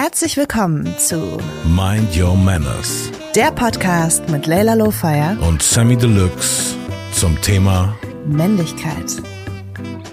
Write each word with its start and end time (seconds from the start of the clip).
Herzlich 0.00 0.36
willkommen 0.36 0.86
zu 0.96 1.38
Mind 1.64 2.16
Your 2.16 2.36
Manners, 2.36 3.10
der 3.34 3.50
Podcast 3.50 4.28
mit 4.28 4.46
Leila 4.46 4.74
Lowfire 4.74 5.36
und 5.40 5.60
Sammy 5.60 5.96
Deluxe 5.96 6.76
zum 7.10 7.34
Thema 7.42 7.98
Männlichkeit. 8.24 9.16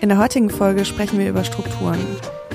In 0.01 0.09
der 0.09 0.17
heutigen 0.17 0.49
Folge 0.49 0.85
sprechen 0.85 1.19
wir 1.19 1.29
über 1.29 1.43
Strukturen, 1.43 1.99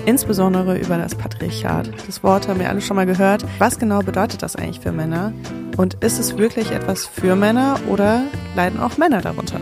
insbesondere 0.06 0.76
über 0.76 0.98
das 0.98 1.14
Patriarchat. 1.14 1.92
Das 2.04 2.24
Wort 2.24 2.48
haben 2.48 2.58
wir 2.58 2.68
alle 2.68 2.80
schon 2.80 2.96
mal 2.96 3.06
gehört. 3.06 3.44
Was 3.60 3.78
genau 3.78 4.00
bedeutet 4.00 4.42
das 4.42 4.56
eigentlich 4.56 4.80
für 4.80 4.90
Männer? 4.90 5.32
Und 5.76 6.02
ist 6.02 6.18
es 6.18 6.36
wirklich 6.36 6.72
etwas 6.72 7.06
für 7.06 7.36
Männer 7.36 7.78
oder 7.88 8.24
leiden 8.56 8.80
auch 8.80 8.98
Männer 8.98 9.20
darunter? 9.20 9.60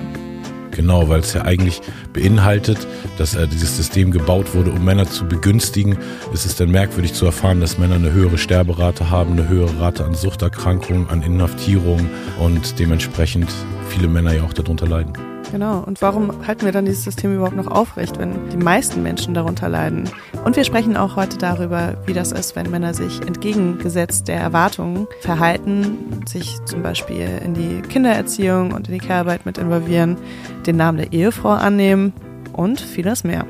Genau, 0.78 1.08
weil 1.08 1.18
es 1.18 1.34
ja 1.34 1.42
eigentlich 1.42 1.80
beinhaltet, 2.12 2.78
dass 3.16 3.34
äh, 3.34 3.48
dieses 3.48 3.76
System 3.76 4.12
gebaut 4.12 4.54
wurde, 4.54 4.70
um 4.70 4.84
Männer 4.84 5.10
zu 5.10 5.26
begünstigen. 5.26 5.98
Ist 6.32 6.46
es 6.46 6.54
dann 6.54 6.70
merkwürdig 6.70 7.14
zu 7.14 7.26
erfahren, 7.26 7.60
dass 7.60 7.78
Männer 7.78 7.96
eine 7.96 8.12
höhere 8.12 8.38
Sterberate 8.38 9.10
haben, 9.10 9.32
eine 9.32 9.48
höhere 9.48 9.80
Rate 9.80 10.04
an 10.04 10.14
Suchterkrankungen, 10.14 11.08
an 11.08 11.22
Inhaftierung 11.22 12.08
und 12.38 12.78
dementsprechend 12.78 13.50
viele 13.88 14.06
Männer 14.06 14.34
ja 14.34 14.44
auch 14.44 14.52
darunter 14.52 14.86
leiden. 14.86 15.14
Genau. 15.50 15.80
Und 15.80 16.02
warum 16.02 16.46
halten 16.46 16.64
wir 16.64 16.72
dann 16.72 16.84
dieses 16.84 17.04
System 17.04 17.34
überhaupt 17.34 17.56
noch 17.56 17.68
aufrecht, 17.68 18.18
wenn 18.18 18.50
die 18.50 18.56
meisten 18.56 19.02
Menschen 19.02 19.34
darunter 19.34 19.68
leiden? 19.68 20.08
Und 20.44 20.56
wir 20.56 20.64
sprechen 20.64 20.96
auch 20.96 21.16
heute 21.16 21.38
darüber, 21.38 21.96
wie 22.06 22.12
das 22.12 22.32
ist, 22.32 22.54
wenn 22.54 22.70
Männer 22.70 22.94
sich 22.94 23.20
entgegengesetzt 23.22 24.28
der 24.28 24.40
Erwartungen 24.40 25.06
verhalten, 25.20 26.22
sich 26.26 26.56
zum 26.66 26.82
Beispiel 26.82 27.28
in 27.44 27.54
die 27.54 27.80
Kindererziehung 27.82 28.72
und 28.72 28.88
in 28.88 28.94
die 28.94 29.06
Care-Arbeit 29.06 29.46
mit 29.46 29.58
involvieren, 29.58 30.18
den 30.66 30.76
Namen 30.76 30.98
der 30.98 31.12
Ehefrau 31.12 31.50
annehmen 31.50 32.12
und 32.52 32.80
vieles 32.80 33.24
mehr. 33.24 33.46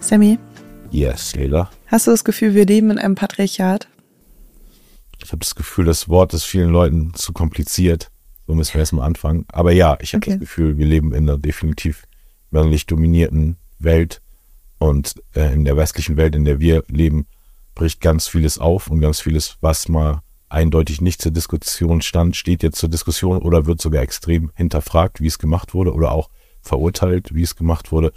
Sammy? 0.00 0.38
Yes, 0.90 1.36
Leila. 1.36 1.70
Hast 1.86 2.06
du 2.06 2.10
das 2.10 2.24
Gefühl, 2.24 2.54
wir 2.54 2.66
leben 2.66 2.90
in 2.90 2.98
einem 2.98 3.14
Patriarchat? 3.14 3.88
Ich 5.22 5.30
habe 5.30 5.40
das 5.40 5.54
Gefühl, 5.54 5.84
das 5.84 6.08
Wort 6.08 6.32
ist 6.34 6.44
vielen 6.44 6.70
Leuten 6.70 7.12
zu 7.14 7.32
kompliziert. 7.32 8.10
So 8.48 8.54
müssen 8.54 8.72
wir 8.72 8.80
erstmal 8.80 9.06
anfangen. 9.06 9.44
Aber 9.52 9.72
ja, 9.72 9.98
ich 10.00 10.14
habe 10.14 10.22
okay. 10.22 10.30
das 10.30 10.40
Gefühl, 10.40 10.78
wir 10.78 10.86
leben 10.86 11.12
in 11.12 11.28
einer 11.28 11.36
definitiv 11.36 12.04
männlich 12.50 12.86
dominierten 12.86 13.58
Welt. 13.78 14.22
Und 14.78 15.22
äh, 15.34 15.52
in 15.52 15.66
der 15.66 15.76
westlichen 15.76 16.16
Welt, 16.16 16.34
in 16.34 16.46
der 16.46 16.58
wir 16.58 16.82
leben, 16.88 17.26
bricht 17.74 18.00
ganz 18.00 18.26
vieles 18.26 18.58
auf 18.58 18.88
und 18.88 19.00
ganz 19.00 19.20
vieles, 19.20 19.58
was 19.60 19.90
mal 19.90 20.22
eindeutig 20.48 21.02
nicht 21.02 21.20
zur 21.20 21.30
Diskussion 21.30 22.00
stand, 22.00 22.36
steht 22.36 22.62
jetzt 22.62 22.78
zur 22.78 22.88
Diskussion 22.88 23.42
oder 23.42 23.66
wird 23.66 23.82
sogar 23.82 24.02
extrem 24.02 24.50
hinterfragt, 24.54 25.20
wie 25.20 25.26
es 25.26 25.38
gemacht 25.38 25.74
wurde 25.74 25.92
oder 25.92 26.12
auch 26.12 26.30
verurteilt, 26.62 27.34
wie 27.34 27.42
es 27.42 27.54
gemacht 27.54 27.92
wurde. 27.92 28.12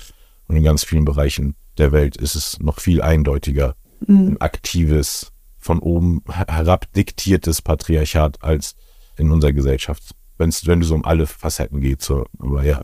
Und 0.48 0.56
in 0.56 0.64
ganz 0.64 0.86
vielen 0.86 1.04
Bereichen 1.04 1.56
der 1.78 1.92
Welt 1.92 2.16
ist 2.16 2.36
es 2.36 2.58
noch 2.62 2.80
viel 2.80 3.02
eindeutiger 3.02 3.76
mhm. 4.00 4.30
ein 4.30 4.42
aktives, 4.42 5.34
von 5.58 5.80
oben 5.80 6.24
herab 6.28 6.92
diktiertes 6.94 7.62
Patriarchat 7.62 8.42
als 8.42 8.76
in 9.18 9.30
unserer 9.30 9.54
Gesellschaft 9.54 10.16
wenn's, 10.42 10.68
wenn 10.68 10.82
du 10.82 10.86
so 10.86 10.96
um 10.96 11.06
alle 11.06 11.26
Facetten 11.28 11.80
geht. 11.80 12.02
So. 12.02 12.26
Aber 12.40 12.64
ja, 12.64 12.82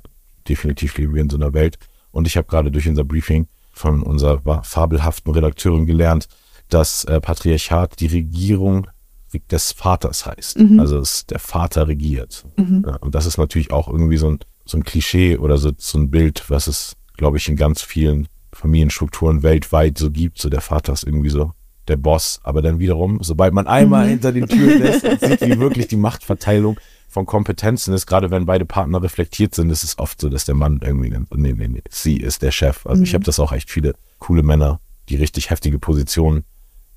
definitiv 0.48 0.98
leben 0.98 1.14
wir 1.14 1.22
in 1.22 1.30
so 1.30 1.38
einer 1.38 1.54
Welt. 1.54 1.78
Und 2.12 2.28
ich 2.28 2.38
habe 2.38 2.48
gerade 2.48 2.72
durch 2.72 2.88
unser 2.88 3.04
Briefing 3.04 3.48
von 3.72 4.02
unserer 4.02 4.64
fabelhaften 4.64 5.34
Redakteurin 5.34 5.86
gelernt, 5.86 6.28
dass 6.70 7.04
äh, 7.06 7.20
Patriarchat 7.20 8.00
die 8.00 8.08
Regierung 8.08 8.88
des 9.52 9.72
Vaters 9.74 10.26
heißt. 10.26 10.60
Mhm. 10.60 10.80
Also 10.80 11.00
es, 11.00 11.26
der 11.26 11.40
Vater 11.40 11.88
regiert. 11.88 12.46
Mhm. 12.58 12.84
Ja, 12.88 12.96
und 12.98 13.14
das 13.14 13.26
ist 13.26 13.38
natürlich 13.38 13.72
auch 13.72 13.88
irgendwie 13.88 14.18
so 14.18 14.32
ein, 14.32 14.40
so 14.66 14.78
ein 14.78 14.84
Klischee 14.84 15.38
oder 15.38 15.58
so, 15.58 15.72
so 15.78 15.98
ein 15.98 16.10
Bild, 16.10 16.50
was 16.50 16.68
es, 16.68 16.96
glaube 17.18 17.38
ich, 17.38 17.48
in 17.50 17.56
ganz 17.56 17.82
vielen 17.82 18.28
Familienstrukturen 18.54 19.44
weltweit 19.44 19.98
so 19.98 20.10
gibt. 20.10 20.40
So 20.40 20.50
der 20.50 20.62
Vater 20.62 20.94
ist 20.94 21.04
irgendwie 21.04 21.30
so 21.30 21.52
der 21.88 21.98
Boss. 21.98 22.40
Aber 22.44 22.62
dann 22.62 22.80
wiederum, 22.80 23.20
sobald 23.22 23.54
man 23.54 23.68
einmal 23.68 24.06
mhm. 24.06 24.10
hinter 24.10 24.32
den 24.32 24.48
Türen 24.48 24.82
lässt 24.82 25.04
und 25.04 25.20
sieht, 25.20 25.42
wie 25.42 25.60
wirklich 25.60 25.88
die 25.88 25.98
Machtverteilung 25.98 26.80
von 27.08 27.26
Kompetenzen 27.26 27.94
ist, 27.94 28.06
gerade 28.06 28.32
wenn 28.32 28.46
beide 28.46 28.66
Partner 28.66 29.02
reflektiert 29.02 29.56
sind, 29.56 29.70
ist 29.70 29.84
es 29.84 29.98
oft 29.98 30.20
so, 30.20 30.30
dass 30.30 30.46
der 30.46 30.56
Mann 30.56 30.80
irgendwie, 30.84 31.10
nee, 31.10 31.54
nee, 31.54 31.68
nee, 31.68 31.82
sie 31.90 32.18
ist 32.18 32.42
der 32.42 32.52
Chef. 32.52 32.86
Also 32.86 33.00
mhm. 33.00 33.04
ich 33.06 33.14
habe 33.14 33.24
das 33.24 33.40
auch 33.40 33.52
echt 33.54 33.70
viele 33.70 33.96
coole 34.20 34.44
Männer, 34.44 34.80
die 35.10 35.16
richtig 35.16 35.50
heftige 35.50 35.80
Positionen 35.80 36.44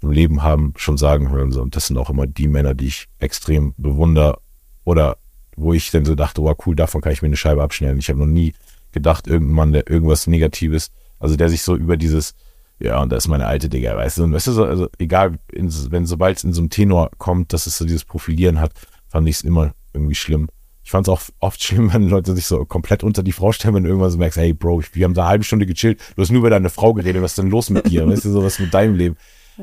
im 0.03 0.11
Leben 0.11 0.43
haben, 0.43 0.73
schon 0.77 0.97
sagen 0.99 1.31
hören. 1.31 1.53
So. 1.53 1.63
Und 1.63 1.77
das 1.77 1.87
sind 1.87 1.97
auch 1.97 2.11
immer 2.11 2.27
die 2.27 2.49
Männer, 2.49 2.75
die 2.75 2.87
ich 2.87 3.07
extrem 3.19 3.75
bewundere 3.77 4.39
oder 4.85 5.17
wo 5.57 5.73
ich 5.73 5.91
dann 5.91 6.05
so 6.05 6.15
dachte, 6.15 6.43
wow, 6.43 6.57
cool, 6.67 6.75
davon 6.75 7.01
kann 7.01 7.13
ich 7.13 7.23
mir 7.23 7.27
eine 7.27 7.37
Scheibe 7.37 7.63
abschneiden. 7.63 7.99
Ich 7.99 8.09
habe 8.09 8.19
noch 8.19 8.27
nie 8.27 8.55
gedacht, 8.93 9.27
irgendein 9.27 9.55
Mann, 9.55 9.73
der 9.73 9.89
irgendwas 9.89 10.27
Negatives, 10.27 10.91
also 11.19 11.37
der 11.37 11.49
sich 11.49 11.63
so 11.63 11.77
über 11.77 11.97
dieses, 11.97 12.35
ja, 12.79 13.01
und 13.01 13.11
da 13.13 13.17
ist 13.17 13.29
meine 13.29 13.47
alte 13.47 13.69
Digga, 13.69 13.97
weißt 13.97 14.19
du, 14.19 14.25
und 14.25 14.33
weißt 14.33 14.49
du, 14.49 14.53
so, 14.53 14.65
also 14.65 14.89
egal, 14.99 15.39
in, 15.53 15.71
wenn 15.91 16.07
sobald 16.07 16.39
es 16.39 16.45
in 16.45 16.53
so 16.53 16.63
einem 16.63 16.71
Tenor 16.71 17.11
kommt, 17.19 17.53
dass 17.53 17.67
es 17.67 17.77
so 17.77 17.85
dieses 17.85 18.05
Profilieren 18.05 18.59
hat, 18.59 18.73
fand 19.07 19.29
ich 19.29 19.37
es 19.37 19.43
immer 19.43 19.75
irgendwie 19.93 20.15
schlimm. 20.15 20.49
Ich 20.83 20.91
fand 20.91 21.07
es 21.07 21.13
auch 21.13 21.21
oft 21.39 21.63
schlimm, 21.63 21.93
wenn 21.93 22.09
Leute 22.09 22.35
sich 22.35 22.47
so 22.47 22.65
komplett 22.65 23.03
unter 23.05 23.23
die 23.23 23.33
Frau 23.33 23.53
stellen, 23.53 23.75
wenn 23.75 23.85
du 23.85 23.89
irgendwann 23.89 24.11
so 24.11 24.19
merkst, 24.19 24.39
hey 24.39 24.53
Bro, 24.53 24.83
wir 24.93 25.05
haben 25.05 25.15
da 25.15 25.23
eine 25.23 25.31
halbe 25.31 25.45
Stunde 25.45 25.67
gechillt, 25.67 26.01
du 26.17 26.23
hast 26.23 26.31
nur 26.31 26.41
über 26.41 26.51
deine 26.51 26.71
Frau 26.71 26.95
geredet, 26.95 27.23
was 27.23 27.33
ist 27.33 27.39
denn 27.39 27.51
los 27.51 27.71
mit 27.71 27.89
dir? 27.89 28.07
weißt 28.09 28.25
du, 28.25 28.31
so 28.31 28.43
was 28.43 28.59
mit 28.59 28.73
deinem 28.73 28.95
Leben? 28.95 29.17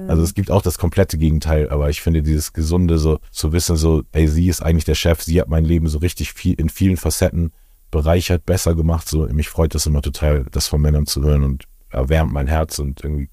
Also 0.07 0.21
es 0.21 0.33
gibt 0.33 0.51
auch 0.51 0.61
das 0.61 0.77
komplette 0.77 1.17
Gegenteil, 1.17 1.69
aber 1.69 1.89
ich 1.89 2.01
finde 2.01 2.21
dieses 2.21 2.53
Gesunde, 2.53 2.99
so 2.99 3.19
zu 3.31 3.51
wissen, 3.51 3.75
so, 3.77 4.03
ey, 4.11 4.27
sie 4.27 4.47
ist 4.47 4.61
eigentlich 4.61 4.85
der 4.85 4.95
Chef, 4.95 5.21
sie 5.21 5.41
hat 5.41 5.47
mein 5.47 5.65
Leben 5.65 5.87
so 5.87 5.97
richtig 5.97 6.33
viel 6.33 6.53
in 6.53 6.69
vielen 6.69 6.97
Facetten 6.97 7.51
bereichert, 7.89 8.45
besser 8.45 8.75
gemacht. 8.75 9.07
So, 9.09 9.27
mich 9.27 9.49
freut 9.49 9.73
das 9.73 9.85
immer 9.85 10.01
total, 10.01 10.45
das 10.51 10.67
von 10.67 10.81
Männern 10.81 11.07
zu 11.07 11.23
hören 11.23 11.43
und 11.43 11.63
erwärmt 11.89 12.31
mein 12.31 12.47
Herz 12.47 12.79
und 12.79 13.03
irgendwie 13.03 13.29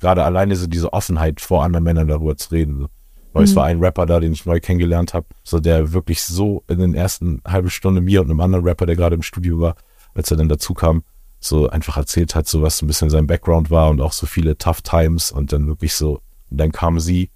gerade 0.00 0.24
alleine 0.24 0.56
so 0.56 0.66
diese 0.66 0.92
Offenheit 0.92 1.40
vor 1.40 1.64
anderen 1.64 1.84
Männern 1.84 2.08
darüber 2.08 2.36
zu 2.36 2.50
reden. 2.50 2.78
So. 2.78 2.88
Weil 3.36 3.42
mhm. 3.42 3.48
es 3.50 3.56
war 3.56 3.66
ein 3.66 3.80
Rapper 3.80 4.06
da, 4.06 4.18
den 4.18 4.32
ich 4.32 4.46
neu 4.46 4.60
kennengelernt 4.60 5.12
habe, 5.12 5.26
so 5.44 5.60
der 5.60 5.92
wirklich 5.92 6.22
so 6.22 6.64
in 6.68 6.78
den 6.78 6.94
ersten 6.94 7.42
halben 7.46 7.68
Stunde 7.68 8.00
mir 8.00 8.22
und 8.22 8.30
einem 8.30 8.40
anderen 8.40 8.64
Rapper, 8.64 8.86
der 8.86 8.96
gerade 8.96 9.14
im 9.14 9.20
Studio 9.20 9.60
war, 9.60 9.76
als 10.14 10.30
er 10.30 10.38
dann 10.38 10.48
dazu 10.48 10.72
kam, 10.72 11.02
so 11.38 11.68
einfach 11.68 11.98
erzählt 11.98 12.34
hat, 12.34 12.48
so 12.48 12.62
was 12.62 12.80
ein 12.80 12.86
bisschen 12.86 13.10
sein 13.10 13.26
Background 13.26 13.70
war 13.70 13.90
und 13.90 14.00
auch 14.00 14.14
so 14.14 14.24
viele 14.26 14.56
Tough 14.56 14.80
Times 14.80 15.32
und 15.32 15.52
dann 15.52 15.66
wirklich 15.66 15.92
so, 15.92 16.22
und 16.50 16.58
dann 16.58 16.72
kam 16.72 16.98
sie 16.98 17.28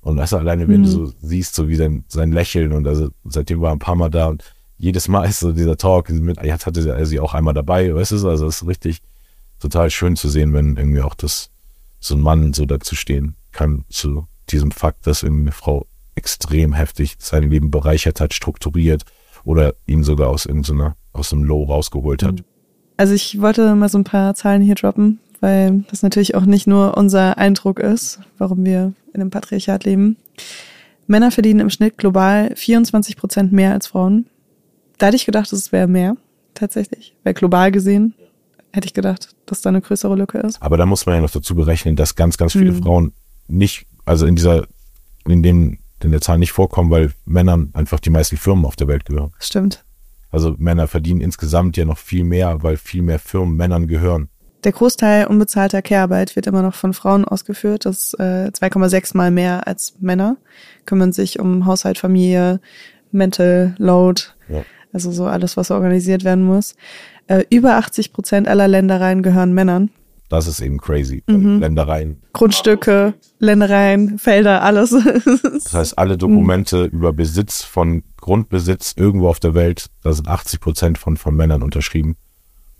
und 0.00 0.18
also 0.18 0.38
alleine, 0.38 0.66
wenn 0.66 0.80
mhm. 0.80 0.84
du 0.86 0.90
so 0.90 1.12
siehst, 1.22 1.54
so 1.54 1.68
wie 1.68 1.76
sein, 1.76 2.04
sein 2.08 2.32
Lächeln 2.32 2.72
und 2.72 2.88
also 2.88 3.10
seitdem 3.22 3.60
war 3.60 3.70
er 3.70 3.76
ein 3.76 3.78
paar 3.78 3.94
Mal 3.94 4.10
da 4.10 4.26
und 4.26 4.42
jedes 4.76 5.06
Mal 5.06 5.24
ist 5.26 5.38
so 5.38 5.52
dieser 5.52 5.76
Talk 5.76 6.10
mit, 6.10 6.42
jetzt 6.42 6.66
hatte 6.66 6.84
er 6.90 7.06
sie 7.06 7.20
auch 7.20 7.32
einmal 7.32 7.54
dabei, 7.54 7.94
weißt 7.94 8.10
du, 8.10 8.28
also 8.28 8.48
es 8.48 8.60
ist 8.60 8.66
richtig 8.66 9.02
total 9.60 9.88
schön 9.88 10.16
zu 10.16 10.28
sehen, 10.28 10.52
wenn 10.52 10.76
irgendwie 10.76 11.02
auch 11.02 11.14
das, 11.14 11.52
so 12.00 12.16
ein 12.16 12.22
Mann 12.22 12.52
so 12.54 12.66
dazu 12.66 12.96
stehen 12.96 13.36
kann, 13.52 13.84
zu 13.88 14.26
diesem 14.50 14.70
Fakt, 14.70 15.06
dass 15.06 15.22
irgendwie 15.22 15.42
eine 15.42 15.52
Frau 15.52 15.86
extrem 16.14 16.72
heftig 16.72 17.16
sein 17.18 17.50
Leben 17.50 17.70
bereichert 17.70 18.20
hat, 18.20 18.34
strukturiert 18.34 19.04
oder 19.44 19.74
ihn 19.86 20.04
sogar 20.04 20.28
aus 20.28 20.46
irgendeiner, 20.46 20.96
aus 21.12 21.32
einem 21.32 21.44
Low 21.44 21.64
rausgeholt 21.64 22.22
hat. 22.22 22.42
Also 22.96 23.14
ich 23.14 23.40
wollte 23.40 23.74
mal 23.74 23.88
so 23.88 23.98
ein 23.98 24.04
paar 24.04 24.34
Zahlen 24.34 24.62
hier 24.62 24.76
droppen, 24.76 25.18
weil 25.40 25.84
das 25.90 26.02
natürlich 26.02 26.34
auch 26.34 26.44
nicht 26.44 26.66
nur 26.66 26.96
unser 26.96 27.38
Eindruck 27.38 27.80
ist, 27.80 28.20
warum 28.38 28.64
wir 28.64 28.92
in 29.12 29.20
einem 29.20 29.30
Patriarchat 29.30 29.84
leben. 29.84 30.16
Männer 31.06 31.30
verdienen 31.30 31.60
im 31.60 31.70
Schnitt 31.70 31.98
global 31.98 32.54
24 32.54 33.16
Prozent 33.16 33.52
mehr 33.52 33.72
als 33.72 33.88
Frauen. 33.88 34.26
Da 34.98 35.06
hätte 35.06 35.16
ich 35.16 35.26
gedacht, 35.26 35.52
es 35.52 35.72
wäre 35.72 35.88
mehr, 35.88 36.16
tatsächlich. 36.54 37.14
Weil 37.24 37.34
global 37.34 37.72
gesehen 37.72 38.14
hätte 38.72 38.86
ich 38.86 38.94
gedacht, 38.94 39.34
dass 39.46 39.60
da 39.60 39.68
eine 39.68 39.80
größere 39.80 40.16
Lücke 40.16 40.38
ist. 40.38 40.62
Aber 40.62 40.76
da 40.76 40.86
muss 40.86 41.04
man 41.06 41.16
ja 41.16 41.20
noch 41.20 41.30
dazu 41.30 41.54
berechnen, 41.54 41.96
dass 41.96 42.14
ganz, 42.14 42.36
ganz 42.36 42.52
viele 42.52 42.72
mhm. 42.72 42.82
Frauen 42.82 43.12
nicht 43.48 43.86
also 44.04 44.26
in 44.26 44.36
dieser, 44.36 44.66
in 45.26 45.42
dem, 45.42 45.78
in 46.02 46.10
der 46.10 46.20
Zahl 46.20 46.38
nicht 46.38 46.52
vorkommen, 46.52 46.90
weil 46.90 47.12
Männern 47.24 47.70
einfach 47.72 48.00
die 48.00 48.10
meisten 48.10 48.36
Firmen 48.36 48.64
auf 48.64 48.76
der 48.76 48.88
Welt 48.88 49.04
gehören. 49.04 49.32
Stimmt. 49.38 49.84
Also 50.30 50.54
Männer 50.58 50.88
verdienen 50.88 51.20
insgesamt 51.20 51.76
ja 51.76 51.84
noch 51.84 51.98
viel 51.98 52.24
mehr, 52.24 52.62
weil 52.62 52.76
viel 52.76 53.02
mehr 53.02 53.18
Firmen 53.18 53.56
Männern 53.56 53.86
gehören. 53.86 54.28
Der 54.64 54.72
Großteil 54.72 55.26
unbezahlter 55.26 55.82
Care-Arbeit 55.82 56.36
wird 56.36 56.46
immer 56.46 56.62
noch 56.62 56.74
von 56.74 56.94
Frauen 56.94 57.24
ausgeführt. 57.24 57.84
Das 57.84 57.98
ist 57.98 58.14
äh, 58.14 58.50
2,6 58.52 59.16
mal 59.16 59.30
mehr 59.30 59.66
als 59.66 59.94
Männer. 60.00 60.38
Kümmern 60.86 61.12
sich 61.12 61.38
um 61.38 61.66
Haushalt, 61.66 61.98
Familie, 61.98 62.60
Mental 63.12 63.74
Load, 63.78 64.22
ja. 64.48 64.64
also 64.92 65.12
so 65.12 65.26
alles, 65.26 65.56
was 65.56 65.70
organisiert 65.70 66.24
werden 66.24 66.44
muss. 66.44 66.74
Äh, 67.26 67.44
über 67.50 67.76
80 67.76 68.12
Prozent 68.12 68.48
aller 68.48 68.66
Ländereien 68.66 69.22
gehören 69.22 69.52
Männern. 69.52 69.90
Das 70.34 70.46
ist 70.46 70.60
eben 70.60 70.78
crazy. 70.78 71.22
Mhm. 71.26 71.60
Ländereien. 71.60 72.22
Grundstücke, 72.32 73.14
Ländereien, 73.38 74.18
Felder, 74.18 74.62
alles. 74.62 74.90
das 75.52 75.72
heißt, 75.72 75.98
alle 75.98 76.18
Dokumente 76.18 76.84
mhm. 76.84 76.98
über 76.98 77.12
Besitz 77.12 77.62
von 77.62 78.02
Grundbesitz 78.16 78.94
irgendwo 78.96 79.28
auf 79.28 79.40
der 79.40 79.54
Welt, 79.54 79.90
da 80.02 80.12
sind 80.12 80.28
80 80.28 80.60
Prozent 80.60 80.98
von, 80.98 81.16
von 81.16 81.36
Männern 81.36 81.62
unterschrieben. 81.62 82.16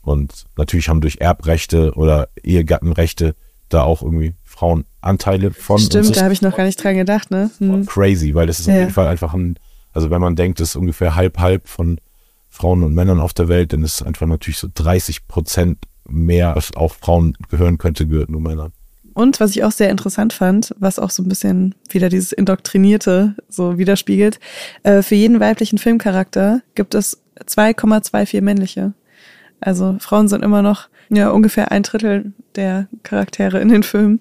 Und 0.03 0.45
natürlich 0.57 0.89
haben 0.89 1.01
durch 1.01 1.19
Erbrechte 1.21 1.93
oder 1.95 2.29
Ehegattenrechte 2.43 3.35
da 3.69 3.83
auch 3.83 4.03
irgendwie 4.03 4.35
Frauen 4.45 4.85
Anteile 5.01 5.51
von. 5.53 5.79
Stimmt, 5.79 6.17
da 6.17 6.23
habe 6.23 6.33
ich 6.33 6.43
noch 6.43 6.57
gar 6.57 6.65
nicht 6.65 6.83
dran 6.83 6.97
gedacht, 6.97 7.31
ne? 7.31 7.51
Mhm. 7.59 7.87
Crazy, 7.87 8.35
weil 8.35 8.47
das 8.47 8.61
ist 8.61 8.67
ja. 8.67 8.75
auf 8.75 8.81
jeden 8.81 8.93
Fall 8.93 9.07
einfach 9.07 9.35
ein, 9.35 9.59
also 9.93 10.11
wenn 10.11 10.21
man 10.21 10.37
denkt, 10.37 10.61
das 10.61 10.71
ist 10.71 10.77
ungefähr 10.77 11.15
halb 11.15 11.39
halb 11.39 11.69
von 11.69 12.01
Frauen 12.49 12.83
und 12.85 12.95
Männern 12.95 13.21
auf 13.21 13.35
der 13.35 13.49
Welt, 13.49 13.73
dann 13.73 13.83
ist 13.83 14.01
es 14.01 14.03
einfach 14.07 14.27
natürlich 14.27 14.59
so 14.59 14.69
30 14.73 15.27
Prozent 15.27 15.79
mehr 16.09 16.55
als 16.55 16.75
auch 16.77 16.95
Frauen 16.95 17.37
gehören 17.51 17.79
könnte, 17.79 18.07
gehört 18.07 18.31
nur 18.31 18.41
Männern. 18.41 18.73
Und 19.15 19.39
was 19.39 19.53
ich 19.53 19.63
auch 19.63 19.71
sehr 19.71 19.91
interessant 19.91 20.33
fand, 20.33 20.75
was 20.79 20.99
auch 20.99 21.11
so 21.11 21.23
ein 21.23 21.29
bisschen 21.29 21.77
wieder 21.89 22.09
dieses 22.09 22.33
Indoktrinierte 22.33 23.37
so 23.49 23.79
widerspiegelt, 23.79 24.41
äh, 24.83 25.03
für 25.03 25.15
jeden 25.15 25.39
weiblichen 25.39 25.79
Filmcharakter 25.79 26.63
gibt 26.75 26.95
es 26.95 27.23
2,24 27.47 28.43
männliche. 28.43 28.93
Also 29.61 29.97
Frauen 30.01 30.29
sind 30.29 30.43
immer 30.43 30.63
noch 30.63 30.89
ja 31.11 31.31
ungefähr 31.31 31.71
ein 31.71 31.85
Drittel 31.85 32.33
der 32.57 32.89
Charaktere 33.05 33.61
in 33.61 33.69
den 33.69 33.85
Filmen. 33.85 34.21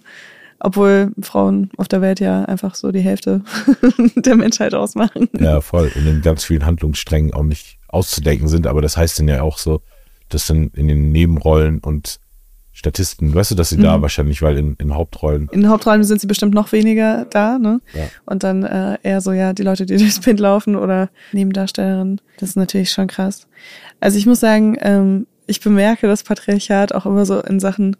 Obwohl 0.59 1.11
Frauen 1.21 1.71
auf 1.75 1.89
der 1.89 2.01
Welt 2.01 2.21
ja 2.21 2.45
einfach 2.45 2.75
so 2.75 2.93
die 2.93 3.01
Hälfte 3.01 3.41
der 4.15 4.37
Menschheit 4.37 4.73
ausmachen. 4.73 5.27
Ja, 5.37 5.59
voll. 5.59 5.91
In 5.95 6.05
den 6.05 6.21
ganz 6.21 6.45
vielen 6.45 6.65
Handlungssträngen 6.65 7.33
auch 7.33 7.43
nicht 7.43 7.79
auszudenken 7.89 8.47
sind. 8.47 8.65
Aber 8.65 8.81
das 8.81 8.95
heißt 8.95 9.19
dann 9.19 9.27
ja 9.27 9.41
auch 9.41 9.57
so, 9.57 9.81
dass 10.29 10.47
dann 10.47 10.69
in 10.69 10.87
den 10.87 11.11
Nebenrollen 11.11 11.79
und 11.79 12.19
Statisten, 12.75 13.35
weißt 13.35 13.51
du, 13.51 13.55
dass 13.55 13.69
sie 13.69 13.77
mhm. 13.77 13.83
da 13.83 14.01
wahrscheinlich, 14.01 14.41
weil 14.41 14.57
in, 14.57 14.75
in 14.79 14.95
Hauptrollen. 14.95 15.47
In 15.51 15.69
Hauptrollen 15.69 16.03
sind 16.03 16.19
sie 16.19 16.27
bestimmt 16.27 16.55
noch 16.55 16.71
weniger 16.71 17.25
da, 17.25 17.59
ne? 17.59 17.81
Ja. 17.93 18.07
Und 18.25 18.43
dann 18.43 18.63
äh, 18.63 18.97
eher 19.03 19.21
so, 19.21 19.31
ja, 19.31 19.53
die 19.53 19.61
Leute, 19.61 19.85
die 19.85 19.97
durchs 19.97 20.19
Bild 20.19 20.39
laufen 20.39 20.75
oder 20.75 21.09
Nebendarstellerinnen. 21.33 22.19
Das 22.39 22.49
ist 22.49 22.55
natürlich 22.55 22.91
schon 22.91 23.07
krass. 23.07 23.47
Also 23.99 24.17
ich 24.17 24.25
muss 24.25 24.39
sagen, 24.39 24.75
ähm, 24.81 25.27
ich 25.45 25.61
bemerke 25.61 26.07
das 26.07 26.23
Patriarchat 26.23 26.95
auch 26.95 27.05
immer 27.05 27.25
so 27.25 27.39
in 27.41 27.59
Sachen 27.59 27.95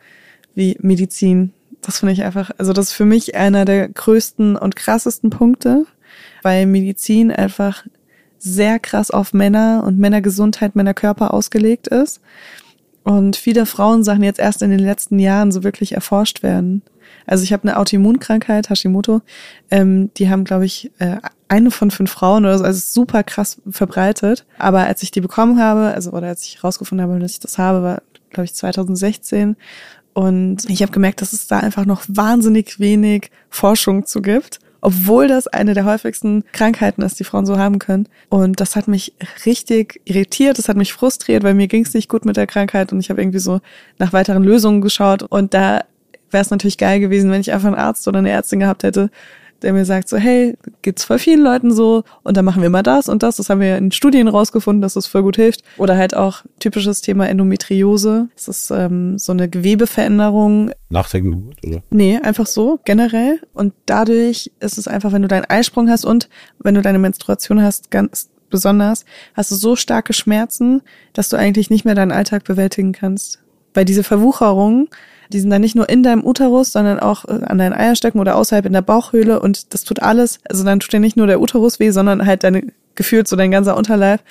wie 0.56 0.76
Medizin 0.82 1.54
das 1.86 2.00
finde 2.00 2.14
ich 2.14 2.24
einfach, 2.24 2.52
also 2.58 2.74
das 2.74 2.88
ist 2.88 2.94
für 2.94 3.06
mich 3.06 3.36
einer 3.36 3.66
der 3.66 3.90
größten 3.90 4.56
und 4.56 4.76
krassesten 4.76 5.30
Punkte, 5.30 5.86
weil 6.42 6.66
Medizin 6.66 7.32
einfach 7.32 7.86
sehr 8.44 8.78
krass 8.78 9.10
auf 9.10 9.34
Männer 9.34 9.84
und 9.86 9.98
Männergesundheit, 9.98 10.76
Männerkörper 10.76 11.34
ausgelegt 11.34 11.88
ist. 11.88 12.20
Und 13.04 13.36
viele 13.36 13.66
Frauensachen 13.66 14.24
jetzt 14.24 14.40
erst 14.40 14.62
in 14.62 14.70
den 14.70 14.80
letzten 14.80 15.18
Jahren 15.20 15.52
so 15.52 15.64
wirklich 15.64 15.94
erforscht 15.94 16.44
werden. 16.44 16.82
Also 17.26 17.44
ich 17.44 17.54
habe 17.54 17.64
eine 17.64 17.78
Autoimmunkrankheit, 17.78 18.70
Hashimoto. 18.70 19.22
Ähm, 19.72 20.12
die 20.18 20.30
haben, 20.30 20.44
glaube 20.44 20.66
ich, 20.66 20.92
äh, 21.00 21.18
eine 21.48 21.72
von 21.72 21.92
fünf 21.92 22.12
Frauen 22.12 22.46
oder 22.46 22.58
so, 22.58 22.64
also 22.66 22.82
super 22.84 23.24
krass 23.24 23.62
verbreitet. 23.70 24.46
Aber 24.58 24.86
als 24.86 25.04
ich 25.04 25.12
die 25.12 25.22
bekommen 25.22 25.60
habe, 25.60 25.94
also 25.94 26.12
oder 26.12 26.28
als 26.28 26.46
ich 26.46 26.58
herausgefunden 26.58 27.08
habe, 27.08 27.20
dass 27.20 27.32
ich 27.32 27.40
das 27.40 27.58
habe, 27.58 27.82
war, 27.82 28.02
glaube 28.30 28.46
ich, 28.46 28.54
2016. 28.54 29.56
Und 30.14 30.70
ich 30.70 30.82
habe 30.82 30.92
gemerkt, 30.92 31.22
dass 31.22 31.34
es 31.34 31.48
da 31.48 31.60
einfach 31.60 31.86
noch 31.86 32.04
wahnsinnig 32.08 32.80
wenig 32.80 33.32
Forschung 33.50 34.06
zu 34.06 34.22
gibt, 34.22 34.60
obwohl 34.84 35.30
das 35.30 35.48
eine 35.48 35.74
der 35.74 35.86
häufigsten 35.86 36.44
Krankheiten 36.52 37.04
ist, 37.04 37.18
die 37.18 37.24
Frauen 37.24 37.46
so 37.46 37.58
haben 37.58 37.80
können. 37.80 38.10
Und 38.28 38.60
das 38.60 38.76
hat 38.76 38.90
mich 38.90 39.14
richtig 39.46 40.02
irritiert, 40.04 40.58
das 40.58 40.68
hat 40.68 40.76
mich 40.76 40.92
frustriert, 40.92 41.44
weil 41.44 41.54
mir 41.54 41.70
ging 41.70 41.86
es 41.86 41.94
nicht 41.94 42.10
gut 42.10 42.26
mit 42.26 42.36
der 42.36 42.48
Krankheit 42.48 42.92
und 42.92 43.00
ich 43.00 43.10
habe 43.10 43.22
irgendwie 43.22 43.40
so 43.40 43.62
nach 43.98 44.12
weiteren 44.12 44.44
Lösungen 44.44 44.82
geschaut. 44.82 45.24
Und 45.24 45.54
da 45.54 45.86
wäre 46.32 46.42
es 46.42 46.50
natürlich 46.50 46.78
geil 46.78 47.00
gewesen, 47.00 47.32
wenn 47.32 47.40
ich 47.40 47.54
einfach 47.54 47.68
einen 47.68 47.78
Arzt 47.78 48.10
oder 48.10 48.20
eine 48.20 48.30
Ärztin 48.30 48.60
gehabt 48.60 48.84
hätte, 48.84 49.10
der 49.62 49.74
mir 49.74 49.86
sagt 49.86 50.10
so, 50.10 50.18
hey, 50.18 50.58
geht's 50.82 51.04
voll 51.04 51.20
vielen 51.20 51.42
Leuten 51.42 51.74
so 51.74 52.04
und 52.24 52.36
dann 52.38 52.46
machen 52.46 52.62
wir 52.62 52.70
mal 52.70 52.84
das 52.84 53.10
und 53.10 53.24
das. 53.24 53.38
Das 53.38 53.50
haben 53.50 53.62
wir 53.62 53.78
in 53.78 53.92
Studien 53.92 54.28
rausgefunden, 54.28 54.82
dass 54.82 54.94
das 54.94 55.08
voll 55.08 55.24
gut 55.24 55.38
hilft. 55.38 55.64
Oder 55.78 55.98
halt 55.98 56.16
auch 56.16 56.44
typisches 56.60 57.02
Thema 57.02 57.30
Endometriose. 57.30 58.28
Das 58.36 58.48
ist 58.48 58.72
ähm, 58.72 59.18
so 59.18 59.32
eine 59.32 59.50
Gewebeveränderung. 59.50 60.72
Nach 60.90 61.10
der 61.10 61.22
Geburt, 61.22 61.58
oder? 61.66 61.84
Nee, 61.90 62.20
einfach 62.22 62.48
so, 62.48 62.80
generell. 62.84 63.40
Und 63.54 63.74
dadurch 63.86 64.52
ist 64.60 64.78
es 64.78 64.88
einfach, 64.88 65.12
wenn 65.12 65.22
du 65.22 65.28
deinen 65.28 65.46
Eisprung 65.46 65.90
hast 65.90 66.06
und 66.06 66.30
wenn 66.60 66.76
du 66.76 66.82
deine 66.82 67.00
Menstruation 67.00 67.62
hast, 67.62 67.92
ganz 67.92 68.30
besonders, 68.50 69.06
hast 69.34 69.52
du 69.52 69.56
so 69.56 69.76
starke 69.76 70.14
Schmerzen, 70.14 70.82
dass 71.14 71.30
du 71.30 71.38
eigentlich 71.38 71.70
nicht 71.70 71.86
mehr 71.86 71.96
deinen 71.96 72.12
Alltag 72.12 72.44
bewältigen 72.44 72.92
kannst. 72.92 73.40
Weil 73.74 73.86
diese 73.86 74.04
Verwucherung 74.04 74.90
die 75.30 75.40
sind 75.40 75.50
dann 75.50 75.62
nicht 75.62 75.76
nur 75.76 75.90
in 75.90 76.04
deinem 76.04 76.26
Uterus, 76.26 76.72
sondern 76.72 77.00
auch 77.00 77.26
äh, 77.26 77.44
an 77.46 77.58
deinen 77.58 77.74
Eierstöcken 77.74 78.20
oder 78.20 78.36
außerhalb 78.36 78.66
in 78.66 78.74
der 78.74 78.82
Bauchhöhle 78.82 79.40
und 79.40 79.74
das 79.74 79.84
tut 79.84 80.02
alles. 80.02 80.40
Also 80.50 80.64
dann 80.64 80.80
tut 80.80 80.94
dir 80.94 81.00
nicht 81.00 81.18
nur 81.18 81.28
der 81.28 81.42
Uterus 81.42 81.80
weh, 81.80 81.92
sondern 81.92 82.26
halt 82.26 82.44
deine 82.44 82.64
gefühlt 82.96 83.28
so 83.28 83.36
dein 83.36 83.52
ganzer 83.52 83.78
Unterleib. 83.78 84.22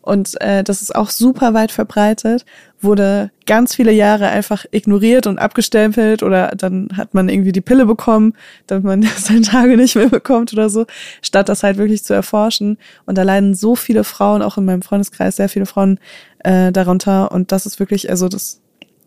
Und 0.00 0.40
äh, 0.40 0.64
das 0.64 0.82
ist 0.82 0.94
auch 0.94 1.10
super 1.10 1.54
weit 1.54 1.70
verbreitet, 1.70 2.44
wurde 2.80 3.30
ganz 3.46 3.74
viele 3.76 3.92
Jahre 3.92 4.26
einfach 4.28 4.64
ignoriert 4.72 5.28
und 5.28 5.38
abgestempelt 5.38 6.24
oder 6.24 6.48
dann 6.56 6.88
hat 6.96 7.14
man 7.14 7.28
irgendwie 7.28 7.52
die 7.52 7.60
Pille 7.60 7.86
bekommen, 7.86 8.34
damit 8.66 8.84
man 8.84 9.02
seine 9.16 9.42
Tage 9.42 9.76
nicht 9.76 9.94
mehr 9.94 10.08
bekommt 10.08 10.52
oder 10.52 10.68
so, 10.70 10.86
statt 11.22 11.48
das 11.48 11.62
halt 11.62 11.78
wirklich 11.78 12.02
zu 12.02 12.14
erforschen. 12.14 12.78
Und 13.06 13.16
da 13.16 13.22
leiden 13.22 13.54
so 13.54 13.76
viele 13.76 14.02
Frauen, 14.02 14.42
auch 14.42 14.58
in 14.58 14.64
meinem 14.64 14.82
Freundeskreis, 14.82 15.36
sehr 15.36 15.48
viele 15.48 15.66
Frauen 15.66 16.00
äh, 16.40 16.72
darunter. 16.72 17.30
Und 17.30 17.52
das 17.52 17.66
ist 17.66 17.78
wirklich, 17.78 18.10
also 18.10 18.28
das 18.28 18.61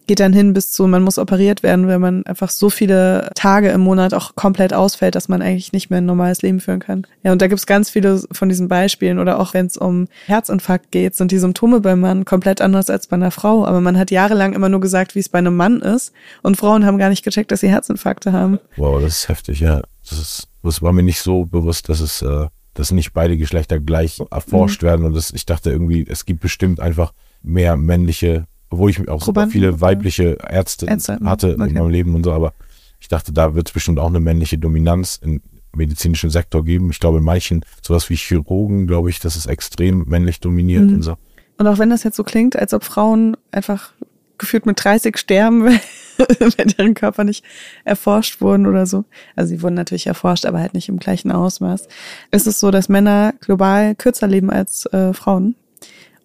geht 0.07 0.19
dann 0.19 0.33
hin 0.33 0.53
bis 0.53 0.71
zu, 0.71 0.87
man 0.87 1.03
muss 1.03 1.17
operiert 1.17 1.63
werden, 1.63 1.87
wenn 1.87 2.01
man 2.01 2.25
einfach 2.25 2.49
so 2.49 2.69
viele 2.69 3.29
Tage 3.35 3.69
im 3.69 3.81
Monat 3.81 4.13
auch 4.13 4.35
komplett 4.35 4.73
ausfällt, 4.73 5.15
dass 5.15 5.27
man 5.27 5.41
eigentlich 5.41 5.73
nicht 5.73 5.89
mehr 5.89 5.97
ein 5.97 6.05
normales 6.05 6.41
Leben 6.41 6.59
führen 6.59 6.79
kann. 6.79 7.07
Ja, 7.23 7.31
und 7.31 7.41
da 7.41 7.47
gibt's 7.47 7.65
ganz 7.65 7.89
viele 7.89 8.21
von 8.31 8.49
diesen 8.49 8.67
Beispielen 8.67 9.19
oder 9.19 9.39
auch 9.39 9.53
wenn 9.53 9.65
es 9.65 9.77
um 9.77 10.07
Herzinfarkt 10.25 10.91
geht, 10.91 11.15
sind 11.15 11.31
die 11.31 11.39
Symptome 11.39 11.79
beim 11.79 11.99
Mann 11.99 12.25
komplett 12.25 12.61
anders 12.61 12.89
als 12.89 13.07
bei 13.07 13.15
einer 13.15 13.31
Frau. 13.31 13.65
Aber 13.65 13.81
man 13.81 13.97
hat 13.97 14.11
jahrelang 14.11 14.53
immer 14.53 14.69
nur 14.69 14.81
gesagt, 14.81 15.15
wie 15.15 15.19
es 15.19 15.29
bei 15.29 15.39
einem 15.39 15.55
Mann 15.55 15.81
ist 15.81 16.13
und 16.43 16.57
Frauen 16.57 16.85
haben 16.85 16.97
gar 16.97 17.09
nicht 17.09 17.23
gecheckt, 17.23 17.51
dass 17.51 17.61
sie 17.61 17.69
Herzinfarkte 17.69 18.33
haben. 18.33 18.59
Wow, 18.77 19.01
das 19.01 19.19
ist 19.19 19.29
heftig, 19.29 19.59
ja. 19.59 19.81
Das, 20.09 20.19
ist, 20.19 20.47
das 20.63 20.81
war 20.81 20.93
mir 20.93 21.03
nicht 21.03 21.19
so 21.19 21.45
bewusst, 21.45 21.89
dass 21.89 21.99
es 21.99 22.21
äh, 22.21 22.47
dass 22.75 22.91
nicht 22.91 23.13
beide 23.13 23.37
Geschlechter 23.37 23.79
gleich 23.79 24.21
erforscht 24.29 24.83
mhm. 24.83 24.87
werden 24.87 25.05
und 25.05 25.15
das, 25.15 25.31
ich 25.31 25.45
dachte 25.45 25.71
irgendwie, 25.71 26.05
es 26.07 26.25
gibt 26.25 26.41
bestimmt 26.41 26.79
einfach 26.79 27.13
mehr 27.41 27.77
männliche 27.77 28.45
obwohl 28.75 28.89
ich 28.89 29.07
auch 29.07 29.23
super 29.23 29.47
viele 29.47 29.79
weibliche 29.79 30.37
Ärzte, 30.49 30.85
Ärzte 30.85 31.17
hatte 31.23 31.53
okay. 31.53 31.69
in 31.69 31.73
meinem 31.75 31.89
Leben 31.89 32.13
und 32.13 32.25
so, 32.25 32.33
aber 32.33 32.53
ich 32.99 33.07
dachte, 33.07 33.31
da 33.31 33.55
wird 33.55 33.69
es 33.69 33.73
bestimmt 33.73 33.99
auch 33.99 34.09
eine 34.09 34.19
männliche 34.19 34.57
Dominanz 34.57 35.19
im 35.23 35.41
medizinischen 35.75 36.29
Sektor 36.29 36.63
geben. 36.63 36.89
Ich 36.89 36.99
glaube, 36.99 37.19
in 37.19 37.23
manchen, 37.23 37.61
sowas 37.81 38.09
wie 38.09 38.15
Chirurgen, 38.15 38.85
glaube 38.85 39.09
ich, 39.09 39.19
das 39.19 39.37
ist 39.37 39.45
extrem 39.45 40.05
männlich 40.07 40.39
dominiert 40.41 40.85
mhm. 40.85 40.95
und 40.95 41.01
so. 41.03 41.15
Und 41.57 41.67
auch 41.67 41.77
wenn 41.77 41.89
das 41.89 42.03
jetzt 42.03 42.17
so 42.17 42.23
klingt, 42.23 42.57
als 42.57 42.73
ob 42.73 42.83
Frauen 42.83 43.37
einfach 43.51 43.93
gefühlt 44.37 44.65
mit 44.65 44.83
30 44.83 45.17
sterben, 45.17 45.63
wenn 46.17 46.67
deren 46.67 46.93
Körper 46.95 47.23
nicht 47.23 47.45
erforscht 47.85 48.41
wurden 48.41 48.67
oder 48.67 48.85
so. 48.85 49.05
Also 49.37 49.55
sie 49.55 49.61
wurden 49.61 49.75
natürlich 49.75 50.07
erforscht, 50.07 50.45
aber 50.45 50.59
halt 50.59 50.73
nicht 50.73 50.89
im 50.89 50.99
gleichen 50.99 51.31
Ausmaß. 51.31 51.87
Ist 52.31 52.47
es 52.47 52.59
so, 52.59 52.71
dass 52.71 52.89
Männer 52.89 53.33
global 53.39 53.95
kürzer 53.95 54.27
leben 54.27 54.49
als 54.49 54.85
äh, 54.87 55.13
Frauen? 55.13 55.55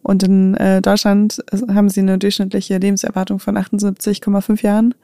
Und 0.03 0.23
in 0.23 0.55
äh, 0.55 0.81
Deutschland 0.81 1.43
haben 1.69 1.89
sie 1.89 2.01
eine 2.01 2.19
durchschnittliche 2.19 2.79
Lebenserwartung 2.79 3.39
von 3.39 3.57
78,5 3.57 4.63
Jahren 4.63 4.95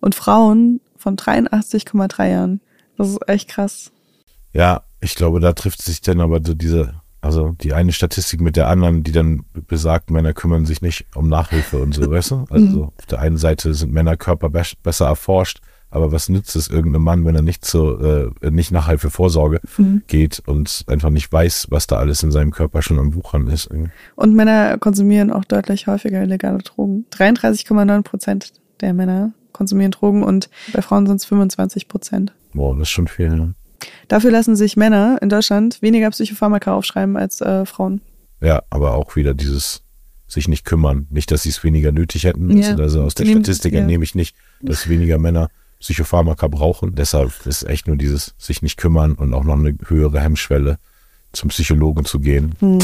und 0.00 0.14
Frauen 0.14 0.80
von 0.96 1.16
83,3 1.16 2.30
Jahren. 2.30 2.60
Das 2.96 3.08
ist 3.08 3.28
echt 3.28 3.48
krass. 3.48 3.90
Ja, 4.52 4.82
ich 5.00 5.16
glaube, 5.16 5.40
da 5.40 5.52
trifft 5.52 5.82
sich 5.82 6.00
dann 6.00 6.20
aber 6.20 6.40
so 6.44 6.54
diese, 6.54 6.94
also 7.20 7.56
die 7.60 7.72
eine 7.72 7.92
Statistik 7.92 8.40
mit 8.40 8.56
der 8.56 8.68
anderen, 8.68 9.02
die 9.02 9.12
dann 9.12 9.44
besagt, 9.52 10.10
Männer 10.10 10.32
kümmern 10.32 10.66
sich 10.66 10.80
nicht 10.80 11.06
um 11.14 11.28
Nachhilfe 11.28 11.78
und 11.78 11.92
so, 11.92 12.08
weißt 12.08 12.30
du? 12.30 12.44
Also 12.48 12.66
mhm. 12.66 12.90
auf 12.96 13.06
der 13.06 13.18
einen 13.18 13.36
Seite 13.36 13.74
sind 13.74 13.92
Männerkörper 13.92 14.48
besser 14.48 15.06
erforscht 15.06 15.60
aber 15.94 16.10
was 16.10 16.28
nützt 16.28 16.56
es 16.56 16.68
irgendeinem 16.68 17.04
Mann, 17.04 17.24
wenn 17.24 17.36
er 17.36 17.42
nicht 17.42 17.64
zur, 17.64 18.32
äh, 18.42 18.50
nicht 18.50 18.72
nach 18.72 18.92
Vorsorge 18.98 19.60
mhm. 19.78 20.02
geht 20.08 20.42
und 20.46 20.84
einfach 20.88 21.10
nicht 21.10 21.32
weiß, 21.32 21.68
was 21.70 21.86
da 21.86 21.96
alles 21.96 22.22
in 22.22 22.32
seinem 22.32 22.50
Körper 22.50 22.82
schon 22.82 22.98
am 22.98 23.14
Wuchern 23.14 23.46
ist. 23.46 23.70
Und 24.16 24.34
Männer 24.34 24.76
konsumieren 24.78 25.30
auch 25.30 25.44
deutlich 25.44 25.86
häufiger 25.86 26.22
illegale 26.22 26.58
Drogen. 26.58 27.06
33,9 27.12 28.02
Prozent 28.02 28.52
der 28.80 28.92
Männer 28.92 29.32
konsumieren 29.52 29.92
Drogen 29.92 30.24
und 30.24 30.50
bei 30.72 30.82
Frauen 30.82 31.06
sind 31.06 31.16
es 31.16 31.24
25 31.26 31.86
Prozent. 31.86 32.34
Boah, 32.52 32.74
das 32.74 32.88
ist 32.88 32.90
schon 32.90 33.06
viel. 33.06 33.30
Ne? 33.30 33.54
Dafür 34.08 34.32
lassen 34.32 34.56
sich 34.56 34.76
Männer 34.76 35.18
in 35.22 35.28
Deutschland 35.28 35.80
weniger 35.80 36.10
Psychopharmaka 36.10 36.74
aufschreiben 36.74 37.16
als 37.16 37.40
äh, 37.40 37.64
Frauen. 37.64 38.00
Ja, 38.40 38.62
aber 38.68 38.94
auch 38.94 39.14
wieder 39.14 39.32
dieses 39.32 39.82
sich 40.26 40.48
nicht 40.48 40.64
kümmern. 40.64 41.06
Nicht, 41.10 41.30
dass 41.30 41.44
sie 41.44 41.50
es 41.50 41.62
weniger 41.62 41.92
nötig 41.92 42.24
hätten. 42.24 42.50
Ja. 42.58 42.74
Also 42.76 43.02
aus 43.02 43.14
der 43.14 43.26
Statistik 43.26 43.74
ja. 43.74 43.80
entnehme 43.80 44.02
ich 44.02 44.16
nicht, 44.16 44.34
dass 44.60 44.88
weniger 44.88 45.18
Männer 45.18 45.50
Psychopharmaka 45.84 46.48
brauchen. 46.48 46.94
Deshalb 46.94 47.44
ist 47.44 47.62
echt 47.64 47.86
nur 47.86 47.96
dieses 47.96 48.34
sich 48.38 48.62
nicht 48.62 48.78
kümmern 48.78 49.12
und 49.12 49.34
auch 49.34 49.44
noch 49.44 49.58
eine 49.58 49.76
höhere 49.86 50.18
Hemmschwelle 50.18 50.78
zum 51.32 51.50
Psychologen 51.50 52.06
zu 52.06 52.20
gehen. 52.20 52.54
Hm. 52.60 52.78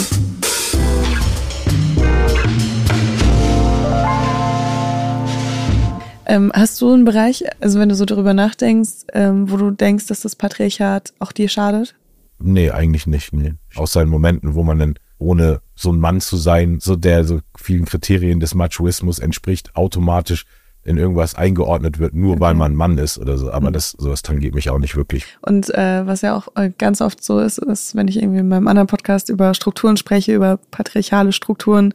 Ähm, 6.26 6.52
hast 6.54 6.78
du 6.82 6.92
einen 6.92 7.06
Bereich, 7.06 7.42
also 7.60 7.80
wenn 7.80 7.88
du 7.88 7.94
so 7.94 8.04
darüber 8.04 8.34
nachdenkst, 8.34 9.06
ähm, 9.14 9.50
wo 9.50 9.56
du 9.56 9.70
denkst, 9.70 10.06
dass 10.06 10.20
das 10.20 10.36
Patriarchat 10.36 11.14
auch 11.20 11.32
dir 11.32 11.48
schadet? 11.48 11.94
Nee, 12.38 12.70
eigentlich 12.70 13.06
nicht. 13.06 13.32
Nee. 13.32 13.54
Außer 13.76 14.02
in 14.02 14.10
Momenten, 14.10 14.54
wo 14.54 14.62
man 14.62 14.78
dann 14.78 14.94
ohne 15.16 15.62
so 15.74 15.90
ein 15.90 15.98
Mann 15.98 16.20
zu 16.20 16.36
sein, 16.36 16.80
so 16.80 16.96
der 16.96 17.24
so 17.24 17.40
vielen 17.56 17.86
Kriterien 17.86 18.40
des 18.40 18.54
Machoismus 18.54 19.18
entspricht, 19.18 19.74
automatisch 19.74 20.44
in 20.82 20.96
irgendwas 20.96 21.34
eingeordnet 21.34 21.98
wird, 21.98 22.14
nur 22.14 22.32
okay. 22.32 22.40
weil 22.40 22.54
man 22.54 22.74
Mann 22.74 22.96
ist 22.96 23.18
oder 23.18 23.36
so. 23.36 23.52
Aber 23.52 23.68
mhm. 23.68 23.74
das 23.74 23.90
sowas 23.90 24.22
tangiert 24.22 24.54
mich 24.54 24.70
auch 24.70 24.78
nicht 24.78 24.96
wirklich. 24.96 25.26
Und 25.42 25.72
äh, 25.74 26.06
was 26.06 26.22
ja 26.22 26.34
auch 26.34 26.48
äh, 26.56 26.70
ganz 26.76 27.00
oft 27.02 27.22
so 27.22 27.38
ist, 27.38 27.58
ist, 27.58 27.94
wenn 27.94 28.08
ich 28.08 28.16
irgendwie 28.16 28.38
in 28.38 28.48
meinem 28.48 28.66
anderen 28.66 28.86
Podcast 28.86 29.28
über 29.28 29.52
Strukturen 29.52 29.96
spreche, 29.96 30.34
über 30.34 30.58
patriarchale 30.70 31.32
Strukturen, 31.32 31.92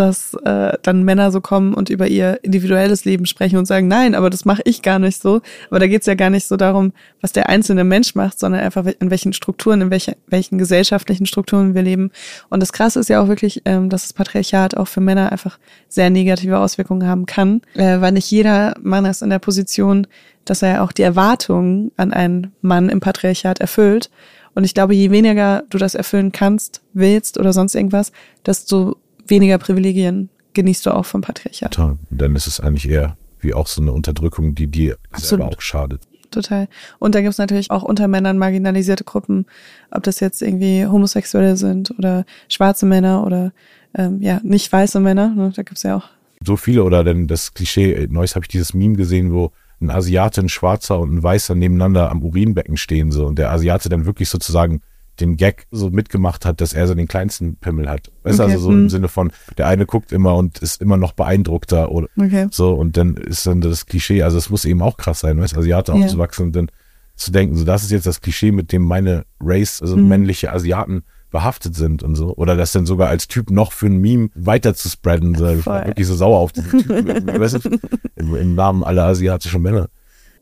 dass 0.00 0.34
äh, 0.44 0.76
dann 0.82 1.02
Männer 1.02 1.30
so 1.32 1.40
kommen 1.40 1.74
und 1.74 1.90
über 1.90 2.06
ihr 2.06 2.38
individuelles 2.42 3.04
Leben 3.04 3.26
sprechen 3.26 3.56
und 3.58 3.66
sagen, 3.66 3.88
nein, 3.88 4.14
aber 4.14 4.30
das 4.30 4.44
mache 4.44 4.62
ich 4.64 4.82
gar 4.82 4.98
nicht 4.98 5.20
so. 5.20 5.40
Aber 5.70 5.80
da 5.80 5.86
geht's 5.86 6.06
ja 6.06 6.14
gar 6.14 6.30
nicht 6.30 6.46
so 6.46 6.56
darum, 6.56 6.92
was 7.20 7.32
der 7.32 7.48
einzelne 7.48 7.84
Mensch 7.84 8.14
macht, 8.14 8.38
sondern 8.38 8.60
einfach 8.60 8.86
in 8.86 9.10
welchen 9.10 9.32
Strukturen, 9.32 9.80
in 9.80 9.90
welche, 9.90 10.16
welchen 10.26 10.58
gesellschaftlichen 10.58 11.26
Strukturen 11.26 11.74
wir 11.74 11.82
leben. 11.82 12.10
Und 12.48 12.60
das 12.60 12.72
Krasse 12.72 13.00
ist 13.00 13.08
ja 13.08 13.22
auch 13.22 13.28
wirklich, 13.28 13.62
ähm, 13.64 13.88
dass 13.88 14.02
das 14.02 14.12
Patriarchat 14.12 14.76
auch 14.76 14.88
für 14.88 15.00
Männer 15.00 15.32
einfach 15.32 15.58
sehr 15.88 16.10
negative 16.10 16.58
Auswirkungen 16.58 17.08
haben 17.08 17.26
kann, 17.26 17.62
äh, 17.74 18.00
weil 18.00 18.12
nicht 18.12 18.30
jeder 18.30 18.74
Mann 18.82 19.04
ist 19.04 19.22
in 19.22 19.30
der 19.30 19.38
Position, 19.38 20.06
dass 20.44 20.62
er 20.62 20.82
auch 20.82 20.92
die 20.92 21.02
Erwartungen 21.02 21.90
an 21.96 22.12
einen 22.12 22.52
Mann 22.60 22.88
im 22.88 23.00
Patriarchat 23.00 23.60
erfüllt. 23.60 24.10
Und 24.54 24.64
ich 24.64 24.72
glaube, 24.72 24.94
je 24.94 25.10
weniger 25.10 25.64
du 25.68 25.76
das 25.76 25.94
erfüllen 25.94 26.32
kannst, 26.32 26.80
willst 26.94 27.38
oder 27.38 27.52
sonst 27.52 27.74
irgendwas, 27.74 28.12
desto 28.46 28.96
weniger 29.28 29.58
Privilegien 29.58 30.30
genießt 30.54 30.86
du 30.86 30.90
auch 30.90 31.04
vom 31.04 31.20
Patriarchat. 31.20 31.74
Total. 31.74 31.98
Dann 32.10 32.34
ist 32.34 32.46
es 32.46 32.60
eigentlich 32.60 32.88
eher 32.88 33.16
wie 33.40 33.54
auch 33.54 33.66
so 33.66 33.82
eine 33.82 33.92
Unterdrückung, 33.92 34.54
die 34.54 34.66
dir 34.66 34.96
Absolut. 35.10 35.28
selber 35.28 35.56
auch 35.56 35.60
schadet. 35.60 36.02
Total. 36.30 36.68
Und 36.98 37.14
da 37.14 37.20
gibt 37.20 37.32
es 37.32 37.38
natürlich 37.38 37.70
auch 37.70 37.82
unter 37.82 38.08
Männern 38.08 38.38
marginalisierte 38.38 39.04
Gruppen, 39.04 39.46
ob 39.90 40.02
das 40.02 40.20
jetzt 40.20 40.42
irgendwie 40.42 40.86
Homosexuelle 40.86 41.56
sind 41.56 41.96
oder 41.98 42.24
schwarze 42.48 42.86
Männer 42.86 43.24
oder 43.24 43.52
ähm, 43.94 44.20
ja, 44.20 44.40
nicht 44.42 44.70
weiße 44.72 45.00
Männer. 45.00 45.28
Ne? 45.28 45.52
Da 45.54 45.62
gibt 45.62 45.76
es 45.78 45.82
ja 45.84 45.96
auch. 45.96 46.04
So 46.44 46.56
viele 46.56 46.84
oder 46.84 47.04
denn 47.04 47.26
das 47.26 47.54
Klischee, 47.54 48.06
neues 48.10 48.34
habe 48.34 48.44
ich 48.44 48.48
dieses 48.48 48.74
Meme 48.74 48.96
gesehen, 48.96 49.32
wo 49.32 49.52
ein 49.80 49.90
Asiate, 49.90 50.40
ein 50.40 50.48
Schwarzer 50.48 50.98
und 50.98 51.14
ein 51.14 51.22
Weißer 51.22 51.54
nebeneinander 51.54 52.10
am 52.10 52.22
Urinbecken 52.22 52.76
stehen 52.76 53.12
so 53.12 53.26
und 53.26 53.38
der 53.38 53.50
Asiate 53.50 53.88
dann 53.88 54.06
wirklich 54.06 54.28
sozusagen 54.28 54.80
den 55.20 55.36
Gag 55.36 55.66
so 55.70 55.90
mitgemacht 55.90 56.44
hat, 56.44 56.60
dass 56.60 56.72
er 56.72 56.86
so 56.86 56.94
den 56.94 57.08
kleinsten 57.08 57.56
Pimmel 57.56 57.88
hat. 57.88 58.10
Weißt 58.22 58.40
okay. 58.40 58.52
also 58.52 58.64
so 58.64 58.70
hm. 58.70 58.82
im 58.82 58.88
Sinne 58.88 59.08
von, 59.08 59.32
der 59.56 59.66
eine 59.66 59.86
guckt 59.86 60.12
immer 60.12 60.34
und 60.34 60.58
ist 60.58 60.80
immer 60.80 60.96
noch 60.96 61.12
beeindruckter 61.12 61.90
oder 61.90 62.08
okay. 62.18 62.48
so 62.50 62.74
und 62.74 62.96
dann 62.96 63.16
ist 63.16 63.46
dann 63.46 63.60
das 63.60 63.86
Klischee, 63.86 64.22
also 64.22 64.38
es 64.38 64.50
muss 64.50 64.64
eben 64.64 64.82
auch 64.82 64.96
krass 64.96 65.20
sein, 65.20 65.40
weißt 65.40 65.56
Asiate 65.56 65.92
ja. 65.92 65.98
aufzuwachsen 65.98 66.46
und 66.46 66.56
dann 66.56 66.70
zu 67.16 67.32
denken, 67.32 67.56
so 67.56 67.64
das 67.64 67.82
ist 67.82 67.90
jetzt 67.90 68.06
das 68.06 68.20
Klischee, 68.20 68.52
mit 68.52 68.72
dem 68.72 68.82
meine 68.82 69.24
Race, 69.40 69.80
also 69.80 69.96
mhm. 69.96 70.08
männliche 70.08 70.52
Asiaten 70.52 71.02
behaftet 71.30 71.74
sind 71.74 72.02
und 72.02 72.14
so. 72.14 72.34
Oder 72.36 72.56
das 72.56 72.72
dann 72.72 72.86
sogar 72.86 73.08
als 73.08 73.26
Typ 73.28 73.50
noch 73.50 73.72
für 73.72 73.86
ein 73.86 73.98
Meme 73.98 74.30
weiter 74.34 74.74
zu 74.74 74.88
spreaden. 74.88 75.34
So. 75.34 75.48
Ich 75.48 75.66
war 75.66 75.86
wirklich 75.86 76.06
so 76.06 76.14
sauer 76.14 76.38
auf 76.38 76.52
diesen 76.52 76.82
Typen. 76.82 77.26
weißt 77.40 77.64
du, 77.64 77.78
im, 78.16 78.36
im 78.36 78.54
Namen 78.54 78.84
aller 78.84 79.04
asiatischen 79.04 79.62
Männer 79.62 79.88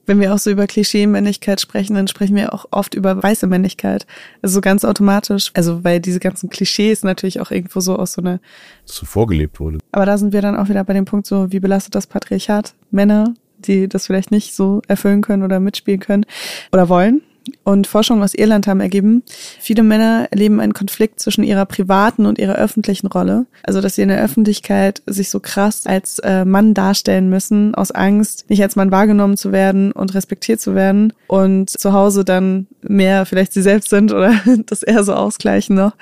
wenn 0.07 0.21
wir 0.21 0.35
auch 0.35 0.39
so 0.39 0.51
über 0.51 0.67
Klischee-Männlichkeit 0.67 1.61
sprechen, 1.61 1.95
dann 1.95 2.09
sprechen 2.09 2.37
wir 2.37 2.53
auch 2.53 2.67
oft 2.71 2.95
über 2.95 3.23
weiße 3.23 3.47
Männlichkeit. 3.47 4.07
Also 4.43 4.55
so 4.55 4.61
ganz 4.61 4.85
automatisch. 4.85 5.51
Also 5.55 5.85
weil 5.85 6.01
diese 6.01 6.21
ganzen 6.21 6.51
Klischees 6.51 7.03
natürlich 7.03 7.41
auch 7.41 7.51
irgendwo 7.51 7.81
so 7.81 7.97
aus 7.97 8.15
so 8.15 8.23
einer 8.23 8.41
so 8.85 9.07
vorgelebt 9.07 9.61
wurde. 9.61 9.79
Aber 9.93 10.07
da 10.07 10.19
sind 10.19 10.33
wir 10.33 10.43
dann 10.43 10.57
auch 10.57 10.69
wieder 10.69 10.85
bei 10.85 10.93
dem 10.93 11.05
Punkt 11.05 11.27
so, 11.27 11.53
wie 11.53 11.61
belastet 11.61 11.95
das 11.95 12.07
Patriarchat 12.07 12.75
Männer, 12.91 13.35
die 13.59 13.89
das 13.89 14.07
vielleicht 14.07 14.31
nicht 14.31 14.55
so 14.55 14.83
erfüllen 14.89 15.23
können 15.23 15.43
oder 15.43 15.61
mitspielen 15.61 16.01
können 16.01 16.27
oder 16.73 16.89
wollen. 16.89 17.23
Und 17.63 17.87
Forschungen 17.87 18.23
aus 18.23 18.35
Irland 18.35 18.67
haben 18.67 18.81
ergeben, 18.81 19.23
viele 19.61 19.83
Männer 19.83 20.29
erleben 20.31 20.61
einen 20.61 20.73
Konflikt 20.73 21.21
zwischen 21.21 21.45
ihrer 21.45 21.67
privaten 21.67 22.27
und 22.27 22.39
ihrer 22.39 22.55
öffentlichen 22.55 23.07
Rolle. 23.07 23.47
Also, 23.63 23.81
dass 23.81 23.97
sie 23.97 24.03
in 24.03 24.09
der 24.09 24.23
Öffentlichkeit 24.23 25.03
sich 25.07 25.31
so 25.31 25.41
krass 25.41 25.87
als 25.87 26.19
äh, 26.21 26.45
Mann 26.45 26.75
darstellen 26.75 27.29
müssen, 27.29 27.75
aus 27.75 27.91
Angst, 27.91 28.49
nicht 28.49 28.63
als 28.63 28.77
Mann 28.77 28.91
wahrgenommen 28.91 29.37
zu 29.37 29.53
werden 29.53 29.93
und 29.93 30.15
respektiert 30.15 30.61
zu 30.61 30.75
werden. 30.75 31.13
Und 31.27 31.71
zu 31.71 31.93
Hause 31.93 32.25
dann 32.25 32.67
mehr 32.83 33.27
vielleicht 33.27 33.53
sie 33.53 33.63
selbst 33.63 33.91
sind 33.91 34.13
oder 34.13 34.35
das 34.67 34.83
eher 34.83 35.05
so 35.05 35.15
ausgleichen 35.15 35.77
noch 35.77 35.93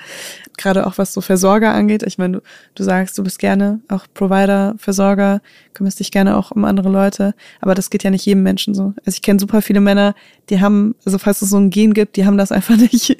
gerade 0.57 0.85
auch 0.85 0.97
was 0.97 1.13
so 1.13 1.21
Versorger 1.21 1.73
angeht. 1.73 2.03
Ich 2.03 2.17
meine, 2.17 2.37
du, 2.37 2.43
du 2.75 2.83
sagst, 2.83 3.17
du 3.17 3.23
bist 3.23 3.39
gerne 3.39 3.79
auch 3.89 4.05
Provider, 4.13 4.75
Versorger, 4.77 5.41
kümmerst 5.73 5.99
dich 5.99 6.11
gerne 6.11 6.37
auch 6.37 6.51
um 6.51 6.65
andere 6.65 6.89
Leute, 6.89 7.33
aber 7.61 7.75
das 7.75 7.89
geht 7.89 8.03
ja 8.03 8.09
nicht 8.09 8.25
jedem 8.25 8.43
Menschen 8.43 8.73
so. 8.73 8.93
Also 9.05 9.15
ich 9.15 9.21
kenne 9.21 9.39
super 9.39 9.61
viele 9.61 9.81
Männer, 9.81 10.15
die 10.49 10.61
haben, 10.61 10.95
also 11.05 11.17
falls 11.17 11.41
es 11.41 11.49
so 11.49 11.57
ein 11.57 11.69
Gen 11.69 11.93
gibt, 11.93 12.15
die 12.15 12.25
haben 12.25 12.37
das 12.37 12.51
einfach 12.53 12.77
nicht. 12.77 13.17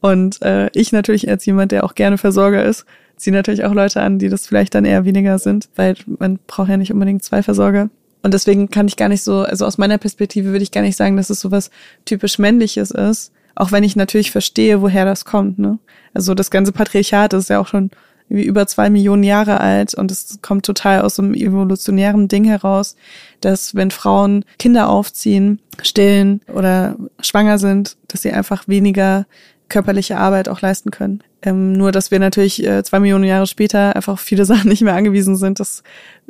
Und 0.00 0.42
äh, 0.42 0.70
ich 0.72 0.92
natürlich 0.92 1.28
als 1.28 1.46
jemand, 1.46 1.72
der 1.72 1.84
auch 1.84 1.94
gerne 1.94 2.18
Versorger 2.18 2.64
ist, 2.64 2.84
ziehe 3.16 3.34
natürlich 3.34 3.64
auch 3.64 3.72
Leute 3.72 4.02
an, 4.02 4.18
die 4.18 4.28
das 4.28 4.46
vielleicht 4.46 4.74
dann 4.74 4.84
eher 4.84 5.04
weniger 5.04 5.38
sind, 5.38 5.68
weil 5.74 5.96
man 6.18 6.38
braucht 6.46 6.68
ja 6.68 6.76
nicht 6.76 6.92
unbedingt 6.92 7.24
zwei 7.24 7.42
Versorger. 7.42 7.88
Und 8.22 8.34
deswegen 8.34 8.70
kann 8.70 8.88
ich 8.88 8.96
gar 8.96 9.08
nicht 9.08 9.22
so, 9.22 9.40
also 9.42 9.64
aus 9.64 9.78
meiner 9.78 9.98
Perspektive 9.98 10.50
würde 10.50 10.62
ich 10.62 10.72
gar 10.72 10.82
nicht 10.82 10.96
sagen, 10.96 11.16
dass 11.16 11.30
es 11.30 11.40
so 11.40 11.50
was 11.50 11.70
typisch 12.04 12.38
Männliches 12.38 12.90
ist, 12.90 13.32
auch 13.54 13.72
wenn 13.72 13.84
ich 13.84 13.96
natürlich 13.96 14.30
verstehe, 14.30 14.82
woher 14.82 15.04
das 15.04 15.24
kommt. 15.24 15.58
Ne? 15.58 15.78
Also 16.12 16.34
das 16.34 16.50
ganze 16.50 16.72
Patriarchat 16.72 17.32
ist 17.32 17.50
ja 17.50 17.60
auch 17.60 17.68
schon 17.68 17.90
über 18.28 18.66
zwei 18.66 18.90
Millionen 18.90 19.22
Jahre 19.22 19.60
alt 19.60 19.94
und 19.94 20.10
es 20.10 20.38
kommt 20.42 20.66
total 20.66 21.02
aus 21.02 21.18
einem 21.18 21.34
evolutionären 21.34 22.28
Ding 22.28 22.44
heraus, 22.44 22.96
dass 23.40 23.74
wenn 23.74 23.90
Frauen 23.90 24.44
Kinder 24.58 24.88
aufziehen, 24.88 25.60
stillen 25.82 26.40
oder 26.52 26.96
schwanger 27.20 27.58
sind, 27.58 27.96
dass 28.08 28.22
sie 28.22 28.32
einfach 28.32 28.66
weniger 28.66 29.26
körperliche 29.68 30.16
Arbeit 30.16 30.48
auch 30.48 30.60
leisten 30.60 30.90
können. 30.90 31.22
Ähm, 31.42 31.72
nur, 31.72 31.92
dass 31.92 32.10
wir 32.10 32.18
natürlich 32.18 32.64
äh, 32.64 32.82
zwei 32.82 33.00
Millionen 33.00 33.24
Jahre 33.24 33.46
später 33.46 33.94
einfach 33.96 34.18
viele 34.18 34.44
Sachen 34.46 34.68
nicht 34.68 34.82
mehr 34.82 34.94
angewiesen 34.94 35.36
sind, 35.36 35.60
dass 35.60 35.82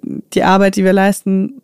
die 0.02 0.42
Arbeit, 0.42 0.76
die 0.76 0.84
wir 0.84 0.92
leisten, 0.92 1.60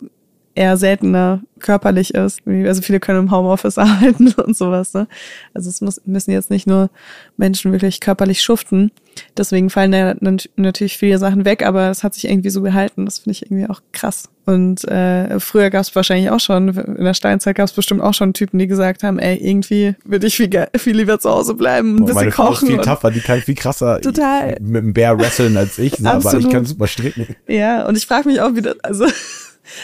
eher 0.55 0.77
seltener 0.77 1.41
körperlich 1.61 2.15
ist. 2.15 2.41
Also 2.47 2.83
viele 2.83 3.01
können 3.01 3.21
im 3.21 3.31
Homeoffice 3.31 3.79
arbeiten 3.79 4.33
und 4.33 4.57
sowas. 4.57 4.93
Ne? 4.95 5.07
Also 5.55 5.71
es 5.71 5.81
muss, 5.81 6.01
müssen 6.05 6.33
jetzt 6.33 6.51
nicht 6.51 6.67
nur 6.67 6.91
Menschen 7.37 7.73
wirklich 7.73 8.01
körperlich 8.01 8.43
schuften. 8.43 8.91
Deswegen 9.37 9.71
fallen 9.71 9.93
da 9.93 10.15
natürlich 10.57 10.99
viele 10.99 11.19
Sachen 11.19 11.45
weg, 11.45 11.65
aber 11.65 11.91
es 11.91 12.03
hat 12.03 12.15
sich 12.15 12.29
irgendwie 12.29 12.51
so 12.51 12.63
gehalten. 12.63 13.05
Das 13.05 13.21
finde 13.21 13.33
ich 13.33 13.43
irgendwie 13.43 13.69
auch 13.69 13.81
krass. 13.93 14.29
Und 14.45 14.85
äh, 14.89 15.39
früher 15.39 15.71
gab 15.71 15.83
es 15.83 15.95
wahrscheinlich 15.95 16.31
auch 16.31 16.41
schon, 16.41 16.69
in 16.69 17.05
der 17.05 17.15
Steinzeit 17.15 17.55
gab 17.55 17.67
es 17.67 17.73
bestimmt 17.73 18.01
auch 18.01 18.15
schon 18.15 18.33
Typen, 18.33 18.59
die 18.59 18.67
gesagt 18.67 19.05
haben, 19.05 19.21
ey, 19.21 19.37
irgendwie 19.37 19.95
würde 20.05 20.27
ich 20.27 20.37
viel, 20.37 20.51
viel 20.77 20.97
lieber 20.97 21.21
zu 21.21 21.31
Hause 21.31 21.55
bleiben, 21.55 21.97
ein 21.97 22.05
bisschen 22.05 22.15
meine 22.15 22.31
kochen. 22.33 22.47
Frau 22.47 22.53
ist 22.53 22.67
viel 22.67 22.79
tougher, 22.79 23.11
die 23.13 23.21
kann 23.21 23.41
viel 23.41 23.55
krasser 23.55 24.01
total. 24.01 24.57
mit 24.61 24.83
dem 24.83 24.95
Bär 24.95 25.17
wresteln 25.17 25.57
als 25.57 25.79
ich, 25.79 26.01
ne? 26.01 26.13
aber 26.15 26.35
ich 26.37 26.51
kann 26.51 26.65
super 26.65 26.89
stricken. 26.89 27.37
Ja, 27.47 27.87
und 27.87 27.97
ich 27.97 28.07
frage 28.07 28.29
mich 28.29 28.41
auch 28.41 28.57
wieder, 28.57 28.75
also 28.83 29.07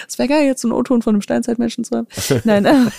es 0.07 0.19
wäre 0.19 0.29
geil, 0.29 0.47
jetzt 0.47 0.63
so 0.63 0.69
einen 0.69 0.77
O-Ton 0.77 1.03
von 1.03 1.15
einem 1.15 1.23
Steinzeitmenschen 1.23 1.85
zu 1.85 1.97
haben. 1.97 2.07
Nein. 2.45 2.67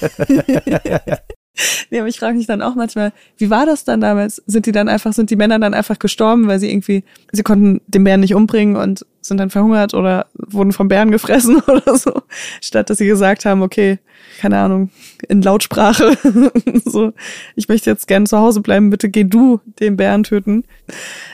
Nee, 1.89 1.99
aber 1.99 2.07
ich 2.07 2.19
frage 2.19 2.37
mich 2.37 2.47
dann 2.47 2.61
auch 2.61 2.75
manchmal, 2.75 3.11
wie 3.35 3.49
war 3.49 3.65
das 3.65 3.83
dann 3.83 3.99
damals? 3.99 4.41
Sind 4.45 4.65
die 4.65 4.71
dann 4.71 4.87
einfach, 4.87 5.11
sind 5.11 5.29
die 5.29 5.35
Männer 5.35 5.59
dann 5.59 5.73
einfach 5.73 5.99
gestorben, 5.99 6.47
weil 6.47 6.57
sie 6.59 6.71
irgendwie, 6.71 7.03
sie 7.33 7.43
konnten 7.43 7.81
den 7.87 8.05
Bären 8.05 8.21
nicht 8.21 8.33
umbringen 8.33 8.77
und 8.77 9.05
sind 9.29 9.37
dann 9.37 9.49
verhungert 9.49 9.93
oder 9.93 10.25
wurden 10.33 10.73
vom 10.73 10.89
Bären 10.89 11.11
gefressen 11.11 11.61
oder 11.67 11.97
so, 11.97 12.21
statt 12.61 12.89
dass 12.89 12.97
sie 12.97 13.07
gesagt 13.07 13.45
haben, 13.45 13.61
okay, 13.61 13.99
keine 14.39 14.57
Ahnung, 14.59 14.89
in 15.27 15.41
Lautsprache, 15.41 16.17
so, 16.85 17.13
ich 17.55 17.67
möchte 17.67 17.89
jetzt 17.89 18.07
gerne 18.07 18.25
zu 18.25 18.37
Hause 18.37 18.61
bleiben, 18.61 18.89
bitte 18.89 19.09
geh 19.09 19.23
du 19.23 19.61
den 19.79 19.97
Bären 19.97 20.23
töten. 20.23 20.63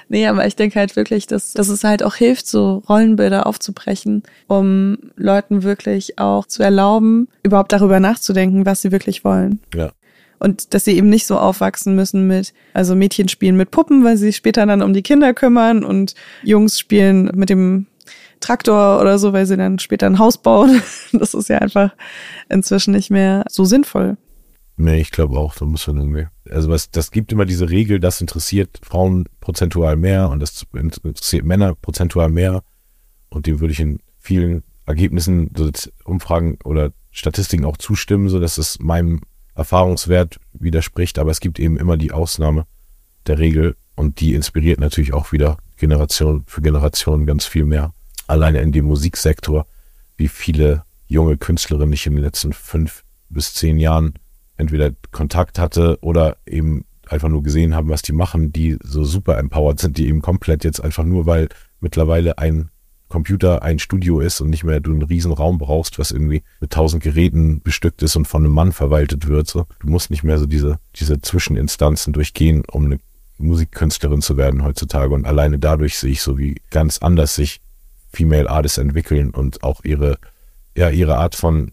Nee, 0.09 0.27
aber 0.27 0.45
ich 0.45 0.55
denke 0.55 0.79
halt 0.79 0.95
wirklich, 0.95 1.27
dass, 1.27 1.53
dass 1.53 1.69
es 1.69 1.83
halt 1.83 2.03
auch 2.03 2.15
hilft, 2.15 2.47
so 2.47 2.83
Rollenbilder 2.87 3.47
aufzubrechen, 3.47 4.23
um 4.47 4.97
Leuten 5.15 5.63
wirklich 5.63 6.19
auch 6.19 6.45
zu 6.45 6.61
erlauben, 6.63 7.27
überhaupt 7.43 7.71
darüber 7.71 7.99
nachzudenken, 7.99 8.65
was 8.65 8.81
sie 8.81 8.91
wirklich 8.91 9.23
wollen. 9.23 9.59
Ja. 9.73 9.91
Und 10.39 10.73
dass 10.73 10.85
sie 10.85 10.97
eben 10.97 11.09
nicht 11.09 11.27
so 11.27 11.37
aufwachsen 11.37 11.95
müssen 11.95 12.27
mit, 12.27 12.53
also 12.73 12.95
Mädchen 12.95 13.29
spielen 13.29 13.57
mit 13.57 13.71
Puppen, 13.71 14.03
weil 14.03 14.17
sie 14.17 14.27
sich 14.27 14.35
später 14.35 14.65
dann 14.65 14.81
um 14.81 14.93
die 14.93 15.01
Kinder 15.01 15.33
kümmern 15.33 15.83
und 15.83 16.15
Jungs 16.43 16.79
spielen 16.79 17.31
mit 17.35 17.49
dem 17.49 17.87
Traktor 18.39 18.99
oder 19.01 19.17
so, 19.17 19.33
weil 19.33 19.45
sie 19.45 19.57
dann 19.57 19.79
später 19.79 20.05
ein 20.07 20.19
Haus 20.19 20.37
bauen. 20.37 20.81
Das 21.13 21.33
ist 21.33 21.49
ja 21.49 21.59
einfach 21.59 21.91
inzwischen 22.49 22.91
nicht 22.91 23.09
mehr 23.09 23.45
so 23.49 23.63
sinnvoll. 23.63 24.17
Nee, 24.77 24.99
ich 24.99 25.11
glaube 25.11 25.37
auch, 25.37 25.55
da 25.55 25.65
muss 25.65 25.87
man 25.87 25.97
irgendwie. 25.97 26.27
Also 26.49 26.69
was, 26.69 26.91
das 26.91 27.11
gibt 27.11 27.31
immer 27.31 27.45
diese 27.45 27.69
Regel, 27.69 27.99
das 27.99 28.19
interessiert 28.19 28.79
Frauen 28.83 29.25
prozentual 29.39 29.95
mehr 29.95 30.29
und 30.29 30.41
das 30.41 30.65
interessiert 30.73 31.45
Männer 31.45 31.75
prozentual 31.75 32.29
mehr. 32.29 32.61
Und 33.29 33.47
dem 33.47 33.61
würde 33.61 33.71
ich 33.71 33.79
in 33.79 33.99
vielen 34.19 34.63
Ergebnissen, 34.85 35.51
Umfragen 36.03 36.57
oder 36.63 36.91
Statistiken 37.11 37.65
auch 37.65 37.77
zustimmen, 37.77 38.27
so 38.27 38.39
dass 38.39 38.57
es 38.57 38.79
meinem 38.79 39.21
Erfahrungswert 39.55 40.39
widerspricht. 40.53 41.19
Aber 41.19 41.31
es 41.31 41.39
gibt 41.39 41.59
eben 41.59 41.77
immer 41.77 41.97
die 41.97 42.11
Ausnahme 42.11 42.65
der 43.27 43.39
Regel 43.39 43.75
und 43.95 44.19
die 44.19 44.33
inspiriert 44.33 44.79
natürlich 44.79 45.13
auch 45.13 45.31
wieder 45.31 45.57
Generation 45.77 46.43
für 46.45 46.61
Generation 46.61 47.25
ganz 47.25 47.45
viel 47.45 47.65
mehr. 47.65 47.93
Alleine 48.27 48.61
in 48.61 48.71
dem 48.71 48.85
Musiksektor, 48.85 49.65
wie 50.17 50.27
viele 50.27 50.83
junge 51.07 51.37
Künstlerinnen 51.37 51.93
ich 51.93 52.05
in 52.07 52.15
den 52.15 52.23
letzten 52.23 52.53
fünf 52.53 53.03
bis 53.29 53.53
zehn 53.53 53.79
Jahren 53.79 54.13
entweder 54.57 54.91
Kontakt 55.11 55.59
hatte 55.59 55.97
oder 56.01 56.37
eben 56.45 56.85
einfach 57.07 57.29
nur 57.29 57.43
gesehen 57.43 57.75
haben, 57.75 57.89
was 57.89 58.01
die 58.01 58.13
machen, 58.13 58.51
die 58.51 58.77
so 58.81 59.03
super 59.03 59.37
empowered 59.37 59.79
sind, 59.79 59.97
die 59.97 60.07
eben 60.07 60.21
komplett 60.21 60.63
jetzt 60.63 60.79
einfach 60.79 61.03
nur, 61.03 61.25
weil 61.25 61.49
mittlerweile 61.79 62.37
ein 62.37 62.69
Computer 63.07 63.61
ein 63.61 63.79
Studio 63.79 64.19
ist 64.19 64.41
und 64.41 64.49
nicht 64.49 64.63
mehr 64.63 64.79
du 64.79 64.91
einen 64.91 65.03
riesen 65.03 65.31
Raum 65.31 65.57
brauchst, 65.57 65.99
was 65.99 66.11
irgendwie 66.11 66.43
mit 66.59 66.71
tausend 66.71 67.03
Geräten 67.03 67.61
bestückt 67.61 68.01
ist 68.01 68.15
und 68.15 68.27
von 68.27 68.43
einem 68.43 68.53
Mann 68.53 68.71
verwaltet 68.71 69.27
wird. 69.27 69.47
So. 69.47 69.65
Du 69.79 69.87
musst 69.87 70.09
nicht 70.09 70.23
mehr 70.23 70.39
so 70.39 70.45
diese, 70.45 70.79
diese 70.95 71.21
Zwischeninstanzen 71.21 72.13
durchgehen, 72.13 72.63
um 72.71 72.85
eine 72.85 72.99
Musikkünstlerin 73.37 74.21
zu 74.21 74.37
werden 74.37 74.63
heutzutage. 74.63 75.13
Und 75.13 75.25
alleine 75.25 75.59
dadurch 75.59 75.97
sehe 75.97 76.11
ich 76.11 76.21
so, 76.21 76.37
wie 76.37 76.61
ganz 76.71 76.99
anders 76.99 77.35
sich 77.35 77.61
Female 78.11 78.49
Artists 78.49 78.77
entwickeln 78.77 79.31
und 79.31 79.63
auch 79.63 79.83
ihre, 79.83 80.17
ja, 80.75 80.89
ihre 80.89 81.17
Art 81.17 81.35
von 81.35 81.71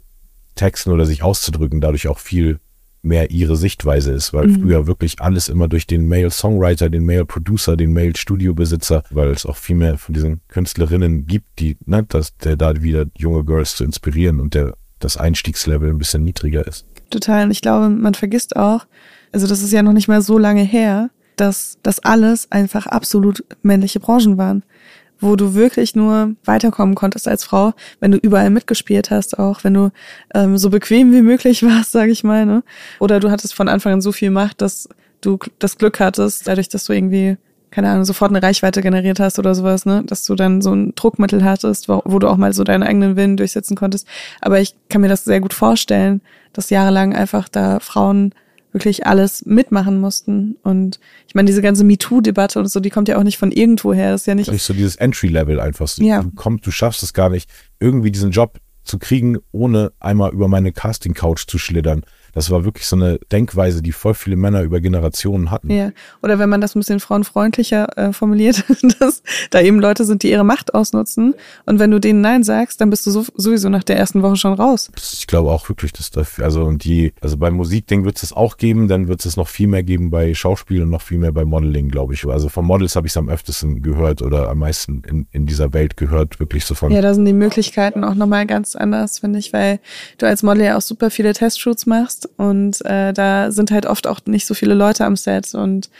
Texten 0.55 0.91
oder 0.91 1.07
sich 1.07 1.23
auszudrücken 1.23 1.81
dadurch 1.81 2.09
auch 2.09 2.19
viel 2.19 2.61
mehr 3.03 3.31
ihre 3.31 3.57
Sichtweise 3.57 4.13
ist, 4.13 4.33
weil 4.33 4.47
mhm. 4.47 4.63
früher 4.63 4.87
wirklich 4.87 5.21
alles 5.21 5.49
immer 5.49 5.69
durch 5.69 5.87
den 5.87 6.09
Male 6.09 6.31
Songwriter, 6.31 6.89
den 6.89 7.05
Male 7.05 7.25
Producer, 7.25 7.77
den 7.77 7.93
Male 7.93 8.17
Studiobesitzer, 8.17 9.03
weil 9.11 9.31
es 9.31 9.45
auch 9.45 9.57
viel 9.57 9.77
mehr 9.77 9.99
von 9.99 10.15
diesen 10.15 10.41
Künstlerinnen 10.49 11.27
gibt, 11.27 11.59
die, 11.59 11.77
ne, 11.85 12.05
dass 12.05 12.37
der 12.39 12.57
da 12.57 12.81
wieder 12.83 13.07
junge 13.17 13.45
Girls 13.45 13.77
zu 13.77 13.85
inspirieren 13.85 14.41
und 14.41 14.55
der 14.55 14.75
das 15.01 15.17
Einstiegslevel 15.17 15.91
ein 15.91 15.99
bisschen 15.99 16.23
niedriger 16.23 16.67
ist. 16.67 16.87
Total. 17.11 17.45
Und 17.45 17.51
ich 17.51 17.61
glaube, 17.61 17.91
man 17.91 18.15
vergisst 18.15 18.57
auch, 18.57 18.87
also 19.33 19.47
das 19.47 19.63
ist 19.63 19.73
ja 19.73 19.83
noch 19.83 19.93
nicht 19.93 20.09
mal 20.09 20.23
so 20.23 20.39
lange 20.39 20.63
her, 20.63 21.11
dass 21.37 21.79
das 21.83 21.99
alles 21.99 22.51
einfach 22.53 22.87
absolut 22.87 23.45
männliche 23.63 23.99
Branchen 23.99 24.39
waren 24.39 24.63
wo 25.23 25.37
du 25.37 25.55
wirklich 25.55 25.95
nur 25.95 26.35
weiterkommen 26.45 26.95
konntest 26.95 27.29
als 27.29 27.45
Frau, 27.45 27.73
wenn 28.01 28.11
du 28.11 28.19
überall 28.19 28.51
mitgespielt 28.51 29.11
hast, 29.11 29.39
auch 29.39 29.65
wenn 29.65 29.75
du 29.75 29.91
ähm, 30.35 30.59
so 30.59 30.69
bequem 30.69 31.13
wie 31.13 31.23
möglich 31.23 31.63
warst, 31.63 31.93
sage 31.93 32.13
ich 32.13 32.25
mal. 32.25 32.45
Ne? 32.45 32.63
Oder 32.99 33.21
du 33.21 33.31
hattest 33.31 33.55
von 33.55 33.69
Anfang 33.69 33.95
an 33.95 34.01
so 34.01 34.13
viel 34.13 34.31
Macht, 34.31 34.61
dass 34.61 34.89
du 35.21 35.39
das 35.59 35.79
Glück 35.79 36.01
hattest, 36.01 36.49
dadurch, 36.49 36.69
dass 36.69 36.85
du 36.85 36.93
irgendwie 36.93 37.37
keine 37.73 37.89
Ahnung, 37.89 38.05
sofort 38.05 38.31
eine 38.31 38.43
Reichweite 38.43 38.83
generiert 38.83 39.19
hast 39.19 39.39
oder 39.39 39.55
sowas, 39.55 39.87
ne, 39.87 40.05
dass 40.05 40.27
du 40.27 40.35
dann 40.35 40.61
so 40.61 40.75
ein 40.75 40.95
Druckmittel 40.95 41.43
hattest, 41.43 41.89
wo, 41.89 42.03
wo, 42.05 42.19
du 42.19 42.29
auch 42.29 42.37
mal 42.37 42.53
so 42.53 42.65
deinen 42.65 42.83
eigenen 42.83 43.17
Willen 43.17 43.39
durchsetzen 43.39 43.77
konntest. 43.77 44.07
Aber 44.43 44.61
ich 44.61 44.75
kann 44.91 45.01
mir 45.01 45.09
das 45.09 45.25
sehr 45.25 45.41
gut 45.41 45.55
vorstellen, 45.55 46.21
dass 46.53 46.69
jahrelang 46.69 47.15
einfach 47.15 47.49
da 47.49 47.81
Frauen 47.81 48.35
wirklich 48.73 49.07
alles 49.07 49.45
mitmachen 49.45 50.01
mussten. 50.01 50.57
Und 50.63 50.99
ich 51.27 51.35
meine, 51.35 51.47
diese 51.47 51.63
ganze 51.63 51.85
MeToo-Debatte 51.85 52.59
und 52.59 52.69
so, 52.69 52.81
die 52.81 52.91
kommt 52.91 53.09
ja 53.09 53.19
auch 53.19 53.23
nicht 53.23 53.39
von 53.39 53.53
irgendwo 53.53 53.93
her. 53.93 54.13
Das 54.13 54.23
ist 54.23 54.27
ja 54.27 54.35
nicht. 54.35 54.51
Nicht 54.51 54.63
so 54.63 54.75
dieses 54.75 54.97
Entry-Level 54.97 55.61
einfach. 55.61 55.89
So, 55.89 56.03
ja. 56.03 56.23
Du 56.23 56.31
kommst, 56.33 56.67
du 56.67 56.71
schaffst 56.71 57.03
es 57.03 57.13
gar 57.13 57.29
nicht, 57.29 57.49
irgendwie 57.81 58.11
diesen 58.11 58.31
Job 58.31 58.59
zu 58.85 58.99
kriegen, 58.99 59.39
ohne 59.53 59.93
einmal 60.01 60.33
über 60.33 60.49
meine 60.49 60.73
Casting-Couch 60.73 61.47
zu 61.47 61.59
schlittern. 61.59 62.03
Das 62.33 62.51
war 62.51 62.65
wirklich 62.65 62.87
so 62.87 62.97
eine 62.97 63.19
Denkweise, 63.31 63.83
die 63.83 63.93
voll 63.93 64.15
viele 64.15 64.37
Männer 64.37 64.63
über 64.63 64.81
Generationen 64.81 65.51
hatten. 65.51 65.71
Ja, 65.71 65.93
oder 66.23 66.39
wenn 66.39 66.49
man 66.49 66.61
das 66.61 66.75
ein 66.75 66.81
bisschen 66.81 67.01
frauenfreundlicher 67.01 67.99
äh, 67.99 68.13
formuliert, 68.13 68.65
dass 68.99 69.23
da 69.51 69.61
eben 69.61 69.79
Leute 69.81 70.05
sind, 70.05 70.23
die 70.23 70.31
ihre 70.31 70.45
Macht 70.45 70.75
ausnutzen. 70.75 71.35
Und 71.67 71.79
wenn 71.79 71.91
du 71.91 72.01
denen 72.01 72.23
Nein 72.23 72.43
sagst, 72.43 72.81
dann 72.81 72.91
bist 72.91 73.07
du 73.07 73.11
so, 73.11 73.25
sowieso 73.35 73.69
nach 73.69 73.85
der 73.85 73.99
ersten 73.99 74.23
Woche 74.23 74.37
schon 74.37 74.55
raus. 74.55 74.91
Ich 74.97 75.27
glaube 75.27 75.51
auch 75.51 75.69
wirklich, 75.69 75.93
dass 75.93 76.11
da, 76.11 76.23
also 76.43 76.65
und 76.65 76.85
die, 76.85 77.13
also 77.21 77.37
beim 77.37 77.55
Musikding 77.55 78.05
wird 78.05 78.17
es 78.17 78.23
das 78.23 78.33
auch 78.33 78.57
geben, 78.57 78.89
dann 78.89 79.09
wird 79.09 79.25
es 79.25 79.37
noch 79.37 79.49
viel 79.49 79.67
mehr 79.67 79.83
geben 79.83 80.11
bei 80.11 80.35
Schauspiel 80.35 80.83
und 80.83 80.91
noch 80.91 81.03
viel 81.03 81.19
mehr 81.19 81.33
bei 81.33 81.45
Modeling, 81.45 81.89
glaube 81.89 82.15
ich. 82.15 82.27
Also 82.27 82.49
von 82.49 82.65
Models 82.65 82.97
habe 82.97 83.07
ich 83.07 83.13
es 83.13 83.17
am 83.17 83.29
öftesten 83.29 83.83
gehört 83.83 84.23
oder 84.23 84.49
am 84.49 84.59
meisten 84.59 85.03
in, 85.07 85.27
in 85.33 85.47
dieser 85.47 85.73
Welt 85.73 85.97
gehört, 85.97 86.41
wirklich 86.41 86.65
so 86.65 86.75
von. 86.75 86.91
Ja, 86.93 87.03
da 87.03 87.13
sind 87.15 87.27
die 87.27 87.33
Möglichkeiten 87.33 88.05
auch 88.05 88.15
nochmal 88.15 88.47
ganz 88.47 88.75
anders, 88.77 89.19
finde 89.19 89.39
ich, 89.39 89.53
weil 89.53 89.81
du 90.19 90.27
als 90.27 90.43
Model 90.43 90.65
ja 90.65 90.77
auch 90.77 90.83
super 90.83 91.11
viele 91.11 91.33
Testshoots 91.33 91.87
machst 91.87 92.22
und 92.37 92.85
äh, 92.85 93.13
da 93.13 93.51
sind 93.51 93.71
halt 93.71 93.87
oft 93.87 94.07
auch 94.07 94.21
nicht 94.27 94.47
so 94.47 94.55
viele 94.55 94.75
Leute 94.75 95.05
am 95.05 95.17
Set 95.17 95.55
und 95.55 95.91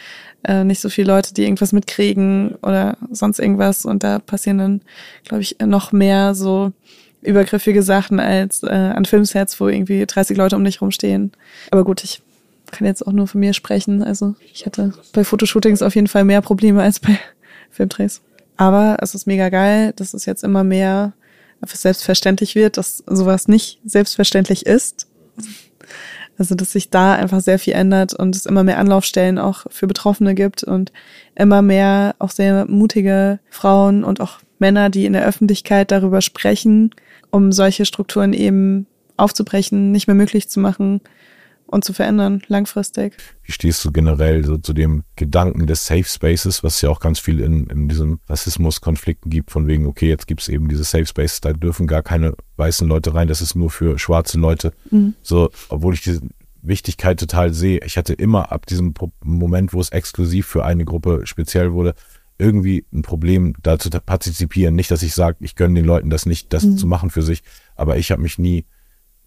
äh, 0.45 0.65
nicht 0.65 0.81
so 0.81 0.89
viele 0.89 1.13
Leute, 1.13 1.35
die 1.35 1.45
irgendwas 1.45 1.73
mitkriegen 1.73 2.57
oder 2.63 2.97
sonst 3.11 3.39
irgendwas 3.39 3.85
und 3.85 4.03
da 4.03 4.19
passieren 4.19 4.59
dann, 4.59 4.81
glaube 5.25 5.43
ich, 5.43 5.57
noch 5.61 5.93
mehr 5.93 6.35
so 6.35 6.73
übergriffige 7.23 7.83
Sachen 7.83 8.21
als 8.21 8.63
äh, 8.63 8.69
an 8.69 9.05
Filmsets, 9.05 9.61
wo 9.61 9.69
irgendwie 9.69 10.05
30 10.05 10.37
Leute 10.37 10.57
um 10.57 10.65
dich 10.65 10.81
rumstehen. 10.81 11.33
Aber 11.71 11.85
gut, 11.85 12.03
ich 12.05 12.21
kann 12.73 12.87
jetzt 12.87 13.07
auch 13.07 13.13
nur 13.13 13.29
von 13.29 13.41
mir 13.41 13.53
sprechen. 13.53 14.03
Also 14.03 14.35
ich 14.53 14.67
hatte 14.67 14.93
bei 15.13 15.23
Fotoshootings 15.23 15.83
auf 15.83 15.95
jeden 15.95 16.09
Fall 16.09 16.25
mehr 16.25 16.43
Probleme 16.43 16.83
als 16.83 16.99
bei 16.99 17.19
Filmdrehs. 17.71 18.21
Aber 18.57 18.97
es 19.01 19.15
ist 19.15 19.27
mega 19.27 19.49
geil, 19.49 19.93
dass 19.97 20.15
es 20.15 20.27
jetzt 20.27 20.43
immer 20.43 20.65
mehr 20.65 21.13
selbstverständlich 21.65 22.55
wird, 22.55 22.77
dass 22.77 23.05
sowas 23.07 23.47
nicht 23.47 23.79
selbstverständlich 23.85 24.67
ist. 24.67 25.07
Also, 26.43 26.57
dass 26.57 26.73
sich 26.73 26.91
da 26.91 27.15
einfach 27.15 27.39
sehr 27.39 27.61
viel 27.61 27.75
ändert 27.75 28.15
und 28.15 28.35
es 28.35 28.47
immer 28.47 28.65
mehr 28.65 28.79
Anlaufstellen 28.79 29.39
auch 29.39 29.65
für 29.71 29.87
Betroffene 29.87 30.35
gibt 30.35 30.65
und 30.65 30.91
immer 31.37 31.63
mehr 31.63 32.17
auch 32.19 32.33
sehr 32.33 32.67
mutige 32.67 33.39
Frauen 33.49 34.03
und 34.03 34.21
auch 34.21 34.41
Männer, 34.59 34.91
die 34.91 35.05
in 35.05 35.13
der 35.13 35.25
Öffentlichkeit 35.25 35.93
darüber 35.93 36.21
sprechen, 36.21 36.91
um 37.31 37.53
solche 37.53 37.85
Strukturen 37.85 38.33
eben 38.33 38.89
aufzubrechen, 39.17 39.93
nicht 39.93 40.09
mehr 40.09 40.17
möglich 40.17 40.49
zu 40.49 40.59
machen 40.59 41.01
und 41.73 41.85
zu 41.85 41.95
verändern, 41.95 42.43
langfristig. 42.49 43.15
Wie 43.45 43.53
stehst 43.53 43.83
du 43.85 43.93
generell 43.93 44.45
so 44.45 44.59
zu 44.59 44.75
dem 44.75 45.05
Gedanken 45.17 45.67
des 45.67 45.87
Safe 45.87 46.05
Spaces, 46.05 46.63
was 46.63 46.83
ja 46.83 46.91
auch 46.91 47.01
ganz 47.01 47.19
viel 47.19 47.41
in, 47.41 47.67
in 47.67 47.89
diesen 47.89 48.21
Rassismuskonflikten 48.29 49.31
gibt, 49.31 49.51
von 49.51 49.67
wegen, 49.67 49.87
okay, 49.87 50.09
jetzt 50.09 50.27
gibt 50.27 50.43
es 50.43 50.49
eben 50.49 50.69
diese 50.69 50.85
Safe 50.85 51.07
Spaces, 51.07 51.41
da 51.41 51.55
dürfen 51.55 51.87
gar 51.87 52.03
keine 52.03 52.35
weißen 52.57 52.87
Leute 52.87 53.15
rein, 53.15 53.27
das 53.27 53.41
ist 53.41 53.55
nur 53.55 53.71
für 53.71 53.99
schwarze 53.99 54.39
Leute. 54.39 54.73
Mhm. 54.91 55.15
So, 55.23 55.51
obwohl 55.71 55.95
ich 55.95 56.03
diese 56.03 56.21
Wichtigkeit 56.61 57.19
total 57.19 57.55
sehe. 57.55 57.81
Ich 57.85 57.97
hatte 57.97 58.13
immer 58.13 58.53
ab 58.53 58.67
diesem 58.67 58.93
Moment, 59.25 59.73
wo 59.73 59.81
es 59.81 59.89
exklusiv 59.89 60.47
für 60.47 60.67
eine 60.67 60.85
Gruppe 60.85 61.23
speziell 61.25 61.73
wurde, 61.73 61.95
irgendwie 62.39 62.85
ein 62.93 63.03
Problem, 63.03 63.55
da 63.63 63.79
zu 63.79 63.89
partizipieren. 63.89 64.75
Nicht, 64.75 64.91
dass 64.91 65.03
ich 65.03 65.15
sage, 65.15 65.39
ich 65.41 65.57
gönne 65.57 65.75
den 65.75 65.87
Leuten 65.87 66.11
das 66.11 66.27
nicht, 66.27 66.53
das 66.53 66.65
mhm. 66.65 66.77
zu 66.77 66.87
machen 66.87 67.09
für 67.09 67.23
sich, 67.23 67.43
aber 67.77 67.97
ich 67.97 68.11
habe 68.11 68.21
mich 68.21 68.39
nie 68.39 68.67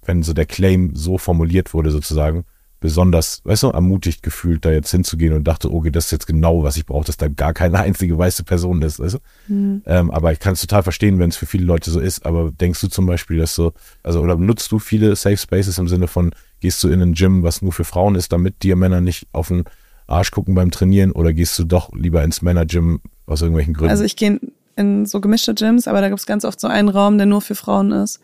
wenn 0.08 0.24
so 0.24 0.34
der 0.34 0.46
Claim 0.46 0.96
so 0.96 1.18
formuliert 1.18 1.74
wurde 1.74 1.92
sozusagen, 1.92 2.46
besonders, 2.80 3.42
weißt 3.46 3.64
du, 3.64 3.70
ermutigt 3.70 4.22
gefühlt, 4.22 4.64
da 4.64 4.72
jetzt 4.72 4.92
hinzugehen 4.92 5.34
und 5.34 5.46
dachte, 5.46 5.74
okay, 5.74 5.90
das 5.90 6.06
ist 6.06 6.12
jetzt 6.12 6.28
genau, 6.28 6.62
was 6.62 6.78
ich 6.78 6.86
brauche, 6.86 7.06
dass 7.06 7.18
da 7.18 7.28
gar 7.28 7.54
keine 7.54 7.80
einzige 7.80 8.16
weiße 8.16 8.44
Person 8.44 8.82
ist, 8.84 9.00
weißt 9.00 9.16
du? 9.16 9.54
Mhm. 9.54 9.82
Ähm, 9.86 10.12
aber 10.12 10.32
ich 10.34 10.40
kann 10.40 10.54
es 10.54 10.62
total 10.62 10.84
verstehen, 10.84 11.18
wenn 11.18 11.30
es 11.30 11.38
für 11.38 11.48
viele 11.48 11.66
Leute 11.66 11.90
so 11.90 12.00
ist, 12.00 12.26
aber 12.26 12.52
denkst 12.52 12.82
du 12.82 12.88
zum 12.88 13.08
Beispiel, 13.08 13.38
dass 13.40 13.56
so, 13.56 13.74
also, 14.04 14.22
oder 14.22 14.36
nutzt 14.36 14.72
du 14.72 14.78
viele 14.78 15.16
Safe 15.16 15.38
Spaces 15.38 15.80
im 15.80 15.88
Sinne 15.88 16.08
von, 16.08 16.32
gehst 16.60 16.84
du 16.84 16.90
in 16.90 17.02
ein 17.02 17.14
Gym, 17.14 17.42
was 17.44 17.62
nur 17.62 17.72
für 17.72 17.86
Frauen 17.86 18.14
ist, 18.16 18.32
damit 18.32 18.62
dir 18.62 18.76
Männer 18.76 19.02
nicht 19.02 19.28
auf 19.32 19.48
den 19.48 19.64
Arsch 20.06 20.30
gucken 20.30 20.54
beim 20.54 20.70
Trainieren, 20.70 21.12
oder 21.12 21.34
gehst 21.34 21.58
du 21.58 21.64
doch 21.64 21.92
lieber 21.94 22.24
ins 22.24 22.44
Männergym 22.44 23.02
aus 23.26 23.42
irgendwelchen 23.42 23.74
Gründen? 23.74 23.90
Also 23.90 24.04
ich 24.04 24.16
gehe 24.16 24.40
in 24.76 25.06
so 25.06 25.22
gemischte 25.22 25.56
Gyms, 25.56 25.88
aber 25.88 26.02
da 26.02 26.10
gibt 26.10 26.20
es 26.20 26.26
ganz 26.26 26.46
oft 26.46 26.60
so 26.60 26.68
einen 26.68 26.90
Raum, 26.90 27.18
der 27.18 27.26
nur 27.26 27.42
für 27.42 27.56
Frauen 27.56 27.92
ist. 27.92 28.20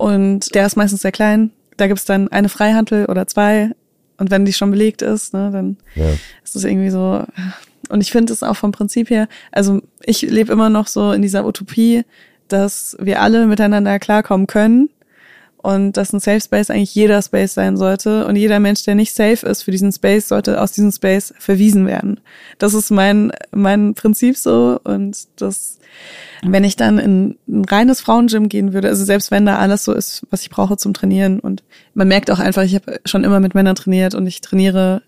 Und 0.00 0.54
der 0.54 0.64
ist 0.64 0.78
meistens 0.78 1.02
sehr 1.02 1.12
klein. 1.12 1.50
Da 1.76 1.86
gibt's 1.86 2.06
dann 2.06 2.28
eine 2.28 2.48
Freihandel 2.48 3.04
oder 3.04 3.26
zwei. 3.26 3.72
Und 4.16 4.30
wenn 4.30 4.46
die 4.46 4.54
schon 4.54 4.70
belegt 4.70 5.02
ist, 5.02 5.34
ne, 5.34 5.50
dann 5.52 5.76
ja. 5.94 6.06
ist 6.42 6.56
es 6.56 6.64
irgendwie 6.64 6.88
so. 6.88 7.22
Und 7.90 8.00
ich 8.00 8.10
finde 8.10 8.32
es 8.32 8.42
auch 8.42 8.56
vom 8.56 8.72
Prinzip 8.72 9.10
her, 9.10 9.28
also 9.52 9.82
ich 10.02 10.22
lebe 10.22 10.54
immer 10.54 10.70
noch 10.70 10.86
so 10.86 11.12
in 11.12 11.20
dieser 11.20 11.44
Utopie, 11.44 12.04
dass 12.48 12.96
wir 12.98 13.20
alle 13.20 13.46
miteinander 13.46 13.98
klarkommen 13.98 14.46
können 14.46 14.88
und 15.62 15.96
dass 15.96 16.12
ein 16.12 16.20
Safe 16.20 16.40
Space 16.40 16.70
eigentlich 16.70 16.94
jeder 16.94 17.20
Space 17.22 17.54
sein 17.54 17.76
sollte. 17.76 18.26
Und 18.26 18.36
jeder 18.36 18.60
Mensch, 18.60 18.84
der 18.84 18.94
nicht 18.94 19.14
safe 19.14 19.46
ist 19.46 19.62
für 19.62 19.70
diesen 19.70 19.92
Space, 19.92 20.28
sollte 20.28 20.60
aus 20.60 20.72
diesem 20.72 20.92
Space 20.92 21.34
verwiesen 21.38 21.86
werden. 21.86 22.20
Das 22.58 22.74
ist 22.74 22.90
mein 22.90 23.32
mein 23.50 23.94
Prinzip 23.94 24.36
so. 24.36 24.80
Und 24.84 25.28
das 25.36 25.78
wenn 26.42 26.64
ich 26.64 26.76
dann 26.76 26.98
in 26.98 27.36
ein 27.48 27.64
reines 27.64 28.00
Frauengym 28.00 28.48
gehen 28.48 28.72
würde, 28.72 28.88
also 28.88 29.04
selbst 29.04 29.30
wenn 29.30 29.44
da 29.44 29.58
alles 29.58 29.84
so 29.84 29.92
ist, 29.92 30.26
was 30.30 30.42
ich 30.42 30.50
brauche 30.50 30.76
zum 30.76 30.94
Trainieren. 30.94 31.38
Und 31.38 31.62
man 31.92 32.08
merkt 32.08 32.30
auch 32.30 32.38
einfach, 32.38 32.62
ich 32.62 32.74
habe 32.74 33.00
schon 33.04 33.24
immer 33.24 33.40
mit 33.40 33.54
Männern 33.54 33.74
trainiert 33.74 34.14
und 34.14 34.26
ich 34.26 34.40
trainiere 34.40 35.02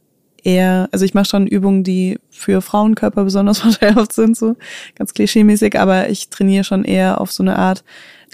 eher, 0.45 0.89
also 0.93 1.05
ich 1.05 1.15
mache 1.15 1.27
schon 1.27 1.47
Übungen, 1.47 1.85
die 1.85 2.19
für 2.31 2.61
Frauenkörper 2.61 3.25
besonders 3.25 3.59
vorteilhaft 3.61 4.13
sind, 4.13 4.37
so 4.37 4.57
ganz 4.95 5.15
klischeemäßig, 5.15 5.79
aber 5.79 6.11
ich 6.11 6.29
trainiere 6.29 6.65
schon 6.65 6.85
eher 6.85 7.21
auf 7.21 7.33
so 7.33 7.43
eine 7.43 7.59
Art, 7.59 7.85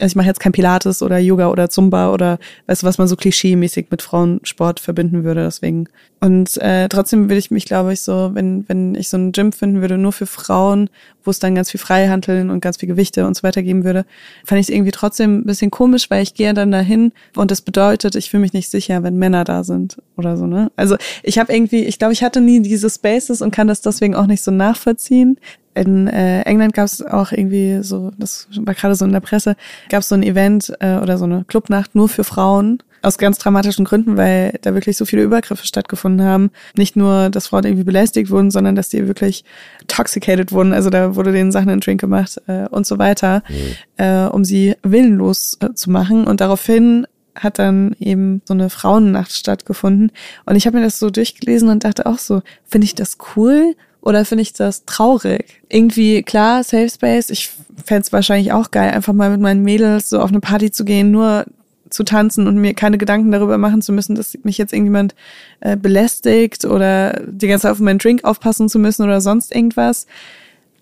also 0.01 0.13
ich 0.13 0.17
mache 0.17 0.27
jetzt 0.27 0.41
kein 0.41 0.53
Pilates 0.53 1.03
oder 1.03 1.19
Yoga 1.19 1.49
oder 1.49 1.69
Zumba 1.69 2.13
oder 2.13 2.39
weißt 2.67 2.83
du, 2.83 2.87
was 2.87 2.99
man 2.99 3.09
so 3.09 3.17
klischeemäßig 3.17 3.87
mit 3.91 4.03
Frauensport 4.03 4.81
verbinden 4.81 5.25
würde, 5.25 5.45
deswegen. 5.45 5.89
Und 6.21 6.57
äh, 6.59 6.89
trotzdem 6.89 7.25
würde 7.25 7.39
ich 7.39 7.51
mich, 7.51 7.65
glaube 7.65 7.93
ich, 7.93 8.03
so, 8.03 8.31
wenn, 8.35 8.69
wenn 8.69 8.95
ich 8.95 9.09
so 9.09 9.17
ein 9.17 9.33
Gym 9.33 9.53
finden 9.53 9.81
würde, 9.81 9.99
nur 9.99 10.13
für 10.13 10.27
Frauen, 10.27 10.91
wo 11.25 11.31
es 11.31 11.39
dann 11.39 11.55
ganz 11.55 11.71
viel 11.71 11.81
Freihandeln 11.81 12.51
und 12.51 12.61
ganz 12.61 12.79
viel 12.79 12.89
Gewichte 12.89 13.27
und 13.27 13.37
so 13.37 13.43
weiter 13.43 13.63
geben 13.63 13.85
würde, 13.85 14.05
fand 14.45 14.61
ich 14.61 14.69
es 14.69 14.75
irgendwie 14.75 14.91
trotzdem 14.91 15.39
ein 15.39 15.45
bisschen 15.45 15.71
komisch, 15.71 16.11
weil 16.11 16.23
ich 16.23 16.35
gehe 16.35 16.55
dann 16.55 16.71
dahin 16.71 17.13
und 17.37 17.51
das 17.51 17.61
bedeutet, 17.61 18.15
ich 18.15 18.31
fühle 18.31 18.41
mich 18.41 18.53
nicht 18.53 18.71
sicher, 18.71 19.03
wenn 19.03 19.17
Männer 19.17 19.45
da 19.45 19.63
sind 19.63 19.99
oder 20.17 20.37
so, 20.37 20.47
ne? 20.47 20.71
Also 20.77 20.97
ich 21.23 21.39
habe 21.39 21.53
irgendwie, 21.53 21.85
ich 21.85 21.99
glaube, 21.99 22.15
ich 22.15 22.23
hatte 22.23 22.41
nie 22.41 22.61
diese 22.61 22.91
Spaces 22.91 23.43
und 23.43 23.51
kann 23.51 23.69
das 23.69 23.81
deswegen 23.81 24.15
auch 24.15 24.27
nicht 24.27 24.43
so 24.43 24.51
nachvollziehen 24.51 25.39
in 25.79 26.09
äh, 26.09 26.43
England 26.43 26.75
gab 26.75 26.87
es 26.87 27.03
auch 27.03 27.33
irgendwie 27.33 27.83
so, 27.83 28.11
das 28.19 28.49
war 28.61 28.75
gerade 28.75 28.95
so 28.95 29.05
in 29.05 29.13
der 29.13 29.21
Presse, 29.21 29.57
gab 29.89 30.01
es 30.01 30.09
so 30.09 30.15
ein 30.15 30.23
Event 30.23 30.73
äh, 30.81 30.97
oder 30.97 31.19
so 31.19 31.25
eine 31.25 31.45
Clubnacht 31.45 31.95
nur 31.95 32.09
für 32.09 32.25
Frauen. 32.25 32.83
Aus 33.01 33.17
ganz 33.17 33.39
dramatischen 33.39 33.85
Gründen, 33.85 34.17
weil 34.17 34.59
da 34.63 34.75
wirklich 34.75 34.97
so 34.97 35.05
viele 35.05 35.23
Übergriffe 35.23 35.65
stattgefunden 35.65 36.27
haben. 36.27 36.51
Nicht 36.77 36.97
nur, 36.97 37.31
dass 37.31 37.47
Frauen 37.47 37.65
irgendwie 37.65 37.85
belästigt 37.85 38.29
wurden, 38.29 38.51
sondern 38.51 38.75
dass 38.75 38.89
die 38.89 39.07
wirklich 39.07 39.45
toxicated 39.87 40.51
wurden. 40.51 40.73
Also 40.73 40.91
da 40.91 41.15
wurde 41.15 41.31
denen 41.31 41.53
Sachen 41.53 41.69
in 41.69 41.77
den 41.77 41.81
Drink 41.81 42.01
gemacht 42.01 42.43
äh, 42.49 42.67
und 42.69 42.87
so 42.89 42.99
weiter, 42.99 43.45
mhm. 43.49 44.05
äh, 44.05 44.27
um 44.27 44.45
sie 44.45 44.75
willenlos 44.83 45.59
äh, 45.61 45.75
zu 45.75 45.93
machen. 45.93 46.27
Und 46.27 46.41
daraufhin 46.41 47.07
hat 47.37 47.61
dann 47.61 47.95
eben 48.01 48.43
so 48.45 48.55
eine 48.55 48.69
Frauennacht 48.69 49.33
stattgefunden. 49.33 50.11
Und 50.45 50.57
ich 50.57 50.67
habe 50.67 50.79
mir 50.79 50.83
das 50.83 50.99
so 50.99 51.09
durchgelesen 51.09 51.69
und 51.69 51.85
dachte 51.85 52.05
auch 52.07 52.19
so, 52.19 52.43
finde 52.65 52.87
ich 52.87 52.97
das 52.97 53.17
cool 53.37 53.77
oder 54.01 54.25
finde 54.25 54.43
ich 54.43 54.53
das 54.53 54.85
traurig? 54.85 55.61
Irgendwie, 55.69 56.23
klar, 56.23 56.63
Safe 56.65 56.89
Space, 56.89 57.31
ich 57.31 57.51
fände 57.85 58.03
es 58.03 58.13
wahrscheinlich 58.13 58.53
auch 58.53 58.71
geil, 58.71 58.91
einfach 58.91 59.13
mal 59.13 59.31
mit 59.31 59.41
meinen 59.41 59.63
Mädels 59.63 60.11
so 60.11 60.21
auf 60.21 60.31
eine 60.31 60.41
Party 60.41 60.71
zu 60.71 60.85
gehen, 60.85 61.11
nur 61.11 61.45
zu 61.91 62.05
tanzen 62.05 62.47
und 62.47 62.57
mir 62.57 62.75
keine 62.75 62.99
Gedanken 62.99 63.33
darüber 63.33 63.59
machen 63.59 63.83
zu 63.83 63.93
müssen, 63.93 64.15
dass 64.15 64.37
mich 64.43 64.59
jetzt 64.59 64.73
irgendjemand 64.73 65.15
äh, 65.61 65.77
belästigt 65.77 66.65
oder 66.65 67.23
die 67.27 67.49
ganze 67.49 67.63
Zeit 67.63 67.73
auf 67.73 67.81
meinen 67.81 67.99
Drink 67.99 68.25
aufpassen 68.25 68.69
zu 68.69 68.79
müssen 68.79 69.05
oder 69.05 69.21
sonst 69.21 69.55
irgendwas. 69.55 70.07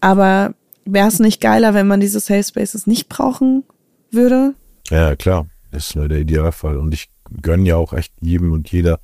Aber 0.01 0.55
wäre 0.85 1.09
es 1.09 1.21
nicht 1.21 1.41
geiler, 1.41 1.75
wenn 1.75 1.87
man 1.87 2.01
diese 2.01 2.21
Safe 2.21 2.43
Spaces 2.43 2.87
nicht 2.87 3.09
brauchen 3.09 3.65
würde? 4.11 4.55
Ja, 4.91 5.17
klar. 5.17 5.47
Das 5.71 5.89
ist 5.89 5.97
nur 5.97 6.09
der 6.09 6.19
Idealfall. 6.19 6.77
Und 6.77 6.95
ich 6.95 7.09
gönne 7.43 7.69
ja 7.69 7.77
auch 7.77 7.93
echt 7.93 8.13
jedem 8.21 8.53
und 8.53 8.71
jeder 8.71 9.01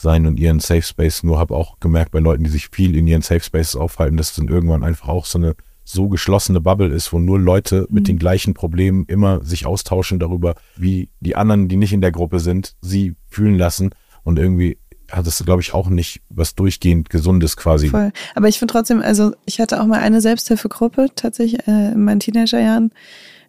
sein 0.00 0.26
und 0.26 0.38
ihren 0.38 0.60
Safe 0.60 0.82
Space. 0.82 1.22
Nur 1.22 1.38
habe 1.38 1.54
auch 1.54 1.80
gemerkt 1.80 2.12
bei 2.12 2.20
Leuten, 2.20 2.44
die 2.44 2.50
sich 2.50 2.68
viel 2.68 2.96
in 2.96 3.06
ihren 3.06 3.22
Safe 3.22 3.40
Spaces 3.40 3.76
aufhalten, 3.76 4.16
dass 4.16 4.30
es 4.30 4.36
dann 4.36 4.48
irgendwann 4.48 4.84
einfach 4.84 5.08
auch 5.08 5.26
so 5.26 5.38
eine 5.38 5.54
so 5.84 6.08
geschlossene 6.08 6.60
Bubble 6.60 6.88
ist, 6.88 7.14
wo 7.14 7.18
nur 7.18 7.38
Leute 7.38 7.86
mhm. 7.88 7.94
mit 7.94 8.08
den 8.08 8.18
gleichen 8.18 8.52
Problemen 8.52 9.06
immer 9.06 9.42
sich 9.42 9.64
austauschen 9.64 10.18
darüber, 10.18 10.54
wie 10.76 11.08
die 11.20 11.34
anderen, 11.34 11.68
die 11.68 11.76
nicht 11.76 11.94
in 11.94 12.02
der 12.02 12.12
Gruppe 12.12 12.40
sind, 12.40 12.74
sie 12.82 13.14
fühlen 13.26 13.56
lassen. 13.56 13.90
Und 14.22 14.38
irgendwie 14.38 14.76
hat 15.10 15.26
es, 15.26 15.42
glaube 15.42 15.62
ich, 15.62 15.72
auch 15.72 15.88
nicht 15.88 16.20
was 16.28 16.54
durchgehend 16.54 17.08
Gesundes 17.08 17.56
quasi. 17.56 17.88
Voll. 17.88 18.12
Aber 18.34 18.48
ich 18.48 18.58
finde 18.58 18.72
trotzdem, 18.72 19.00
also 19.00 19.32
ich 19.46 19.60
hatte 19.60 19.80
auch 19.80 19.86
mal 19.86 20.00
eine 20.00 20.20
Selbsthilfegruppe 20.20 21.08
tatsächlich 21.14 21.66
äh, 21.66 21.92
in 21.92 22.04
meinen 22.04 22.20
Teenagerjahren, 22.20 22.92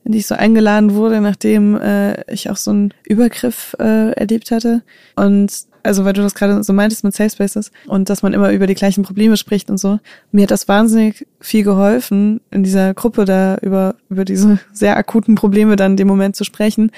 in 0.05 0.13
die 0.13 0.19
ich 0.19 0.27
so 0.27 0.35
eingeladen 0.35 0.93
wurde, 0.93 1.19
nachdem 1.19 1.75
äh, 1.75 2.23
ich 2.31 2.49
auch 2.49 2.55
so 2.55 2.71
einen 2.71 2.93
Übergriff 3.03 3.75
äh, 3.79 4.12
erlebt 4.12 4.51
hatte. 4.51 4.83
Und 5.17 5.51
also 5.89 6.06
weil 6.06 6.13
du 6.13 6.21
das 6.21 6.36
gerade 6.36 6.63
so 6.63 6.71
meintest 6.71 7.04
mit 7.04 7.15
Safe 7.15 7.32
Spaces 7.32 7.71
und 7.88 8.12
dass 8.12 8.21
man 8.21 8.34
immer 8.34 8.52
über 8.52 8.67
die 8.67 8.75
gleichen 8.75 9.04
Probleme 9.04 9.38
spricht 9.38 9.71
und 9.71 9.80
so. 9.80 9.99
Mir 10.32 10.43
hat 10.43 10.52
das 10.52 10.67
wahnsinnig 10.67 11.25
viel 11.41 11.63
geholfen, 11.63 12.41
in 12.52 12.62
dieser 12.63 12.93
Gruppe 12.93 13.25
da 13.25 13.58
über, 13.63 13.95
über 14.08 14.23
diese 14.23 14.60
sehr 14.71 14.97
akuten 14.97 15.34
Probleme 15.34 15.75
dann 15.75 15.93
in 15.93 15.97
dem 15.97 16.08
Moment 16.08 16.36
zu 16.36 16.43
sprechen. 16.43 16.91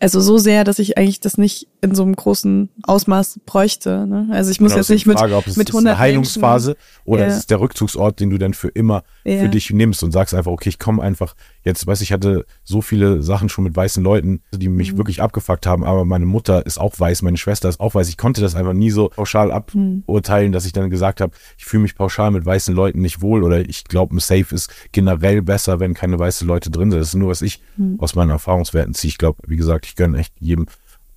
Also 0.00 0.20
so 0.20 0.38
sehr, 0.38 0.62
dass 0.62 0.78
ich 0.78 0.96
eigentlich 0.96 1.18
das 1.18 1.38
nicht 1.38 1.66
in 1.80 1.94
so 1.94 2.02
einem 2.02 2.14
großen 2.14 2.68
Ausmaß 2.82 3.40
bräuchte. 3.46 4.06
Ne? 4.06 4.28
Also 4.30 4.50
ich 4.50 4.60
muss 4.60 4.70
genau, 4.72 4.80
jetzt 4.80 4.90
nicht 4.90 5.04
Frage, 5.04 5.28
mit, 5.28 5.38
ob 5.38 5.46
es 5.46 5.56
mit 5.56 5.68
100 5.70 5.82
ist 5.82 5.86
eine 5.88 5.98
Heilungsphase 5.98 6.70
Menschen, 6.70 6.82
oder 7.04 7.22
ja. 7.22 7.26
es 7.28 7.38
ist 7.38 7.50
der 7.50 7.60
Rückzugsort, 7.60 8.20
den 8.20 8.30
du 8.30 8.38
dann 8.38 8.54
für 8.54 8.68
immer 8.68 9.02
Ja. 9.24 9.40
für 9.40 9.48
dich 9.48 9.70
nimmst 9.70 10.04
und 10.04 10.12
sagst 10.12 10.34
einfach, 10.34 10.52
okay, 10.52 10.68
ich 10.68 10.78
komme 10.78 11.02
einfach 11.02 11.34
jetzt, 11.64 11.86
weiß 11.86 12.00
ich, 12.02 12.12
hatte 12.12 12.44
so 12.64 12.80
viele 12.82 13.22
Sachen 13.22 13.48
schon 13.48 13.64
mit 13.64 13.74
weißen 13.74 14.02
Leuten, 14.04 14.42
die 14.52 14.68
mich 14.68 14.92
Mhm. 14.92 14.98
wirklich 14.98 15.20
abgefuckt 15.22 15.66
haben, 15.66 15.82
aber 15.84 16.04
meine 16.04 16.26
Mutter 16.26 16.64
ist 16.66 16.78
auch 16.78 16.98
weiß, 17.00 17.22
meine 17.22 17.36
Schwester 17.38 17.68
ist 17.68 17.80
auch 17.80 17.94
weiß. 17.94 18.08
Ich 18.08 18.18
konnte 18.18 18.27
das 18.36 18.54
einfach 18.54 18.72
nie 18.74 18.90
so 18.90 19.08
pauschal 19.08 19.50
aburteilen, 19.52 20.52
dass 20.52 20.66
ich 20.66 20.72
dann 20.72 20.90
gesagt 20.90 21.20
habe, 21.20 21.32
ich 21.56 21.64
fühle 21.64 21.82
mich 21.82 21.94
pauschal 21.94 22.30
mit 22.30 22.44
weißen 22.44 22.74
Leuten 22.74 23.00
nicht 23.00 23.20
wohl 23.22 23.42
oder 23.42 23.60
ich 23.68 23.84
glaube, 23.84 24.14
ein 24.16 24.20
Safe 24.20 24.54
ist 24.54 24.70
generell 24.92 25.42
besser, 25.42 25.80
wenn 25.80 25.94
keine 25.94 26.18
weißen 26.18 26.46
Leute 26.46 26.70
drin 26.70 26.90
sind. 26.90 27.00
Das 27.00 27.08
ist 27.08 27.14
nur, 27.14 27.30
was 27.30 27.42
ich 27.42 27.62
Mhm. 27.76 27.96
aus 27.98 28.14
meinen 28.14 28.30
Erfahrungswerten 28.30 28.94
ziehe. 28.94 29.08
Ich 29.10 29.18
glaube, 29.18 29.38
wie 29.46 29.56
gesagt, 29.56 29.86
ich 29.86 29.96
gönne 29.96 30.18
echt 30.18 30.34
jedem 30.40 30.66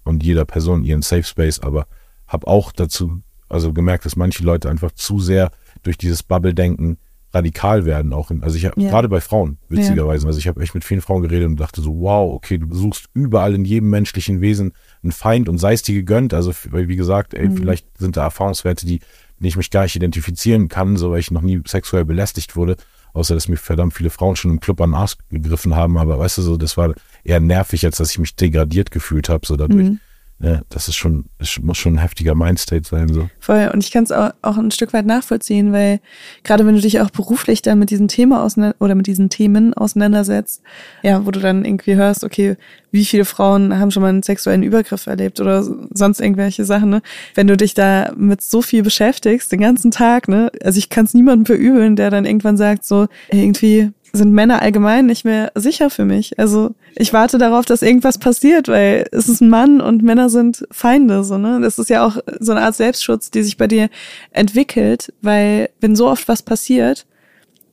und 0.03 0.23
jeder 0.23 0.45
Person 0.45 0.83
ihren 0.83 1.01
Safe 1.01 1.23
Space, 1.23 1.59
aber 1.59 1.85
habe 2.27 2.47
auch 2.47 2.71
dazu, 2.71 3.21
also 3.49 3.73
gemerkt, 3.73 4.05
dass 4.05 4.15
manche 4.15 4.43
Leute 4.43 4.69
einfach 4.69 4.91
zu 4.93 5.19
sehr 5.19 5.51
durch 5.83 5.97
dieses 5.97 6.23
Bubble-Denken 6.23 6.97
radikal 7.33 7.85
werden 7.85 8.11
auch 8.11 8.29
in, 8.29 8.43
also 8.43 8.57
ich 8.57 8.65
habe 8.65 8.81
Ja. 8.81 8.89
gerade 8.89 9.07
bei 9.07 9.21
Frauen 9.21 9.57
witzigerweise, 9.69 10.27
also 10.27 10.37
ich 10.37 10.49
habe 10.49 10.61
echt 10.61 10.73
mit 10.73 10.83
vielen 10.83 10.99
Frauen 10.99 11.21
geredet 11.21 11.47
und 11.47 11.59
dachte 11.61 11.81
so, 11.81 11.97
wow, 12.01 12.33
okay, 12.33 12.57
du 12.57 12.73
suchst 12.75 13.05
überall 13.13 13.53
in 13.55 13.63
jedem 13.63 13.89
menschlichen 13.89 14.41
Wesen 14.41 14.73
einen 15.03 15.11
Feind 15.11 15.49
und 15.49 15.57
sei 15.57 15.73
es 15.73 15.81
dir 15.81 15.95
gegönnt, 15.95 16.33
also 16.33 16.53
wie 16.71 16.95
gesagt, 16.95 17.33
ey, 17.33 17.49
vielleicht 17.49 17.85
sind 17.97 18.17
da 18.17 18.23
Erfahrungswerte, 18.23 18.85
die 18.85 18.99
die 19.41 19.47
ich 19.47 19.57
mich 19.57 19.71
gar 19.71 19.83
nicht 19.83 19.95
identifizieren 19.95 20.67
kann, 20.67 20.97
so 20.97 21.11
weil 21.11 21.19
ich 21.19 21.31
noch 21.31 21.41
nie 21.41 21.61
sexuell 21.65 22.05
belästigt 22.05 22.55
wurde, 22.55 22.77
außer 23.13 23.33
dass 23.33 23.47
mir 23.47 23.57
verdammt 23.57 23.93
viele 23.95 24.11
Frauen 24.11 24.35
schon 24.35 24.51
im 24.51 24.59
Club 24.59 24.79
an 24.81 24.91
den 24.91 24.95
Arsch 24.95 25.15
gegriffen 25.29 25.75
haben, 25.75 25.97
aber 25.97 26.19
weißt 26.19 26.37
du 26.37 26.41
so, 26.43 26.57
das 26.57 26.77
war 26.77 26.93
eher 27.23 27.39
nervig, 27.39 27.83
als 27.85 27.97
dass 27.97 28.11
ich 28.11 28.19
mich 28.19 28.35
degradiert 28.35 28.91
gefühlt 28.91 29.29
habe, 29.29 29.45
so 29.45 29.55
dadurch. 29.55 29.87
Ja, 30.43 30.61
das 30.69 30.87
ist 30.87 30.95
schon, 30.95 31.25
es 31.37 31.59
muss 31.61 31.77
schon 31.77 31.95
ein 31.95 31.99
heftiger 31.99 32.33
Mindstate 32.33 32.87
sein, 32.87 33.13
so. 33.13 33.29
Voll. 33.39 33.69
Und 33.71 33.83
ich 33.83 33.91
kann 33.91 34.05
es 34.05 34.11
auch, 34.11 34.31
auch 34.41 34.57
ein 34.57 34.71
Stück 34.71 34.91
weit 34.91 35.05
nachvollziehen, 35.05 35.71
weil 35.71 35.99
gerade 36.43 36.65
wenn 36.65 36.73
du 36.73 36.81
dich 36.81 36.99
auch 36.99 37.11
beruflich 37.11 37.61
dann 37.61 37.77
mit 37.77 37.91
diesem 37.91 38.07
Thema 38.07 38.43
auseinander 38.43 38.75
oder 38.79 38.95
mit 38.95 39.05
diesen 39.05 39.29
Themen 39.29 39.75
auseinandersetzt, 39.75 40.63
ja, 41.03 41.25
wo 41.25 41.31
du 41.31 41.39
dann 41.39 41.63
irgendwie 41.63 41.95
hörst, 41.95 42.23
okay, 42.23 42.55
wie 42.89 43.05
viele 43.05 43.25
Frauen 43.25 43.77
haben 43.77 43.91
schon 43.91 44.01
mal 44.01 44.09
einen 44.09 44.23
sexuellen 44.23 44.63
Übergriff 44.63 45.05
erlebt 45.05 45.39
oder 45.39 45.63
sonst 45.91 46.19
irgendwelche 46.19 46.65
Sachen, 46.65 46.89
ne? 46.89 47.01
Wenn 47.35 47.47
du 47.47 47.55
dich 47.55 47.75
da 47.75 48.11
mit 48.17 48.41
so 48.41 48.63
viel 48.63 48.81
beschäftigst, 48.81 49.51
den 49.51 49.61
ganzen 49.61 49.91
Tag, 49.91 50.27
ne? 50.27 50.51
Also 50.63 50.79
ich 50.79 50.89
kann 50.89 51.05
es 51.05 51.13
niemandem 51.13 51.45
verübeln, 51.45 51.95
der 51.95 52.09
dann 52.09 52.25
irgendwann 52.25 52.57
sagt, 52.57 52.83
so, 52.83 53.07
irgendwie 53.31 53.91
sind 54.13 54.33
Männer 54.33 54.61
allgemein 54.61 55.05
nicht 55.05 55.25
mehr 55.25 55.51
sicher 55.55 55.89
für 55.89 56.05
mich. 56.05 56.37
Also 56.37 56.71
ich 56.95 57.13
warte 57.13 57.37
darauf, 57.37 57.65
dass 57.65 57.81
irgendwas 57.81 58.17
passiert, 58.17 58.67
weil 58.67 59.07
es 59.11 59.29
ist 59.29 59.41
ein 59.41 59.49
Mann 59.49 59.81
und 59.81 60.03
Männer 60.03 60.29
sind 60.29 60.65
Feinde, 60.71 61.23
so, 61.23 61.37
ne? 61.37 61.59
Das 61.61 61.79
ist 61.79 61.89
ja 61.89 62.05
auch 62.05 62.17
so 62.39 62.51
eine 62.51 62.61
Art 62.61 62.75
Selbstschutz, 62.75 63.31
die 63.31 63.43
sich 63.43 63.57
bei 63.57 63.67
dir 63.67 63.89
entwickelt, 64.31 65.13
weil 65.21 65.69
wenn 65.79 65.95
so 65.95 66.09
oft 66.09 66.27
was 66.27 66.43
passiert, 66.43 67.05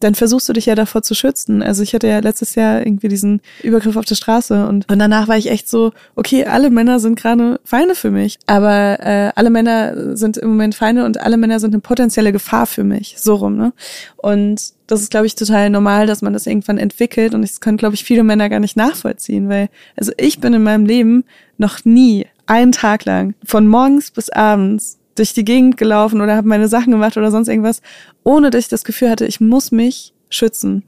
dann 0.00 0.14
versuchst 0.14 0.48
du 0.48 0.52
dich 0.52 0.66
ja 0.66 0.74
davor 0.74 1.02
zu 1.02 1.14
schützen. 1.14 1.62
Also 1.62 1.82
ich 1.82 1.94
hatte 1.94 2.08
ja 2.08 2.18
letztes 2.20 2.54
Jahr 2.54 2.80
irgendwie 2.80 3.08
diesen 3.08 3.40
Übergriff 3.62 3.96
auf 3.96 4.04
der 4.04 4.14
Straße 4.14 4.66
und, 4.66 4.90
und 4.90 4.98
danach 4.98 5.28
war 5.28 5.36
ich 5.36 5.50
echt 5.50 5.68
so, 5.68 5.92
okay, 6.14 6.44
alle 6.44 6.70
Männer 6.70 7.00
sind 7.00 7.18
gerade 7.18 7.60
Feinde 7.64 7.94
für 7.94 8.10
mich, 8.10 8.38
aber 8.46 8.98
äh, 9.00 9.32
alle 9.34 9.50
Männer 9.50 10.16
sind 10.16 10.36
im 10.36 10.50
Moment 10.50 10.74
Feinde 10.74 11.04
und 11.04 11.20
alle 11.20 11.36
Männer 11.36 11.60
sind 11.60 11.74
eine 11.74 11.80
potenzielle 11.80 12.32
Gefahr 12.32 12.66
für 12.66 12.84
mich, 12.84 13.16
so 13.18 13.34
rum, 13.34 13.56
ne? 13.56 13.72
Und 14.16 14.72
das 14.86 15.02
ist, 15.02 15.10
glaube 15.10 15.26
ich, 15.26 15.34
total 15.34 15.70
normal, 15.70 16.06
dass 16.06 16.22
man 16.22 16.32
das 16.32 16.46
irgendwann 16.46 16.78
entwickelt 16.78 17.34
und 17.34 17.42
das 17.42 17.60
können, 17.60 17.76
glaube 17.76 17.94
ich, 17.94 18.04
viele 18.04 18.24
Männer 18.24 18.48
gar 18.48 18.60
nicht 18.60 18.76
nachvollziehen, 18.76 19.48
weil, 19.48 19.68
also 19.96 20.12
ich 20.16 20.40
bin 20.40 20.54
in 20.54 20.62
meinem 20.62 20.86
Leben 20.86 21.24
noch 21.58 21.84
nie 21.84 22.26
einen 22.46 22.72
Tag 22.72 23.04
lang 23.04 23.34
von 23.44 23.66
morgens 23.66 24.10
bis 24.10 24.30
abends 24.30 24.97
durch 25.18 25.34
die 25.34 25.44
Gegend 25.44 25.76
gelaufen 25.76 26.20
oder 26.20 26.36
habe 26.36 26.48
meine 26.48 26.68
Sachen 26.68 26.92
gemacht 26.92 27.16
oder 27.16 27.30
sonst 27.30 27.48
irgendwas, 27.48 27.82
ohne 28.24 28.50
dass 28.50 28.64
ich 28.64 28.68
das 28.68 28.84
Gefühl 28.84 29.10
hatte, 29.10 29.26
ich 29.26 29.40
muss 29.40 29.72
mich 29.72 30.14
schützen. 30.30 30.84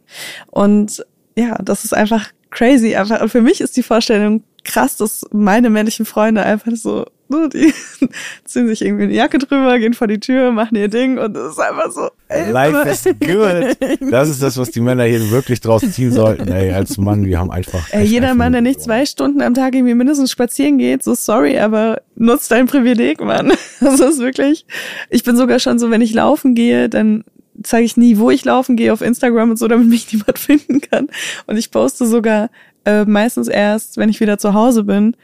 Und 0.51 1.05
ja, 1.37 1.57
das 1.63 1.85
ist 1.85 1.95
einfach 1.95 2.31
crazy. 2.51 2.95
Einfach, 2.95 3.21
und 3.21 3.31
für 3.31 3.43
mich 3.43 3.61
ist 3.61 3.77
die 3.77 3.83
Vorstellung 3.83 4.43
krass, 4.65 4.97
dass 4.97 5.25
meine 5.33 5.71
männlichen 5.71 6.05
Freunde 6.07 6.43
einfach 6.43 6.73
so, 6.75 7.07
so 7.31 7.47
die 7.47 7.73
ziehen 8.45 8.67
sich 8.67 8.83
irgendwie 8.83 9.05
eine 9.05 9.15
Jacke 9.15 9.39
drüber, 9.39 9.79
gehen 9.79 9.95
vor 9.95 10.09
die 10.09 10.19
Tür, 10.19 10.51
machen 10.51 10.77
ihr 10.77 10.89
Ding 10.89 11.19
und 11.19 11.37
es 11.37 11.53
ist 11.53 11.59
einfach 11.61 11.91
so. 11.91 12.11
Ey, 12.29 12.51
Life 12.51 12.89
is 12.89 13.05
good. 13.05 14.11
Das 14.11 14.29
ist 14.29 14.43
das, 14.43 14.59
was 14.59 14.71
die 14.71 14.81
Männer 14.81 15.05
hier 15.05 15.31
wirklich 15.31 15.61
draus 15.61 15.83
ziehen 15.93 16.13
sollten. 16.13 16.49
Ey, 16.49 16.73
als 16.73 16.99
Mann, 16.99 17.25
wir 17.25 17.39
haben 17.39 17.51
einfach. 17.51 17.89
Ey, 17.91 18.05
jeder 18.05 18.35
Mann, 18.35 18.53
der 18.53 18.63
nicht 18.63 18.81
zwei 18.81 19.07
Stunden 19.07 19.41
am 19.41 19.55
Tag 19.55 19.75
irgendwie 19.75 19.95
mindestens 19.95 20.31
spazieren 20.31 20.79
geht, 20.79 21.03
so 21.03 21.15
sorry, 21.15 21.59
aber 21.59 22.03
nutzt 22.17 22.51
dein 22.51 22.67
Privileg, 22.67 23.21
Mann. 23.21 23.53
Das 23.81 23.99
ist 23.99 24.19
wirklich, 24.19 24.67
ich 25.09 25.25
bin 25.25 25.37
sogar 25.37 25.59
schon 25.59 25.79
so, 25.79 25.91
wenn 25.91 26.03
ich 26.03 26.13
laufen 26.13 26.55
gehe, 26.55 26.91
dann 26.91 27.25
zeige 27.63 27.85
ich 27.85 27.97
nie, 27.97 28.19
wo 28.19 28.31
ich 28.31 28.45
laufen 28.45 28.77
gehe 28.77 28.93
auf 28.93 29.01
Instagram 29.01 29.51
und 29.51 29.59
so, 29.59 29.69
damit 29.69 29.89
mich 29.89 30.07
niemand 30.13 30.39
finden 30.39 30.81
kann. 30.81 31.09
Und 31.47 31.57
ich 31.57 31.71
poste 31.71 32.07
sogar 32.07 32.51
äh, 32.85 33.05
meistens 33.05 33.49
erst, 33.49 33.97
wenn 33.97 34.09
ich 34.09 34.21
wieder 34.21 34.39
zu 34.39 34.55
Hause 34.55 34.85
bin, 34.85 35.17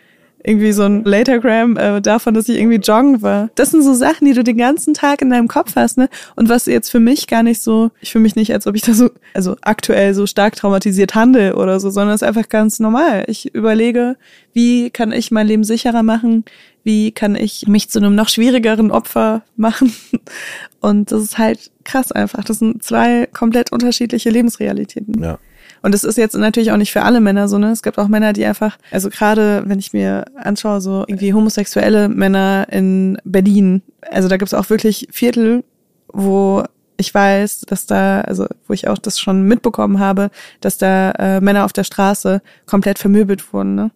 irgendwie 0.47 0.71
so 0.71 0.85
ein 0.85 1.03
Latergram 1.05 1.77
äh, 1.77 2.01
davon, 2.01 2.33
dass 2.33 2.49
ich 2.49 2.57
irgendwie 2.57 2.77
joggen 2.77 3.21
war. 3.21 3.51
Das 3.57 3.73
sind 3.73 3.83
so 3.83 3.95
Sachen, 3.95 4.27
die 4.27 4.33
du 4.33 4.45
den 4.45 4.57
ganzen 4.57 4.95
Tag 4.95 5.21
in 5.21 5.31
deinem 5.31 5.49
Kopf 5.49 5.75
hast, 5.75 5.99
ne? 5.99 6.09
Und 6.37 6.49
was 6.49 6.67
jetzt 6.67 6.89
für 6.89 7.01
mich 7.01 7.27
gar 7.27 7.43
nicht 7.43 7.61
so, 7.61 7.91
ich 8.01 8.13
fühle 8.13 8.23
mich 8.23 8.37
nicht, 8.37 8.53
als 8.53 8.69
ob 8.69 8.77
ich 8.77 8.83
da 8.83 8.95
so, 8.95 9.11
also 9.35 9.57
aktuell 9.63 10.15
so 10.15 10.25
stark 10.27 10.55
traumatisiert 10.55 11.17
handle 11.17 11.57
oder 11.57 11.81
so, 11.81 11.91
sondern 11.91 12.15
es 12.15 12.23
ist 12.23 12.29
einfach 12.29 12.49
ganz 12.49 12.79
normal. 12.79 13.25
Ich 13.27 13.53
überlege, 13.55 14.17
wie 14.53 14.91
kann 14.91 15.11
ich 15.11 15.33
mein 15.33 15.49
Leben 15.49 15.65
sicherer 15.65 16.05
machen? 16.05 16.45
Wie 16.85 17.11
kann 17.11 17.35
ich 17.35 17.67
mich 17.67 17.91
zu 17.91 17.99
einem 17.99 18.15
noch 18.15 18.29
schwierigeren 18.29 18.93
Opfer 18.93 19.43
machen? 19.57 19.93
Und 20.81 21.11
das 21.11 21.23
ist 21.23 21.39
halt 21.39 21.73
krass 21.83 22.13
einfach. 22.13 22.45
Das 22.45 22.61
sind 22.61 22.85
zwei 22.85 23.27
komplett 23.33 23.73
unterschiedliche 23.73 24.31
Lebensrealitäten. 24.31 25.21
Ja. 25.21 25.39
Und 25.83 25.95
es 25.95 26.05
ist 26.05 26.19
jetzt 26.19 26.35
natürlich 26.35 26.73
auch 26.73 26.77
nicht 26.77 26.93
für 26.93 27.03
alle 27.03 27.21
Männer 27.21 27.49
so, 27.49 27.59
ne? 27.59 27.71
Es 27.71 27.83
gibt 27.83 27.99
auch 27.99 28.09
Männer, 28.09 28.33
die 28.33 28.45
einfach, 28.45 28.79
also 28.91 29.11
gerade 29.11 29.63
wenn 29.67 29.79
ich 29.79 29.93
mir 29.93 30.25
anschaue, 30.37 30.81
so 30.81 31.05
irgendwie 31.07 31.35
homosexuelle 31.35 32.09
Männer 32.09 32.67
in 32.71 33.19
Berlin, 33.25 33.83
also 34.11 34.29
da 34.29 34.37
gibt 34.37 34.53
es 34.53 34.55
auch 34.55 34.71
wirklich 34.71 35.09
Viertel, 35.11 35.65
wo 36.13 36.65
ich 36.97 37.13
weiß, 37.13 37.61
dass 37.63 37.87
da, 37.87 38.23
also 38.23 38.47
wo 38.67 38.73
ich 38.73 38.89
auch 38.89 38.99
das 38.99 39.19
schon 39.19 39.43
mitbekommen 39.43 39.99
habe, 39.99 40.31
dass 40.61 40.79
da 40.79 41.11
äh, 41.13 41.41
Männer 41.41 41.65
auf 41.65 41.73
der 41.73 41.85
Straße 41.85 42.41
komplett 42.65 42.99
vermöbelt 42.99 43.53
wurden, 43.53 43.75
ne? 43.75 43.91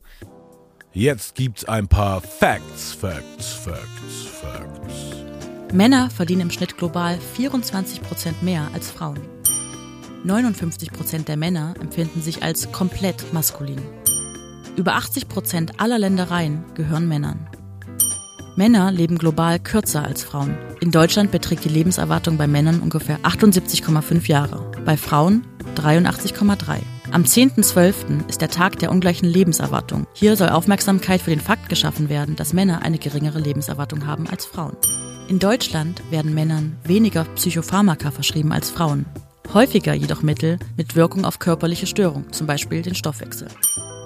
Jetzt 0.92 1.36
gibt's 1.36 1.64
ein 1.66 1.86
paar 1.86 2.20
Facts, 2.20 2.92
Facts, 3.00 3.52
Facts, 3.52 4.26
Facts. 4.40 5.72
Männer 5.72 6.10
verdienen 6.10 6.42
im 6.42 6.50
Schnitt 6.50 6.76
global 6.76 7.18
24 7.34 8.02
Prozent 8.02 8.42
mehr 8.42 8.68
als 8.74 8.90
Frauen. 8.90 9.39
59 10.24 10.92
Prozent 10.92 11.28
der 11.28 11.36
Männer 11.36 11.74
empfinden 11.80 12.20
sich 12.20 12.42
als 12.42 12.70
komplett 12.72 13.32
maskulin. 13.32 13.80
Über 14.76 14.94
80 14.94 15.28
Prozent 15.28 15.80
aller 15.80 15.98
Ländereien 15.98 16.64
gehören 16.74 17.08
Männern. 17.08 17.48
Männer 18.56 18.92
leben 18.92 19.16
global 19.16 19.58
kürzer 19.58 20.04
als 20.04 20.22
Frauen. 20.22 20.58
In 20.80 20.90
Deutschland 20.90 21.30
beträgt 21.30 21.64
die 21.64 21.70
Lebenserwartung 21.70 22.36
bei 22.36 22.46
Männern 22.46 22.80
ungefähr 22.80 23.18
78,5 23.20 24.28
Jahre, 24.28 24.70
bei 24.84 24.98
Frauen 24.98 25.46
83,3. 25.76 26.80
Am 27.12 27.22
10.12. 27.22 28.28
ist 28.28 28.42
der 28.42 28.50
Tag 28.50 28.78
der 28.78 28.90
ungleichen 28.90 29.28
Lebenserwartung. 29.28 30.06
Hier 30.12 30.36
soll 30.36 30.50
Aufmerksamkeit 30.50 31.22
für 31.22 31.30
den 31.30 31.40
Fakt 31.40 31.68
geschaffen 31.68 32.08
werden, 32.08 32.36
dass 32.36 32.52
Männer 32.52 32.82
eine 32.82 32.98
geringere 32.98 33.40
Lebenserwartung 33.40 34.06
haben 34.06 34.28
als 34.28 34.44
Frauen. 34.44 34.76
In 35.28 35.38
Deutschland 35.38 36.02
werden 36.10 36.34
Männern 36.34 36.76
weniger 36.84 37.24
Psychopharmaka 37.24 38.10
verschrieben 38.10 38.52
als 38.52 38.68
Frauen. 38.68 39.06
Häufiger 39.52 39.94
jedoch 39.94 40.22
Mittel 40.22 40.60
mit 40.76 40.94
Wirkung 40.94 41.24
auf 41.24 41.40
körperliche 41.40 41.88
Störungen, 41.88 42.32
zum 42.32 42.46
Beispiel 42.46 42.82
den 42.82 42.94
Stoffwechsel. 42.94 43.48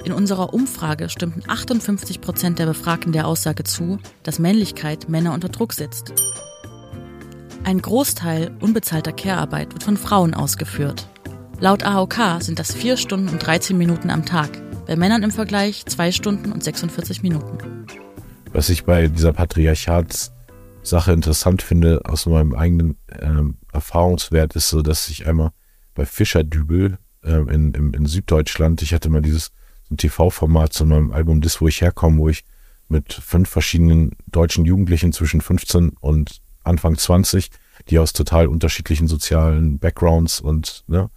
In 0.02 0.12
unserer 0.12 0.54
Umfrage 0.54 1.10
stimmten 1.10 1.42
58 1.46 2.22
Prozent 2.22 2.58
der 2.58 2.64
Befragten 2.64 3.12
der 3.12 3.26
Aussage 3.26 3.62
zu, 3.64 3.98
dass 4.22 4.38
Männlichkeit 4.38 5.10
Männer 5.10 5.34
unter 5.34 5.50
Druck 5.50 5.74
setzt. 5.74 6.14
Ein 7.62 7.82
Großteil 7.82 8.56
unbezahlter 8.60 9.12
Care-Arbeit 9.12 9.74
wird 9.74 9.82
von 9.82 9.98
Frauen 9.98 10.32
ausgeführt. 10.32 11.08
Laut 11.60 11.84
AOK 11.84 12.40
sind 12.40 12.58
das 12.58 12.72
4 12.72 12.96
Stunden 12.96 13.28
und 13.28 13.38
13 13.38 13.76
Minuten 13.76 14.08
am 14.08 14.24
Tag, 14.24 14.48
bei 14.86 14.96
Männern 14.96 15.22
im 15.22 15.30
Vergleich 15.30 15.84
2 15.84 16.12
Stunden 16.12 16.52
und 16.52 16.64
46 16.64 17.22
Minuten. 17.22 17.86
Was 18.52 18.70
ich 18.70 18.84
bei 18.84 19.08
dieser 19.08 19.34
Patriarchatssache 20.84 21.12
interessant 21.12 21.62
finde, 21.62 22.02
aus 22.04 22.26
meinem 22.26 22.54
eigenen 22.54 22.96
ähm, 23.18 23.56
Erfahrungswert, 23.72 24.54
ist 24.54 24.68
so, 24.68 24.82
dass 24.82 25.08
ich 25.08 25.26
einmal 25.26 25.50
bei 25.94 26.04
Fischerdübel 26.04 26.98
ähm, 27.24 27.48
in, 27.48 27.74
in, 27.74 27.94
in 27.94 28.06
Süddeutschland, 28.06 28.82
ich 28.82 28.92
hatte 28.92 29.08
mal 29.08 29.22
dieses 29.22 29.50
ein 29.90 29.96
TV-Format 29.96 30.72
zu 30.72 30.84
meinem 30.84 31.12
Album 31.12 31.40
Das, 31.40 31.60
wo 31.60 31.68
ich 31.68 31.80
herkomme, 31.80 32.18
wo 32.18 32.28
ich 32.28 32.44
mit 32.88 33.12
fünf 33.14 33.48
verschiedenen 33.48 34.12
deutschen 34.26 34.64
Jugendlichen 34.64 35.12
zwischen 35.12 35.40
15 35.40 35.90
und 36.00 36.40
Anfang 36.64 36.96
20, 36.96 37.50
die 37.88 37.98
aus 37.98 38.12
total 38.12 38.46
unterschiedlichen 38.46 39.08
sozialen 39.08 39.78
Backgrounds 39.78 40.40
und 40.40 40.84
ne, 40.86 41.10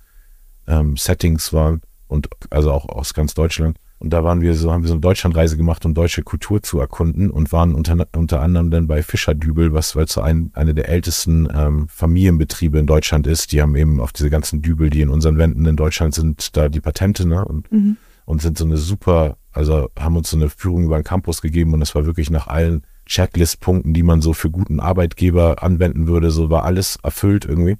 ähm, 0.67 0.95
Settings 0.95 1.51
waren 1.51 1.81
und 2.07 2.29
also 2.49 2.71
auch 2.71 2.87
aus 2.87 3.13
ganz 3.13 3.33
Deutschland. 3.33 3.77
Und 3.99 4.11
da 4.11 4.23
waren 4.23 4.41
wir 4.41 4.53
so, 4.53 4.71
haben 4.71 4.83
wir 4.83 4.89
so 4.89 4.93
eine 4.93 5.01
Deutschlandreise 5.01 5.57
gemacht, 5.57 5.85
um 5.85 5.93
deutsche 5.93 6.21
Kultur 6.21 6.61
zu 6.61 6.79
erkunden 6.79 7.31
und 7.31 7.51
waren 7.51 7.73
unter, 7.73 8.07
unter 8.15 8.41
anderem 8.41 8.69
dann 8.69 8.87
bei 8.87 9.01
Fischerdübel, 9.01 9.73
was 9.73 9.95
weil 9.95 10.07
so 10.07 10.21
ein, 10.21 10.51
eine 10.53 10.75
der 10.75 10.89
ältesten 10.89 11.47
ähm, 11.53 11.87
Familienbetriebe 11.89 12.77
in 12.77 12.85
Deutschland 12.85 13.25
ist. 13.25 13.51
Die 13.51 13.61
haben 13.61 13.75
eben 13.75 13.99
auf 13.99 14.13
diese 14.13 14.29
ganzen 14.29 14.61
Dübel, 14.61 14.89
die 14.89 15.01
in 15.01 15.09
unseren 15.09 15.37
Wänden 15.37 15.65
in 15.65 15.75
Deutschland 15.75 16.13
sind, 16.13 16.55
da 16.55 16.69
die 16.69 16.81
Patente, 16.81 17.27
ne? 17.27 17.43
Und 17.43 17.71
mhm 17.71 17.97
und 18.27 18.41
sind 18.41 18.57
so 18.57 18.65
eine 18.65 18.75
super, 18.75 19.37
also 19.53 19.89
haben 19.97 20.17
uns 20.17 20.29
so 20.29 20.37
eine 20.37 20.49
Führung 20.49 20.83
über 20.83 20.99
den 20.99 21.05
Campus 21.05 21.41
gegeben 21.41 21.73
und 21.73 21.81
es 21.81 21.95
war 21.95 22.05
wirklich 22.05 22.29
nach 22.29 22.47
allen 22.47 22.85
Checklist-Punkten, 23.05 23.93
die 23.93 24.03
man 24.03 24.21
so 24.21 24.33
für 24.33 24.49
guten 24.49 24.81
Arbeitgeber 24.81 25.63
anwenden 25.63 26.07
würde, 26.07 26.29
so 26.29 26.49
war 26.49 26.65
alles 26.65 26.99
erfüllt 27.03 27.45
irgendwie. 27.45 27.77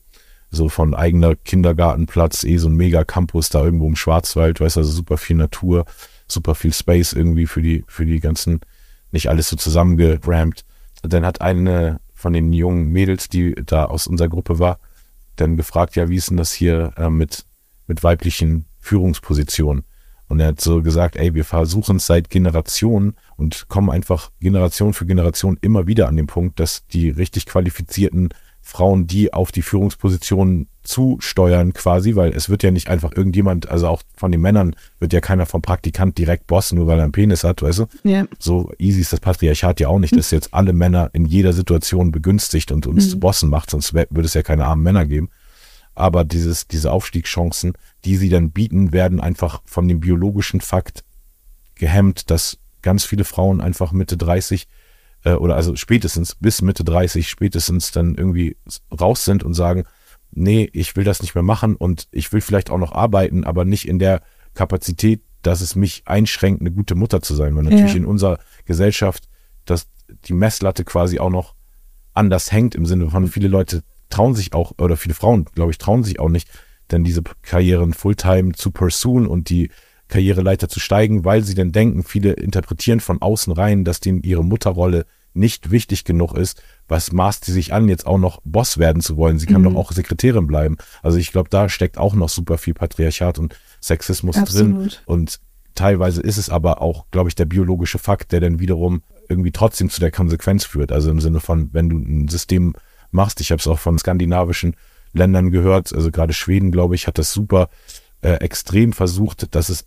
So 0.50 0.70
von 0.70 0.94
eigener 0.96 1.36
Kindergartenplatz, 1.36 2.44
eh 2.44 2.58
so 2.58 2.70
ein 2.70 2.76
Mega-Campus 2.76 3.50
da 3.50 3.64
irgendwo 3.64 3.88
im 3.88 3.96
Schwarzwald, 3.96 4.62
weißt 4.62 4.78
also 4.78 4.92
super 4.92 5.18
viel 5.18 5.36
Natur, 5.36 5.86
super 6.28 6.56
viel 6.56 6.74
Space 6.74 7.14
irgendwie 7.14 7.48
für 7.48 7.62
die, 7.62 7.84
für 7.88 8.06
die 8.06 8.20
ganzen, 8.20 8.62
nicht 9.12 9.30
alles 9.30 9.50
so 9.50 9.58
zusammengerampt. 9.58 10.66
Dann 11.04 11.26
hat 11.26 11.42
eine 11.42 12.00
von 12.14 12.34
den 12.34 12.52
jungen 12.54 12.90
Mädels, 12.90 13.30
die 13.30 13.54
da 13.54 13.86
aus 13.86 14.08
unserer 14.08 14.30
Gruppe 14.30 14.58
war, 14.58 14.80
dann 15.36 15.56
gefragt, 15.56 15.96
ja, 15.96 16.10
wie 16.10 16.16
ist 16.16 16.30
denn 16.30 16.38
das 16.38 16.52
hier 16.52 16.94
äh, 16.98 17.10
mit, 17.10 17.46
mit 17.86 18.04
weiblichen 18.04 18.66
Führungspositionen? 18.80 19.84
Und 20.28 20.40
er 20.40 20.48
hat 20.48 20.62
so 20.62 20.82
gesagt, 20.82 21.16
ey, 21.16 21.34
wir 21.36 21.46
versuchen 21.46 21.98
es 21.98 22.08
seit 22.08 22.30
Generationen 22.30 23.16
und 23.38 23.70
kommen 23.70 23.90
einfach 23.90 24.32
Generation 24.42 24.94
für 24.94 25.06
Generation 25.06 25.58
immer 25.62 25.88
wieder 25.88 26.08
an 26.08 26.18
den 26.18 26.28
Punkt, 26.28 26.60
dass 26.60 26.86
die 26.88 27.10
richtig 27.10 27.46
qualifizierten 27.46 28.30
Frauen, 28.68 29.08
die 29.08 29.34
auf 29.34 29.52
die 29.52 29.62
Führungspositionen 29.62 30.68
zusteuern 30.84 31.74
quasi, 31.74 32.16
weil 32.16 32.32
es 32.32 32.50
wird 32.50 32.64
ja 32.64 32.72
nicht 32.72 32.90
einfach 32.90 33.12
irgendjemand, 33.16 33.70
also 33.70 33.88
auch 33.88 34.02
von 34.16 34.32
den 34.32 34.42
Männern 34.42 34.76
wird 35.00 35.14
ja 35.14 35.22
keiner 35.22 35.46
vom 35.46 35.62
Praktikant 35.62 36.18
direkt 36.18 36.48
Boss, 36.48 36.74
nur 36.74 36.86
weil 36.86 37.00
er 37.00 37.04
einen 37.04 37.14
Penis 37.14 37.44
hat, 37.44 37.62
weißt 37.62 37.80
du? 37.80 37.86
Ja. 38.04 38.26
So 38.40 38.72
easy 38.78 39.02
ist 39.02 39.14
das 39.14 39.22
Patriarchat 39.22 39.80
ja 39.80 39.88
auch 39.88 40.00
nicht, 40.00 40.16
dass 40.16 40.32
jetzt 40.32 40.54
alle 40.54 40.74
Männer 40.74 41.10
in 41.14 41.26
jeder 41.26 41.54
Situation 41.54 42.12
begünstigt 42.12 42.72
und 42.72 42.88
uns 42.88 43.06
mhm. 43.06 43.10
zu 43.10 43.20
Bossen 43.20 43.50
macht, 43.50 43.70
sonst 43.70 43.94
würde 43.94 44.22
es 44.22 44.34
ja 44.34 44.44
keine 44.44 44.66
armen 44.66 44.84
Männer 44.84 45.06
geben 45.06 45.30
aber 45.96 46.24
dieses, 46.24 46.68
diese 46.68 46.92
Aufstiegschancen, 46.92 47.74
die 48.06 48.18
sie 48.18 48.30
dann 48.30 48.52
bieten, 48.52 48.94
werden 48.94 49.20
einfach 49.20 49.64
von 49.66 49.88
dem 49.88 50.00
biologischen 50.00 50.62
Fakt 50.62 51.04
gehemmt, 51.74 52.30
dass 52.30 52.60
ganz 52.84 53.04
viele 53.04 53.24
Frauen 53.24 53.62
einfach 53.62 53.92
Mitte 53.94 54.16
30 54.16 54.68
äh, 55.24 55.34
oder 55.34 55.56
also 55.56 55.76
spätestens 55.76 56.36
bis 56.36 56.62
Mitte 56.62 56.84
30 56.84 57.30
spätestens 57.30 57.92
dann 57.92 58.16
irgendwie 58.16 58.58
raus 59.00 59.26
sind 59.26 59.44
und 59.44 59.54
sagen, 59.54 59.84
nee, 60.32 60.70
ich 60.74 60.96
will 60.96 61.04
das 61.04 61.22
nicht 61.22 61.36
mehr 61.36 61.44
machen 61.44 61.76
und 61.76 62.08
ich 62.12 62.32
will 62.34 62.42
vielleicht 62.42 62.70
auch 62.70 62.78
noch 62.78 62.92
arbeiten, 62.92 63.44
aber 63.44 63.66
nicht 63.66 63.88
in 63.88 64.00
der 64.00 64.22
Kapazität, 64.54 65.22
dass 65.42 65.62
es 65.62 65.76
mich 65.76 66.04
einschränkt, 66.06 66.62
eine 66.62 66.72
gute 66.72 66.96
Mutter 66.96 67.22
zu 67.22 67.36
sein. 67.36 67.56
Weil 67.56 67.64
natürlich 67.64 67.92
ja. 67.92 67.98
in 67.98 68.06
unserer 68.06 68.40
Gesellschaft, 68.66 69.30
dass 69.66 69.88
die 70.26 70.34
Messlatte 70.34 70.84
quasi 70.84 71.20
auch 71.20 71.30
noch 71.30 71.56
anders 72.14 72.52
hängt 72.52 72.76
im 72.76 72.86
Sinne 72.86 73.10
von 73.10 73.28
viele 73.28 73.48
Leute 73.48 73.84
trauen 74.10 74.36
sich 74.36 74.54
auch, 74.54 74.74
oder 74.80 74.98
viele 74.98 75.14
Frauen, 75.14 75.46
glaube 75.54 75.72
ich, 75.72 75.78
trauen 75.78 76.04
sich 76.04 76.20
auch 76.20 76.30
nicht, 76.30 76.50
denn 76.92 77.04
diese 77.04 77.22
Karrieren 77.42 77.94
Fulltime 77.94 78.54
zu 78.54 78.72
pursuen 78.72 79.28
und 79.28 79.50
die 79.50 79.70
Karriereleiter 80.08 80.70
zu 80.70 80.80
steigen, 80.80 81.26
weil 81.26 81.44
sie 81.44 81.56
dann 81.56 81.72
denken, 81.72 82.04
viele 82.04 82.34
interpretieren 82.34 83.00
von 83.00 83.22
außen 83.22 83.54
rein, 83.54 83.84
dass 83.84 84.00
denen 84.00 84.24
ihre 84.24 84.44
Mutterrolle 84.44 85.06
nicht 85.34 85.70
wichtig 85.72 86.04
genug 86.04 86.34
ist. 86.34 86.62
Was 86.88 87.12
maßt 87.12 87.46
sie 87.46 87.52
sich 87.52 87.74
an, 87.74 87.90
jetzt 87.90 88.08
auch 88.08 88.18
noch 88.18 88.42
Boss 88.44 88.78
werden 88.78 89.02
zu 89.02 89.18
wollen? 89.18 89.40
Sie 89.40 89.46
kann 89.46 89.62
mhm. 89.62 89.66
doch 89.66 89.76
auch 89.76 89.92
Sekretärin 89.92 90.48
bleiben. 90.48 90.78
Also 91.04 91.18
ich 91.18 91.32
glaube, 91.32 91.50
da 91.50 91.70
steckt 91.70 91.98
auch 91.98 92.16
noch 92.16 92.30
super 92.30 92.58
viel 92.58 92.74
Patriarchat 92.74 93.38
und 93.38 93.56
Sexismus 93.82 94.38
Absolut. 94.38 94.76
drin. 94.76 94.92
Und 95.06 95.40
teilweise 95.76 96.22
ist 96.22 96.38
es 96.38 96.50
aber 96.50 96.82
auch, 96.82 97.06
glaube 97.12 97.30
ich, 97.30 97.36
der 97.36 97.46
biologische 97.46 98.00
Fakt, 98.00 98.32
der 98.32 98.40
dann 98.40 98.60
wiederum 98.60 99.04
irgendwie 99.30 99.52
trotzdem 99.52 99.90
zu 99.90 100.00
der 100.00 100.12
Konsequenz 100.12 100.66
führt. 100.66 100.92
Also 100.92 101.12
im 101.12 101.20
Sinne 101.20 101.40
von, 101.40 101.70
wenn 101.74 101.90
du 101.90 101.98
ein 101.98 102.28
System 102.28 102.74
machst. 103.12 103.42
Ich 103.42 103.52
habe 103.52 103.60
es 103.60 103.68
auch 103.68 103.80
von 103.80 103.98
skandinavischen 103.98 104.76
Ländern 105.14 105.52
gehört, 105.52 105.94
also 105.94 106.12
gerade 106.12 106.34
Schweden, 106.34 106.72
glaube 106.72 106.96
ich, 106.96 107.08
hat 107.08 107.18
das 107.18 107.32
super 107.32 107.70
äh, 108.22 108.34
extrem 108.34 108.94
versucht, 108.94 109.56
dass 109.56 109.70
es 109.70 109.86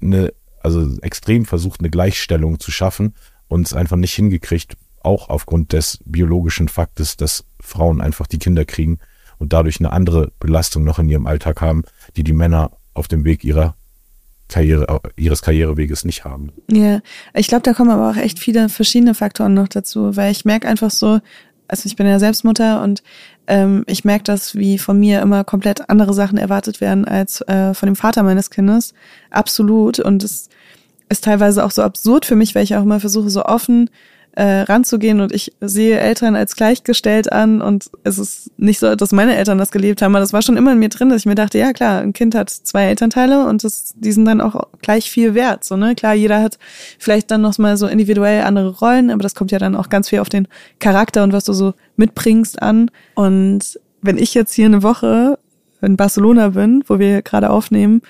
eine, 0.00 0.32
also 0.62 0.98
extrem 1.00 1.44
versucht, 1.44 1.80
eine 1.80 1.90
Gleichstellung 1.90 2.60
zu 2.60 2.70
schaffen 2.70 3.14
und 3.48 3.66
es 3.66 3.72
einfach 3.72 3.96
nicht 3.96 4.14
hingekriegt, 4.14 4.76
auch 5.02 5.28
aufgrund 5.28 5.72
des 5.72 5.98
biologischen 6.04 6.68
Faktes, 6.68 7.16
dass 7.16 7.44
Frauen 7.60 8.00
einfach 8.00 8.26
die 8.26 8.38
Kinder 8.38 8.64
kriegen 8.64 8.98
und 9.38 9.52
dadurch 9.52 9.80
eine 9.80 9.92
andere 9.92 10.32
Belastung 10.40 10.84
noch 10.84 10.98
in 10.98 11.08
ihrem 11.08 11.26
Alltag 11.26 11.60
haben, 11.60 11.84
die 12.16 12.24
die 12.24 12.32
Männer 12.32 12.72
auf 12.94 13.08
dem 13.08 13.24
Weg 13.24 13.44
ihrer 13.44 13.74
Karriere, 14.48 15.00
ihres 15.16 15.42
Karriereweges 15.42 16.04
nicht 16.04 16.24
haben. 16.24 16.52
Ja, 16.70 17.00
ich 17.34 17.48
glaube, 17.48 17.62
da 17.62 17.74
kommen 17.74 17.90
aber 17.90 18.10
auch 18.10 18.16
echt 18.16 18.38
viele 18.38 18.68
verschiedene 18.68 19.14
Faktoren 19.14 19.54
noch 19.54 19.68
dazu, 19.68 20.16
weil 20.16 20.32
ich 20.32 20.44
merke 20.44 20.66
einfach 20.66 20.90
so, 20.90 21.20
also 21.68 21.86
ich 21.86 21.96
bin 21.96 22.06
ja 22.06 22.18
selbst 22.18 22.44
Mutter 22.44 22.82
und 22.82 23.02
ähm, 23.46 23.84
ich 23.86 24.04
merke 24.04 24.24
das, 24.24 24.54
wie 24.54 24.78
von 24.78 24.98
mir 24.98 25.20
immer 25.20 25.44
komplett 25.44 25.88
andere 25.88 26.14
Sachen 26.14 26.38
erwartet 26.38 26.80
werden 26.80 27.04
als 27.06 27.42
äh, 27.42 27.74
von 27.74 27.86
dem 27.86 27.96
Vater 27.96 28.22
meines 28.22 28.50
Kindes. 28.50 28.94
Absolut. 29.30 30.00
Und 30.00 30.24
es 30.24 30.48
ist 31.08 31.24
teilweise 31.24 31.64
auch 31.64 31.70
so 31.70 31.82
absurd 31.82 32.26
für 32.26 32.36
mich, 32.36 32.54
weil 32.54 32.64
ich 32.64 32.74
auch 32.74 32.82
immer 32.82 33.00
versuche, 33.00 33.30
so 33.30 33.44
offen 33.44 33.90
äh, 34.38 34.60
ranzugehen 34.60 35.20
und 35.20 35.32
ich 35.32 35.52
sehe 35.60 35.98
Eltern 35.98 36.36
als 36.36 36.54
gleichgestellt 36.54 37.32
an 37.32 37.60
und 37.60 37.90
es 38.04 38.18
ist 38.18 38.52
nicht 38.56 38.78
so, 38.78 38.94
dass 38.94 39.10
meine 39.10 39.36
Eltern 39.36 39.58
das 39.58 39.72
gelebt 39.72 40.00
haben, 40.00 40.14
aber 40.14 40.20
das 40.20 40.32
war 40.32 40.42
schon 40.42 40.56
immer 40.56 40.70
in 40.70 40.78
mir 40.78 40.90
drin, 40.90 41.08
dass 41.08 41.22
ich 41.22 41.26
mir 41.26 41.34
dachte, 41.34 41.58
ja 41.58 41.72
klar, 41.72 42.02
ein 42.02 42.12
Kind 42.12 42.36
hat 42.36 42.48
zwei 42.48 42.84
Elternteile 42.84 43.48
und 43.48 43.64
das, 43.64 43.94
die 43.96 44.12
sind 44.12 44.26
dann 44.26 44.40
auch 44.40 44.68
gleich 44.80 45.10
viel 45.10 45.34
wert, 45.34 45.64
so, 45.64 45.76
ne? 45.76 45.96
Klar, 45.96 46.14
jeder 46.14 46.40
hat 46.40 46.56
vielleicht 47.00 47.32
dann 47.32 47.40
noch 47.40 47.58
mal 47.58 47.76
so 47.76 47.88
individuell 47.88 48.44
andere 48.44 48.78
Rollen, 48.78 49.10
aber 49.10 49.24
das 49.24 49.34
kommt 49.34 49.50
ja 49.50 49.58
dann 49.58 49.74
auch 49.74 49.88
ganz 49.88 50.08
viel 50.08 50.20
auf 50.20 50.28
den 50.28 50.46
Charakter 50.78 51.24
und 51.24 51.32
was 51.32 51.42
du 51.42 51.52
so 51.52 51.74
mitbringst 51.96 52.62
an 52.62 52.92
und 53.16 53.80
wenn 54.02 54.18
ich 54.18 54.34
jetzt 54.34 54.54
hier 54.54 54.66
eine 54.66 54.84
Woche 54.84 55.36
in 55.82 55.96
Barcelona 55.96 56.50
bin, 56.50 56.84
wo 56.86 57.00
wir 57.00 57.22
gerade 57.22 57.50
aufnehmen, 57.50 58.02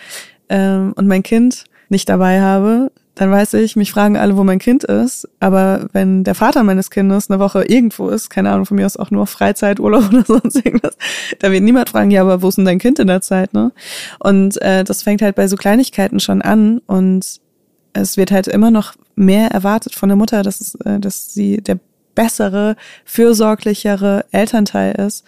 ähm, 0.51 0.93
und 0.95 1.07
mein 1.07 1.23
Kind 1.23 1.65
nicht 1.89 2.11
dabei 2.11 2.43
habe, 2.43 2.91
dann 3.19 3.33
weiß 3.33 3.55
ich, 3.55 3.75
mich 3.75 3.91
fragen 3.91 4.17
alle, 4.17 4.37
wo 4.37 4.45
mein 4.45 4.61
Kind 4.61 4.85
ist. 4.85 5.29
Aber 5.41 5.89
wenn 5.93 6.23
der 6.23 6.37
Vater 6.37 6.63
meines 6.63 6.89
Kindes 6.89 7.29
eine 7.29 7.41
Woche 7.41 7.65
irgendwo 7.65 8.11
ist, 8.11 8.31
keine 8.31 8.53
Ahnung, 8.53 8.65
von 8.65 8.77
mir 8.77 8.87
aus 8.87 8.97
auch 8.97 9.11
nur 9.11 9.27
Freizeit, 9.27 9.81
Urlaub 9.81 10.09
oder 10.13 10.25
sonst 10.25 10.65
irgendwas, 10.65 10.97
da 11.41 11.51
wird 11.51 11.65
niemand 11.65 11.89
fragen, 11.89 12.13
ja, 12.13 12.21
aber 12.21 12.43
wo 12.43 12.49
ist 12.49 12.59
denn 12.59 12.65
dein 12.65 12.79
Kind 12.79 13.01
in 13.01 13.09
der 13.09 13.21
Zeit, 13.21 13.55
ne? 13.55 13.73
Und 14.21 14.63
äh, 14.63 14.85
das 14.85 15.03
fängt 15.03 15.21
halt 15.21 15.35
bei 15.35 15.49
so 15.49 15.57
Kleinigkeiten 15.57 16.21
schon 16.21 16.43
an 16.43 16.81
und 16.87 17.41
es 17.93 18.17
wird 18.17 18.31
halt 18.31 18.47
immer 18.47 18.71
noch 18.71 18.95
mehr 19.17 19.51
erwartet 19.51 19.97
von 19.97 20.09
der 20.09 20.17
Mutter, 20.17 20.45
dass, 20.45 20.61
es, 20.61 20.77
äh, 20.77 21.01
dass 21.01 21.35
sie 21.35 21.57
der 21.57 21.81
bessere, 22.15 22.77
fürsorglichere 23.05 24.27
Elternteil 24.31 24.93
ist 24.95 25.25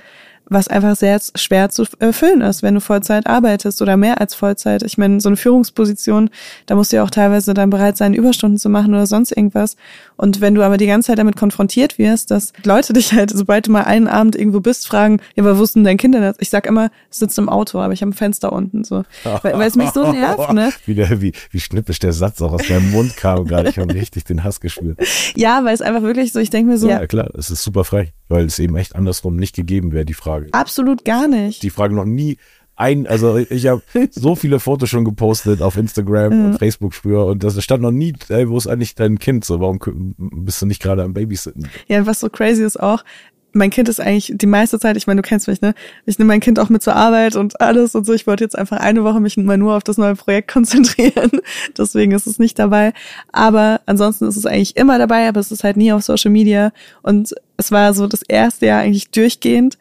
was 0.50 0.68
einfach 0.68 0.96
sehr 0.96 1.18
schwer 1.36 1.70
zu 1.70 1.84
erfüllen 2.00 2.40
ist, 2.40 2.62
wenn 2.62 2.74
du 2.74 2.80
Vollzeit 2.80 3.26
arbeitest 3.26 3.80
oder 3.80 3.96
mehr 3.96 4.20
als 4.20 4.34
Vollzeit. 4.34 4.82
Ich 4.82 4.98
meine, 4.98 5.20
so 5.20 5.28
eine 5.28 5.36
Führungsposition, 5.36 6.28
da 6.66 6.74
musst 6.74 6.92
du 6.92 6.96
ja 6.96 7.04
auch 7.04 7.10
teilweise 7.10 7.54
dann 7.54 7.70
bereit 7.70 7.96
sein, 7.96 8.14
Überstunden 8.14 8.58
zu 8.58 8.68
machen 8.68 8.92
oder 8.92 9.06
sonst 9.06 9.30
irgendwas. 9.30 9.76
Und 10.16 10.40
wenn 10.40 10.54
du 10.54 10.62
aber 10.62 10.76
die 10.76 10.86
ganze 10.86 11.06
Zeit 11.06 11.18
damit 11.18 11.36
konfrontiert 11.36 11.98
wirst, 11.98 12.30
dass 12.32 12.52
Leute 12.64 12.92
dich 12.92 13.12
halt, 13.12 13.30
sobald 13.30 13.68
du 13.68 13.70
mal 13.70 13.84
einen 13.84 14.08
Abend 14.08 14.34
irgendwo 14.34 14.60
bist, 14.60 14.88
fragen, 14.88 15.20
ja, 15.36 15.44
aber 15.44 15.56
wo 15.58 15.62
ist 15.62 15.76
denn 15.76 15.84
dein 15.84 15.96
Kind 15.96 16.14
denn? 16.14 16.34
Ich 16.38 16.50
sag 16.50 16.66
immer, 16.66 16.90
es 17.10 17.20
sitzt 17.20 17.38
im 17.38 17.48
Auto, 17.48 17.78
aber 17.78 17.92
ich 17.92 18.02
habe 18.02 18.10
ein 18.10 18.14
Fenster 18.14 18.52
unten, 18.52 18.82
so. 18.82 19.04
Weil, 19.42 19.56
weil 19.56 19.68
es 19.68 19.76
mich 19.76 19.90
so 19.90 20.10
nervt, 20.10 20.52
ne? 20.52 20.72
Wie, 20.84 20.94
der, 20.94 21.20
wie, 21.20 21.32
wie 21.50 21.60
schnippisch 21.60 22.00
der 22.00 22.12
Satz 22.12 22.42
auch 22.42 22.52
aus 22.52 22.68
meinem 22.68 22.90
Mund 22.90 23.16
kam 23.16 23.44
gerade. 23.44 23.68
Ich 23.68 23.78
habe 23.78 23.94
richtig 23.94 24.24
den 24.24 24.42
Hass 24.42 24.60
gespürt. 24.60 24.98
Ja, 25.36 25.64
weil 25.64 25.74
es 25.74 25.82
einfach 25.82 26.02
wirklich 26.02 26.32
so, 26.32 26.40
ich 26.40 26.50
denke 26.50 26.72
mir 26.72 26.78
so. 26.78 26.88
Ja, 26.88 27.06
klar, 27.06 27.30
es 27.36 27.50
ist 27.50 27.62
super 27.62 27.84
frech, 27.84 28.12
weil 28.28 28.46
es 28.46 28.58
eben 28.58 28.76
echt 28.76 28.96
andersrum 28.96 29.36
nicht 29.36 29.54
gegeben 29.54 29.92
wäre, 29.92 30.04
die 30.04 30.14
Frage. 30.14 30.39
Absolut 30.52 31.04
gar 31.04 31.28
nicht. 31.28 31.62
Die 31.62 31.70
Frage 31.70 31.94
noch 31.94 32.04
nie 32.04 32.36
ein, 32.76 33.06
also 33.06 33.36
ich 33.36 33.66
habe 33.66 33.82
so 34.10 34.34
viele 34.34 34.58
Fotos 34.58 34.88
schon 34.88 35.04
gepostet 35.04 35.60
auf 35.60 35.76
Instagram 35.76 36.32
ja. 36.32 36.46
und 36.46 36.58
Facebook 36.58 36.94
früher 36.94 37.26
und 37.26 37.44
das 37.44 37.62
stand 37.62 37.82
noch 37.82 37.90
nie, 37.90 38.14
ey, 38.28 38.48
wo 38.48 38.56
ist 38.56 38.66
eigentlich 38.66 38.94
dein 38.94 39.18
Kind? 39.18 39.44
So, 39.44 39.60
warum 39.60 39.78
bist 40.16 40.62
du 40.62 40.66
nicht 40.66 40.82
gerade 40.82 41.02
am 41.02 41.12
Babysitten? 41.12 41.68
Ja, 41.88 42.06
was 42.06 42.20
so 42.20 42.30
crazy 42.30 42.64
ist 42.64 42.80
auch, 42.80 43.04
mein 43.52 43.70
Kind 43.70 43.88
ist 43.88 44.00
eigentlich 44.00 44.32
die 44.34 44.46
meiste 44.46 44.78
Zeit, 44.78 44.96
ich 44.96 45.06
meine, 45.06 45.22
du 45.22 45.28
kennst 45.28 45.48
mich, 45.48 45.60
ne? 45.60 45.74
Ich 46.06 46.18
nehme 46.18 46.28
mein 46.28 46.40
Kind 46.40 46.58
auch 46.58 46.68
mit 46.68 46.82
zur 46.82 46.94
Arbeit 46.94 47.36
und 47.36 47.60
alles 47.60 47.94
und 47.94 48.06
so. 48.06 48.12
Ich 48.12 48.26
wollte 48.26 48.44
jetzt 48.44 48.56
einfach 48.56 48.78
eine 48.78 49.04
Woche 49.04 49.20
mich 49.20 49.36
mal 49.36 49.58
nur 49.58 49.76
auf 49.76 49.82
das 49.82 49.98
neue 49.98 50.14
Projekt 50.14 50.50
konzentrieren. 50.52 51.30
Deswegen 51.76 52.12
ist 52.12 52.26
es 52.26 52.38
nicht 52.38 52.58
dabei. 52.58 52.92
Aber 53.32 53.80
ansonsten 53.86 54.26
ist 54.26 54.36
es 54.36 54.46
eigentlich 54.46 54.76
immer 54.76 54.98
dabei, 54.98 55.28
aber 55.28 55.40
es 55.40 55.50
ist 55.50 55.64
halt 55.64 55.76
nie 55.76 55.92
auf 55.92 56.02
Social 56.02 56.30
Media. 56.30 56.72
Und 57.02 57.34
es 57.56 57.72
war 57.72 57.92
so 57.94 58.06
das 58.06 58.22
erste 58.22 58.66
Jahr 58.66 58.80
eigentlich 58.80 59.10
durchgehend. 59.10 59.78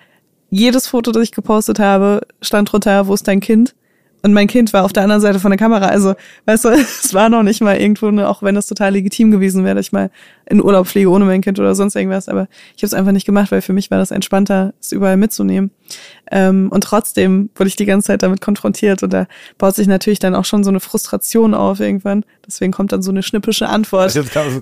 Jedes 0.50 0.88
Foto, 0.88 1.12
das 1.12 1.24
ich 1.24 1.32
gepostet 1.32 1.80
habe, 1.80 2.22
stand 2.42 2.72
drunter, 2.72 3.08
wo 3.08 3.14
ist 3.14 3.28
dein 3.28 3.40
Kind? 3.40 3.76
Und 4.22 4.34
mein 4.34 4.48
Kind 4.48 4.74
war 4.74 4.84
auf 4.84 4.92
der 4.92 5.04
anderen 5.04 5.22
Seite 5.22 5.40
von 5.40 5.52
der 5.52 5.58
Kamera. 5.58 5.88
Also, 5.88 6.16
weißt 6.46 6.66
du, 6.66 6.70
es 7.04 7.14
war 7.14 7.30
noch 7.30 7.44
nicht 7.44 7.62
mal 7.62 7.78
irgendwo, 7.78 8.08
auch 8.24 8.44
wenn 8.44 8.56
es 8.56 8.68
total 8.68 8.94
legitim 8.94 9.32
gewesen 9.32 9.64
wäre, 9.64 9.76
dass 9.76 9.88
ich 9.88 9.92
mal 9.92 10.12
in 10.50 10.64
Urlaub 10.64 10.88
fliege 10.88 11.10
ohne 11.10 11.26
mein 11.26 11.42
Kind 11.42 11.60
oder 11.60 11.76
sonst 11.76 11.96
irgendwas. 11.96 12.28
Aber 12.28 12.48
ich 12.76 12.82
habe 12.82 12.88
es 12.88 12.94
einfach 12.94 13.12
nicht 13.12 13.26
gemacht, 13.26 13.52
weil 13.52 13.62
für 13.62 13.74
mich 13.74 13.92
war 13.92 14.00
das 14.00 14.12
entspannter, 14.12 14.74
es 14.82 14.92
überall 14.92 15.18
mitzunehmen. 15.18 15.72
Ähm, 16.32 16.70
und 16.72 16.84
trotzdem 16.84 17.50
wurde 17.56 17.68
ich 17.68 17.76
die 17.76 17.86
ganze 17.86 18.08
Zeit 18.08 18.24
damit 18.24 18.42
konfrontiert. 18.42 19.04
Und 19.04 19.14
da 19.14 19.28
baut 19.58 19.76
sich 19.76 19.88
natürlich 19.88 20.20
dann 20.20 20.36
auch 20.36 20.46
schon 20.46 20.64
so 20.64 20.70
eine 20.70 20.80
Frustration 20.80 21.54
auf 21.54 21.80
irgendwann. 21.80 22.26
Deswegen 22.46 22.72
kommt 22.72 22.92
dann 22.92 23.02
so 23.02 23.12
eine 23.12 23.22
schnippische 23.22 23.70
Antwort 23.70 24.12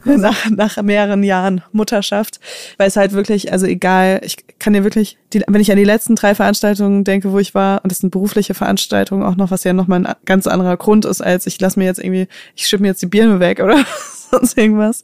nach, 0.05 0.49
nach 0.49 0.81
mehreren 0.81 1.23
Jahren 1.23 1.61
Mutterschaft. 1.71 2.39
Weil 2.77 2.89
es 2.89 2.97
halt 2.97 3.13
wirklich, 3.13 3.51
also 3.53 3.65
egal, 3.65 4.21
ich 4.23 4.37
kann 4.59 4.73
dir 4.73 4.83
wirklich, 4.83 5.17
die, 5.33 5.41
wenn 5.47 5.61
ich 5.61 5.71
an 5.71 5.77
die 5.77 5.83
letzten 5.85 6.15
drei 6.15 6.35
Veranstaltungen 6.35 7.05
denke, 7.05 7.31
wo 7.31 7.39
ich 7.39 7.55
war, 7.55 7.81
und 7.83 7.91
das 7.91 7.99
sind 7.99 8.11
berufliche 8.11 8.53
Veranstaltungen 8.53 9.23
auch 9.23 9.35
noch, 9.35 9.51
was 9.51 9.63
ja 9.63 9.71
nochmal 9.71 10.05
ein 10.05 10.15
ganz 10.25 10.47
anderer 10.47 10.75
Grund 10.75 11.05
ist, 11.05 11.21
als 11.21 11.47
ich 11.47 11.59
lass 11.61 11.77
mir 11.77 11.85
jetzt 11.85 11.99
irgendwie, 11.99 12.27
ich 12.55 12.67
schippe 12.67 12.81
mir 12.81 12.89
jetzt 12.89 13.01
die 13.01 13.07
Birne 13.07 13.39
weg 13.39 13.61
oder 13.61 13.85
sonst 14.31 14.57
irgendwas, 14.57 15.03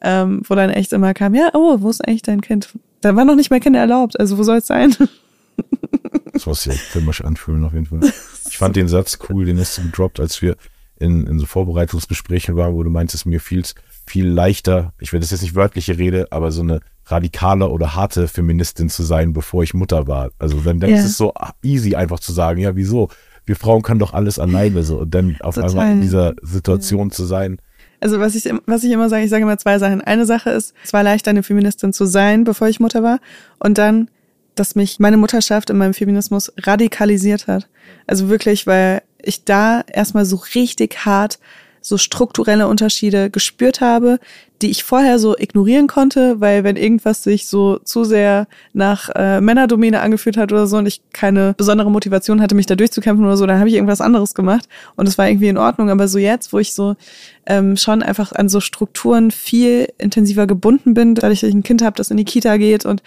ähm, 0.00 0.42
wo 0.46 0.54
dann 0.54 0.70
echt 0.70 0.92
immer 0.92 1.14
kam, 1.14 1.34
ja, 1.34 1.50
oh, 1.54 1.76
wo 1.80 1.90
ist 1.90 2.06
eigentlich 2.06 2.22
dein 2.22 2.40
Kind? 2.40 2.70
Da 3.00 3.16
war 3.16 3.24
noch 3.24 3.36
nicht 3.36 3.50
mal 3.50 3.60
Kinder 3.60 3.80
erlaubt, 3.80 4.18
also 4.18 4.38
wo 4.38 4.42
soll 4.42 4.58
es 4.58 4.66
sein? 4.66 4.94
Das 6.32 6.46
muss 6.46 6.62
sich 6.62 6.80
filmisch 6.80 7.22
anfühlen, 7.22 7.62
auf 7.62 7.74
jeden 7.74 7.84
Fall. 7.84 8.00
Ich 8.48 8.56
fand 8.56 8.74
den 8.74 8.88
Satz 8.88 9.18
cool, 9.28 9.44
den 9.44 9.58
hast 9.58 9.76
du 9.76 9.82
gedroppt, 9.82 10.18
als 10.18 10.40
wir 10.40 10.56
in, 10.98 11.26
in 11.26 11.38
so 11.38 11.44
Vorbereitungsgesprächen 11.44 12.56
waren, 12.56 12.74
wo 12.74 12.82
du 12.82 12.90
meintest, 12.90 13.26
mir 13.26 13.38
fiel 13.38 13.62
viel 14.06 14.26
leichter, 14.26 14.92
ich 14.98 15.12
werde 15.12 15.22
das 15.24 15.30
jetzt 15.30 15.42
nicht 15.42 15.54
wörtliche 15.54 15.98
Rede, 15.98 16.26
aber 16.30 16.50
so 16.50 16.62
eine 16.62 16.80
radikale 17.06 17.68
oder 17.68 17.94
harte 17.94 18.28
Feministin 18.28 18.88
zu 18.88 19.02
sein, 19.02 19.32
bevor 19.32 19.62
ich 19.62 19.74
Mutter 19.74 20.06
war. 20.06 20.30
Also 20.38 20.58
dann, 20.60 20.80
dann 20.80 20.90
yeah. 20.90 20.98
ist 20.98 21.06
es 21.06 21.16
so 21.16 21.32
easy 21.62 21.94
einfach 21.94 22.20
zu 22.20 22.32
sagen, 22.32 22.60
ja, 22.60 22.76
wieso? 22.76 23.08
Wir 23.44 23.56
Frauen 23.56 23.82
können 23.82 24.00
doch 24.00 24.12
alles 24.12 24.38
alleine 24.38 24.82
so. 24.84 25.00
Und 25.00 25.14
dann 25.14 25.36
auf 25.40 25.56
Total. 25.56 25.70
einmal 25.70 25.92
in 25.92 26.00
dieser 26.00 26.34
Situation 26.42 27.08
ja. 27.08 27.14
zu 27.14 27.24
sein, 27.24 27.58
also 28.02 28.18
was 28.18 28.34
ich, 28.34 28.52
was 28.66 28.84
ich 28.84 28.90
immer 28.90 29.08
sage, 29.08 29.24
ich 29.24 29.30
sage 29.30 29.44
immer 29.44 29.58
zwei 29.58 29.78
Sachen. 29.78 30.00
Eine 30.00 30.26
Sache 30.26 30.50
ist, 30.50 30.74
es 30.84 30.92
war 30.92 31.02
leicht, 31.02 31.28
eine 31.28 31.42
Feministin 31.42 31.92
zu 31.92 32.04
sein, 32.04 32.44
bevor 32.44 32.68
ich 32.68 32.80
Mutter 32.80 33.02
war. 33.02 33.20
Und 33.58 33.78
dann, 33.78 34.10
dass 34.54 34.74
mich 34.74 34.98
meine 34.98 35.16
Mutterschaft 35.16 35.70
in 35.70 35.78
meinem 35.78 35.94
Feminismus 35.94 36.52
radikalisiert 36.58 37.46
hat. 37.46 37.68
Also 38.06 38.28
wirklich, 38.28 38.66
weil 38.66 39.02
ich 39.22 39.44
da 39.44 39.82
erstmal 39.86 40.24
so 40.24 40.36
richtig 40.54 41.04
hart 41.04 41.38
so 41.80 41.98
strukturelle 41.98 42.68
Unterschiede 42.68 43.28
gespürt 43.28 43.80
habe, 43.80 44.20
die 44.62 44.70
ich 44.70 44.84
vorher 44.84 45.18
so 45.18 45.36
ignorieren 45.36 45.88
konnte, 45.88 46.40
weil 46.40 46.62
wenn 46.64 46.76
irgendwas 46.76 47.22
sich 47.22 47.46
so 47.46 47.78
zu 47.78 48.04
sehr 48.04 48.46
nach 48.72 49.10
äh, 49.14 49.40
Männerdomäne 49.40 50.00
angefühlt 50.00 50.36
hat 50.36 50.52
oder 50.52 50.66
so 50.66 50.76
und 50.76 50.86
ich 50.86 51.02
keine 51.12 51.54
besondere 51.56 51.90
Motivation 51.90 52.40
hatte, 52.40 52.54
mich 52.54 52.66
da 52.66 52.76
durchzukämpfen 52.76 53.24
oder 53.24 53.36
so, 53.36 53.44
dann 53.46 53.58
habe 53.58 53.68
ich 53.68 53.74
irgendwas 53.74 54.00
anderes 54.00 54.34
gemacht 54.34 54.68
und 54.94 55.08
es 55.08 55.18
war 55.18 55.28
irgendwie 55.28 55.48
in 55.48 55.58
Ordnung. 55.58 55.90
Aber 55.90 56.06
so 56.06 56.18
jetzt, 56.18 56.52
wo 56.52 56.60
ich 56.60 56.74
so 56.74 56.94
ähm, 57.46 57.76
schon 57.76 58.02
einfach 58.02 58.32
an 58.32 58.48
so 58.48 58.60
Strukturen 58.60 59.32
viel 59.32 59.88
intensiver 59.98 60.46
gebunden 60.46 60.94
bin, 60.94 61.16
dadurch, 61.16 61.40
dass 61.40 61.48
ich 61.48 61.54
ein 61.54 61.64
Kind 61.64 61.82
habe, 61.82 61.96
das 61.96 62.10
in 62.10 62.16
die 62.16 62.24
Kita 62.24 62.56
geht 62.56 62.86
und 62.86 63.02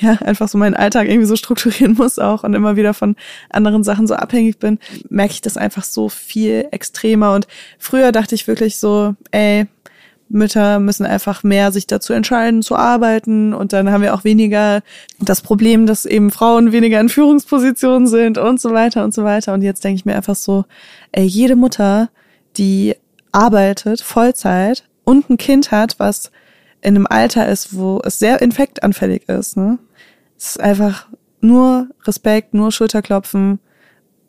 ja, 0.00 0.12
einfach 0.20 0.48
so 0.48 0.58
meinen 0.58 0.74
Alltag 0.74 1.08
irgendwie 1.08 1.26
so 1.26 1.36
strukturieren 1.36 1.94
muss 1.98 2.18
auch 2.18 2.44
und 2.44 2.54
immer 2.54 2.76
wieder 2.76 2.92
von 2.92 3.16
anderen 3.48 3.82
Sachen 3.82 4.06
so 4.06 4.14
abhängig 4.14 4.58
bin, 4.58 4.78
merke 5.08 5.32
ich 5.32 5.40
das 5.40 5.56
einfach 5.56 5.84
so 5.84 6.10
viel 6.10 6.66
extremer. 6.70 7.34
Und 7.34 7.46
früher 7.78 8.12
dachte 8.12 8.34
ich 8.34 8.46
wirklich 8.46 8.78
so, 8.78 9.14
ey, 9.30 9.66
Mütter 10.32 10.80
müssen 10.80 11.06
einfach 11.06 11.42
mehr 11.42 11.72
sich 11.72 11.86
dazu 11.86 12.12
entscheiden 12.12 12.62
zu 12.62 12.76
arbeiten 12.76 13.54
und 13.54 13.72
dann 13.72 13.90
haben 13.90 14.02
wir 14.02 14.14
auch 14.14 14.24
weniger 14.24 14.82
das 15.20 15.42
Problem, 15.42 15.86
dass 15.86 16.04
eben 16.04 16.30
Frauen 16.30 16.72
weniger 16.72 17.00
in 17.00 17.08
Führungspositionen 17.08 18.08
sind 18.08 18.38
und 18.38 18.60
so 18.60 18.72
weiter 18.72 19.04
und 19.04 19.14
so 19.14 19.24
weiter. 19.24 19.52
Und 19.54 19.62
jetzt 19.62 19.84
denke 19.84 19.96
ich 19.96 20.04
mir 20.04 20.16
einfach 20.16 20.36
so, 20.36 20.64
ey, 21.12 21.24
jede 21.24 21.56
Mutter, 21.56 22.08
die 22.56 22.96
arbeitet 23.30 24.00
Vollzeit 24.00 24.84
und 25.04 25.30
ein 25.30 25.36
Kind 25.36 25.70
hat, 25.70 25.98
was 25.98 26.30
in 26.80 26.96
einem 26.96 27.06
Alter 27.06 27.48
ist, 27.48 27.76
wo 27.76 28.00
es 28.04 28.18
sehr 28.18 28.42
infektanfällig 28.42 29.28
ist, 29.28 29.56
ne? 29.56 29.78
Es 30.36 30.50
ist 30.50 30.60
einfach 30.60 31.08
nur 31.40 31.88
Respekt, 32.04 32.54
nur 32.54 32.72
Schulterklopfen, 32.72 33.60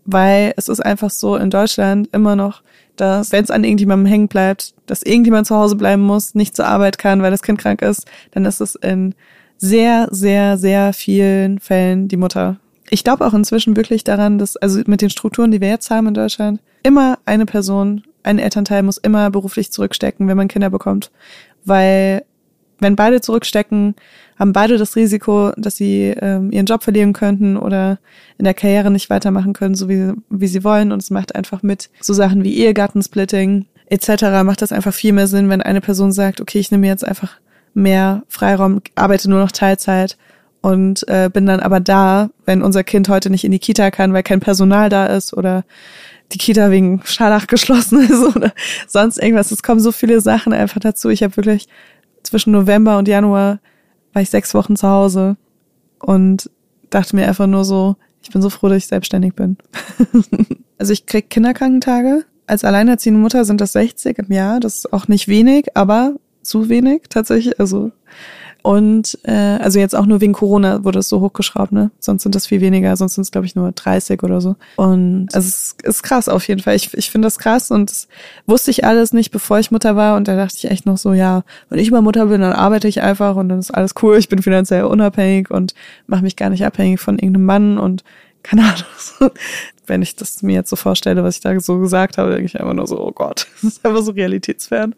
weil 0.05 0.53
es 0.57 0.67
ist 0.67 0.79
einfach 0.79 1.09
so 1.09 1.35
in 1.35 1.49
Deutschland 1.49 2.09
immer 2.11 2.35
noch 2.35 2.61
dass 2.95 3.31
wenn 3.31 3.43
es 3.43 3.51
an 3.51 3.63
irgendjemandem 3.63 4.05
hängen 4.05 4.27
bleibt, 4.27 4.73
dass 4.85 5.03
irgendjemand 5.03 5.47
zu 5.47 5.55
Hause 5.55 5.75
bleiben 5.75 6.03
muss, 6.03 6.35
nicht 6.35 6.55
zur 6.55 6.67
Arbeit 6.67 6.97
kann, 6.97 7.21
weil 7.21 7.31
das 7.31 7.41
Kind 7.41 7.59
krank 7.59 7.81
ist, 7.81 8.05
dann 8.31 8.45
ist 8.45 8.61
es 8.61 8.75
in 8.75 9.15
sehr, 9.57 10.07
sehr, 10.11 10.57
sehr 10.57 10.93
vielen 10.93 11.59
Fällen 11.59 12.07
die 12.07 12.17
Mutter. 12.17 12.57
Ich 12.89 13.03
glaube 13.03 13.25
auch 13.25 13.33
inzwischen 13.33 13.75
wirklich 13.75 14.03
daran, 14.03 14.37
dass, 14.37 14.57
also 14.57 14.81
mit 14.85 15.01
den 15.01 15.09
Strukturen, 15.09 15.51
die 15.51 15.61
wir 15.61 15.69
jetzt 15.69 15.89
haben 15.89 16.07
in 16.07 16.13
Deutschland, 16.13 16.59
immer 16.83 17.17
eine 17.25 17.45
Person, 17.45 18.03
ein 18.23 18.39
Elternteil 18.39 18.83
muss 18.83 18.97
immer 18.97 19.29
beruflich 19.31 19.71
zurückstecken, 19.71 20.27
wenn 20.27 20.37
man 20.37 20.47
Kinder 20.47 20.69
bekommt. 20.69 21.11
Weil 21.65 22.23
wenn 22.79 22.95
beide 22.95 23.21
zurückstecken, 23.21 23.95
haben 24.37 24.53
beide 24.53 24.77
das 24.77 24.95
Risiko, 24.95 25.51
dass 25.57 25.77
sie 25.77 26.13
ähm, 26.19 26.51
ihren 26.51 26.65
Job 26.65 26.83
verlieren 26.83 27.13
könnten 27.13 27.57
oder 27.57 27.99
in 28.37 28.45
der 28.45 28.53
Karriere 28.53 28.91
nicht 28.91 29.09
weitermachen 29.09 29.53
können, 29.53 29.75
so 29.75 29.89
wie, 29.89 30.11
wie 30.29 30.47
sie 30.47 30.63
wollen. 30.63 30.91
Und 30.91 31.01
es 31.01 31.11
macht 31.11 31.35
einfach 31.35 31.63
mit 31.63 31.89
so 32.01 32.13
Sachen 32.13 32.43
wie 32.43 32.57
Ehegattensplitting 32.57 33.65
etc. 33.87 34.43
macht 34.43 34.61
das 34.61 34.71
einfach 34.71 34.93
viel 34.93 35.13
mehr 35.13 35.27
Sinn, 35.27 35.49
wenn 35.49 35.61
eine 35.61 35.81
Person 35.81 36.11
sagt, 36.11 36.41
okay, 36.41 36.59
ich 36.59 36.71
nehme 36.71 36.87
jetzt 36.87 37.05
einfach 37.05 37.39
mehr 37.73 38.23
Freiraum, 38.27 38.81
arbeite 38.95 39.29
nur 39.29 39.39
noch 39.39 39.51
Teilzeit 39.51 40.17
und 40.61 41.07
äh, 41.07 41.29
bin 41.31 41.45
dann 41.45 41.59
aber 41.59 41.79
da, 41.79 42.29
wenn 42.45 42.61
unser 42.61 42.83
Kind 42.83 43.09
heute 43.09 43.29
nicht 43.29 43.43
in 43.43 43.51
die 43.51 43.59
Kita 43.59 43.91
kann, 43.91 44.13
weil 44.13 44.23
kein 44.23 44.39
Personal 44.39 44.89
da 44.89 45.07
ist 45.07 45.33
oder 45.33 45.63
die 46.31 46.37
Kita 46.37 46.71
wegen 46.71 47.01
Scharlach 47.03 47.47
geschlossen 47.47 47.99
ist 48.09 48.35
oder 48.35 48.53
sonst 48.87 49.17
irgendwas. 49.17 49.51
Es 49.51 49.63
kommen 49.63 49.79
so 49.79 49.91
viele 49.91 50.21
Sachen 50.21 50.53
einfach 50.53 50.79
dazu. 50.79 51.09
Ich 51.09 51.21
habe 51.21 51.35
wirklich 51.37 51.67
zwischen 52.23 52.51
November 52.51 52.97
und 52.97 53.07
Januar 53.07 53.59
war 54.13 54.21
ich 54.21 54.29
sechs 54.29 54.53
Wochen 54.53 54.75
zu 54.75 54.87
Hause 54.87 55.37
und 55.99 56.49
dachte 56.89 57.15
mir 57.15 57.27
einfach 57.27 57.47
nur 57.47 57.65
so, 57.65 57.95
ich 58.21 58.29
bin 58.31 58.41
so 58.41 58.49
froh, 58.49 58.69
dass 58.69 58.77
ich 58.77 58.87
selbstständig 58.87 59.33
bin. 59.35 59.57
also 60.77 60.93
ich 60.93 61.05
krieg 61.05 61.29
Kinderkrankentage. 61.29 62.25
Als 62.45 62.63
alleinerziehende 62.63 63.19
Mutter 63.19 63.45
sind 63.45 63.61
das 63.61 63.73
60 63.73 64.19
im 64.19 64.31
Jahr. 64.31 64.59
Das 64.59 64.75
ist 64.75 64.93
auch 64.93 65.07
nicht 65.07 65.27
wenig, 65.27 65.75
aber 65.75 66.15
zu 66.41 66.69
wenig 66.69 67.03
tatsächlich. 67.09 67.59
Also 67.59 67.91
und 68.63 69.19
äh, 69.23 69.31
also 69.31 69.77
jetzt 69.77 69.93
auch 69.93 70.05
nur 70.05 70.21
wegen 70.21 70.31
Corona 70.31 70.85
wurde 70.85 70.99
es 70.99 71.09
so 71.09 71.19
hochgeschraubt, 71.19 71.73
ne? 71.73 71.91
Sonst 71.99 72.23
sind 72.23 72.33
das 72.33 72.47
viel 72.47 72.61
weniger, 72.61 72.95
sonst 72.95 73.15
sind 73.15 73.23
es, 73.23 73.31
glaube 73.31 73.45
ich, 73.45 73.55
nur 73.55 73.69
30 73.73 74.23
oder 74.23 74.39
so. 74.39 74.55
Und 74.77 75.27
also 75.33 75.45
es 75.45 75.75
ist 75.83 76.01
krass 76.01 76.29
auf 76.29 76.47
jeden 76.47 76.61
Fall. 76.61 76.77
Ich, 76.77 76.93
ich 76.93 77.11
finde 77.11 77.25
das 77.25 77.37
krass 77.37 77.71
und 77.71 77.91
das 77.91 78.07
wusste 78.45 78.71
ich 78.71 78.85
alles 78.85 79.11
nicht, 79.11 79.31
bevor 79.31 79.59
ich 79.59 79.71
Mutter 79.71 79.97
war. 79.97 80.15
Und 80.15 80.29
da 80.29 80.37
dachte 80.37 80.55
ich 80.57 80.71
echt 80.71 80.85
noch 80.85 80.95
so, 80.95 81.11
ja, 81.11 81.43
wenn 81.67 81.77
ich 81.77 81.91
mal 81.91 82.01
Mutter 82.01 82.27
bin, 82.27 82.39
dann 82.39 82.53
arbeite 82.53 82.87
ich 82.87 83.01
einfach 83.01 83.35
und 83.35 83.49
dann 83.49 83.59
ist 83.59 83.71
alles 83.71 83.95
cool. 84.01 84.15
Ich 84.17 84.29
bin 84.29 84.41
finanziell 84.41 84.85
unabhängig 84.85 85.51
und 85.51 85.73
mache 86.07 86.23
mich 86.23 86.37
gar 86.37 86.49
nicht 86.49 86.65
abhängig 86.65 87.01
von 87.01 87.19
irgendeinem 87.19 87.45
Mann 87.45 87.77
und 87.77 88.05
keine 88.43 88.63
Ahnung. 89.19 89.31
Wenn 89.85 90.01
ich 90.01 90.15
das 90.15 90.41
mir 90.41 90.53
jetzt 90.53 90.69
so 90.69 90.77
vorstelle, 90.77 91.21
was 91.21 91.35
ich 91.35 91.41
da 91.41 91.59
so 91.59 91.79
gesagt 91.79 92.17
habe, 92.17 92.29
denke 92.29 92.45
ich 92.45 92.57
einfach 92.57 92.73
nur 92.73 92.87
so, 92.87 92.97
oh 92.97 93.11
Gott, 93.11 93.47
das 93.61 93.73
ist 93.73 93.85
einfach 93.85 94.03
so 94.03 94.13
realitätsfern. 94.13 94.95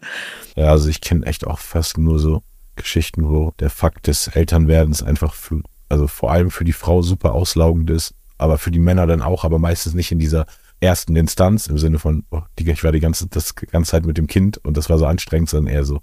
Ja, 0.55 0.70
also 0.70 0.88
ich 0.88 1.01
kenne 1.01 1.26
echt 1.26 1.47
auch 1.47 1.57
fast 1.57 1.97
nur 1.97 2.20
so 2.20 2.43
Geschichten, 2.76 3.28
wo 3.30 3.53
der 3.59 3.69
Fakt 3.69 4.07
des 4.07 4.28
Elternwerdens 4.28 5.01
einfach 5.03 5.34
für 5.34 5.61
also 5.88 6.07
vor 6.07 6.32
allem 6.32 6.49
für 6.49 6.63
die 6.63 6.73
Frau 6.73 7.01
super 7.03 7.34
auslaugend 7.34 7.89
ist, 7.91 8.15
aber 8.39 8.57
für 8.57 8.71
die 8.71 8.80
Männer 8.80 9.05
dann 9.05 9.21
auch, 9.21 9.43
aber 9.45 9.59
meistens 9.59 9.93
nicht 9.93 10.11
in 10.11 10.17
dieser 10.19 10.45
ersten 10.82 11.15
Instanz 11.15 11.67
im 11.67 11.78
Sinne 11.78 11.99
von, 11.99 12.23
oh, 12.32 12.41
die, 12.57 12.69
ich 12.69 12.84
war 12.84 12.91
die 12.91 12.99
ganze, 12.99 13.28
das 13.28 13.53
ganze 13.55 13.91
Zeit 13.91 14.05
mit 14.05 14.17
dem 14.17 14.26
Kind 14.28 14.57
und 14.65 14.76
das 14.78 14.89
war 14.89 14.97
so 14.97 15.05
anstrengend, 15.05 15.49
sondern 15.49 15.73
eher 15.73 15.86
so 15.86 16.01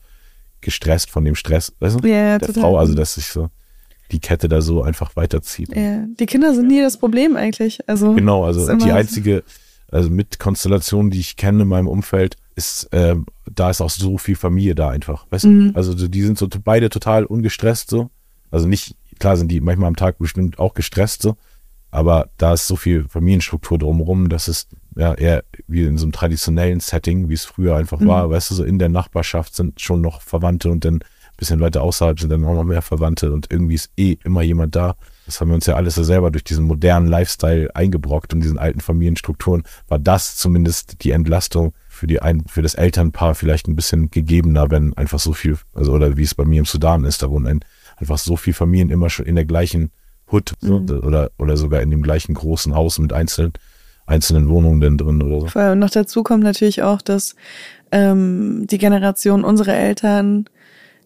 gestresst 0.61 1.11
von 1.11 1.25
dem 1.25 1.35
Stress, 1.35 1.73
weißt 1.81 2.03
du, 2.03 2.09
Ja, 2.09 2.39
der 2.39 2.47
total. 2.49 2.63
Frau, 2.63 2.79
also 2.79 2.95
dass 2.95 3.15
sich 3.15 3.27
so 3.27 3.49
die 4.13 4.21
Kette 4.21 4.49
da 4.49 4.61
so 4.63 4.83
einfach 4.83 5.17
weiterzieht. 5.17 5.75
Ja, 5.75 6.05
die 6.19 6.27
Kinder 6.27 6.55
sind 6.55 6.69
nie 6.69 6.81
das 6.81 6.97
Problem 6.97 7.35
eigentlich. 7.37 7.81
Also 7.89 8.15
Genau, 8.15 8.45
also 8.45 8.73
die 8.77 8.85
so- 8.85 8.93
einzige, 8.93 9.43
also 9.93 10.11
mit 10.11 10.39
Konstellation, 10.39 11.11
die 11.11 11.21
ich 11.21 11.37
kenne 11.37 11.63
in 11.63 11.69
meinem 11.69 11.89
Umfeld, 11.89 12.37
ist, 12.55 12.89
ähm, 12.93 13.27
da 13.51 13.71
ist 13.71 13.81
auch 13.81 13.91
so 13.91 14.19
viel 14.19 14.37
Familie 14.37 14.75
da 14.75 14.89
einfach. 14.91 15.27
Weißt 15.31 15.45
Mhm. 15.47 15.73
du? 15.73 15.77
Also 15.79 15.97
so, 15.97 16.09
die 16.09 16.23
sind 16.23 16.37
so 16.39 16.49
beide 16.65 16.91
total 16.91 17.25
ungestresst 17.25 17.89
so. 17.91 18.11
Also 18.51 18.67
nicht, 18.67 18.95
klar 19.21 19.37
sind 19.37 19.49
die 19.49 19.61
manchmal 19.61 19.89
am 19.89 19.97
Tag 19.97 20.19
bestimmt 20.19 20.59
auch 20.59 20.75
gestresst 20.75 21.23
so, 21.23 21.37
aber 21.91 22.29
da 22.37 22.55
ist 22.55 22.67
so 22.67 22.77
viel 22.77 23.07
Familienstruktur 23.09 23.79
drumherum, 23.79 24.29
dass 24.29 24.49
es 24.49 24.67
ja 24.97 25.15
eher 25.15 25.45
wie 25.69 25.85
in 25.85 25.97
so 25.97 26.05
einem 26.05 26.13
traditionellen 26.13 26.81
Setting, 26.81 27.29
wie 27.31 27.35
es 27.35 27.45
früher 27.47 27.77
einfach 27.77 28.01
Mhm. 28.01 28.07
war, 28.09 28.29
weißt 28.31 28.51
du, 28.51 28.55
so 28.57 28.65
in 28.65 28.79
der 28.79 28.89
Nachbarschaft 28.91 29.55
sind 29.55 29.81
schon 29.81 30.01
noch 30.03 30.21
Verwandte 30.21 30.71
und 30.71 30.85
dann 30.85 31.01
bisschen 31.43 31.59
weiter 31.59 31.83
außerhalb 31.83 32.21
sind 32.21 32.31
dann 32.31 32.45
auch 32.45 32.55
noch 32.55 32.63
mehr 32.63 32.83
Verwandte 32.83 33.33
und 33.33 33.51
irgendwie 33.51 33.75
ist 33.75 33.91
eh 33.97 34.17
immer 34.23 34.43
jemand 34.43 34.77
da. 34.77 34.95
Das 35.27 35.41
haben 35.41 35.49
wir 35.49 35.57
uns 35.57 35.67
ja 35.67 35.75
alles 35.75 35.97
so 35.97 36.05
selber 36.05 36.31
durch 36.31 36.45
diesen 36.45 36.65
modernen 36.65 37.09
Lifestyle 37.09 37.75
eingebrockt 37.75 38.33
und 38.33 38.43
diesen 38.43 38.59
alten 38.59 38.81
Familienstrukturen 38.81 39.65
war 39.89 39.99
das 39.99 40.37
zumindest 40.37 41.03
die 41.03 41.11
Entlastung 41.11 41.75
für 41.89 42.07
die 42.07 42.23
ein, 42.23 42.45
für 42.47 42.63
das 42.63 42.75
Elternpaar 42.75 43.35
vielleicht 43.35 43.67
ein 43.67 43.75
bisschen 43.75 44.09
gegebener, 44.11 44.71
wenn 44.71 44.97
einfach 44.97 45.19
so 45.19 45.33
viel, 45.33 45.59
also 45.75 45.93
oder 45.93 46.17
wie 46.17 46.23
es 46.23 46.37
bei 46.37 46.45
mir 46.45 46.61
im 46.61 46.65
Sudan 46.65 47.05
ist, 47.05 47.25
da 47.25 47.31
wohnen 47.31 47.47
ein, 47.49 47.61
einfach 47.97 48.19
so 48.19 48.37
viel 48.37 48.55
Familien 48.55 48.91
immer 48.91 49.11
schon 49.11 49.27
in 49.27 49.35
der 49.35 49.45
gleichen 49.45 49.91
Hut 50.31 50.53
so, 50.61 50.77
oder 50.77 51.33
oder 51.39 51.57
sogar 51.57 51.83
in 51.83 51.91
dem 51.91 52.03
gleichen 52.03 52.35
großen 52.35 52.75
Haus 52.77 53.01
mit 53.01 53.13
einzelnen 53.13 53.53
einzelnen 54.07 54.49
Wohnungen 54.49 54.81
denn 54.81 54.97
drin 54.97 55.23
oder 55.23 55.49
so. 55.49 55.59
Und 55.59 55.79
noch 55.81 55.91
dazu 55.91 56.23
kommt 56.23 56.45
natürlich 56.45 56.83
auch, 56.83 57.03
dass 57.03 57.35
ähm, 57.91 58.67
die 58.69 58.79
Generation 58.79 59.45
unserer 59.45 59.75
Eltern, 59.75 60.47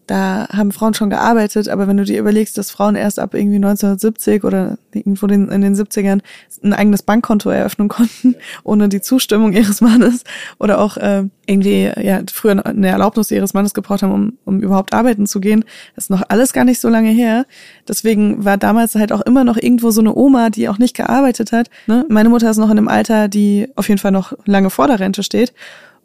da 0.07 0.47
haben 0.51 0.71
Frauen 0.71 0.93
schon 0.93 1.09
gearbeitet, 1.09 1.67
aber 1.67 1.87
wenn 1.87 1.97
du 1.97 2.05
dir 2.05 2.19
überlegst, 2.19 2.57
dass 2.57 2.71
Frauen 2.71 2.95
erst 2.95 3.19
ab 3.19 3.33
irgendwie 3.33 3.57
1970 3.57 4.43
oder 4.43 4.77
irgendwo 4.93 5.27
in 5.27 5.49
den 5.49 5.75
70ern 5.75 6.21
ein 6.63 6.73
eigenes 6.73 7.03
Bankkonto 7.03 7.49
eröffnen 7.49 7.89
konnten, 7.89 8.35
ohne 8.63 8.89
die 8.89 9.01
Zustimmung 9.01 9.53
ihres 9.53 9.81
Mannes 9.81 10.23
oder 10.59 10.79
auch 10.79 10.97
äh, 10.97 11.23
irgendwie 11.45 11.91
ja 12.01 12.21
früher 12.31 12.65
eine 12.65 12.87
Erlaubnis 12.87 13.31
ihres 13.31 13.53
Mannes 13.53 13.73
gebraucht 13.73 14.01
haben, 14.01 14.13
um, 14.13 14.33
um 14.45 14.59
überhaupt 14.61 14.93
arbeiten 14.93 15.27
zu 15.27 15.39
gehen, 15.39 15.65
das 15.95 16.05
ist 16.05 16.09
noch 16.09 16.23
alles 16.29 16.53
gar 16.53 16.63
nicht 16.63 16.79
so 16.79 16.89
lange 16.89 17.09
her. 17.09 17.45
Deswegen 17.87 18.45
war 18.45 18.57
damals 18.57 18.95
halt 18.95 19.11
auch 19.11 19.21
immer 19.21 19.43
noch 19.43 19.57
irgendwo 19.57 19.91
so 19.91 20.01
eine 20.01 20.15
Oma, 20.15 20.49
die 20.49 20.69
auch 20.69 20.77
nicht 20.77 20.95
gearbeitet 20.95 21.51
hat. 21.51 21.69
Ne? 21.85 22.05
Meine 22.09 22.29
Mutter 22.29 22.49
ist 22.49 22.57
noch 22.57 22.69
in 22.69 22.77
einem 22.77 22.87
Alter, 22.87 23.27
die 23.27 23.67
auf 23.75 23.89
jeden 23.89 23.99
Fall 23.99 24.11
noch 24.11 24.33
lange 24.45 24.69
vor 24.69 24.87
der 24.87 24.99
Rente 24.99 25.23
steht 25.23 25.53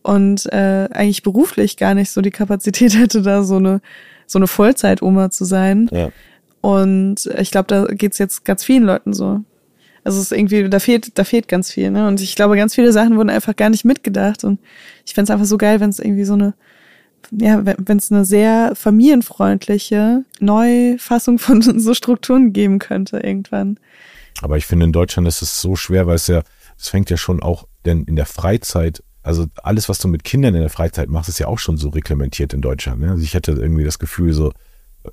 und 0.03 0.53
äh, 0.53 0.89
eigentlich 0.93 1.23
beruflich 1.23 1.77
gar 1.77 1.95
nicht 1.95 2.11
so 2.11 2.21
die 2.21 2.31
Kapazität 2.31 2.95
hätte, 2.99 3.23
da 3.23 3.43
so 3.43 3.57
eine 3.57 3.81
so 4.27 4.39
eine 4.39 4.47
Vollzeit-Oma 4.47 5.31
zu 5.31 5.45
sein. 5.45 5.89
Ja. 5.93 6.11
Und 6.61 7.27
ich 7.39 7.51
glaube, 7.51 7.67
da 7.67 7.85
geht's 7.87 8.19
jetzt 8.19 8.45
ganz 8.45 8.65
vielen 8.65 8.85
Leuten 8.85 9.13
so. 9.13 9.41
Also 10.05 10.19
es 10.19 10.27
ist 10.31 10.33
irgendwie, 10.33 10.69
da 10.69 10.81
fehlt, 10.81 11.17
da 11.19 11.25
fehlt 11.25 11.47
ganz 11.47 11.71
viel, 11.71 11.91
ne? 11.91 12.09
Und 12.09 12.21
ich 12.21 12.35
glaube, 12.35 12.57
ganz 12.57 12.75
viele 12.75 12.93
Sachen 12.93 13.17
wurden 13.17 13.31
einfach 13.31 13.55
gar 13.55 13.71
nicht 13.71 13.85
mitgedacht. 13.85 14.43
Und 14.43 14.59
ich 15.07 15.15
fänd's 15.15 15.31
einfach 15.31 15.45
so 15.47 15.59
geil, 15.59 15.81
wenn 15.81 15.91
es 15.91 16.01
irgendwie 16.01 16.25
so 16.25 16.33
eine, 16.33 16.55
ja, 17.31 17.63
wenn 17.65 17.99
es 17.99 18.11
eine 18.11 18.25
sehr 18.25 18.73
familienfreundliche 18.75 20.25
Neufassung 20.41 21.39
von 21.39 21.63
so 21.79 21.95
Strukturen 21.95 22.53
geben 22.53 22.79
könnte 22.79 23.19
irgendwann. 23.19 23.79
Aber 24.41 24.57
ich 24.57 24.67
finde, 24.67 24.87
in 24.87 24.93
Deutschland 24.93 25.29
ist 25.29 25.43
es 25.43 25.61
so 25.61 25.77
schwer, 25.77 26.07
weil 26.07 26.17
es 26.17 26.27
ja, 26.27 26.43
es 26.79 26.89
fängt 26.89 27.11
ja 27.11 27.17
schon 27.17 27.43
auch, 27.43 27.69
denn 27.85 28.05
in 28.05 28.17
der 28.17 28.27
Freizeit, 28.27 29.05
also 29.23 29.47
alles, 29.63 29.89
was 29.89 29.99
du 29.99 30.09
mit 30.09 30.25
Kindern 30.25 30.55
in 30.55 30.61
der 30.61 30.71
Freizeit 30.71 31.09
machst, 31.09 31.29
ist 31.29 31.39
ja 31.39 31.47
auch 31.47 31.59
schon 31.59 31.77
so 31.77 31.91
reglementiert 31.91 32.53
in 32.53 32.61
Deutschland. 32.61 33.01
Ne? 33.01 33.11
Also 33.11 33.23
ich 33.23 33.35
hatte 33.35 33.53
irgendwie 33.53 33.85
das 33.85 33.99
Gefühl, 33.99 34.33
so, 34.33 34.53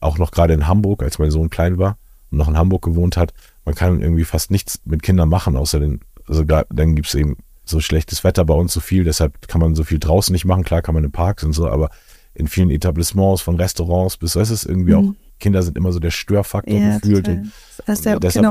auch 0.01 0.17
noch 0.17 0.31
gerade 0.31 0.53
in 0.53 0.67
Hamburg, 0.67 1.03
als 1.03 1.19
mein 1.19 1.31
Sohn 1.31 1.49
klein 1.49 1.77
war 1.77 1.97
und 2.31 2.37
noch 2.37 2.47
in 2.47 2.57
Hamburg 2.57 2.83
gewohnt 2.83 3.17
hat, 3.17 3.33
man 3.65 3.75
kann 3.75 4.01
irgendwie 4.01 4.23
fast 4.23 4.51
nichts 4.51 4.79
mit 4.85 5.03
Kindern 5.03 5.29
machen, 5.29 5.55
außer 5.55 5.79
den, 5.79 5.99
also 6.27 6.43
dann 6.43 6.95
gibt's 6.95 7.13
eben 7.15 7.37
so 7.65 7.79
schlechtes 7.79 8.23
Wetter 8.23 8.45
bei 8.45 8.53
uns 8.55 8.73
so 8.73 8.79
viel, 8.79 9.03
deshalb 9.03 9.47
kann 9.47 9.61
man 9.61 9.75
so 9.75 9.83
viel 9.83 9.99
draußen 9.99 10.33
nicht 10.33 10.45
machen. 10.45 10.63
Klar 10.63 10.81
kann 10.81 10.95
man 10.95 11.03
in 11.03 11.11
Parks 11.11 11.43
und 11.43 11.53
so, 11.53 11.67
aber 11.69 11.89
in 12.33 12.47
vielen 12.47 12.71
Etablissements, 12.71 13.41
von 13.41 13.55
Restaurants 13.57 14.17
bis, 14.17 14.35
weißt 14.35 14.49
du, 14.49 14.53
es 14.55 14.63
ist 14.63 14.69
irgendwie 14.69 14.95
auch, 14.95 15.03
Kinder 15.39 15.61
sind 15.61 15.77
immer 15.77 15.91
so 15.91 15.99
der 15.99 16.11
Störfaktor 16.11 16.75
gefühlt. 16.99 17.27
Und 17.27 17.51
Das 17.85 17.99
ist 17.99 18.03
sehr 18.03 18.19
Deshalb 18.19 18.45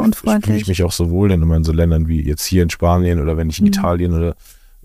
fühle 0.45 0.57
ich 0.59 0.69
mich 0.69 0.83
auch 0.85 0.93
so 0.93 1.11
wohl, 1.11 1.29
denn 1.29 1.43
immer 1.43 1.57
in 1.57 1.65
so 1.65 1.73
Ländern 1.73 2.07
wie 2.09 2.23
jetzt 2.25 2.45
hier 2.45 2.63
in 2.63 2.71
Spanien 2.71 3.21
oder 3.21 3.37
wenn 3.37 3.51
ich 3.51 3.59
in 3.59 3.65
Mhm. 3.65 3.69
Italien 3.69 4.15
oder 4.15 4.37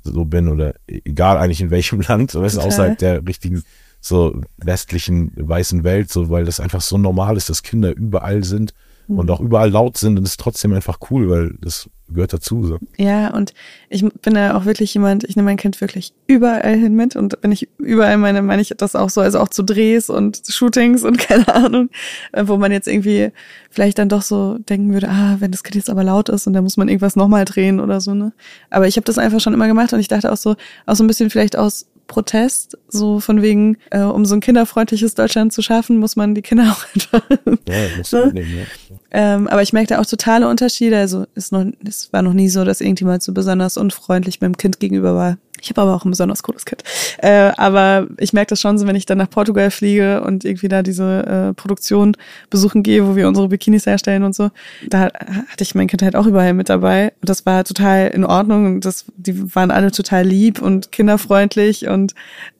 so 0.03 0.25
bin 0.25 0.49
oder 0.49 0.75
egal 0.87 1.37
eigentlich 1.37 1.61
in 1.61 1.71
welchem 1.71 2.01
Land, 2.07 2.35
weißt, 2.35 2.55
du, 2.55 2.59
Total. 2.59 2.67
außerhalb 2.67 2.97
der 2.97 3.27
richtigen 3.27 3.63
so 3.99 4.41
westlichen 4.57 5.31
weißen 5.35 5.83
Welt, 5.83 6.11
so 6.11 6.29
weil 6.29 6.45
das 6.45 6.59
einfach 6.59 6.81
so 6.81 6.97
normal 6.97 7.37
ist, 7.37 7.49
dass 7.49 7.63
Kinder 7.63 7.95
überall 7.95 8.43
sind 8.43 8.73
Mhm. 9.07 9.19
und 9.19 9.31
auch 9.31 9.39
überall 9.39 9.69
laut 9.69 9.97
sind 9.97 10.17
und 10.17 10.23
es 10.23 10.31
ist 10.31 10.39
trotzdem 10.39 10.73
einfach 10.73 10.99
cool, 11.09 11.29
weil 11.29 11.55
das 11.61 11.89
gehört 12.09 12.33
dazu. 12.33 12.63
So. 12.63 12.79
Ja, 12.97 13.29
und 13.29 13.53
ich 13.89 14.03
bin 14.21 14.35
ja 14.35 14.55
auch 14.55 14.65
wirklich 14.65 14.93
jemand, 14.93 15.23
ich 15.23 15.35
nehme 15.35 15.47
mein 15.47 15.57
Kind 15.57 15.81
wirklich 15.81 16.13
überall 16.27 16.75
hin 16.75 16.95
mit 16.95 17.15
und 17.15 17.37
wenn 17.41 17.51
ich 17.51 17.69
überall 17.77 18.17
meine, 18.17 18.41
meine 18.41 18.61
ich 18.61 18.73
das 18.77 18.95
auch 18.95 19.09
so, 19.09 19.21
also 19.21 19.39
auch 19.39 19.47
zu 19.47 19.63
Drehs 19.63 20.09
und 20.09 20.41
Shootings 20.47 21.03
und 21.03 21.17
keine 21.19 21.53
Ahnung, 21.53 21.89
äh, 22.31 22.43
wo 22.47 22.57
man 22.57 22.71
jetzt 22.71 22.87
irgendwie 22.87 23.31
vielleicht 23.69 23.97
dann 23.97 24.09
doch 24.09 24.21
so 24.21 24.57
denken 24.57 24.93
würde, 24.93 25.09
ah, 25.09 25.37
wenn 25.39 25.51
das 25.51 25.63
Kind 25.63 25.75
jetzt 25.75 25.89
aber 25.89 26.03
laut 26.03 26.29
ist 26.29 26.47
und 26.47 26.53
dann 26.53 26.63
muss 26.63 26.77
man 26.77 26.87
irgendwas 26.87 27.15
nochmal 27.15 27.45
drehen 27.45 27.79
oder 27.79 27.99
so, 28.01 28.13
ne? 28.13 28.33
Aber 28.69 28.87
ich 28.87 28.95
habe 28.97 29.05
das 29.05 29.17
einfach 29.17 29.39
schon 29.39 29.53
immer 29.53 29.67
gemacht 29.67 29.93
und 29.93 29.99
ich 29.99 30.07
dachte 30.07 30.31
auch 30.31 30.37
so, 30.37 30.55
auch 30.85 30.95
so 30.95 31.03
ein 31.03 31.07
bisschen 31.07 31.29
vielleicht 31.29 31.57
aus 31.57 31.87
Protest, 32.07 32.77
so 32.87 33.19
von 33.19 33.41
wegen, 33.41 33.77
äh, 33.91 34.01
um 34.01 34.25
so 34.25 34.35
ein 34.35 34.41
kinderfreundliches 34.41 35.15
Deutschland 35.15 35.53
zu 35.53 35.61
schaffen, 35.61 35.97
muss 35.97 36.15
man 36.15 36.35
die 36.35 36.41
Kinder 36.41 36.63
auch 36.71 36.85
einfach 36.95 37.21
Ja, 37.67 37.97
muss 37.97 38.11
Ne? 38.11 38.25
mitnehmen, 38.25 38.57
ja. 38.57 38.97
ähm, 39.11 39.47
aber 39.47 39.61
ich 39.61 39.73
merkte 39.73 39.99
auch 39.99 40.05
totale 40.05 40.47
Unterschiede. 40.47 40.97
Also 40.97 41.25
ist 41.35 41.51
noch, 41.51 41.65
es 41.87 42.11
war 42.13 42.21
noch 42.21 42.33
nie 42.33 42.49
so, 42.49 42.63
dass 42.63 42.81
irgendjemand 42.81 43.23
so 43.23 43.33
besonders 43.33 43.77
unfreundlich 43.77 44.41
meinem 44.41 44.57
Kind 44.57 44.79
gegenüber 44.79 45.15
war. 45.15 45.37
Ich 45.63 45.69
habe 45.69 45.81
aber 45.81 45.95
auch 45.95 46.03
ein 46.03 46.09
besonders 46.09 46.43
cooles 46.43 46.65
Kind. 46.65 46.83
Äh, 47.19 47.51
aber 47.55 48.07
ich 48.17 48.33
merke 48.33 48.49
das 48.49 48.59
schon 48.59 48.77
so, 48.77 48.85
wenn 48.85 48.97
ich 48.97 49.05
dann 49.05 49.17
nach 49.17 49.29
Portugal 49.29 49.71
fliege 49.71 50.21
und 50.21 50.43
irgendwie 50.43 50.67
da 50.67 50.83
diese 50.83 51.25
äh, 51.25 51.53
Produktion 51.53 52.17
besuchen 52.49 52.83
gehe, 52.83 53.07
wo 53.07 53.15
wir 53.15 53.29
unsere 53.29 53.47
Bikinis 53.47 53.85
herstellen 53.85 54.23
und 54.23 54.35
so. 54.35 54.51
Da 54.89 55.03
hatte 55.03 55.61
ich 55.61 55.73
mein 55.73 55.87
Kind 55.87 56.01
halt 56.01 56.17
auch 56.17 56.25
überall 56.25 56.53
mit 56.53 56.67
dabei. 56.67 57.13
Und 57.21 57.29
das 57.29 57.45
war 57.45 57.63
total 57.63 58.09
in 58.09 58.25
Ordnung. 58.25 58.81
Das, 58.81 59.05
die 59.15 59.55
waren 59.55 59.71
alle 59.71 59.91
total 59.91 60.25
lieb 60.25 60.61
und 60.61 60.91
kinderfreundlich 60.91 61.87
und 61.87 62.13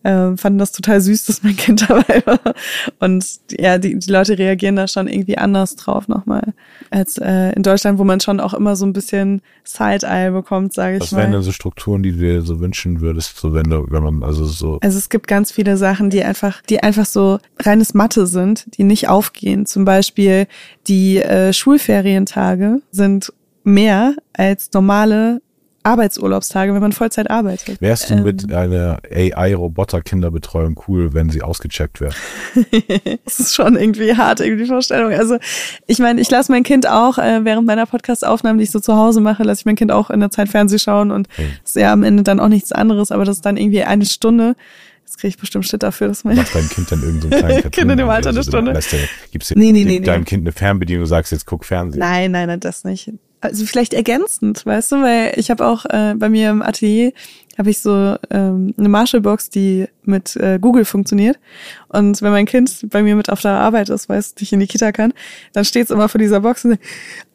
äh, 0.04 0.38
fanden 0.38 0.60
das 0.60 0.72
total 0.72 1.02
süß, 1.02 1.26
dass 1.26 1.44
mein 1.44 1.58
Kind 1.58 1.82
dabei 1.90 2.24
war. 2.26 2.54
Und 3.00 3.26
ja, 3.52 3.78
die, 3.78 4.00
die 4.00 4.12
Leute 4.12 4.38
reagieren 4.38 4.78
da 4.78 4.88
schon 4.88 5.08
irgendwie 5.08 5.38
anders 5.38 5.76
drauf 5.76 6.08
nochmal 6.08 6.54
als 6.90 7.18
äh, 7.18 7.52
in 7.54 7.64
Deutschland, 7.64 8.00
wo 8.00 8.04
man 8.04 8.20
schon 8.20 8.40
auch 8.40 8.54
immer 8.54 8.76
so 8.76 8.86
ein 8.86 8.94
bisschen 8.94 9.42
Side-Eye 9.64 10.32
bekommt, 10.32 10.74
sage 10.74 10.98
ich 10.98 11.02
Was 11.02 11.14
wären 11.14 11.32
mal. 11.32 11.38
denn 11.38 11.44
so 11.44 11.52
Strukturen, 11.52 12.04
die 12.04 12.12
du 12.12 12.18
dir 12.18 12.42
so 12.42 12.60
wünschen 12.60 12.93
würdest, 13.02 13.38
so 13.38 13.54
wenn 13.54 13.70
du, 13.70 13.86
wenn 13.90 14.04
man, 14.04 14.24
also 14.24 14.46
so, 14.46 14.80
Also 14.82 14.98
es 14.98 15.10
gibt 15.10 15.28
ganz 15.28 15.52
viele 15.52 15.78
Sachen, 15.78 16.10
die 16.10 16.24
einfach, 16.24 16.62
die 16.62 16.82
einfach 16.82 17.06
so 17.06 17.40
reines 17.60 17.94
Mathe 17.94 18.28
sind, 18.28 18.66
die 18.78 18.84
nicht 18.84 19.10
aufgehen. 19.10 19.66
Zum 19.66 19.86
Beispiel 19.86 20.48
die 20.88 21.18
äh, 21.18 21.54
Schulferientage 21.54 22.82
sind 22.92 23.34
mehr 23.64 24.16
als 24.34 24.72
normale 24.74 25.42
Arbeitsurlaubstage, 25.84 26.74
wenn 26.74 26.82
man 26.82 26.92
Vollzeit 26.92 27.30
arbeitet. 27.30 27.80
wärst 27.82 28.10
du 28.10 28.16
Ähm. 28.16 28.24
mit 28.24 28.54
einer 28.54 29.00
AI-Roboter-Kinderbetreuung 29.12 30.80
cool, 30.88 31.14
wenn 31.14 31.30
sie 31.30 31.42
ausgecheckt 31.42 32.02
wäre? 32.02 32.14
Das 33.26 33.40
ist 33.40 33.56
schon 33.56 33.76
irgendwie 33.76 34.16
hart, 34.16 34.40
irgendwie 34.40 34.64
die 34.64 34.70
Vorstellung. 34.70 35.12
Also 35.14 35.38
ich 35.88 36.00
meine, 36.00 36.22
ich 36.22 36.30
lasse 36.30 36.52
mein 36.52 36.64
Kind 36.64 36.88
auch 36.88 37.18
äh, 37.18 37.44
während 37.46 37.66
meiner 37.68 37.86
Podcast-Aufnahmen, 37.86 38.58
die 38.58 38.66
ich 38.66 38.72
so 38.72 38.80
zu 38.80 38.96
Hause 38.96 39.22
mache, 39.22 39.44
lasse 39.44 39.62
ich 39.62 39.66
mein 39.66 39.76
Kind 39.76 39.92
auch 39.92 40.10
in 40.10 40.20
der 40.20 40.30
Zeit 40.30 40.50
Fernseh 40.50 40.80
schauen 40.80 41.12
und 41.12 41.28
ist 41.64 41.76
ja 41.76 41.94
am 41.94 42.04
Ende 42.04 42.24
dann 42.24 42.40
auch 42.40 42.48
nichts 42.48 42.72
anderes, 42.72 43.12
aber 43.12 43.26
das 43.26 43.38
ist 43.38 43.46
dann 43.46 43.58
irgendwie 43.58 43.84
eine 43.84 44.06
Stunde. 44.06 44.56
Jetzt 45.06 45.18
kriege 45.18 45.30
ich 45.30 45.38
bestimmt 45.38 45.68
Shit 45.68 45.84
dafür, 45.84 46.08
dass 46.08 46.24
mein 46.24 46.38
Macht 46.38 46.56
dein 46.56 46.68
Kind 46.70 46.92
dann 46.92 47.04
irgendein 47.04 47.30
so 47.30 47.36
einen 47.38 47.46
kleinen 47.46 47.72
Kind 47.72 47.92
in 47.92 47.98
dem 47.98 48.10
Alter 48.10 48.30
eine 48.30 48.40
also, 48.40 48.50
Stunde. 48.52 48.72
lässt 48.72 48.96
Gibst 49.32 49.56
Nee, 49.56 49.72
nee, 49.72 49.84
nee, 49.84 50.00
deinem. 50.00 50.26
Kind 50.26 50.44
eine 50.44 50.52
Fernbedienung 50.52 51.04
und 51.04 51.08
sagst, 51.08 51.32
jetzt 51.32 51.46
guck 51.46 51.66
Fernsehen. 51.66 52.00
Nein, 52.00 52.32
nein, 52.32 52.48
nein, 52.48 52.60
das 52.60 52.84
nicht. 52.84 53.12
Also 53.44 53.66
vielleicht 53.66 53.94
ergänzend, 53.94 54.66
weißt 54.66 54.94
du, 54.94 55.02
weil 55.02 55.34
ich 55.36 55.52
habe 55.52 55.66
auch 55.66 55.86
äh, 55.86 56.14
bei 56.16 56.30
mir 56.30 56.50
im 56.50 56.62
Atelier 56.62 57.12
habe 57.58 57.70
ich 57.70 57.80
so 57.80 58.16
ähm, 58.32 58.74
eine 58.78 58.90
Marshallbox, 58.90 59.50
die 59.50 59.88
mit 60.04 60.36
äh, 60.38 60.60
Google 60.60 60.86
funktioniert. 60.86 61.38
Und 61.90 62.22
wenn 62.22 62.32
mein 62.32 62.46
Kind 62.46 62.88
bei 62.90 63.04
mir 63.04 63.16
mit 63.16 63.30
auf 63.30 63.42
der 63.42 63.52
Arbeit 63.52 63.90
ist, 63.90 64.08
weil 64.08 64.18
es 64.18 64.34
nicht 64.40 64.54
in 64.54 64.62
die 64.62 64.68
Kita 64.68 64.94
kann, 64.94 65.14
dann 65.52 65.66
steht 65.66 65.86
es 65.86 65.92
immer 65.92 66.08
vor 66.08 66.20
dieser 66.20 66.40
Box 66.40 66.64
und 66.64 66.72
sagt, 66.72 66.84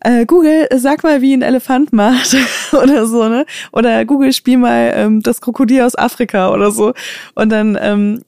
äh, 0.01 0.25
Google, 0.25 0.67
sag 0.77 1.05
mal, 1.05 1.21
wie 1.21 1.35
ein 1.35 1.43
Elefant 1.43 1.93
macht 1.93 2.35
oder 2.73 3.07
so, 3.07 3.29
ne? 3.29 3.45
Oder 3.73 4.07
Google, 4.07 4.33
spiel 4.33 4.57
mal 4.57 4.93
ähm, 4.95 5.23
das 5.23 5.43
Krokodil 5.43 5.83
aus 5.83 5.95
Afrika 5.95 6.53
oder 6.53 6.71
so. 6.71 6.95
Und 7.35 7.51
dann, 7.51 7.79
ähm, 7.81 8.23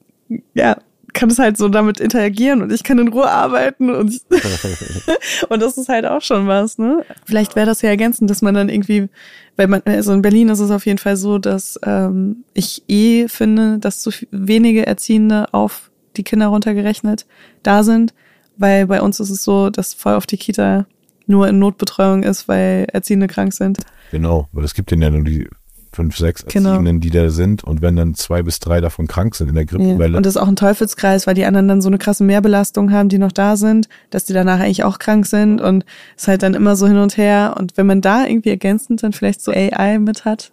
ja, 0.55 0.77
kann 1.13 1.31
es 1.31 1.39
halt 1.39 1.57
so 1.57 1.69
damit 1.69 2.01
interagieren 2.01 2.63
und 2.63 2.73
ich 2.73 2.83
kann 2.83 2.99
in 2.99 3.09
Ruhe 3.09 3.31
arbeiten 3.31 3.91
und, 3.91 4.21
und 5.49 5.63
das 5.63 5.79
ist 5.79 5.89
halt 5.89 6.07
auch 6.07 6.23
schon 6.23 6.47
was, 6.47 6.79
ne? 6.79 7.05
Vielleicht 7.25 7.57
wäre 7.57 7.67
das 7.67 7.83
ja 7.83 7.91
ergänzend, 7.91 8.31
dass 8.31 8.43
man 8.43 8.55
dann 8.55 8.69
irgendwie, 8.69 9.09
weil 9.57 9.67
man, 9.67 9.83
also 9.85 10.13
in 10.13 10.23
Berlin 10.23 10.49
ist 10.49 10.61
es 10.61 10.71
auf 10.71 10.87
jeden 10.87 10.99
Fall 10.99 11.17
so, 11.17 11.39
dass 11.39 11.79
ähm, 11.85 12.45
ich 12.55 12.83
eh 12.89 13.29
finde, 13.29 13.79
dass 13.79 14.01
zu 14.01 14.11
wenige 14.31 14.87
Erziehende 14.87 15.53
auf 15.53 15.91
die 16.17 16.25
Kinder 16.25 16.49
runtergerechnet 16.49 17.27
da 17.63 17.83
sind, 17.83 18.15
weil 18.57 18.87
bei 18.87 19.01
uns 19.01 19.21
ist 19.21 19.31
es 19.31 19.43
so, 19.43 19.71
dass 19.71 19.95
voll 19.95 20.15
auf 20.15 20.27
die 20.27 20.37
Kita 20.37 20.87
nur 21.27 21.49
in 21.49 21.59
Notbetreuung 21.59 22.25
ist, 22.25 22.49
weil 22.49 22.87
Erziehende 22.93 23.29
krank 23.29 23.53
sind. 23.53 23.79
Genau, 24.11 24.49
weil 24.53 24.65
es 24.65 24.75
gibt 24.75 24.91
ja 24.91 25.11
nur 25.11 25.25
die 25.25 25.49
fünf, 25.93 26.17
sechs 26.17 26.45
genau. 26.47 26.71
Erziehenden, 26.71 27.01
die 27.01 27.11
da 27.11 27.31
sind 27.31 27.65
und 27.65 27.83
wenn 27.83 27.97
dann 27.97 28.15
zwei 28.15 28.43
bis 28.43 28.61
drei 28.61 28.81
davon 28.81 29.07
krank 29.07 29.35
sind 29.35 29.49
in 29.49 29.55
der 29.55 29.65
Grippewelle. 29.65 30.13
Ja. 30.13 30.17
Und 30.17 30.27
das 30.27 30.37
ist 30.37 30.41
auch 30.41 30.49
ein 30.49 30.57
Teufelskreis, 30.57 31.27
weil 31.27 31.35
die 31.35 31.45
anderen 31.45 31.69
dann 31.69 31.83
so 31.83 31.89
eine 31.89 31.99
krasse 31.99 32.25
Mehrbelastung 32.25 32.93
haben, 32.93 33.09
die 33.09 33.19
noch 33.19 33.33
da 33.33 33.57
sind, 33.57 33.89
dass 34.11 34.25
die 34.25 34.33
danach 34.33 34.61
eigentlich 34.61 34.85
auch 34.85 34.99
krank 34.99 35.27
sind 35.27 35.61
und 35.61 35.85
es 36.17 36.29
halt 36.29 36.43
dann 36.43 36.55
immer 36.55 36.77
so 36.77 36.87
hin 36.87 36.99
und 36.99 37.17
her. 37.17 37.57
Und 37.59 37.77
wenn 37.77 37.87
man 37.87 38.01
da 38.01 38.27
irgendwie 38.27 38.51
ergänzend 38.51 39.03
dann 39.03 39.13
vielleicht 39.13 39.41
so 39.41 39.53
AI 39.53 39.99
mit 39.99 40.25
hat. 40.25 40.53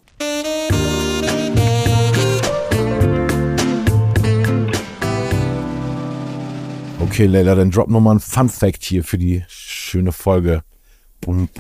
Okay, 6.99 7.25
Leila, 7.25 7.55
dann 7.55 7.71
drop 7.71 7.89
nochmal 7.89 8.15
ein 8.15 8.19
Fun 8.19 8.49
Fact 8.49 8.83
hier 8.83 9.03
für 9.03 9.17
die 9.17 9.43
schöne 9.47 10.11
Folge. 10.11 10.63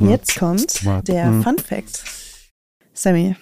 Jetzt 0.01 0.37
kommt 0.37 0.83
der 1.07 1.31
Fun 1.41 1.57
Fact. 1.57 2.03
Sammy, 2.93 3.35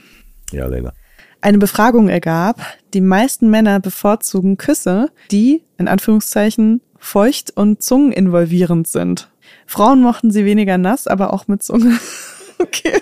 ja, 0.51 0.67
Leila. 0.67 0.93
Eine 1.41 1.57
Befragung 1.59 2.09
ergab, 2.09 2.59
die 2.93 3.01
meisten 3.01 3.49
Männer 3.49 3.79
bevorzugen 3.79 4.57
Küsse, 4.57 5.11
die, 5.31 5.63
in 5.77 5.87
Anführungszeichen, 5.87 6.81
feucht 6.97 7.51
und 7.55 7.83
zungeninvolvierend 7.83 8.87
sind. 8.87 9.29
Frauen 9.67 10.01
mochten 10.01 10.31
sie 10.31 10.45
weniger 10.45 10.77
nass, 10.77 11.07
aber 11.07 11.33
auch 11.33 11.47
mit 11.47 11.61
Zunge. 11.61 11.99
okay. 12.59 12.93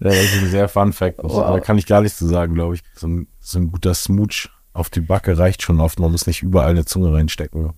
Ja, 0.00 0.08
das 0.08 0.16
ist 0.16 0.42
ein 0.42 0.50
sehr 0.50 0.68
Fun 0.68 0.92
Fact. 0.92 1.18
Wow. 1.22 1.54
Da 1.54 1.60
kann 1.60 1.78
ich 1.78 1.86
gar 1.86 2.00
nichts 2.00 2.18
zu 2.18 2.26
sagen, 2.26 2.54
glaube 2.54 2.76
ich. 2.76 2.82
So 2.94 3.06
ein, 3.06 3.28
so 3.40 3.58
ein 3.58 3.70
guter 3.70 3.94
Smooch 3.94 4.48
auf 4.72 4.88
die 4.88 5.00
Backe 5.00 5.36
reicht 5.36 5.62
schon 5.62 5.80
oft. 5.80 5.98
Man 5.98 6.12
muss 6.12 6.26
nicht 6.26 6.42
überall 6.42 6.70
eine 6.70 6.84
Zunge 6.84 7.12
reinstecken. 7.12 7.72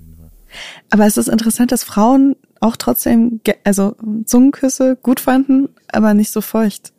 Aber 0.90 1.06
es 1.06 1.16
ist 1.16 1.28
interessant, 1.28 1.72
dass 1.72 1.84
Frauen 1.84 2.36
auch 2.60 2.76
trotzdem, 2.76 3.40
also 3.64 3.96
Zungenküsse 4.24 4.96
gut 5.02 5.20
fanden, 5.20 5.68
aber 5.88 6.14
nicht 6.14 6.30
so 6.30 6.40
feucht. 6.40 6.91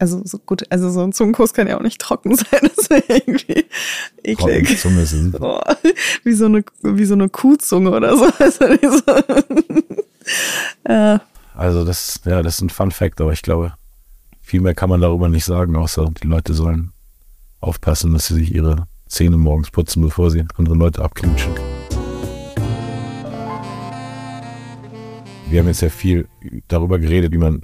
Also 0.00 0.22
so 0.24 0.38
gut, 0.38 0.64
also 0.70 0.88
so 0.88 1.02
ein 1.02 1.12
Zungenkuss 1.12 1.52
kann 1.52 1.68
ja 1.68 1.76
auch 1.76 1.82
nicht 1.82 2.00
trocken 2.00 2.34
sein. 2.34 2.60
Das 2.62 2.78
ist 2.78 2.90
irgendwie 2.90 3.66
eklig. 4.24 4.80
Zunge 4.80 5.02
ist 5.02 5.14
oh, 5.38 5.60
wie 6.24 6.32
so 6.32 6.46
eine 6.46 6.64
wie 6.82 7.04
so 7.04 7.12
eine 7.12 7.28
Kuhzunge 7.28 7.90
oder 7.90 8.16
so. 8.16 8.30
Also, 8.40 8.64
äh. 10.84 11.18
also 11.54 11.84
das 11.84 12.18
ja, 12.24 12.42
das 12.42 12.54
ist 12.54 12.62
ein 12.62 12.70
Fun 12.70 12.90
Fact, 12.90 13.20
aber 13.20 13.34
ich 13.34 13.42
glaube, 13.42 13.74
viel 14.40 14.62
mehr 14.62 14.74
kann 14.74 14.88
man 14.88 15.02
darüber 15.02 15.28
nicht 15.28 15.44
sagen, 15.44 15.76
außer 15.76 16.10
die 16.22 16.26
Leute 16.26 16.54
sollen 16.54 16.92
aufpassen, 17.60 18.14
dass 18.14 18.28
sie 18.28 18.34
sich 18.34 18.54
ihre 18.54 18.86
Zähne 19.06 19.36
morgens 19.36 19.70
putzen, 19.70 20.02
bevor 20.02 20.30
sie 20.30 20.46
andere 20.56 20.76
Leute 20.76 21.02
abknutschen. 21.02 21.52
Wir 25.50 25.60
haben 25.60 25.66
jetzt 25.66 25.80
sehr 25.80 25.90
viel 25.90 26.26
darüber 26.68 26.98
geredet, 26.98 27.32
wie 27.32 27.38
man 27.38 27.60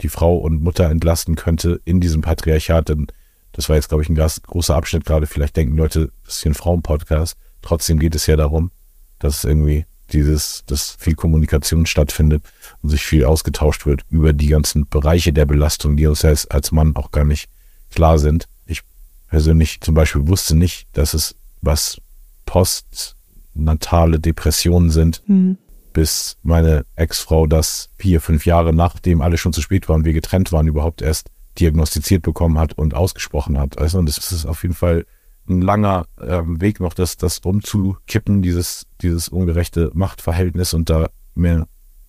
die 0.00 0.08
Frau 0.08 0.36
und 0.36 0.62
Mutter 0.62 0.90
entlasten 0.90 1.36
könnte 1.36 1.80
in 1.84 2.00
diesem 2.00 2.22
Patriarchat. 2.22 2.88
Denn 2.88 3.06
das 3.52 3.68
war 3.68 3.76
jetzt, 3.76 3.88
glaube 3.88 4.02
ich, 4.02 4.08
ein 4.08 4.16
großer 4.16 4.74
Abschnitt 4.74 5.04
gerade. 5.04 5.26
Vielleicht 5.26 5.56
denken 5.56 5.76
Leute, 5.76 6.10
das 6.24 6.36
ist 6.36 6.42
hier 6.42 6.52
ein 6.52 6.54
Frauenpodcast. 6.54 7.36
Trotzdem 7.62 7.98
geht 7.98 8.14
es 8.14 8.26
ja 8.26 8.36
darum, 8.36 8.70
dass 9.18 9.44
irgendwie 9.44 9.86
dieses, 10.12 10.64
dass 10.66 10.96
viel 10.98 11.14
Kommunikation 11.14 11.86
stattfindet 11.86 12.44
und 12.82 12.90
sich 12.90 13.04
viel 13.04 13.24
ausgetauscht 13.24 13.86
wird 13.86 14.02
über 14.10 14.32
die 14.32 14.48
ganzen 14.48 14.86
Bereiche 14.86 15.32
der 15.32 15.46
Belastung, 15.46 15.96
die 15.96 16.06
uns 16.06 16.24
als, 16.24 16.46
als 16.48 16.72
Mann 16.72 16.94
auch 16.94 17.10
gar 17.10 17.24
nicht 17.24 17.48
klar 17.90 18.18
sind. 18.18 18.46
Ich 18.66 18.82
persönlich 19.28 19.80
zum 19.80 19.94
Beispiel 19.94 20.28
wusste 20.28 20.54
nicht, 20.54 20.86
dass 20.92 21.14
es 21.14 21.34
was 21.62 22.00
postnatale 22.44 24.20
Depressionen 24.20 24.90
sind. 24.90 25.22
Mhm 25.26 25.56
bis 25.94 26.36
meine 26.42 26.84
Ex-Frau 26.96 27.46
das 27.46 27.88
vier, 27.96 28.20
fünf 28.20 28.44
Jahre 28.44 28.74
nachdem 28.74 29.22
alles 29.22 29.40
schon 29.40 29.54
zu 29.54 29.62
spät 29.62 29.88
war 29.88 29.96
und 29.96 30.04
wir 30.04 30.12
getrennt 30.12 30.52
waren, 30.52 30.66
überhaupt 30.66 31.00
erst 31.00 31.30
diagnostiziert 31.58 32.22
bekommen 32.22 32.58
hat 32.58 32.74
und 32.76 32.94
ausgesprochen 32.94 33.58
hat. 33.58 33.78
Also 33.78 33.98
und 33.98 34.06
das 34.06 34.32
ist 34.32 34.44
auf 34.44 34.62
jeden 34.62 34.74
Fall 34.74 35.06
ein 35.48 35.62
langer 35.62 36.06
äh, 36.20 36.42
Weg 36.44 36.80
noch, 36.80 36.94
das, 36.94 37.16
das 37.16 37.38
umzukippen, 37.38 38.42
dieses, 38.42 38.86
dieses 39.00 39.28
ungerechte 39.28 39.90
Machtverhältnis 39.94 40.74
und 40.74 40.90
da 40.90 41.08
mehr 41.34 41.68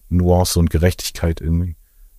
Nuance 0.09 0.59
und 0.59 0.69
Gerechtigkeit 0.69 1.39
irgendwie 1.39 1.75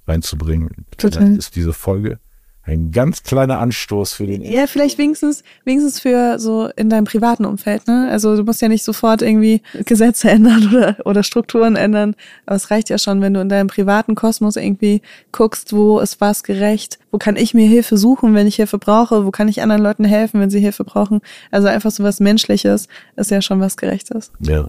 reinzubringen. 0.06 0.86
Total. 0.96 1.36
Ist 1.36 1.56
diese 1.56 1.72
Folge 1.72 2.20
ein 2.66 2.90
ganz 2.90 3.22
kleiner 3.22 3.60
Anstoß 3.60 4.14
für 4.14 4.26
den. 4.26 4.42
Ja, 4.42 4.66
vielleicht 4.66 4.98
wenigstens, 4.98 5.44
wenigstens 5.64 6.00
für 6.00 6.40
so 6.40 6.68
in 6.74 6.90
deinem 6.90 7.04
privaten 7.04 7.44
Umfeld, 7.44 7.86
ne? 7.86 8.08
Also 8.10 8.36
du 8.36 8.42
musst 8.42 8.60
ja 8.60 8.66
nicht 8.66 8.82
sofort 8.82 9.22
irgendwie 9.22 9.62
Gesetze 9.84 10.30
ändern 10.32 10.68
oder, 10.68 10.96
oder 11.04 11.22
Strukturen 11.22 11.76
ändern. 11.76 12.16
Aber 12.44 12.56
es 12.56 12.70
reicht 12.72 12.90
ja 12.90 12.98
schon, 12.98 13.20
wenn 13.20 13.34
du 13.34 13.40
in 13.40 13.48
deinem 13.48 13.68
privaten 13.68 14.16
Kosmos 14.16 14.56
irgendwie 14.56 15.00
guckst, 15.30 15.72
wo 15.72 16.00
ist 16.00 16.20
was 16.20 16.42
gerecht, 16.42 16.98
wo 17.12 17.18
kann 17.18 17.36
ich 17.36 17.54
mir 17.54 17.68
Hilfe 17.68 17.96
suchen, 17.96 18.34
wenn 18.34 18.48
ich 18.48 18.56
Hilfe 18.56 18.78
brauche, 18.78 19.24
wo 19.24 19.30
kann 19.30 19.46
ich 19.46 19.62
anderen 19.62 19.82
Leuten 19.82 20.04
helfen, 20.04 20.40
wenn 20.40 20.50
sie 20.50 20.60
Hilfe 20.60 20.82
brauchen. 20.82 21.20
Also 21.52 21.68
einfach 21.68 21.92
so 21.92 22.02
was 22.02 22.18
Menschliches 22.18 22.88
ist 23.14 23.30
ja 23.30 23.42
schon 23.42 23.60
was 23.60 23.76
Gerechtes. 23.76 24.32
Ja. 24.40 24.68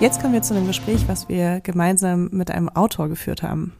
Jetzt 0.00 0.20
kommen 0.20 0.32
wir 0.32 0.42
zu 0.42 0.54
einem 0.54 0.68
Gespräch, 0.68 1.08
was 1.08 1.28
wir 1.28 1.58
gemeinsam 1.60 2.28
mit 2.30 2.52
einem 2.52 2.68
Autor 2.68 3.08
geführt 3.08 3.42
haben. 3.42 3.72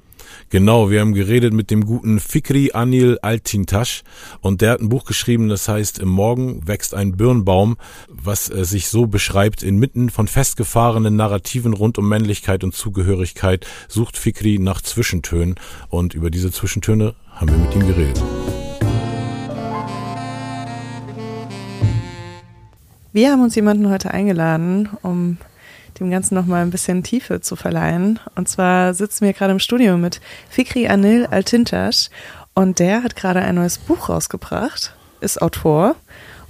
Genau, 0.51 0.91
wir 0.91 1.01
haben 1.01 1.15
geredet 1.15 1.53
mit 1.53 1.71
dem 1.71 1.87
guten 1.87 2.19
Fikri 2.19 2.73
Anil 2.73 3.21
Altintasch 3.23 4.03
und 4.41 4.61
der 4.61 4.73
hat 4.73 4.81
ein 4.81 4.89
Buch 4.89 5.05
geschrieben, 5.05 5.49
das 5.49 5.69
heißt 5.69 6.01
Im 6.01 6.09
Morgen 6.09 6.67
wächst 6.67 6.93
ein 6.93 7.17
Birnbaum, 7.17 7.77
was 8.09 8.51
äh, 8.51 8.65
sich 8.65 8.89
so 8.89 9.07
beschreibt, 9.07 9.63
inmitten 9.63 10.11
von 10.11 10.27
festgefahrenen 10.27 11.15
Narrativen 11.15 11.73
rund 11.73 11.99
um 11.99 12.09
Männlichkeit 12.09 12.65
und 12.65 12.75
Zugehörigkeit 12.75 13.65
sucht 13.87 14.17
Fikri 14.17 14.59
nach 14.59 14.83
Zwischentönen 14.83 15.55
und 15.89 16.15
über 16.15 16.31
diese 16.31 16.51
Zwischentöne 16.51 17.15
haben 17.31 17.51
wir 17.53 17.59
mit 17.59 17.75
ihm 17.77 17.87
geredet. 17.87 18.21
Wir 23.13 23.31
haben 23.31 23.43
uns 23.45 23.55
jemanden 23.55 23.89
heute 23.89 24.11
eingeladen, 24.11 24.89
um 25.03 25.39
dem 25.99 26.11
Ganzen 26.11 26.35
nochmal 26.35 26.63
ein 26.63 26.71
bisschen 26.71 27.03
Tiefe 27.03 27.41
zu 27.41 27.57
verleihen. 27.57 28.19
Und 28.35 28.49
zwar 28.49 28.95
sitzen 28.95 29.25
wir 29.25 29.33
gerade 29.33 29.53
im 29.53 29.59
Studio 29.59 29.97
mit 29.97 30.21
Fikri 30.51 30.89
Anil 30.89 31.27
Altintasch 31.27 32.09
und 32.55 32.79
der 32.79 33.03
hat 33.03 33.17
gerade 33.17 33.41
ein 33.41 33.55
neues 33.55 33.79
Buch 33.79 34.09
rausgebracht, 34.09 34.95
ist 35.21 35.41
Autor 35.41 35.97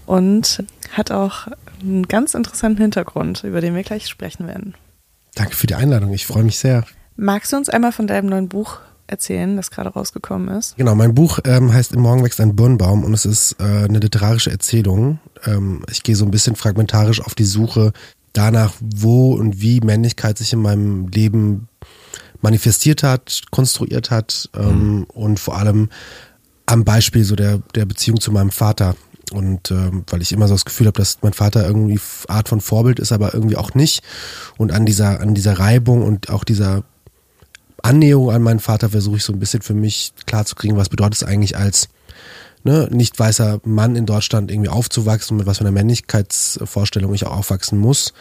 und 0.07 0.65
hat 0.93 1.11
auch 1.11 1.49
einen 1.81 2.09
ganz 2.09 2.35
interessanten 2.35 2.81
Hintergrund, 2.81 3.45
über 3.45 3.61
den 3.61 3.75
wir 3.75 3.83
gleich 3.83 4.09
sprechen 4.09 4.47
werden. 4.47 4.75
Danke 5.35 5.55
für 5.55 5.67
die 5.67 5.75
Einladung, 5.75 6.13
ich 6.13 6.27
freue 6.27 6.45
mich 6.45 6.59
sehr. 6.59 6.85
Magst 7.17 7.53
du 7.53 7.57
uns 7.57 7.69
einmal 7.69 7.93
von 7.93 8.07
deinem 8.07 8.29
neuen 8.29 8.49
Buch 8.49 8.79
erzählen, 9.09 9.57
das 9.57 9.71
gerade 9.71 9.91
rausgekommen 9.91 10.49
ist? 10.57 10.77
Genau, 10.77 10.95
mein 10.95 11.15
Buch 11.15 11.41
ähm, 11.45 11.73
heißt 11.73 11.93
Im 11.93 12.01
Morgen 12.01 12.23
wächst 12.23 12.41
ein 12.41 12.55
Birnbaum 12.55 13.05
und 13.05 13.13
es 13.13 13.25
ist 13.25 13.57
äh, 13.59 13.65
eine 13.65 13.99
literarische 13.99 14.51
Erzählung. 14.51 15.19
Ähm, 15.45 15.85
ich 15.91 16.03
gehe 16.03 16.15
so 16.15 16.25
ein 16.25 16.31
bisschen 16.31 16.57
fragmentarisch 16.57 17.21
auf 17.21 17.35
die 17.35 17.45
Suche 17.45 17.93
danach, 18.33 18.75
wo 18.81 19.35
und 19.35 19.61
wie 19.61 19.81
Männlichkeit 19.81 20.39
sich 20.39 20.53
in 20.53 20.63
meinem 20.63 21.09
Leben 21.09 21.69
manifestiert 22.41 23.03
hat, 23.03 23.43
konstruiert 23.51 24.11
hat 24.11 24.49
ähm, 24.55 24.99
mhm. 24.99 25.05
und 25.05 25.41
vor 25.41 25.57
allem 25.57 25.89
am 26.67 26.85
Beispiel 26.85 27.25
so 27.25 27.35
der, 27.35 27.59
der 27.75 27.87
Beziehung 27.87 28.21
zu 28.21 28.31
meinem 28.31 28.51
Vater. 28.51 28.95
Und 29.33 29.71
ähm, 29.71 30.05
weil 30.09 30.23
ich 30.23 30.33
immer 30.33 30.49
so 30.49 30.55
das 30.55 30.65
Gefühl 30.65 30.87
habe, 30.87 30.99
dass 30.99 31.19
mein 31.21 31.35
Vater 31.35 31.67
irgendwie 31.67 32.01
Art 32.29 32.49
von 32.49 32.61
Vorbild 32.61 32.99
ist, 32.99 33.13
aber 33.13 33.35
irgendwie 33.35 33.57
auch 33.57 33.75
nicht. 33.75 34.03
Und 34.57 34.73
an 34.73 34.87
dieser, 34.87 35.21
an 35.21 35.35
dieser 35.35 35.59
Reibung 35.59 36.03
und 36.03 36.31
auch 36.31 36.45
dieser 36.45 36.85
Annäherung 37.83 38.31
an 38.31 38.43
meinen 38.43 38.61
Vater 38.61 38.89
versuche 38.89 39.17
ich 39.17 39.25
so 39.25 39.33
ein 39.33 39.39
bisschen 39.39 39.63
für 39.63 39.75
mich 39.75 40.13
klarzukriegen, 40.27 40.77
was 40.77 40.89
bedeutet 40.89 41.23
es 41.23 41.25
eigentlich 41.25 41.57
als 41.57 41.89
ne, 42.69 42.89
nicht 42.91 43.19
weißer 43.19 43.61
Mann 43.65 43.97
in 43.97 44.05
Deutschland 44.05 44.51
irgendwie 44.51 44.69
aufzuwachsen, 44.69 45.39
mit 45.39 45.47
was 45.47 45.59
für 45.59 45.65
einer 45.65 45.73
Männlichkeitsvorstellung 45.73 47.15
ich 47.15 47.27
auch 47.27 47.37
aufwachsen 47.39 47.79
muss. 47.79 48.13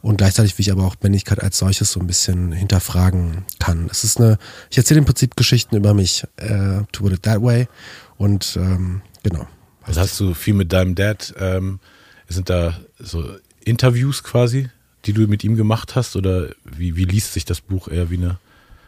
Und 0.00 0.16
gleichzeitig, 0.16 0.56
wie 0.56 0.62
ich 0.62 0.72
aber 0.72 0.84
auch 0.84 0.96
Männlichkeit 1.02 1.42
als 1.42 1.58
solches 1.58 1.92
so 1.92 2.00
ein 2.00 2.06
bisschen 2.06 2.52
hinterfragen 2.52 3.44
kann. 3.58 3.88
Es 3.90 4.02
ist 4.02 4.18
eine, 4.18 4.38
ich 4.70 4.78
erzähle 4.78 5.00
im 5.00 5.04
Prinzip 5.04 5.36
Geschichten 5.36 5.76
über 5.76 5.92
mich, 5.92 6.24
äh, 6.36 6.82
to 6.92 7.02
put 7.02 7.12
it 7.12 7.22
that 7.24 7.42
way. 7.42 7.68
Und 8.16 8.56
ähm, 8.56 9.02
genau. 9.22 9.46
Was 9.84 9.98
hast 9.98 10.18
du 10.18 10.32
viel 10.32 10.54
mit 10.54 10.72
deinem 10.72 10.94
Dad? 10.94 11.34
Ähm, 11.38 11.80
sind 12.28 12.48
da 12.48 12.80
so 12.98 13.24
Interviews 13.62 14.22
quasi, 14.22 14.70
die 15.04 15.12
du 15.12 15.26
mit 15.26 15.44
ihm 15.44 15.56
gemacht 15.56 15.96
hast? 15.96 16.16
Oder 16.16 16.48
wie, 16.64 16.96
wie 16.96 17.04
liest 17.04 17.34
sich 17.34 17.44
das 17.44 17.60
Buch 17.60 17.88
eher 17.88 18.08
wie 18.08 18.16
eine 18.16 18.38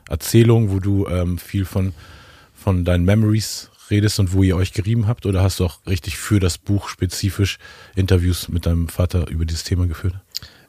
Erzählung, 0.09 0.71
wo 0.71 0.81
du 0.81 1.07
ähm, 1.09 1.37
viel 1.37 1.67
von, 1.67 1.93
von 2.55 2.87
deinen 2.87 3.05
Memories 3.05 3.69
redest 3.93 4.19
und 4.19 4.33
wo 4.33 4.43
ihr 4.43 4.57
euch 4.57 4.73
gerieben 4.73 5.07
habt? 5.07 5.27
Oder 5.27 5.43
hast 5.43 5.61
du 5.61 5.67
auch 5.67 5.87
richtig 5.87 6.19
für 6.19 6.41
das 6.41 6.59
Buch 6.59 6.89
spezifisch 6.89 7.59
Interviews 7.95 8.49
mit 8.49 8.67
deinem 8.67 8.89
Vater 8.89 9.29
über 9.29 9.45
dieses 9.45 9.63
Thema 9.63 9.87
geführt? 9.87 10.15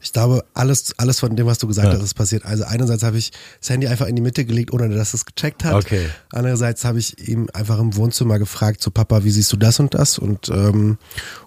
Ich 0.03 0.11
glaube, 0.11 0.43
alles, 0.53 0.93
alles 0.97 1.21
von 1.21 1.35
dem, 1.37 1.47
was 1.47 1.59
du 1.59 1.67
gesagt 1.67 1.87
ja. 1.87 1.93
hast, 1.93 2.03
ist 2.03 2.13
passiert. 2.13 2.43
Also 2.45 2.65
einerseits 2.65 3.03
habe 3.03 3.17
ich 3.17 3.31
das 3.61 3.69
Handy 3.69 3.87
einfach 3.87 4.05
in 4.05 4.17
die 4.17 4.21
Mitte 4.21 4.43
gelegt, 4.43 4.73
ohne 4.73 4.89
dass 4.89 5.13
es 5.13 5.25
gecheckt 5.25 5.63
hat. 5.63 5.73
Okay. 5.73 6.09
Andererseits 6.29 6.83
habe 6.83 6.99
ich 6.99 7.29
ihm 7.29 7.47
einfach 7.53 7.79
im 7.79 7.95
Wohnzimmer 7.95 8.37
gefragt, 8.37 8.83
so 8.83 8.91
Papa, 8.91 9.23
wie 9.23 9.31
siehst 9.31 9.53
du 9.53 9.57
das 9.57 9.79
und 9.79 9.93
das? 9.93 10.19
Und, 10.19 10.49
ähm, 10.49 10.97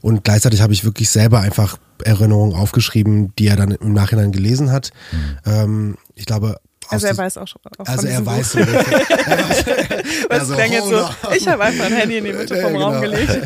und 0.00 0.24
gleichzeitig 0.24 0.62
habe 0.62 0.72
ich 0.72 0.84
wirklich 0.84 1.10
selber 1.10 1.40
einfach 1.40 1.76
Erinnerungen 2.02 2.54
aufgeschrieben, 2.54 3.34
die 3.38 3.46
er 3.46 3.56
dann 3.56 3.72
im 3.72 3.92
Nachhinein 3.92 4.32
gelesen 4.32 4.72
hat. 4.72 4.90
Mhm. 5.12 5.36
Ähm, 5.44 5.96
ich 6.14 6.24
glaube, 6.24 6.56
also 6.90 7.06
er 7.06 7.16
weiß 7.16 7.38
auch 7.38 7.48
schon. 7.48 7.60
Auch 7.78 7.86
also 7.86 8.06
er 8.06 8.24
weiß 8.24 8.52
so. 8.52 8.58
Was 10.28 10.40
also, 10.40 10.54
klang 10.54 10.72
jetzt 10.72 10.88
so? 10.88 11.08
Ich 11.36 11.48
habe 11.48 11.64
einfach 11.64 11.86
ein 11.86 11.92
Handy 11.92 12.18
in 12.18 12.24
die 12.24 12.32
Mitte 12.36 12.60
vom 12.60 12.72
genau. 12.72 12.90
Raum 12.90 13.00
gelegt. 13.00 13.38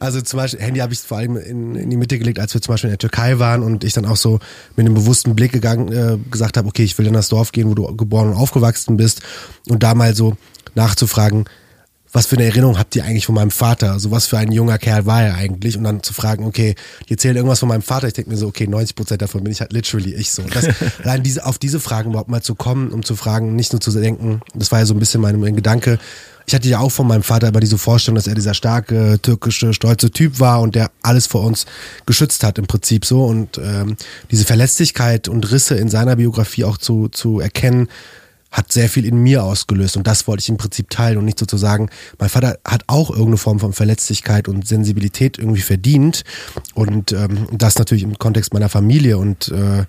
Also 0.00 0.20
zum 0.20 0.38
Beispiel, 0.38 0.60
Handy 0.60 0.80
habe 0.80 0.92
ich 0.92 1.00
vor 1.00 1.18
allem 1.18 1.36
in, 1.36 1.74
in, 1.74 1.90
die 1.90 1.96
Mitte 1.96 2.18
gelegt, 2.18 2.38
als 2.38 2.54
wir 2.54 2.60
zum 2.60 2.72
Beispiel 2.72 2.88
in 2.88 2.92
der 2.92 2.98
Türkei 2.98 3.38
waren 3.38 3.62
und 3.62 3.84
ich 3.84 3.92
dann 3.92 4.06
auch 4.06 4.16
so 4.16 4.38
mit 4.76 4.86
einem 4.86 4.94
bewussten 4.94 5.34
Blick 5.34 5.52
gegangen, 5.52 5.92
äh, 5.92 6.18
gesagt 6.30 6.56
habe, 6.56 6.68
okay, 6.68 6.84
ich 6.84 6.96
will 6.98 7.06
in 7.06 7.14
das 7.14 7.28
Dorf 7.28 7.52
gehen, 7.52 7.68
wo 7.68 7.74
du 7.74 7.96
geboren 7.96 8.30
und 8.30 8.36
aufgewachsen 8.36 8.96
bist 8.96 9.22
und 9.68 9.82
da 9.82 9.94
mal 9.94 10.14
so 10.14 10.36
nachzufragen, 10.74 11.44
was 12.14 12.26
für 12.26 12.36
eine 12.36 12.44
Erinnerung 12.44 12.78
habt 12.78 12.94
ihr 12.94 13.04
eigentlich 13.04 13.26
von 13.26 13.34
meinem 13.34 13.50
Vater? 13.50 13.90
Also 13.90 14.12
was 14.12 14.26
für 14.26 14.38
ein 14.38 14.52
junger 14.52 14.78
Kerl 14.78 15.04
war 15.04 15.24
er 15.24 15.34
eigentlich? 15.34 15.76
Und 15.76 15.82
dann 15.82 16.00
zu 16.00 16.14
fragen, 16.14 16.46
okay, 16.46 16.76
die 17.08 17.14
erzählen 17.14 17.34
irgendwas 17.34 17.58
von 17.58 17.68
meinem 17.68 17.82
Vater. 17.82 18.06
Ich 18.06 18.14
denke 18.14 18.30
mir 18.30 18.36
so, 18.36 18.46
okay, 18.46 18.68
90 18.68 18.94
Prozent 18.94 19.20
davon 19.20 19.42
bin 19.42 19.52
ich 19.52 19.60
halt 19.60 19.72
literally 19.72 20.14
ich 20.14 20.30
so. 20.30 20.42
Das, 20.42 20.68
allein 21.02 21.24
diese, 21.24 21.44
auf 21.44 21.58
diese 21.58 21.80
Fragen 21.80 22.10
überhaupt 22.10 22.30
mal 22.30 22.40
zu 22.40 22.54
kommen, 22.54 22.90
um 22.90 23.02
zu 23.02 23.16
fragen, 23.16 23.56
nicht 23.56 23.72
nur 23.72 23.80
zu 23.80 23.90
denken, 23.90 24.40
das 24.54 24.70
war 24.70 24.78
ja 24.78 24.86
so 24.86 24.94
ein 24.94 25.00
bisschen 25.00 25.20
mein, 25.20 25.40
mein 25.40 25.56
Gedanke. 25.56 25.98
Ich 26.46 26.54
hatte 26.54 26.68
ja 26.68 26.78
auch 26.78 26.92
von 26.92 27.08
meinem 27.08 27.24
Vater 27.24 27.48
immer 27.48 27.58
diese 27.58 27.78
Vorstellung, 27.78 28.14
dass 28.14 28.28
er 28.28 28.36
dieser 28.36 28.54
starke, 28.54 29.18
türkische, 29.20 29.74
stolze 29.74 30.12
Typ 30.12 30.38
war 30.38 30.60
und 30.60 30.76
der 30.76 30.92
alles 31.02 31.26
vor 31.26 31.42
uns 31.42 31.66
geschützt 32.06 32.44
hat 32.44 32.58
im 32.58 32.68
Prinzip 32.68 33.06
so. 33.06 33.24
Und 33.24 33.58
ähm, 33.58 33.96
diese 34.30 34.44
Verletzlichkeit 34.44 35.26
und 35.26 35.50
Risse 35.50 35.74
in 35.74 35.88
seiner 35.88 36.14
Biografie 36.14 36.62
auch 36.62 36.78
zu, 36.78 37.08
zu 37.08 37.40
erkennen, 37.40 37.88
hat 38.54 38.70
sehr 38.70 38.88
viel 38.88 39.04
in 39.04 39.18
mir 39.18 39.42
ausgelöst 39.42 39.96
und 39.96 40.06
das 40.06 40.28
wollte 40.28 40.42
ich 40.42 40.48
im 40.48 40.56
Prinzip 40.56 40.88
teilen 40.88 41.18
und 41.18 41.24
nicht 41.24 41.40
sozusagen, 41.40 41.90
mein 42.20 42.28
Vater 42.28 42.56
hat 42.64 42.84
auch 42.86 43.10
irgendeine 43.10 43.36
Form 43.36 43.58
von 43.58 43.72
Verletzlichkeit 43.72 44.46
und 44.46 44.64
Sensibilität 44.66 45.38
irgendwie 45.38 45.60
verdient 45.60 46.22
und 46.72 47.10
ähm, 47.10 47.48
das 47.50 47.76
natürlich 47.76 48.04
im 48.04 48.16
Kontext 48.16 48.54
meiner 48.54 48.68
Familie 48.68 49.18
und 49.18 49.48
äh, 49.48 49.84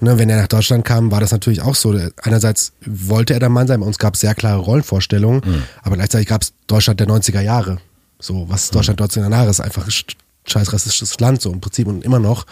ne, 0.00 0.18
wenn 0.18 0.30
er 0.30 0.40
nach 0.40 0.46
Deutschland 0.48 0.86
kam, 0.86 1.10
war 1.10 1.20
das 1.20 1.30
natürlich 1.30 1.60
auch 1.60 1.74
so. 1.74 1.94
Einerseits 2.22 2.72
wollte 2.86 3.34
er 3.34 3.40
der 3.40 3.50
Mann 3.50 3.66
sein, 3.66 3.80
bei 3.80 3.86
uns 3.86 3.98
gab 3.98 4.14
es 4.14 4.20
sehr 4.20 4.34
klare 4.34 4.60
Rollenvorstellungen, 4.60 5.42
mhm. 5.44 5.62
aber 5.82 5.96
gleichzeitig 5.96 6.26
gab 6.26 6.40
es 6.40 6.54
Deutschland 6.66 6.98
der 7.00 7.08
90er 7.08 7.42
Jahre. 7.42 7.78
So, 8.18 8.48
was 8.48 8.64
ist 8.64 8.74
Deutschland 8.74 8.98
90er 8.98 9.30
Jahre 9.30 9.50
ist 9.50 9.60
einfach 9.60 9.86
scheiß 9.90 10.72
rassistisches 10.72 11.20
Land 11.20 11.42
so 11.42 11.52
im 11.52 11.60
Prinzip 11.60 11.86
und 11.86 12.02
immer 12.02 12.18
noch. 12.18 12.46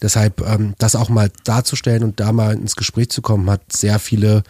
Deshalb 0.00 0.40
ähm, 0.40 0.74
das 0.78 0.96
auch 0.96 1.10
mal 1.10 1.30
darzustellen 1.44 2.04
und 2.04 2.20
da 2.20 2.32
mal 2.32 2.54
ins 2.54 2.74
Gespräch 2.74 3.10
zu 3.10 3.20
kommen, 3.20 3.50
hat 3.50 3.60
sehr 3.70 3.98
viele 3.98 4.44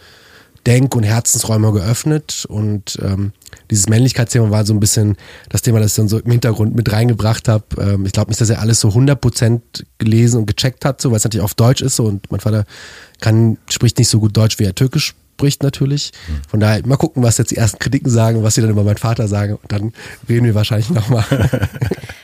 Denk- 0.67 0.95
und 0.95 1.03
Herzensräume 1.03 1.71
geöffnet 1.71 2.45
und 2.47 2.97
ähm, 3.01 3.33
dieses 3.69 3.89
Männlichkeitsthema 3.89 4.51
war 4.51 4.65
so 4.65 4.73
ein 4.73 4.79
bisschen 4.79 5.17
das 5.49 5.61
Thema, 5.61 5.79
das 5.79 5.91
ich 5.91 5.95
dann 5.95 6.07
so 6.07 6.19
im 6.19 6.31
Hintergrund 6.31 6.75
mit 6.75 6.91
reingebracht 6.91 7.47
habe. 7.47 7.65
Ähm, 7.79 8.05
ich 8.05 8.11
glaube 8.11 8.29
nicht, 8.29 8.39
dass 8.41 8.49
er 8.49 8.59
alles 8.59 8.79
so 8.79 8.89
100% 8.89 9.61
gelesen 9.97 10.39
und 10.39 10.45
gecheckt 10.45 10.85
hat, 10.85 11.01
so, 11.01 11.09
weil 11.09 11.17
es 11.17 11.23
natürlich 11.23 11.43
auf 11.43 11.55
Deutsch 11.55 11.81
ist 11.81 11.95
so, 11.95 12.05
und 12.05 12.31
mein 12.31 12.39
Vater 12.39 12.65
kann, 13.19 13.57
spricht 13.69 13.97
nicht 13.97 14.09
so 14.09 14.19
gut 14.19 14.37
Deutsch, 14.37 14.59
wie 14.59 14.65
er 14.65 14.75
Türkisch 14.75 15.15
spricht 15.41 15.63
natürlich. 15.63 16.11
Von 16.47 16.59
daher 16.59 16.85
mal 16.85 16.97
gucken, 16.97 17.23
was 17.23 17.39
jetzt 17.39 17.49
die 17.49 17.57
ersten 17.57 17.79
Kritiken 17.79 18.11
sagen, 18.11 18.43
was 18.43 18.53
sie 18.53 18.61
dann 18.61 18.69
über 18.69 18.83
meinen 18.83 18.97
Vater 18.97 19.27
sagen 19.27 19.53
und 19.53 19.71
dann 19.71 19.91
reden 20.29 20.45
wir 20.45 20.53
wahrscheinlich 20.53 20.91
nochmal. 20.91 21.25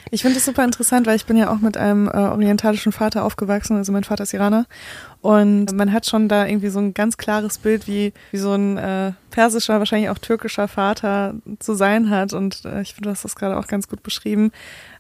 Ich 0.10 0.22
finde 0.22 0.36
das 0.36 0.46
super 0.46 0.64
interessant, 0.64 1.06
weil 1.06 1.18
ich 1.18 1.26
bin 1.26 1.36
ja 1.36 1.52
auch 1.52 1.60
mit 1.60 1.76
einem 1.76 2.08
äh, 2.08 2.12
orientalischen 2.12 2.94
Vater 2.94 3.26
aufgewachsen, 3.26 3.76
also 3.76 3.92
mein 3.92 4.06
Vater 4.06 4.24
ist 4.24 4.34
Iraner 4.34 4.66
und 5.22 5.74
man 5.74 5.92
hat 5.92 6.06
schon 6.06 6.30
da 6.30 6.46
irgendwie 6.46 6.70
so 6.70 6.80
ein 6.80 6.94
ganz 6.94 7.18
klares 7.18 7.58
Bild, 7.58 7.88
wie, 7.88 8.14
wie 8.32 8.38
so 8.38 8.54
ein 8.54 8.78
äh, 8.78 9.14
persischer, 9.32 9.80
wahrscheinlich 9.80 10.10
auch 10.10 10.20
türkischer 10.20 10.68
Vater 10.68 11.36
zu 11.60 11.74
sein 11.74 12.10
hat. 12.10 12.34
Und 12.34 12.64
äh, 12.66 12.82
ich 12.82 12.94
finde, 12.94 13.10
du 13.10 13.12
hast 13.12 13.26
das 13.26 13.36
gerade 13.36 13.58
auch 13.58 13.68
ganz 13.68 13.88
gut 13.88 14.04
beschrieben. 14.04 14.52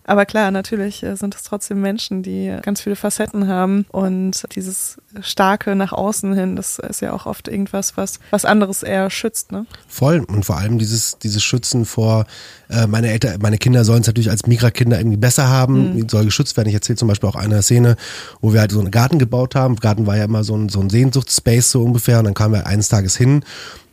Aber 0.07 0.25
klar, 0.25 0.51
natürlich 0.51 1.03
äh, 1.03 1.15
sind 1.15 1.35
es 1.35 1.43
trotzdem 1.43 1.81
Menschen, 1.81 2.23
die 2.23 2.55
ganz 2.63 2.81
viele 2.81 2.95
Facetten 2.95 3.47
haben 3.47 3.85
und 3.89 4.45
dieses 4.55 4.97
starke 5.21 5.75
nach 5.75 5.91
außen 5.91 6.33
hin, 6.33 6.55
das 6.55 6.79
ist 6.79 7.01
ja 7.01 7.11
auch 7.11 7.25
oft 7.25 7.49
irgendwas, 7.49 7.97
was 7.97 8.19
was 8.31 8.45
anderes 8.45 8.83
eher 8.83 9.09
schützt, 9.09 9.51
ne? 9.51 9.65
Voll 9.87 10.21
und 10.21 10.45
vor 10.45 10.57
allem 10.57 10.79
dieses 10.79 11.19
dieses 11.19 11.43
Schützen 11.43 11.85
vor 11.85 12.25
äh, 12.69 12.87
meine 12.87 13.09
Eltern, 13.11 13.39
meine 13.41 13.57
Kinder 13.57 13.83
sollen 13.83 14.01
es 14.01 14.07
natürlich 14.07 14.29
als 14.29 14.47
Migra-Kinder 14.47 14.97
irgendwie 14.97 15.17
besser 15.17 15.49
haben, 15.49 15.95
mhm. 15.95 16.09
soll 16.09 16.23
geschützt 16.23 16.55
werden. 16.55 16.69
Ich 16.69 16.75
erzähle 16.75 16.95
zum 16.95 17.09
Beispiel 17.09 17.29
auch 17.29 17.35
eine 17.35 17.61
Szene, 17.61 17.97
wo 18.39 18.53
wir 18.53 18.61
halt 18.61 18.71
so 18.71 18.79
einen 18.79 18.91
Garten 18.91 19.19
gebaut 19.19 19.55
haben. 19.55 19.75
Garten 19.75 20.07
war 20.07 20.15
ja 20.15 20.23
immer 20.23 20.45
so 20.45 20.55
ein 20.55 20.69
so 20.69 20.79
ein 20.79 20.89
Sehnsuchtsspace 20.89 21.69
so 21.69 21.83
ungefähr 21.83 22.19
und 22.19 22.25
dann 22.25 22.33
kamen 22.33 22.53
wir 22.53 22.65
eines 22.65 22.87
Tages 22.87 23.17
hin 23.17 23.43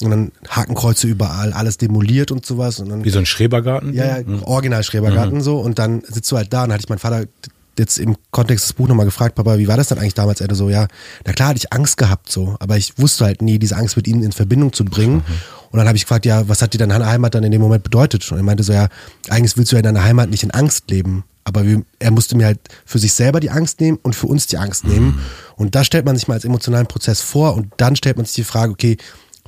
und 0.02 0.10
dann 0.10 0.32
Hakenkreuze 0.48 1.06
überall, 1.06 1.52
alles 1.52 1.78
demoliert 1.78 2.30
und 2.30 2.44
sowas. 2.44 2.80
Und 2.80 2.88
dann, 2.88 3.04
Wie 3.04 3.10
so 3.10 3.18
ein 3.18 3.26
Schrebergarten? 3.26 3.92
Ja, 3.94 4.18
ja, 4.18 4.24
mhm. 4.24 4.42
original 4.42 4.82
Schrebergarten 4.82 5.38
mhm. 5.38 5.42
so. 5.42 5.58
Und 5.58 5.78
dann 5.78 6.02
sitzt 6.06 6.30
du 6.32 6.36
halt 6.36 6.52
da 6.52 6.64
und 6.64 6.72
hatte 6.72 6.82
ich 6.84 6.88
meinen 6.88 6.98
Vater 6.98 7.24
jetzt 7.78 7.98
im 7.98 8.16
Kontext 8.30 8.64
des 8.64 8.72
Buchs 8.72 8.88
nochmal 8.88 9.06
gefragt, 9.06 9.34
Papa, 9.34 9.58
wie 9.58 9.68
war 9.68 9.76
das 9.76 9.88
dann 9.88 9.98
eigentlich 9.98 10.14
damals? 10.14 10.40
Er 10.40 10.54
so, 10.54 10.68
ja, 10.68 10.86
na 11.24 11.32
klar 11.32 11.48
hatte 11.48 11.58
ich 11.58 11.72
Angst 11.72 11.96
gehabt 11.96 12.30
so, 12.30 12.56
aber 12.60 12.76
ich 12.76 12.98
wusste 12.98 13.24
halt 13.24 13.42
nie, 13.42 13.58
diese 13.58 13.76
Angst 13.76 13.96
mit 13.96 14.06
ihnen 14.06 14.22
in 14.22 14.32
Verbindung 14.32 14.72
zu 14.72 14.84
bringen. 14.84 15.16
Mhm. 15.16 15.24
Und 15.70 15.78
dann 15.78 15.88
habe 15.88 15.96
ich 15.96 16.04
gefragt, 16.04 16.24
ja, 16.24 16.48
was 16.48 16.62
hat 16.62 16.72
dir 16.72 16.78
deine 16.78 17.04
Heimat 17.04 17.34
dann 17.34 17.42
in 17.42 17.50
dem 17.50 17.60
Moment 17.60 17.82
bedeutet? 17.82 18.30
Und 18.30 18.38
er 18.38 18.44
meinte 18.44 18.62
so, 18.62 18.72
ja, 18.72 18.88
eigentlich 19.28 19.56
willst 19.56 19.72
du 19.72 19.76
ja 19.76 19.80
in 19.80 19.84
deiner 19.84 20.04
Heimat 20.04 20.30
nicht 20.30 20.44
in 20.44 20.52
Angst 20.52 20.88
leben. 20.90 21.24
Aber 21.42 21.66
wir, 21.66 21.82
er 21.98 22.10
musste 22.10 22.36
mir 22.36 22.46
halt 22.46 22.60
für 22.86 22.98
sich 22.98 23.12
selber 23.12 23.40
die 23.40 23.50
Angst 23.50 23.80
nehmen 23.80 23.98
und 24.02 24.14
für 24.14 24.28
uns 24.28 24.46
die 24.46 24.56
Angst 24.56 24.86
nehmen. 24.86 25.06
Mhm. 25.06 25.18
Und 25.56 25.74
da 25.74 25.84
stellt 25.84 26.06
man 26.06 26.16
sich 26.16 26.28
mal 26.28 26.34
als 26.34 26.44
emotionalen 26.44 26.86
Prozess 26.86 27.20
vor 27.20 27.54
und 27.54 27.72
dann 27.76 27.96
stellt 27.96 28.16
man 28.16 28.24
sich 28.24 28.36
die 28.36 28.44
Frage, 28.44 28.72
okay, 28.72 28.96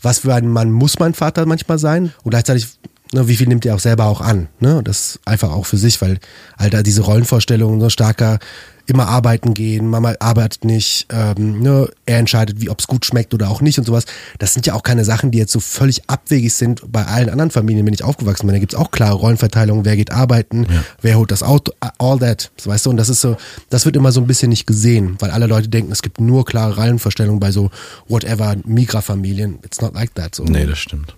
was 0.01 0.20
für 0.20 0.34
ein 0.34 0.49
Mann 0.49 0.70
muss 0.70 0.99
mein 0.99 1.14
Vater 1.14 1.47
manchmal 1.47 1.78
sein? 1.78 2.12
Und 2.22 2.30
gleichzeitig, 2.30 2.68
ne, 3.12 3.28
wie 3.28 3.36
viel 3.36 3.49
nimmt 3.49 3.64
er 3.66 3.74
auch 3.74 3.80
selber 3.80 4.07
auch 4.07 4.20
an? 4.20 4.49
Ne? 4.61 4.82
Das 4.82 5.20
einfach 5.24 5.53
auch 5.53 5.66
für 5.66 5.76
sich, 5.76 6.01
weil 6.03 6.18
Alter, 6.57 6.82
diese 6.82 7.03
Rollenvorstellungen 7.03 7.80
so 7.80 7.88
starker 7.88 8.38
immer 8.87 9.09
arbeiten 9.09 9.55
gehen, 9.55 9.89
Mama 9.89 10.14
arbeitet 10.20 10.64
nicht, 10.64 11.07
ähm, 11.11 11.61
ne, 11.61 11.89
er 12.07 12.18
entscheidet, 12.18 12.61
wie 12.61 12.70
ob 12.70 12.80
es 12.80 12.87
gut 12.87 13.05
schmeckt 13.05 13.34
oder 13.34 13.51
auch 13.51 13.61
nicht 13.61 13.78
und 13.78 13.84
sowas. 13.84 14.05
Das 14.39 14.55
sind 14.55 14.66
ja 14.66 14.74
auch 14.74 14.82
keine 14.82 15.05
Sachen, 15.05 15.30
die 15.30 15.39
jetzt 15.39 15.53
so 15.53 15.61
völlig 15.61 16.09
abwegig 16.09 16.55
sind 16.55 16.82
bei 16.91 17.05
allen 17.05 17.28
anderen 17.28 17.51
Familien, 17.51 17.87
wenn 17.87 17.95
ich 17.95 18.05
aufgewachsen 18.05 18.47
bin. 18.47 18.55
Da 18.55 18.61
gibt's 18.61 18.74
auch 18.74 18.91
klare 18.91 19.14
Rollenverteilungen, 19.14 19.84
wer 19.84 19.97
geht 19.97 20.12
arbeiten, 20.12 20.66
ja. 20.70 20.84
wer 21.03 21.18
holt 21.18 21.30
das 21.30 21.43
Auto, 21.43 21.72
all 21.99 22.18
that. 22.18 22.51
Weißt 22.64 22.87
du, 22.87 22.91
und 22.91 22.97
das 22.97 23.09
ist 23.09 23.20
so, 23.20 23.37
das 23.70 23.84
wird 23.84 23.97
immer 23.97 24.12
so 24.12 24.20
ein 24.20 24.26
bisschen 24.26 24.51
nicht 24.51 24.66
gesehen, 24.66 25.16
weil 25.18 25.30
alle 25.30 25.47
Leute 25.47 25.68
denken, 25.68 25.93
es 25.93 26.03
gibt 26.03 26.20
nur 26.20 26.45
klare 26.45 26.76
Rollenverstellungen 26.76 27.41
bei 27.41 27.51
so 27.51 27.70
whatever 28.09 28.57
Migra-Familien. 28.64 29.59
It's 29.64 29.80
not 29.80 29.95
like 29.95 30.14
that. 30.14 30.34
So. 30.34 30.45
Nee, 30.45 30.66
das 30.66 30.78
stimmt. 30.78 31.14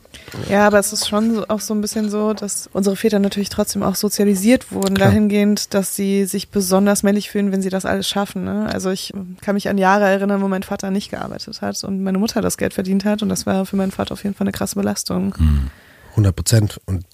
Ja, 0.49 0.67
aber 0.67 0.79
es 0.79 0.93
ist 0.93 1.09
schon 1.09 1.45
auch 1.49 1.61
so 1.61 1.75
ein 1.75 1.81
bisschen 1.81 2.11
so, 2.11 2.33
dass 2.33 2.69
unsere 2.73 2.97
Väter 2.97 3.19
natürlich 3.19 3.49
trotzdem 3.49 3.83
auch 3.83 3.95
sozialisiert 3.95 4.73
wurden, 4.73 4.95
Klar. 4.95 5.09
dahingehend, 5.09 5.75
dass 5.75 5.97
sie 5.97 6.25
sich 6.25 6.49
besonders 6.51 7.03
männlich 7.03 7.31
fühlen, 7.31 7.53
wenn 7.53 7.63
sie 7.63 7.71
das 7.71 7.85
alles 7.85 8.09
schaffen. 8.09 8.45
Ne? 8.45 8.69
Also 8.73 8.91
ich 8.91 9.13
kann 9.41 9.55
mich 9.55 9.69
an 9.69 9.79
Jahre 9.79 10.05
erinnern, 10.05 10.43
wo 10.43 10.49
mein 10.49 10.63
Vater 10.63 10.91
nicht 10.91 11.11
gearbeitet 11.11 11.61
hat 11.61 11.83
und 11.85 12.03
meine 12.03 12.19
Mutter 12.19 12.41
das 12.41 12.57
Geld 12.59 12.75
verdient 12.75 13.05
hat 13.05 13.23
und 13.23 13.29
das 13.29 13.47
war 13.47 13.67
für 13.67 13.77
meinen 13.77 13.93
Vater 13.93 14.13
auf 14.13 14.25
jeden 14.25 14.35
Fall 14.35 14.47
eine 14.47 14.53
krasse 14.53 14.77
Belastung. 14.77 15.35
Mhm. 15.39 15.71
100 16.19 16.35
Prozent. 16.35 16.81
Und 16.87 17.05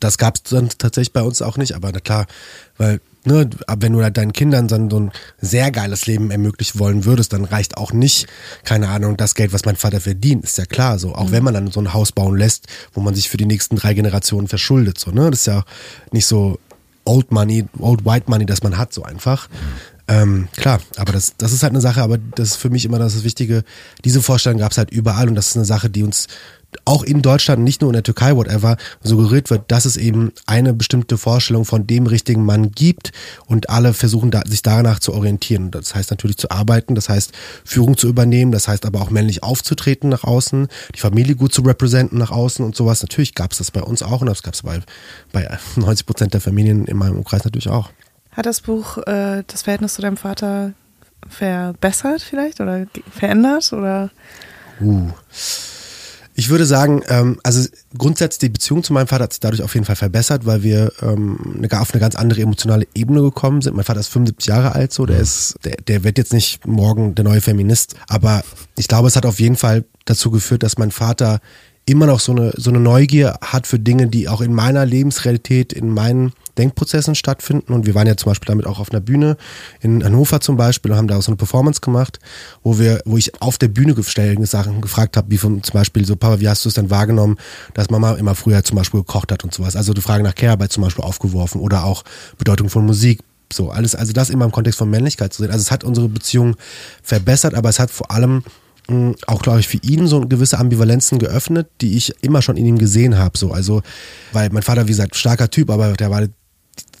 das 0.00 0.18
gab 0.18 0.36
es 0.36 0.42
dann 0.44 0.68
tatsächlich 0.78 1.12
bei 1.12 1.22
uns 1.22 1.42
auch 1.42 1.56
nicht. 1.56 1.74
Aber 1.74 1.90
na 1.92 2.00
klar, 2.00 2.26
weil 2.78 3.00
ne, 3.24 3.48
wenn 3.78 3.92
du 3.92 4.02
halt 4.02 4.16
deinen 4.16 4.32
Kindern 4.32 4.68
dann 4.68 4.90
so 4.90 5.00
ein 5.00 5.12
sehr 5.40 5.70
geiles 5.70 6.06
Leben 6.06 6.30
ermöglichen 6.30 6.78
wollen 6.78 7.04
würdest, 7.04 7.32
dann 7.32 7.44
reicht 7.44 7.76
auch 7.76 7.92
nicht, 7.92 8.26
keine 8.64 8.88
Ahnung, 8.88 9.16
das 9.16 9.34
Geld, 9.34 9.52
was 9.52 9.64
mein 9.64 9.76
Vater 9.76 10.00
verdient, 10.00 10.44
ist 10.44 10.58
ja 10.58 10.64
klar 10.64 10.98
so. 10.98 11.14
Auch 11.14 11.28
mhm. 11.28 11.32
wenn 11.32 11.44
man 11.44 11.54
dann 11.54 11.70
so 11.70 11.80
ein 11.80 11.92
Haus 11.92 12.12
bauen 12.12 12.36
lässt, 12.36 12.66
wo 12.92 13.00
man 13.00 13.14
sich 13.14 13.28
für 13.28 13.36
die 13.36 13.46
nächsten 13.46 13.76
drei 13.76 13.94
Generationen 13.94 14.48
verschuldet, 14.48 14.98
so, 14.98 15.10
ne, 15.10 15.30
das 15.30 15.40
ist 15.40 15.46
ja 15.46 15.64
nicht 16.10 16.26
so 16.26 16.58
Old 17.04 17.32
Money, 17.32 17.66
Old 17.78 18.04
White 18.04 18.26
Money, 18.28 18.46
das 18.46 18.62
man 18.62 18.78
hat, 18.78 18.92
so 18.92 19.02
einfach. 19.02 19.48
Mhm. 19.48 19.54
Ähm, 20.08 20.48
klar, 20.56 20.80
aber 20.96 21.12
das, 21.12 21.34
das 21.38 21.52
ist 21.52 21.62
halt 21.62 21.72
eine 21.72 21.80
Sache, 21.80 22.02
aber 22.02 22.18
das 22.18 22.50
ist 22.50 22.56
für 22.56 22.70
mich 22.70 22.84
immer 22.84 22.98
das 22.98 23.22
Wichtige. 23.24 23.64
Diese 24.04 24.20
Vorstellung 24.20 24.58
gab 24.58 24.72
es 24.72 24.78
halt 24.78 24.90
überall 24.90 25.28
und 25.28 25.34
das 25.34 25.48
ist 25.48 25.56
eine 25.56 25.64
Sache, 25.64 25.90
die 25.90 26.02
uns 26.02 26.26
auch 26.84 27.02
in 27.02 27.22
Deutschland, 27.22 27.62
nicht 27.62 27.80
nur 27.82 27.90
in 27.90 27.94
der 27.94 28.02
Türkei, 28.02 28.34
whatever, 28.34 28.76
suggeriert 29.02 29.50
wird, 29.50 29.70
dass 29.70 29.84
es 29.84 29.96
eben 29.96 30.32
eine 30.46 30.72
bestimmte 30.72 31.18
Vorstellung 31.18 31.64
von 31.64 31.86
dem 31.86 32.06
richtigen 32.06 32.44
Mann 32.44 32.72
gibt 32.72 33.12
und 33.46 33.70
alle 33.70 33.92
versuchen 33.94 34.30
da, 34.30 34.42
sich 34.46 34.62
danach 34.62 34.98
zu 34.98 35.12
orientieren. 35.12 35.70
Das 35.70 35.94
heißt 35.94 36.10
natürlich 36.10 36.38
zu 36.38 36.50
arbeiten, 36.50 36.94
das 36.94 37.08
heißt 37.08 37.32
Führung 37.64 37.96
zu 37.96 38.08
übernehmen, 38.08 38.52
das 38.52 38.68
heißt 38.68 38.86
aber 38.86 39.00
auch 39.02 39.10
männlich 39.10 39.42
aufzutreten 39.42 40.08
nach 40.08 40.24
außen, 40.24 40.68
die 40.94 41.00
Familie 41.00 41.36
gut 41.36 41.52
zu 41.52 41.62
representen 41.62 42.18
nach 42.18 42.30
außen 42.30 42.64
und 42.64 42.74
sowas. 42.74 43.02
Natürlich 43.02 43.34
gab 43.34 43.52
es 43.52 43.58
das 43.58 43.70
bei 43.70 43.82
uns 43.82 44.02
auch 44.02 44.20
und 44.20 44.26
das 44.26 44.42
gab 44.42 44.54
es 44.54 44.62
bei, 44.62 44.80
bei 45.32 45.58
90 45.76 46.06
Prozent 46.06 46.34
der 46.34 46.40
Familien 46.40 46.86
in 46.86 46.96
meinem 46.96 47.18
Umkreis 47.18 47.44
natürlich 47.44 47.68
auch. 47.68 47.90
Hat 48.32 48.46
das 48.46 48.60
Buch 48.60 48.98
äh, 48.98 49.44
das 49.46 49.62
Verhältnis 49.62 49.94
zu 49.94 50.02
deinem 50.02 50.16
Vater 50.16 50.72
verbessert 51.28 52.22
vielleicht 52.22 52.60
oder 52.60 52.86
verändert 53.10 53.72
oder? 53.72 54.10
Uh 54.80 55.10
Ich 56.34 56.48
würde 56.48 56.64
sagen, 56.64 57.02
ähm, 57.08 57.38
also 57.42 57.68
grundsätzlich 57.96 58.38
die 58.38 58.52
Beziehung 58.54 58.82
zu 58.82 58.94
meinem 58.94 59.06
Vater 59.06 59.24
hat 59.24 59.32
sich 59.34 59.40
dadurch 59.40 59.62
auf 59.62 59.74
jeden 59.74 59.84
Fall 59.84 59.96
verbessert, 59.96 60.46
weil 60.46 60.62
wir 60.62 60.90
ähm, 61.02 61.56
eine, 61.58 61.80
auf 61.80 61.92
eine 61.92 62.00
ganz 62.00 62.14
andere 62.14 62.40
emotionale 62.40 62.86
Ebene 62.94 63.20
gekommen 63.20 63.60
sind. 63.60 63.76
Mein 63.76 63.84
Vater 63.84 64.00
ist 64.00 64.08
75 64.08 64.46
Jahre 64.48 64.74
alt, 64.74 64.92
so 64.92 65.04
der 65.04 65.20
ist, 65.20 65.56
der, 65.64 65.76
der 65.76 66.04
wird 66.04 66.16
jetzt 66.16 66.32
nicht 66.32 66.66
morgen 66.66 67.14
der 67.14 67.24
neue 67.24 67.42
Feminist, 67.42 67.96
aber 68.08 68.42
ich 68.78 68.88
glaube, 68.88 69.08
es 69.08 69.16
hat 69.16 69.26
auf 69.26 69.40
jeden 69.40 69.56
Fall 69.56 69.84
dazu 70.06 70.30
geführt, 70.30 70.62
dass 70.62 70.78
mein 70.78 70.90
Vater 70.90 71.40
immer 71.84 72.06
noch 72.06 72.20
so 72.20 72.32
eine 72.32 72.52
so 72.56 72.70
eine 72.70 72.80
Neugier 72.80 73.38
hat 73.40 73.66
für 73.66 73.78
Dinge, 73.78 74.06
die 74.06 74.28
auch 74.28 74.40
in 74.40 74.54
meiner 74.54 74.86
Lebensrealität, 74.86 75.72
in 75.72 75.92
meinen 75.92 76.32
Denkprozessen 76.58 77.14
stattfinden. 77.14 77.72
Und 77.72 77.86
wir 77.86 77.94
waren 77.94 78.06
ja 78.06 78.16
zum 78.16 78.30
Beispiel 78.30 78.46
damit 78.46 78.66
auch 78.66 78.78
auf 78.78 78.90
einer 78.90 79.00
Bühne 79.00 79.36
in 79.80 80.04
Hannover 80.04 80.40
zum 80.40 80.56
Beispiel 80.56 80.92
und 80.92 80.98
haben 80.98 81.08
da 81.08 81.16
auch 81.16 81.22
so 81.22 81.30
eine 81.32 81.36
Performance 81.36 81.80
gemacht, 81.80 82.18
wo 82.62 82.78
wir, 82.78 83.00
wo 83.04 83.16
ich 83.16 83.40
auf 83.40 83.58
der 83.58 83.68
Bühne 83.68 83.94
gestellte 83.94 84.44
Sachen 84.46 84.80
gefragt 84.80 85.16
habe, 85.16 85.30
wie 85.30 85.38
von, 85.38 85.62
zum 85.62 85.72
Beispiel 85.72 86.04
so, 86.04 86.16
Papa, 86.16 86.40
wie 86.40 86.48
hast 86.48 86.64
du 86.64 86.68
es 86.68 86.74
denn 86.74 86.90
wahrgenommen, 86.90 87.36
dass 87.74 87.90
Mama 87.90 88.12
immer 88.14 88.34
früher 88.34 88.62
zum 88.64 88.76
Beispiel 88.76 89.00
gekocht 89.00 89.32
hat 89.32 89.44
und 89.44 89.54
sowas. 89.54 89.76
Also 89.76 89.94
die 89.94 90.00
Frage 90.00 90.22
nach 90.22 90.34
Care-Arbeit 90.34 90.72
zum 90.72 90.82
Beispiel 90.82 91.04
aufgeworfen 91.04 91.60
oder 91.60 91.84
auch 91.84 92.04
Bedeutung 92.38 92.68
von 92.68 92.84
Musik, 92.84 93.20
so 93.52 93.70
alles, 93.70 93.94
also 93.94 94.12
das 94.12 94.30
immer 94.30 94.44
im 94.44 94.52
Kontext 94.52 94.78
von 94.78 94.90
Männlichkeit 94.90 95.32
zu 95.32 95.42
sehen. 95.42 95.52
Also 95.52 95.62
es 95.62 95.70
hat 95.70 95.84
unsere 95.84 96.08
Beziehung 96.08 96.56
verbessert, 97.02 97.54
aber 97.54 97.68
es 97.68 97.78
hat 97.78 97.90
vor 97.90 98.10
allem 98.10 98.42
auch, 99.26 99.42
glaube 99.42 99.60
ich, 99.60 99.68
für 99.68 99.78
ihn 99.78 100.06
so 100.06 100.20
gewisse 100.20 100.58
Ambivalenzen 100.58 101.18
geöffnet, 101.18 101.68
die 101.80 101.96
ich 101.96 102.12
immer 102.22 102.42
schon 102.42 102.56
in 102.56 102.66
ihm 102.66 102.78
gesehen 102.78 103.16
habe. 103.16 103.38
So, 103.38 103.52
also, 103.52 103.82
weil 104.32 104.50
mein 104.50 104.62
Vater, 104.62 104.86
wie 104.86 104.92
gesagt, 104.92 105.16
starker 105.16 105.50
Typ, 105.50 105.70
aber 105.70 105.92
der 105.92 106.10
war 106.10 106.26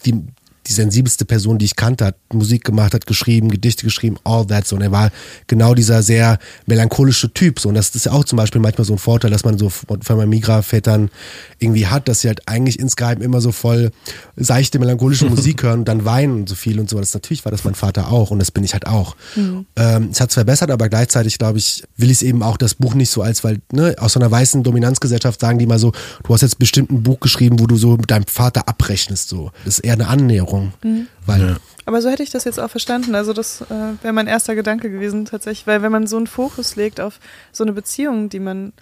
die, 0.04 0.24
die 0.66 0.72
sensibelste 0.72 1.24
Person, 1.24 1.58
die 1.58 1.64
ich 1.64 1.76
kannte, 1.76 2.04
hat 2.04 2.16
Musik 2.32 2.64
gemacht, 2.64 2.94
hat 2.94 3.06
geschrieben, 3.06 3.48
Gedichte 3.48 3.84
geschrieben, 3.84 4.16
all 4.24 4.46
that 4.46 4.66
so. 4.66 4.76
Und 4.76 4.82
er 4.82 4.92
war 4.92 5.10
genau 5.46 5.74
dieser 5.74 6.02
sehr 6.02 6.38
melancholische 6.66 7.32
Typ. 7.32 7.58
So. 7.58 7.68
Und 7.68 7.74
das 7.74 7.94
ist 7.94 8.06
ja 8.06 8.12
auch 8.12 8.24
zum 8.24 8.36
Beispiel 8.36 8.60
manchmal 8.60 8.84
so 8.84 8.92
ein 8.92 8.98
Vorteil, 8.98 9.30
dass 9.30 9.44
man 9.44 9.58
so 9.58 9.70
von 9.70 10.00
meinen 10.08 10.28
Migra-Vätern 10.28 11.10
irgendwie 11.58 11.86
hat, 11.86 12.08
dass 12.08 12.20
sie 12.20 12.28
halt 12.28 12.46
eigentlich 12.46 12.78
insgeheim 12.78 13.22
immer 13.22 13.40
so 13.40 13.50
voll 13.50 13.90
seichte, 14.36 14.78
melancholische 14.78 15.24
Musik 15.30 15.62
hören 15.62 15.80
und 15.80 15.88
dann 15.88 16.04
weinen 16.04 16.40
und 16.40 16.48
so 16.48 16.54
viel 16.54 16.78
und 16.78 16.88
so. 16.88 16.98
Das 16.98 17.12
natürlich 17.12 17.44
war 17.44 17.50
das 17.50 17.64
mein 17.64 17.74
Vater 17.74 18.12
auch 18.12 18.30
und 18.30 18.38
das 18.38 18.50
bin 18.50 18.62
ich 18.62 18.72
halt 18.72 18.86
auch. 18.86 19.16
Mhm. 19.34 19.66
Ähm, 19.76 20.08
es 20.12 20.20
hat 20.20 20.30
es 20.30 20.34
verbessert, 20.34 20.70
aber 20.70 20.88
gleichzeitig, 20.88 21.38
glaube 21.38 21.58
ich, 21.58 21.82
will 21.96 22.10
ich 22.10 22.18
es 22.18 22.22
eben 22.22 22.42
auch 22.42 22.56
das 22.56 22.74
Buch 22.74 22.94
nicht 22.94 23.10
so 23.10 23.22
als, 23.22 23.42
weil, 23.42 23.60
ne, 23.72 23.96
aus 23.98 24.12
so 24.12 24.20
einer 24.20 24.30
weißen 24.30 24.62
Dominanzgesellschaft 24.62 25.40
sagen 25.40 25.58
die 25.58 25.66
mal 25.66 25.78
so, 25.78 25.92
du 26.24 26.34
hast 26.34 26.42
jetzt 26.42 26.58
bestimmt 26.58 26.90
ein 26.90 27.02
Buch 27.02 27.20
geschrieben, 27.20 27.58
wo 27.58 27.66
du 27.66 27.76
so 27.76 27.96
mit 27.96 28.10
deinem 28.10 28.26
Vater 28.26 28.68
abrechnest. 28.68 29.28
So. 29.28 29.50
Das 29.64 29.78
ist 29.78 29.84
eher 29.84 29.94
eine 29.94 30.08
Annäherung. 30.08 30.51
Ernährung. 30.52 30.72
Mhm. 30.82 31.06
Weil. 31.26 31.56
Aber 31.84 32.00
so 32.00 32.10
hätte 32.10 32.22
ich 32.22 32.30
das 32.30 32.44
jetzt 32.44 32.60
auch 32.60 32.70
verstanden. 32.70 33.14
Also 33.14 33.32
das 33.32 33.62
äh, 33.62 34.02
wäre 34.02 34.12
mein 34.12 34.26
erster 34.26 34.54
Gedanke 34.54 34.90
gewesen 34.90 35.24
tatsächlich, 35.24 35.66
weil 35.66 35.82
wenn 35.82 35.92
man 35.92 36.06
so 36.06 36.16
einen 36.16 36.26
Fokus 36.26 36.76
legt 36.76 37.00
auf 37.00 37.18
so 37.50 37.64
eine 37.64 37.72
Beziehung, 37.72 38.28
die 38.28 38.40
man 38.40 38.72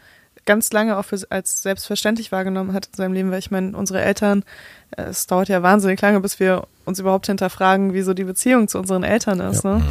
ganz 0.46 0.72
lange 0.72 0.96
auch 0.96 1.04
für, 1.04 1.18
als 1.30 1.62
selbstverständlich 1.62 2.32
wahrgenommen 2.32 2.72
hat 2.72 2.86
in 2.86 2.94
seinem 2.94 3.12
Leben, 3.12 3.30
weil 3.30 3.38
ich 3.38 3.50
meine, 3.50 3.76
unsere 3.76 4.00
Eltern, 4.00 4.44
äh, 4.96 5.02
es 5.02 5.26
dauert 5.26 5.48
ja 5.48 5.62
wahnsinnig 5.62 6.00
lange, 6.00 6.20
bis 6.20 6.40
wir 6.40 6.66
uns 6.84 6.98
überhaupt 6.98 7.26
hinterfragen, 7.26 7.94
wie 7.94 8.02
so 8.02 8.14
die 8.14 8.24
Beziehung 8.24 8.68
zu 8.68 8.78
unseren 8.78 9.02
Eltern 9.02 9.40
ist. 9.40 9.64
Ja. 9.64 9.78
Ne? 9.78 9.84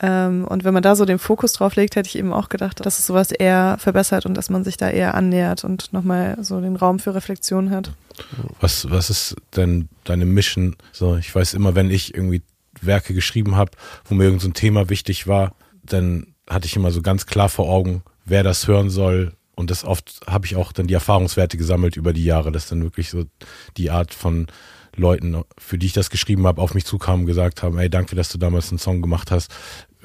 Ähm, 0.00 0.44
und 0.44 0.64
wenn 0.64 0.74
man 0.74 0.82
da 0.82 0.94
so 0.94 1.04
den 1.04 1.18
Fokus 1.18 1.54
drauf 1.54 1.76
legt, 1.76 1.96
hätte 1.96 2.08
ich 2.08 2.18
eben 2.18 2.32
auch 2.32 2.48
gedacht, 2.48 2.84
dass 2.84 2.98
es 2.98 3.06
sowas 3.06 3.30
eher 3.30 3.76
verbessert 3.78 4.26
und 4.26 4.34
dass 4.34 4.50
man 4.50 4.64
sich 4.64 4.76
da 4.76 4.90
eher 4.90 5.14
annähert 5.14 5.64
und 5.64 5.92
nochmal 5.92 6.36
so 6.42 6.60
den 6.60 6.76
Raum 6.76 6.98
für 6.98 7.14
Reflexion 7.14 7.70
hat. 7.70 7.90
Was, 8.60 8.90
was 8.90 9.10
ist 9.10 9.36
denn 9.56 9.88
deine 10.04 10.26
Mission? 10.26 10.76
So, 10.92 11.16
ich 11.16 11.34
weiß 11.34 11.54
immer, 11.54 11.74
wenn 11.74 11.90
ich 11.90 12.14
irgendwie 12.14 12.42
Werke 12.80 13.14
geschrieben 13.14 13.56
habe, 13.56 13.72
wo 14.04 14.14
mir 14.14 14.24
irgendein 14.24 14.48
so 14.48 14.52
Thema 14.52 14.88
wichtig 14.90 15.26
war, 15.26 15.54
dann 15.82 16.34
hatte 16.48 16.66
ich 16.66 16.76
immer 16.76 16.90
so 16.90 17.02
ganz 17.02 17.26
klar 17.26 17.48
vor 17.48 17.68
Augen, 17.68 18.02
wer 18.24 18.42
das 18.42 18.68
hören 18.68 18.90
soll. 18.90 19.32
Und 19.54 19.70
das 19.70 19.84
oft 19.84 20.20
habe 20.26 20.44
ich 20.44 20.56
auch 20.56 20.72
dann 20.72 20.86
die 20.86 20.94
Erfahrungswerte 20.94 21.56
gesammelt 21.56 21.96
über 21.96 22.12
die 22.12 22.24
Jahre, 22.24 22.52
dass 22.52 22.68
dann 22.68 22.82
wirklich 22.82 23.08
so 23.08 23.24
die 23.78 23.90
Art 23.90 24.12
von 24.12 24.46
Leuten, 24.96 25.42
für 25.58 25.78
die 25.78 25.86
ich 25.86 25.92
das 25.92 26.10
geschrieben 26.10 26.46
habe, 26.46 26.60
auf 26.60 26.74
mich 26.74 26.84
zukamen 26.84 27.22
und 27.22 27.26
gesagt 27.26 27.62
haben, 27.62 27.78
ey, 27.78 27.90
danke, 27.90 28.16
dass 28.16 28.28
du 28.28 28.38
damals 28.38 28.70
einen 28.70 28.78
Song 28.78 29.02
gemacht 29.02 29.30
hast. 29.30 29.52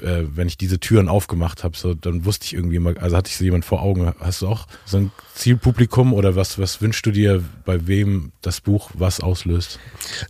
Äh, 0.02 0.24
wenn 0.36 0.48
ich 0.48 0.58
diese 0.58 0.80
Türen 0.80 1.08
aufgemacht 1.08 1.64
habe, 1.64 1.78
so 1.78 1.94
dann 1.94 2.26
wusste 2.26 2.46
ich 2.46 2.54
irgendwie 2.54 2.78
immer, 2.78 2.94
also 3.00 3.16
hatte 3.16 3.30
ich 3.30 3.38
so 3.38 3.44
jemand 3.44 3.66
vor 3.66 3.82
Augen. 3.82 4.14
Hast 4.20 4.42
du 4.42 4.48
auch 4.48 4.68
so 4.86 4.98
ein 4.98 5.12
Zielpublikum 5.36 6.14
oder 6.14 6.36
was, 6.36 6.58
was 6.58 6.82
wünschst 6.82 7.06
du 7.06 7.12
dir, 7.12 7.44
bei 7.66 7.88
wem 7.88 8.32
das 8.42 8.62
Buch 8.62 8.92
was 8.94 9.20
auslöst? 9.20 9.80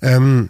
Ähm, 0.02 0.50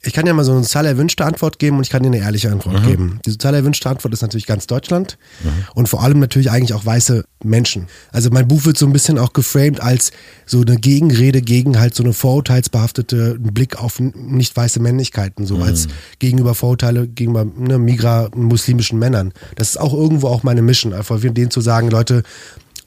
ich 0.00 0.12
kann 0.12 0.26
ja 0.26 0.32
mal 0.32 0.44
so 0.44 0.52
eine 0.52 0.62
sozial 0.62 0.86
erwünschte 0.86 1.24
Antwort 1.24 1.58
geben 1.58 1.78
und 1.78 1.82
ich 1.82 1.90
kann 1.90 2.02
dir 2.04 2.08
eine 2.08 2.18
ehrliche 2.18 2.52
Antwort 2.52 2.82
mhm. 2.82 2.86
geben. 2.86 3.20
Die 3.26 3.32
sozial 3.32 3.54
erwünschte 3.54 3.88
Antwort 3.88 4.14
ist 4.14 4.22
natürlich 4.22 4.46
ganz 4.46 4.68
Deutschland 4.68 5.18
mhm. 5.42 5.64
und 5.74 5.88
vor 5.88 6.04
allem 6.04 6.20
natürlich 6.20 6.52
eigentlich 6.52 6.72
auch 6.72 6.86
weiße 6.86 7.24
Menschen. 7.42 7.88
Also 8.12 8.30
mein 8.30 8.46
Buch 8.46 8.64
wird 8.64 8.78
so 8.78 8.86
ein 8.86 8.92
bisschen 8.92 9.18
auch 9.18 9.32
geframed 9.32 9.80
als 9.80 10.12
so 10.46 10.60
eine 10.60 10.76
Gegenrede 10.76 11.42
gegen 11.42 11.80
halt 11.80 11.96
so 11.96 12.04
eine 12.04 12.12
vorurteilsbehaftete 12.12 13.38
Blick 13.40 13.82
auf 13.82 13.98
nicht 13.98 14.56
weiße 14.56 14.80
Männlichkeiten, 14.80 15.46
so 15.46 15.56
mhm. 15.56 15.62
als 15.64 15.88
gegenüber 16.20 16.54
Vorurteile 16.54 17.08
gegenüber 17.08 17.44
ne, 17.44 17.78
migra 17.78 18.28
muslimischen 18.36 19.00
Männern. 19.00 19.32
Das 19.56 19.70
ist 19.70 19.80
auch 19.80 19.94
irgendwo 19.94 20.28
auch 20.28 20.44
meine 20.44 20.62
Mission, 20.62 20.92
einfach 20.92 21.18
denen 21.20 21.50
zu 21.50 21.60
sagen, 21.60 21.90
Leute, 21.90 22.22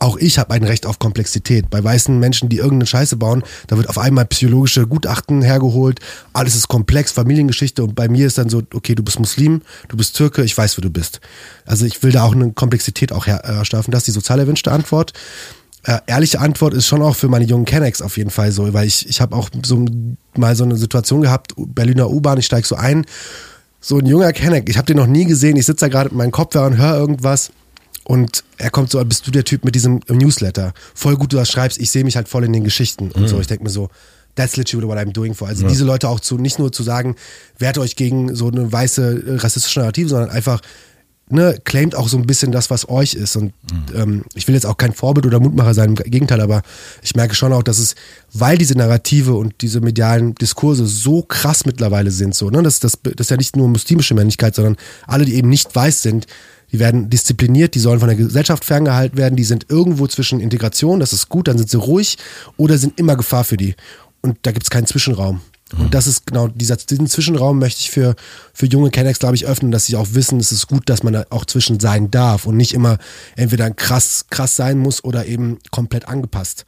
auch 0.01 0.17
ich 0.17 0.39
habe 0.39 0.53
ein 0.53 0.63
Recht 0.63 0.85
auf 0.85 0.99
Komplexität. 0.99 1.69
Bei 1.69 1.83
weißen 1.83 2.19
Menschen, 2.19 2.49
die 2.49 2.57
irgendeine 2.57 2.87
Scheiße 2.87 3.17
bauen, 3.17 3.43
da 3.67 3.77
wird 3.77 3.87
auf 3.87 3.97
einmal 3.97 4.25
psychologische 4.25 4.87
Gutachten 4.87 5.41
hergeholt, 5.41 5.99
alles 6.33 6.55
ist 6.55 6.67
komplex, 6.67 7.11
Familiengeschichte 7.11 7.83
und 7.83 7.93
bei 7.93 8.09
mir 8.09 8.27
ist 8.27 8.37
dann 8.37 8.49
so, 8.49 8.63
okay, 8.73 8.95
du 8.95 9.03
bist 9.03 9.19
Muslim, 9.19 9.61
du 9.89 9.97
bist 9.97 10.15
Türke, 10.15 10.43
ich 10.43 10.57
weiß, 10.57 10.77
wer 10.77 10.81
du 10.81 10.89
bist. 10.89 11.21
Also 11.65 11.85
ich 11.85 12.01
will 12.01 12.11
da 12.11 12.23
auch 12.23 12.33
eine 12.33 12.51
Komplexität 12.51 13.11
auch 13.11 13.27
herstellen. 13.27 13.83
Das 13.87 13.99
ist 13.99 14.07
die 14.07 14.11
sozial 14.11 14.39
erwünschte 14.39 14.71
Antwort. 14.71 15.13
Äh, 15.83 15.99
ehrliche 16.07 16.39
Antwort 16.39 16.73
ist 16.73 16.87
schon 16.87 17.01
auch 17.01 17.15
für 17.15 17.27
meine 17.27 17.45
jungen 17.45 17.65
Kennex 17.65 18.01
auf 18.01 18.17
jeden 18.17 18.29
Fall 18.29 18.51
so, 18.51 18.71
weil 18.73 18.87
ich, 18.87 19.07
ich 19.07 19.21
habe 19.21 19.35
auch 19.35 19.49
so 19.63 19.85
mal 20.35 20.55
so 20.55 20.63
eine 20.63 20.77
Situation 20.77 21.21
gehabt, 21.21 21.53
Berliner 21.57 22.09
U-Bahn, 22.09 22.37
ich 22.37 22.45
steige 22.45 22.67
so 22.67 22.75
ein, 22.75 23.05
so 23.79 23.97
ein 23.97 24.05
junger 24.05 24.33
Kenneck, 24.33 24.69
ich 24.69 24.77
habe 24.77 24.85
den 24.85 24.97
noch 24.97 25.07
nie 25.07 25.25
gesehen, 25.25 25.57
ich 25.57 25.65
sitze 25.65 25.85
da 25.85 25.89
gerade 25.89 26.09
mit 26.09 26.17
meinem 26.17 26.31
Kopfhörer 26.31 26.67
und 26.67 26.77
höre 26.77 26.97
irgendwas 26.97 27.51
und 28.11 28.43
er 28.57 28.71
kommt 28.71 28.91
so, 28.91 29.01
bist 29.05 29.25
du 29.25 29.31
der 29.31 29.45
Typ 29.45 29.63
mit 29.63 29.73
diesem 29.73 30.01
Newsletter? 30.09 30.73
Voll 30.93 31.15
gut, 31.15 31.31
du 31.31 31.37
das 31.37 31.49
schreibst, 31.49 31.79
ich 31.79 31.91
sehe 31.91 32.03
mich 32.03 32.17
halt 32.17 32.27
voll 32.27 32.43
in 32.43 32.51
den 32.51 32.65
Geschichten 32.65 33.09
und 33.09 33.21
mhm. 33.21 33.27
so. 33.27 33.39
Ich 33.39 33.47
denke 33.47 33.63
mir 33.63 33.69
so, 33.69 33.87
that's 34.35 34.57
literally 34.57 34.85
what 34.85 34.97
I'm 34.97 35.13
doing 35.13 35.33
for. 35.33 35.47
Also 35.47 35.63
ja. 35.63 35.69
diese 35.69 35.85
Leute 35.85 36.09
auch 36.09 36.19
zu, 36.19 36.37
nicht 36.37 36.59
nur 36.59 36.73
zu 36.73 36.83
sagen, 36.83 37.15
wehrt 37.57 37.77
euch 37.77 37.95
gegen 37.95 38.35
so 38.35 38.49
eine 38.49 38.69
weiße 38.69 39.37
rassistische 39.41 39.79
Narrative, 39.79 40.09
sondern 40.09 40.29
einfach, 40.29 40.59
ne, 41.29 41.57
claimt 41.63 41.95
auch 41.95 42.09
so 42.09 42.17
ein 42.17 42.27
bisschen 42.27 42.51
das, 42.51 42.69
was 42.69 42.89
euch 42.89 43.13
ist. 43.13 43.37
Und 43.37 43.53
mhm. 43.71 43.95
ähm, 43.95 44.23
ich 44.33 44.45
will 44.45 44.55
jetzt 44.55 44.65
auch 44.65 44.75
kein 44.75 44.91
Vorbild 44.91 45.25
oder 45.25 45.39
Mutmacher 45.39 45.73
sein, 45.73 45.91
im 45.91 45.95
Gegenteil, 45.95 46.41
aber 46.41 46.63
ich 47.01 47.15
merke 47.15 47.33
schon 47.33 47.53
auch, 47.53 47.63
dass 47.63 47.79
es, 47.79 47.95
weil 48.33 48.57
diese 48.57 48.77
Narrative 48.77 49.35
und 49.35 49.53
diese 49.61 49.79
medialen 49.79 50.35
Diskurse 50.35 50.85
so 50.85 51.21
krass 51.21 51.65
mittlerweile 51.65 52.11
sind, 52.11 52.35
so, 52.35 52.49
ne, 52.49 52.61
das, 52.61 52.81
das, 52.81 52.99
das 53.01 53.13
ist 53.27 53.31
ja 53.31 53.37
nicht 53.37 53.55
nur 53.55 53.69
muslimische 53.69 54.15
Männlichkeit, 54.15 54.53
sondern 54.53 54.75
alle, 55.07 55.23
die 55.23 55.35
eben 55.35 55.47
nicht 55.47 55.73
weiß 55.73 56.01
sind, 56.01 56.27
die 56.71 56.79
werden 56.79 57.09
diszipliniert, 57.09 57.75
die 57.75 57.79
sollen 57.79 57.99
von 57.99 58.07
der 58.07 58.17
Gesellschaft 58.17 58.65
ferngehalten 58.65 59.17
werden, 59.17 59.35
die 59.35 59.43
sind 59.43 59.65
irgendwo 59.69 60.07
zwischen 60.07 60.39
Integration, 60.39 60.99
das 60.99 61.13
ist 61.13 61.29
gut, 61.29 61.47
dann 61.47 61.57
sind 61.57 61.69
sie 61.69 61.77
ruhig 61.77 62.17
oder 62.57 62.77
sind 62.77 62.97
immer 62.99 63.15
Gefahr 63.15 63.43
für 63.43 63.57
die. 63.57 63.75
Und 64.21 64.37
da 64.43 64.51
gibt 64.51 64.63
es 64.63 64.69
keinen 64.69 64.85
Zwischenraum. 64.85 65.41
Und 65.73 65.85
mhm. 65.85 65.89
das 65.91 66.07
ist 66.07 66.27
genau 66.27 66.47
dieser, 66.47 66.75
diesen 66.75 67.07
Zwischenraum 67.07 67.59
möchte 67.59 67.79
ich 67.79 67.91
für, 67.91 68.15
für 68.53 68.65
junge 68.65 68.89
Kennex, 68.91 69.19
glaube 69.19 69.35
ich, 69.35 69.45
öffnen, 69.45 69.71
dass 69.71 69.85
sie 69.85 69.95
auch 69.95 70.07
wissen, 70.11 70.39
es 70.39 70.51
ist 70.51 70.67
gut, 70.67 70.89
dass 70.89 71.03
man 71.03 71.13
da 71.13 71.25
auch 71.29 71.45
zwischen 71.45 71.79
sein 71.79 72.11
darf 72.11 72.45
und 72.45 72.57
nicht 72.57 72.73
immer 72.73 72.97
entweder 73.35 73.71
krass, 73.71 74.25
krass 74.29 74.55
sein 74.55 74.77
muss 74.77 75.03
oder 75.03 75.25
eben 75.25 75.59
komplett 75.71 76.07
angepasst. 76.07 76.65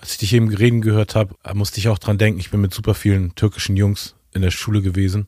Als 0.00 0.12
ich 0.12 0.18
dich 0.18 0.32
eben 0.32 0.52
reden 0.52 0.80
gehört 0.80 1.14
habe, 1.14 1.34
musste 1.54 1.78
ich 1.78 1.88
auch 1.88 1.98
dran 1.98 2.18
denken, 2.18 2.40
ich 2.40 2.50
bin 2.50 2.60
mit 2.60 2.74
super 2.74 2.94
vielen 2.94 3.34
türkischen 3.34 3.76
Jungs 3.76 4.14
in 4.34 4.42
der 4.42 4.50
Schule 4.50 4.82
gewesen 4.82 5.26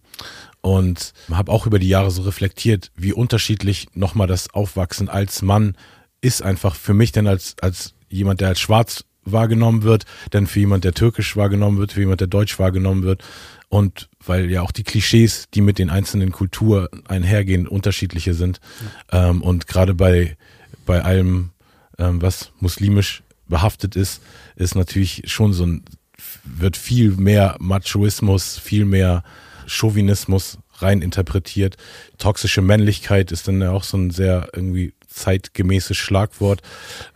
und 0.64 1.12
habe 1.30 1.52
auch 1.52 1.66
über 1.66 1.78
die 1.78 1.90
Jahre 1.90 2.10
so 2.10 2.22
reflektiert, 2.22 2.90
wie 2.96 3.12
unterschiedlich 3.12 3.88
nochmal 3.92 4.26
das 4.26 4.54
Aufwachsen 4.54 5.10
als 5.10 5.42
Mann 5.42 5.76
ist 6.22 6.40
einfach 6.40 6.74
für 6.74 6.94
mich 6.94 7.12
denn 7.12 7.26
als, 7.26 7.54
als 7.60 7.92
jemand, 8.08 8.40
der 8.40 8.48
als 8.48 8.60
schwarz 8.60 9.04
wahrgenommen 9.26 9.82
wird, 9.82 10.06
denn 10.32 10.46
für 10.46 10.60
jemand, 10.60 10.84
der 10.84 10.94
türkisch 10.94 11.36
wahrgenommen 11.36 11.76
wird, 11.76 11.92
für 11.92 12.00
jemand, 12.00 12.22
der 12.22 12.28
deutsch 12.28 12.58
wahrgenommen 12.58 13.02
wird. 13.02 13.22
Und 13.68 14.08
weil 14.24 14.50
ja 14.50 14.62
auch 14.62 14.70
die 14.70 14.84
Klischees, 14.84 15.48
die 15.52 15.60
mit 15.60 15.78
den 15.78 15.90
einzelnen 15.90 16.32
Kulturen 16.32 16.88
einhergehen, 17.08 17.68
unterschiedliche 17.68 18.32
sind. 18.32 18.58
Ja. 19.12 19.28
Ähm, 19.28 19.42
und 19.42 19.66
gerade 19.66 19.92
bei, 19.92 20.38
bei 20.86 21.02
allem, 21.02 21.50
ähm, 21.98 22.22
was 22.22 22.52
muslimisch 22.60 23.22
behaftet 23.48 23.96
ist, 23.96 24.22
ist 24.56 24.76
natürlich 24.76 25.24
schon 25.26 25.52
so 25.52 25.66
ein, 25.66 25.84
wird 26.44 26.78
viel 26.78 27.10
mehr 27.10 27.56
Machoismus, 27.58 28.58
viel 28.58 28.86
mehr 28.86 29.22
Chauvinismus 29.66 30.58
rein 30.78 31.02
interpretiert. 31.02 31.76
Toxische 32.18 32.62
Männlichkeit 32.62 33.32
ist 33.32 33.48
dann 33.48 33.60
ja 33.60 33.70
auch 33.70 33.84
so 33.84 33.96
ein 33.96 34.10
sehr 34.10 34.48
irgendwie 34.52 34.92
zeitgemäßes 35.08 35.96
Schlagwort. 35.96 36.62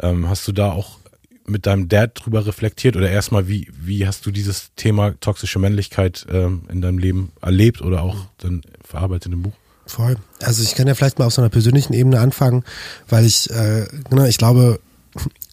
Ähm, 0.01 0.28
hast 0.28 0.46
du 0.46 0.53
da 0.53 0.70
auch 0.70 0.99
mit 1.46 1.66
deinem 1.66 1.88
Dad 1.88 2.12
drüber 2.14 2.46
reflektiert 2.46 2.96
oder 2.96 3.11
erstmal, 3.11 3.49
wie, 3.49 3.68
wie 3.80 4.07
hast 4.07 4.26
du 4.26 4.30
dieses 4.30 4.70
Thema 4.76 5.18
toxische 5.20 5.59
Männlichkeit 5.59 6.26
ähm, 6.30 6.62
in 6.70 6.82
deinem 6.82 6.99
Leben 6.99 7.32
erlebt 7.40 7.80
oder 7.80 8.03
auch 8.03 8.26
dann 8.38 8.62
verarbeitet 8.84 9.32
im 9.32 9.42
Buch? 9.42 9.55
Voll. 9.86 10.16
Also 10.42 10.62
ich 10.62 10.74
kann 10.74 10.86
ja 10.86 10.94
vielleicht 10.94 11.18
mal 11.18 11.24
auf 11.24 11.32
so 11.32 11.40
einer 11.40 11.49
persönlichen 11.49 11.94
Ebene 11.94 12.20
anfangen, 12.20 12.64
weil 13.09 13.24
ich, 13.24 13.51
äh, 13.51 13.86
genau, 14.11 14.24
ich 14.24 14.36
glaube, 14.36 14.80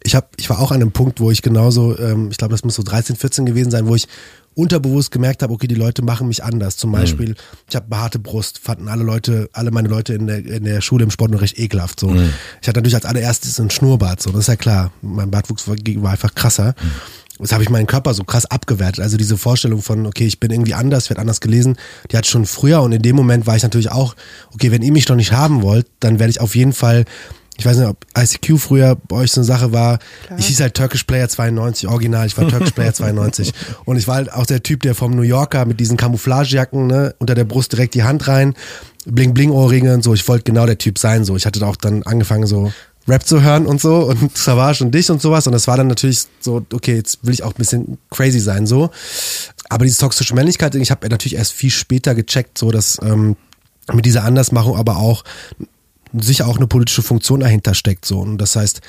ich 0.03 0.13
habe, 0.13 0.27
ich 0.37 0.49
war 0.49 0.59
auch 0.59 0.71
an 0.71 0.81
einem 0.81 0.91
Punkt, 0.91 1.19
wo 1.19 1.31
ich 1.31 1.41
genauso, 1.41 1.97
ähm, 1.97 2.29
ich 2.29 2.37
glaube, 2.37 2.51
das 2.51 2.63
muss 2.63 2.75
so 2.75 2.83
13, 2.83 3.15
14 3.15 3.45
gewesen 3.45 3.71
sein, 3.71 3.87
wo 3.87 3.95
ich 3.95 4.07
unterbewusst 4.55 5.11
gemerkt 5.11 5.43
habe, 5.43 5.53
okay, 5.53 5.67
die 5.67 5.75
Leute 5.75 6.01
machen 6.01 6.27
mich 6.27 6.43
anders. 6.43 6.77
Zum 6.77 6.91
Beispiel, 6.91 7.29
mhm. 7.29 7.35
ich 7.69 7.75
habe 7.75 7.87
behaarte 7.87 8.19
Brust, 8.19 8.59
fanden 8.59 8.87
alle 8.87 9.03
Leute, 9.03 9.49
alle 9.53 9.71
meine 9.71 9.89
Leute 9.89 10.13
in 10.13 10.27
der, 10.27 10.45
in 10.45 10.63
der 10.63 10.81
Schule 10.81 11.03
im 11.03 11.11
Sport 11.11 11.31
nur 11.31 11.41
recht 11.41 11.59
ekelhaft. 11.59 11.99
So. 11.99 12.09
Mhm. 12.09 12.33
Ich 12.61 12.67
hatte 12.67 12.79
natürlich 12.79 12.95
als 12.95 13.05
allererstes 13.05 13.59
ein 13.59 13.69
Schnurrbart, 13.69 14.21
so, 14.21 14.31
das 14.31 14.41
ist 14.41 14.47
ja 14.47 14.55
klar. 14.55 14.91
Mein 15.01 15.29
Bartwuchs 15.29 15.67
war, 15.67 15.75
war 15.75 16.11
einfach 16.11 16.33
krasser. 16.33 16.73
Mhm. 16.81 16.91
Das 17.39 17.51
habe 17.51 17.63
ich 17.63 17.69
meinen 17.69 17.87
Körper 17.87 18.13
so 18.13 18.23
krass 18.23 18.45
abgewertet. 18.45 19.03
Also 19.03 19.17
diese 19.17 19.37
Vorstellung 19.37 19.81
von, 19.81 20.05
okay, 20.05 20.25
ich 20.25 20.39
bin 20.39 20.51
irgendwie 20.51 20.73
anders, 20.73 21.09
werde 21.09 21.19
anders 21.19 21.41
gelesen, 21.41 21.75
die 22.09 22.17
hat 22.17 22.25
schon 22.25 22.45
früher 22.45 22.81
und 22.81 22.93
in 22.93 23.01
dem 23.01 23.15
Moment 23.15 23.45
war 23.45 23.57
ich 23.57 23.63
natürlich 23.63 23.91
auch, 23.91 24.15
okay, 24.53 24.71
wenn 24.71 24.81
ihr 24.81 24.93
mich 24.93 25.09
noch 25.09 25.17
nicht 25.17 25.33
haben 25.33 25.61
wollt, 25.61 25.87
dann 25.99 26.19
werde 26.19 26.31
ich 26.31 26.39
auf 26.39 26.55
jeden 26.55 26.71
Fall 26.71 27.03
ich 27.57 27.65
weiß 27.65 27.77
nicht, 27.77 27.87
ob 27.87 28.05
ICQ 28.17 28.59
früher 28.59 28.95
bei 28.95 29.17
euch 29.17 29.31
so 29.31 29.41
eine 29.41 29.45
Sache 29.45 29.71
war. 29.71 29.99
Klar. 30.25 30.39
Ich 30.39 30.47
hieß 30.47 30.59
halt 30.59 30.73
Turkish 30.73 31.03
Player 31.03 31.29
92, 31.29 31.87
original, 31.87 32.27
ich 32.27 32.37
war 32.37 32.47
Turkish 32.47 32.71
Player 32.71 32.93
92. 32.93 33.53
Und 33.85 33.97
ich 33.97 34.07
war 34.07 34.15
halt 34.15 34.33
auch 34.33 34.45
der 34.45 34.61
Typ, 34.61 34.81
der 34.81 34.95
vom 34.95 35.15
New 35.15 35.21
Yorker 35.21 35.65
mit 35.65 35.79
diesen 35.79 35.97
Camouflagejacken, 35.97 36.87
ne, 36.87 37.15
unter 37.19 37.35
der 37.35 37.45
Brust 37.45 37.71
direkt 37.71 37.93
die 37.93 38.03
Hand 38.03 38.27
rein, 38.27 38.55
Bling-Bling-Ohrringe 39.05 39.93
und 39.93 40.03
so. 40.03 40.13
Ich 40.13 40.27
wollte 40.27 40.43
genau 40.43 40.65
der 40.65 40.77
Typ 40.77 40.97
sein, 40.97 41.23
so. 41.23 41.35
Ich 41.35 41.45
hatte 41.45 41.65
auch 41.65 41.75
dann 41.75 42.03
angefangen, 42.03 42.45
so 42.45 42.71
Rap 43.07 43.25
zu 43.25 43.41
hören 43.41 43.65
und 43.67 43.79
so 43.79 43.97
und 43.97 44.37
Savage 44.37 44.83
und 44.83 44.91
dich 44.93 45.09
und 45.09 45.21
sowas. 45.21 45.47
Und 45.47 45.53
das 45.53 45.67
war 45.67 45.77
dann 45.77 45.87
natürlich 45.87 46.25
so, 46.39 46.65
okay, 46.73 46.95
jetzt 46.95 47.19
will 47.23 47.33
ich 47.33 47.43
auch 47.43 47.51
ein 47.51 47.57
bisschen 47.57 47.97
crazy 48.09 48.39
sein, 48.39 48.67
so. 48.67 48.89
Aber 49.69 49.85
diese 49.85 49.99
toxische 49.99 50.35
Männlichkeit, 50.35 50.75
ich 50.75 50.91
habe 50.91 51.07
natürlich 51.07 51.35
erst 51.35 51.53
viel 51.53 51.69
später 51.71 52.15
gecheckt, 52.15 52.57
so 52.57 52.71
dass 52.71 52.99
ähm, 53.01 53.35
mit 53.93 54.05
dieser 54.05 54.23
Andersmachung 54.23 54.75
aber 54.75 54.97
auch 54.97 55.23
sicher 56.22 56.47
auch 56.47 56.57
eine 56.57 56.68
politische 56.68 57.01
Funktion 57.01 57.39
dahinter 57.39 57.74
steckt. 57.74 58.05
So. 58.05 58.20
Und 58.20 58.38
das 58.38 58.55
heißt, 58.55 58.82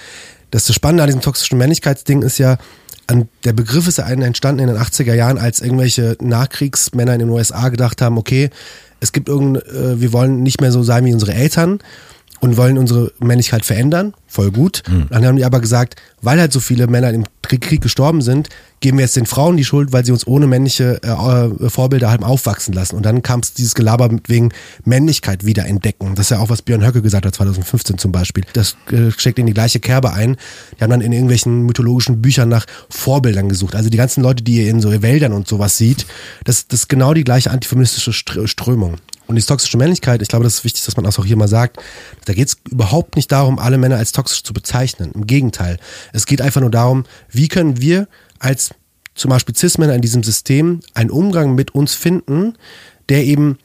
das 0.50 0.72
Spannende 0.72 1.02
an 1.02 1.08
diesem 1.08 1.22
toxischen 1.22 1.58
Männlichkeitsding 1.58 2.22
ist 2.22 2.38
ja, 2.38 2.58
an, 3.06 3.28
der 3.44 3.52
Begriff 3.52 3.86
ist 3.86 3.98
ja 3.98 4.06
entstanden 4.08 4.60
in 4.60 4.68
den 4.68 4.78
80er 4.78 5.14
Jahren, 5.14 5.38
als 5.38 5.60
irgendwelche 5.60 6.16
Nachkriegsmänner 6.20 7.14
in 7.14 7.20
den 7.20 7.28
USA 7.30 7.68
gedacht 7.68 8.02
haben, 8.02 8.18
okay, 8.18 8.50
es 9.00 9.12
gibt 9.12 9.28
irgendein, 9.28 9.62
äh, 9.62 10.00
wir 10.00 10.12
wollen 10.12 10.42
nicht 10.42 10.60
mehr 10.60 10.72
so 10.72 10.82
sein 10.82 11.04
wie 11.04 11.12
unsere 11.12 11.34
Eltern 11.34 11.78
und 12.40 12.56
wollen 12.56 12.78
unsere 12.78 13.12
Männlichkeit 13.18 13.64
verändern. 13.64 14.14
Voll 14.26 14.50
gut. 14.50 14.82
Mhm. 14.88 15.06
Dann 15.10 15.24
haben 15.24 15.36
die 15.36 15.44
aber 15.44 15.60
gesagt, 15.60 15.96
weil 16.20 16.38
halt 16.40 16.52
so 16.52 16.60
viele 16.60 16.86
Männer 16.86 17.10
im 17.10 17.24
Krieg 17.42 17.80
gestorben 17.80 18.22
sind, 18.22 18.48
geben 18.80 18.98
wir 18.98 19.04
jetzt 19.04 19.16
den 19.16 19.26
Frauen 19.26 19.56
die 19.56 19.64
Schuld, 19.64 19.92
weil 19.92 20.04
sie 20.04 20.12
uns 20.12 20.26
ohne 20.26 20.46
männliche 20.46 21.02
äh, 21.02 21.70
Vorbilder 21.70 22.10
halt 22.10 22.22
aufwachsen 22.22 22.74
lassen. 22.74 22.96
Und 22.96 23.06
dann 23.06 23.22
kam 23.22 23.40
es 23.40 23.54
dieses 23.54 23.74
Gelaber 23.74 24.10
wegen 24.26 24.50
Männlichkeit 24.84 25.46
wieder 25.46 25.66
entdecken. 25.66 26.14
Das 26.14 26.26
ist 26.26 26.30
ja 26.30 26.40
auch, 26.40 26.50
was 26.50 26.62
Björn 26.62 26.84
Höcke 26.84 27.02
gesagt 27.02 27.24
hat, 27.24 27.34
2015 27.34 27.98
zum 27.98 28.12
Beispiel. 28.12 28.44
Das 28.52 28.76
äh, 28.90 29.10
steckt 29.12 29.38
in 29.38 29.46
die 29.46 29.54
gleiche 29.54 29.80
Kerbe 29.80 30.12
ein. 30.12 30.36
Die 30.78 30.82
haben 30.82 30.90
dann 30.90 31.00
in 31.00 31.12
irgendwelchen 31.12 31.62
mythologischen 31.62 32.20
Büchern 32.20 32.48
nach 32.48 32.66
Vorbildern 32.90 33.48
gesucht. 33.48 33.74
Also 33.74 33.88
die 33.88 33.96
ganzen 33.96 34.22
Leute, 34.22 34.42
die 34.42 34.56
ihr 34.56 34.70
in 34.70 34.80
so 34.80 34.90
Wäldern 35.02 35.32
und 35.32 35.48
sowas 35.48 35.78
sieht, 35.78 36.06
das, 36.44 36.66
das 36.66 36.80
ist 36.80 36.88
genau 36.88 37.14
die 37.14 37.24
gleiche 37.24 37.50
antifeministische 37.50 38.12
Strömung. 38.12 38.96
Und 39.26 39.36
die 39.36 39.42
toxische 39.42 39.76
Männlichkeit, 39.76 40.22
ich 40.22 40.28
glaube, 40.28 40.44
das 40.44 40.54
ist 40.54 40.64
wichtig, 40.64 40.84
dass 40.84 40.96
man 40.96 41.04
das 41.04 41.18
auch 41.18 41.24
hier 41.24 41.36
mal 41.36 41.48
sagt, 41.48 41.78
da 42.24 42.32
geht 42.32 42.48
es 42.48 42.56
überhaupt 42.70 43.16
nicht 43.16 43.30
darum, 43.32 43.58
alle 43.58 43.78
Männer 43.78 43.96
als 43.96 44.12
toxisch 44.12 44.42
zu 44.42 44.52
bezeichnen. 44.52 45.12
Im 45.14 45.26
Gegenteil. 45.26 45.78
Es 46.12 46.26
geht 46.26 46.40
einfach 46.40 46.60
nur 46.60 46.70
darum, 46.70 47.04
wie 47.30 47.48
können 47.48 47.80
wir 47.80 48.08
als 48.38 48.70
zum 49.14 49.30
Beispiel 49.30 49.56
Cis-Männer 49.56 49.94
in 49.94 50.02
diesem 50.02 50.22
System 50.22 50.80
einen 50.94 51.10
Umgang 51.10 51.54
mit 51.54 51.74
uns 51.74 51.94
finden, 51.94 52.54
der 53.08 53.24
eben 53.24 53.58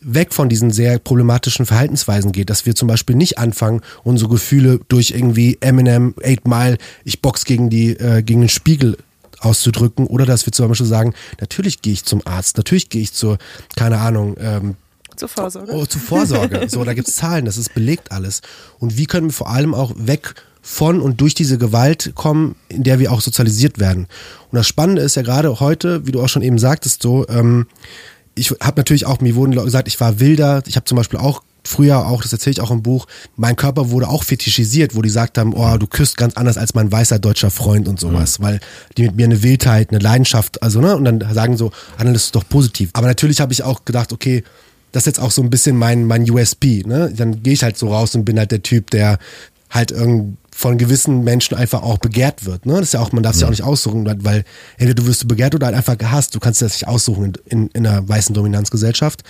weg 0.00 0.32
von 0.32 0.48
diesen 0.48 0.70
sehr 0.70 0.98
problematischen 0.98 1.66
Verhaltensweisen 1.66 2.32
geht, 2.32 2.50
dass 2.50 2.66
wir 2.66 2.74
zum 2.74 2.88
Beispiel 2.88 3.16
nicht 3.16 3.38
anfangen, 3.38 3.80
unsere 4.04 4.30
Gefühle 4.30 4.80
durch 4.88 5.10
irgendwie 5.10 5.58
Eminem, 5.60 6.14
Eight 6.22 6.46
Mile, 6.46 6.78
ich 7.04 7.20
box 7.20 7.44
gegen 7.44 7.68
die, 7.68 7.90
äh, 7.92 8.22
gegen 8.22 8.40
den 8.40 8.48
Spiegel 8.48 8.96
auszudrücken 9.40 10.06
oder 10.06 10.26
dass 10.26 10.46
wir 10.46 10.52
zum 10.52 10.68
Beispiel 10.68 10.86
sagen, 10.86 11.14
natürlich 11.40 11.82
gehe 11.82 11.92
ich 11.92 12.04
zum 12.04 12.26
Arzt, 12.26 12.56
natürlich 12.56 12.88
gehe 12.90 13.02
ich 13.02 13.12
zur, 13.12 13.38
keine 13.76 13.98
Ahnung, 13.98 14.36
ähm, 14.38 14.76
zur 15.18 15.28
Vorsorge. 15.28 15.72
Oh, 15.72 15.86
zur 15.86 16.00
Vorsorge. 16.00 16.58
So, 16.68 16.84
da 16.84 16.94
gibt 16.94 17.08
es 17.08 17.16
Zahlen, 17.16 17.44
das 17.44 17.56
ist 17.56 17.74
belegt 17.74 18.12
alles. 18.12 18.42
Und 18.78 18.96
wie 18.96 19.06
können 19.06 19.28
wir 19.28 19.32
vor 19.32 19.50
allem 19.50 19.74
auch 19.74 19.92
weg 19.96 20.34
von 20.60 21.00
und 21.00 21.20
durch 21.20 21.34
diese 21.34 21.56
Gewalt 21.56 22.12
kommen, 22.14 22.56
in 22.68 22.82
der 22.82 22.98
wir 22.98 23.10
auch 23.10 23.20
sozialisiert 23.20 23.78
werden. 23.78 24.06
Und 24.50 24.56
das 24.56 24.66
Spannende 24.66 25.00
ist 25.02 25.14
ja 25.14 25.22
gerade 25.22 25.60
heute, 25.60 26.06
wie 26.06 26.12
du 26.12 26.22
auch 26.22 26.28
schon 26.28 26.42
eben 26.42 26.58
sagtest, 26.58 27.02
so, 27.02 27.26
ähm, 27.28 27.66
ich 28.34 28.50
habe 28.60 28.78
natürlich 28.78 29.06
auch, 29.06 29.20
mir 29.20 29.34
wurden 29.34 29.52
gesagt, 29.52 29.88
ich 29.88 29.98
war 30.00 30.20
wilder. 30.20 30.62
Ich 30.66 30.76
habe 30.76 30.84
zum 30.84 30.96
Beispiel 30.96 31.18
auch 31.18 31.42
früher 31.64 32.06
auch, 32.06 32.22
das 32.22 32.32
erzähle 32.32 32.52
ich 32.52 32.60
auch 32.60 32.70
im 32.70 32.82
Buch, 32.82 33.06
mein 33.36 33.56
Körper 33.56 33.90
wurde 33.90 34.08
auch 34.08 34.24
fetischisiert, 34.24 34.94
wo 34.94 35.02
die 35.02 35.08
gesagt 35.08 35.38
haben, 35.38 35.52
oh, 35.54 35.76
du 35.76 35.86
küsst 35.86 36.16
ganz 36.16 36.34
anders 36.36 36.56
als 36.56 36.74
mein 36.74 36.90
weißer 36.90 37.18
deutscher 37.18 37.50
Freund 37.50 37.88
und 37.88 38.00
sowas, 38.00 38.38
mhm. 38.38 38.44
weil 38.44 38.60
die 38.96 39.02
mit 39.02 39.16
mir 39.16 39.24
eine 39.24 39.42
Wildheit, 39.42 39.90
eine 39.90 39.98
Leidenschaft, 39.98 40.62
also 40.62 40.80
ne, 40.80 40.96
und 40.96 41.04
dann 41.04 41.20
sagen 41.34 41.56
so, 41.56 41.70
ah, 41.98 42.04
das 42.04 42.24
ist 42.24 42.34
doch 42.34 42.48
positiv. 42.48 42.90
Aber 42.94 43.06
natürlich 43.06 43.40
habe 43.40 43.52
ich 43.52 43.62
auch 43.62 43.84
gedacht, 43.84 44.12
okay, 44.12 44.44
das 44.92 45.02
ist 45.02 45.06
jetzt 45.06 45.20
auch 45.20 45.30
so 45.30 45.42
ein 45.42 45.50
bisschen 45.50 45.76
mein, 45.76 46.04
mein 46.04 46.28
USP, 46.28 46.82
ne? 46.86 47.12
Dann 47.14 47.42
gehe 47.42 47.52
ich 47.52 47.62
halt 47.62 47.76
so 47.76 47.88
raus 47.88 48.14
und 48.14 48.24
bin 48.24 48.38
halt 48.38 48.50
der 48.50 48.62
Typ, 48.62 48.90
der 48.90 49.18
halt 49.70 49.90
irgendwie 49.90 50.37
von 50.58 50.76
gewissen 50.76 51.22
Menschen 51.22 51.56
einfach 51.56 51.84
auch 51.84 51.98
begehrt 51.98 52.44
wird. 52.44 52.66
Ne? 52.66 52.72
Das 52.72 52.82
ist 52.88 52.94
ja 52.94 53.00
auch, 53.00 53.12
man 53.12 53.22
darf 53.22 53.36
es 53.36 53.42
ja. 53.42 53.46
auch 53.46 53.52
nicht 53.52 53.62
aussuchen, 53.62 54.04
weil 54.24 54.42
entweder 54.76 54.94
du 54.94 55.06
wirst 55.06 55.22
du 55.22 55.28
begehrt 55.28 55.54
oder 55.54 55.66
halt 55.66 55.76
einfach 55.76 55.96
gehasst. 55.96 56.34
Du 56.34 56.40
kannst 56.40 56.60
das 56.62 56.72
nicht 56.72 56.88
aussuchen 56.88 57.26
in, 57.26 57.34
in, 57.44 57.68
in 57.68 57.86
einer 57.86 58.08
weißen 58.08 58.34
Dominanzgesellschaft. 58.34 59.22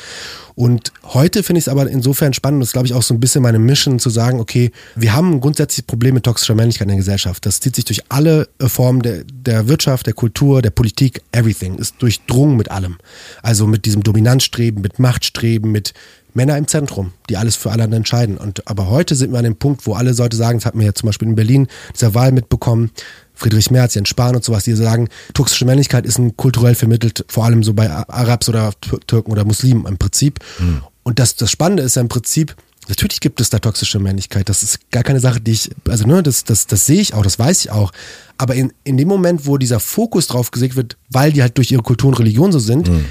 Und 0.55 0.91
heute 1.05 1.43
finde 1.43 1.59
ich 1.59 1.65
es 1.65 1.69
aber 1.69 1.87
insofern 1.87 2.33
spannend, 2.33 2.63
das 2.63 2.71
ist 2.71 2.73
glaube 2.73 2.87
ich 2.87 2.95
auch 2.95 3.03
so 3.03 3.13
ein 3.13 3.21
bisschen 3.21 3.43
meine 3.43 3.59
Mission 3.59 3.99
zu 3.99 4.09
sagen, 4.09 4.41
okay, 4.41 4.73
wir 4.97 5.13
haben 5.13 5.35
ein 5.35 5.41
grundsätzliches 5.41 5.85
Problem 5.85 6.15
mit 6.15 6.25
toxischer 6.25 6.55
Männlichkeit 6.55 6.87
in 6.87 6.93
der 6.93 6.97
Gesellschaft. 6.97 7.45
Das 7.45 7.61
zieht 7.61 7.77
sich 7.77 7.85
durch 7.85 8.01
alle 8.09 8.49
äh, 8.59 8.67
Formen 8.67 9.03
der, 9.03 9.25
der 9.25 9.69
Wirtschaft, 9.69 10.07
der 10.07 10.15
Kultur, 10.15 10.63
der 10.63 10.71
Politik, 10.71 11.21
everything, 11.33 11.75
ist 11.75 11.97
durchdrungen 11.99 12.57
mit 12.57 12.71
allem. 12.71 12.97
Also 13.43 13.67
mit 13.67 13.85
diesem 13.85 14.03
Dominanzstreben, 14.03 14.81
mit 14.81 14.99
Machtstreben, 14.99 15.71
mit 15.71 15.93
Männer 16.35 16.57
im 16.57 16.69
Zentrum, 16.69 17.13
die 17.29 17.37
alles 17.37 17.57
für 17.57 17.71
alle 17.71 17.85
entscheiden. 17.85 18.37
Und 18.37 18.67
aber 18.69 18.89
heute 18.89 19.15
sind 19.15 19.33
wir 19.33 19.39
an 19.39 19.45
dem 19.45 19.57
Punkt, 19.57 19.87
wo 19.87 19.95
alle 19.95 20.13
Leute 20.13 20.37
sagen, 20.37 20.59
das 20.59 20.67
hat 20.67 20.75
man 20.75 20.87
ja 20.87 20.95
zum 20.95 21.09
Beispiel 21.09 21.29
in 21.29 21.35
Berlin 21.35 21.69
dieser 21.95 22.15
Wahl 22.15 22.33
mitbekommen, 22.33 22.91
Friedrich 23.35 23.71
Merz, 23.71 23.95
Jens 23.95 24.09
Spahn 24.09 24.35
und 24.35 24.45
sowas, 24.45 24.65
die 24.65 24.75
sagen, 24.75 25.09
toxische 25.33 25.65
Männlichkeit 25.65 26.05
ist 26.05 26.19
ein 26.19 26.37
kulturell 26.37 26.75
vermittelt, 26.75 27.25
vor 27.29 27.45
allem 27.45 27.63
so 27.63 27.73
bei 27.73 27.91
Arabs 27.91 28.49
oder 28.49 28.73
Türken 29.07 29.31
oder 29.31 29.45
Muslimen 29.45 29.87
im 29.87 29.97
Prinzip. 29.97 30.41
Mhm. 30.59 30.83
Und 31.05 31.19
das, 31.19 31.37
das 31.37 31.51
Spannende 31.51 31.85
ist 31.85 31.97
ja 31.97 32.03
im 32.03 32.09
Prinzip, 32.09 32.57
natürlich 32.89 33.21
gibt 33.21 33.41
es 33.41 33.49
da 33.49 33.61
toxische 33.61 33.99
Männlichkeit. 33.99 34.49
Das 34.49 34.63
ist 34.63 34.91
gar 34.91 35.05
keine 35.05 35.21
Sache, 35.21 35.41
die 35.41 35.53
ich, 35.53 35.71
also 35.89 36.07
ne, 36.07 36.23
das, 36.23 36.45
das, 36.45 36.67
das 36.67 36.87
sehe 36.87 37.01
ich 37.01 37.15
auch, 37.15 37.23
das 37.23 37.39
weiß 37.39 37.61
ich 37.61 37.71
auch. 37.71 37.93
Aber 38.39 38.55
in, 38.55 38.73
in 38.85 38.97
dem 38.97 39.09
Moment, 39.09 39.47
wo 39.47 39.57
dieser 39.57 39.81
Fokus 39.81 40.27
drauf 40.27 40.51
gesägt 40.51 40.77
wird, 40.77 40.97
weil 41.11 41.33
die 41.33 41.43
halt 41.43 41.57
durch 41.59 41.71
ihre 41.71 41.83
Kultur 41.83 42.09
und 42.09 42.19
Religion 42.19 42.51
so 42.51 42.59
sind, 42.59 42.89
mhm. 42.89 43.05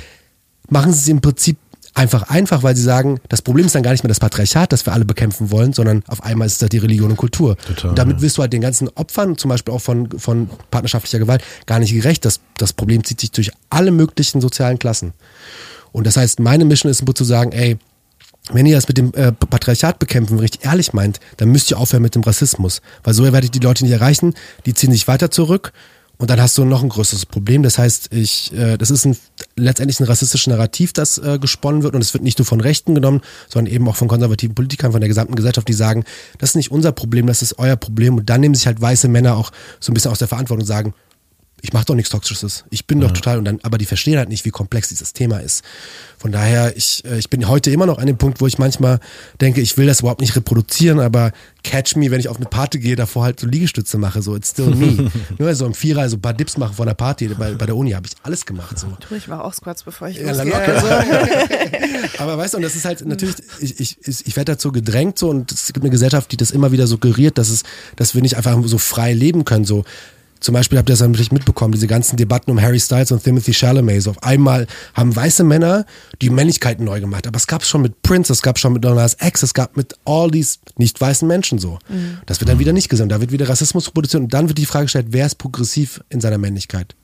machen 0.69 0.91
sie 0.93 0.99
es 0.99 1.07
im 1.07 1.21
Prinzip 1.21 1.57
Einfach, 1.97 2.29
einfach, 2.29 2.61
weil 2.61 2.75
sie 2.75 2.83
sagen, 2.83 3.19
das 3.27 3.41
Problem 3.41 3.65
ist 3.65 3.73
dann 3.73 3.81
gar 3.81 3.89
nicht 3.89 4.03
mehr 4.03 4.09
das 4.09 4.19
Patriarchat, 4.19 4.71
das 4.71 4.85
wir 4.85 4.93
alle 4.93 5.03
bekämpfen 5.03 5.49
wollen, 5.49 5.73
sondern 5.73 6.03
auf 6.05 6.23
einmal 6.23 6.45
ist 6.45 6.57
es 6.57 6.61
halt 6.61 6.71
die 6.71 6.77
Religion 6.77 7.09
und 7.09 7.17
Kultur. 7.17 7.57
Total, 7.57 7.89
und 7.89 7.97
damit 7.97 8.21
wirst 8.21 8.37
du 8.37 8.43
halt 8.43 8.53
den 8.53 8.61
ganzen 8.61 8.87
Opfern, 8.89 9.35
zum 9.35 9.49
Beispiel 9.49 9.73
auch 9.73 9.81
von, 9.81 10.07
von 10.19 10.47
partnerschaftlicher 10.69 11.17
Gewalt, 11.17 11.43
gar 11.65 11.79
nicht 11.79 11.91
gerecht. 11.91 12.23
Das, 12.23 12.39
das 12.57 12.73
Problem 12.73 13.03
zieht 13.03 13.19
sich 13.19 13.31
durch 13.31 13.51
alle 13.71 13.89
möglichen 13.89 14.41
sozialen 14.41 14.77
Klassen. 14.77 15.13
Und 15.91 16.05
das 16.05 16.17
heißt, 16.17 16.39
meine 16.39 16.65
Mission 16.65 16.91
ist 16.91 17.03
zu 17.03 17.23
sagen, 17.23 17.51
ey, 17.51 17.79
wenn 18.51 18.67
ihr 18.67 18.75
das 18.75 18.87
mit 18.87 18.99
dem 18.99 19.11
äh, 19.15 19.31
Patriarchat 19.31 19.97
bekämpfen 19.97 20.37
richtig 20.37 20.65
ehrlich 20.65 20.93
meint, 20.93 21.19
dann 21.37 21.49
müsst 21.49 21.71
ihr 21.71 21.79
aufhören 21.79 22.03
mit 22.03 22.13
dem 22.13 22.21
Rassismus. 22.21 22.83
Weil 23.03 23.15
so 23.15 23.23
werdet 23.23 23.45
ihr 23.45 23.59
die 23.59 23.65
Leute 23.65 23.83
nicht 23.83 23.93
erreichen, 23.93 24.35
die 24.67 24.75
ziehen 24.75 24.91
sich 24.91 25.07
weiter 25.07 25.31
zurück 25.31 25.73
und 26.19 26.31
dann 26.31 26.41
hast 26.41 26.57
du 26.57 26.65
noch 26.65 26.81
ein 26.81 26.89
größeres 26.89 27.27
Problem. 27.27 27.61
Das 27.61 27.77
heißt, 27.77 28.11
ich, 28.11 28.51
äh, 28.53 28.77
das 28.77 28.89
ist 28.89 29.05
ein, 29.05 29.15
letztendlich 29.55 29.99
ein 29.99 30.05
rassistisches 30.05 30.47
Narrativ, 30.47 30.91
das 30.91 31.19
äh, 31.19 31.37
gesponnen 31.39 31.83
wird. 31.83 31.93
Und 31.93 32.01
es 32.01 32.13
wird 32.13 32.23
nicht 32.23 32.39
nur 32.39 32.45
von 32.45 32.59
Rechten 32.59 32.95
genommen, 32.95 33.21
sondern 33.47 33.71
eben 33.71 33.87
auch 33.87 33.95
von 33.95 34.07
konservativen 34.07 34.55
Politikern, 34.55 34.91
von 34.91 35.01
der 35.01 35.09
gesamten 35.09 35.35
Gesellschaft, 35.35 35.67
die 35.67 35.73
sagen, 35.73 36.05
das 36.39 36.51
ist 36.51 36.55
nicht 36.55 36.71
unser 36.71 36.91
Problem, 36.91 37.27
das 37.27 37.43
ist 37.43 37.59
euer 37.59 37.75
Problem. 37.75 38.15
Und 38.15 38.29
dann 38.29 38.41
nehmen 38.41 38.55
sich 38.55 38.65
halt 38.65 38.81
weiße 38.81 39.07
Männer 39.07 39.37
auch 39.37 39.51
so 39.79 39.91
ein 39.91 39.93
bisschen 39.93 40.11
aus 40.11 40.19
der 40.19 40.27
Verantwortung 40.27 40.61
und 40.61 40.67
sagen, 40.67 40.93
ich 41.61 41.73
mache 41.73 41.85
doch 41.85 41.95
nichts 41.95 42.11
Toxisches. 42.11 42.65
Ich 42.69 42.85
bin 42.85 43.01
ja. 43.01 43.07
doch 43.07 43.13
total 43.13 43.39
und 43.39 43.45
dann, 43.45 43.59
aber 43.63 43.77
die 43.77 43.85
verstehen 43.85 44.17
halt 44.17 44.29
nicht, 44.29 44.45
wie 44.45 44.51
komplex 44.51 44.89
dieses 44.89 45.13
Thema 45.13 45.39
ist. 45.39 45.63
Von 46.19 46.31
daher, 46.31 46.75
ich, 46.77 47.03
äh, 47.05 47.17
ich 47.17 47.29
bin 47.29 47.47
heute 47.47 47.71
immer 47.71 47.85
noch 47.85 47.97
an 47.97 48.05
dem 48.05 48.17
Punkt, 48.17 48.41
wo 48.41 48.47
ich 48.47 48.59
manchmal 48.59 48.99
denke, 49.41 49.61
ich 49.61 49.77
will 49.77 49.87
das 49.87 50.01
überhaupt 50.01 50.21
nicht 50.21 50.35
reproduzieren, 50.35 50.99
aber 50.99 51.31
catch 51.63 51.95
me, 51.95 52.11
wenn 52.11 52.19
ich 52.19 52.29
auf 52.29 52.37
eine 52.37 52.45
Party 52.45 52.79
gehe, 52.79 52.95
davor 52.95 53.23
halt 53.23 53.39
so 53.39 53.47
Liegestütze 53.47 53.97
mache, 53.97 54.21
so 54.21 54.35
it's 54.35 54.51
still 54.51 54.73
me. 54.73 55.11
Nur 55.37 55.53
so 55.55 55.65
im 55.65 55.73
Vierer, 55.73 56.07
so 56.09 56.17
ein 56.17 56.21
paar 56.21 56.33
Dips 56.33 56.57
machen 56.57 56.75
vor 56.75 56.85
einer 56.85 56.95
Party, 56.95 57.27
bei, 57.29 57.53
bei 57.53 57.65
der 57.65 57.75
Uni 57.75 57.91
habe 57.91 58.07
ich 58.07 58.13
alles 58.23 58.45
gemacht. 58.45 58.77
So. 58.77 58.87
Du, 59.07 59.15
ich 59.15 59.27
war 59.27 59.43
auch 59.43 59.53
Squats, 59.53 59.83
bevor 59.83 60.07
ich 60.09 60.17
ja, 60.17 60.31
losgehe. 60.31 60.55
Also. 60.55 60.87
aber 62.19 62.37
weißt 62.37 62.53
du, 62.53 62.57
und 62.57 62.63
das 62.63 62.75
ist 62.75 62.85
halt 62.85 63.05
natürlich, 63.05 63.35
ich, 63.59 63.79
ich, 63.79 63.97
ich 64.05 64.35
werde 64.35 64.53
dazu 64.53 64.71
gedrängt 64.71 65.17
so 65.17 65.29
und 65.29 65.51
es 65.51 65.73
gibt 65.73 65.83
eine 65.83 65.91
Gesellschaft, 65.91 66.31
die 66.31 66.37
das 66.37 66.51
immer 66.51 66.71
wieder 66.71 66.87
suggeriert, 66.87 67.37
dass 67.37 67.49
es, 67.49 67.63
dass 67.95 68.13
wir 68.13 68.21
nicht 68.21 68.37
einfach 68.37 68.57
so 68.65 68.77
frei 68.77 69.13
leben 69.13 69.43
können, 69.43 69.65
so 69.65 69.83
zum 70.39 70.53
Beispiel 70.53 70.77
habt 70.77 70.89
ihr 70.89 70.93
das 70.93 71.01
natürlich 71.01 71.31
mitbekommen, 71.31 71.73
diese 71.73 71.87
ganzen 71.87 72.17
Debatten 72.17 72.51
um 72.51 72.61
Harry 72.61 72.79
Styles 72.79 73.11
und 73.11 73.23
Timothy 73.23 73.53
Chalamet. 73.53 74.01
So 74.01 74.11
auf 74.11 74.23
einmal 74.23 74.67
haben 74.93 75.15
weiße 75.15 75.43
Männer 75.43 75.85
die 76.21 76.29
Männlichkeiten 76.29 76.85
neu 76.85 76.99
gemacht. 76.99 77.27
Aber 77.27 77.37
es 77.37 77.47
gab 77.47 77.63
schon 77.63 77.81
mit 77.81 78.01
Prince, 78.01 78.31
es 78.31 78.41
gab 78.41 78.59
schon 78.59 78.73
mit 78.73 78.83
Donald's 78.83 79.17
X, 79.21 79.43
es 79.43 79.53
gab 79.53 79.77
mit 79.77 79.95
all 80.05 80.29
these 80.31 80.57
nicht 80.77 80.99
weißen 80.99 81.27
Menschen 81.27 81.59
so. 81.59 81.79
Mhm. 81.89 82.19
Das 82.25 82.39
wird 82.39 82.49
dann 82.49 82.59
wieder 82.59 82.73
nicht 82.73 82.89
gesehen. 82.89 83.09
Da 83.09 83.19
wird 83.21 83.31
wieder 83.31 83.49
Rassismus 83.49 83.89
produziert 83.89 84.23
und 84.23 84.33
dann 84.33 84.47
wird 84.47 84.57
die 84.57 84.65
Frage 84.65 84.85
gestellt, 84.85 85.07
wer 85.11 85.25
ist 85.25 85.35
progressiv 85.35 86.01
in 86.09 86.21
seiner 86.21 86.37
Männlichkeit? 86.37 86.95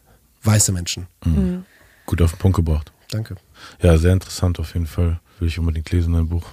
Weiße 0.44 0.72
Menschen. 0.72 1.08
Mhm. 1.26 1.34
Mhm. 1.34 1.66
Gut 2.06 2.22
auf 2.22 2.34
den 2.34 2.40
Punkt 2.40 2.58
gebracht. 2.58 2.92
Danke. 3.10 3.36
Ja, 3.82 3.98
sehr 3.98 4.14
interessant 4.14 4.60
auf 4.60 4.74
jeden 4.74 4.88
Fall. 4.88 5.20
Will 5.40 5.48
ich 5.48 5.60
unbedingt 5.60 5.90
lesen, 5.92 6.14
dein 6.14 6.28
Buch. 6.28 6.44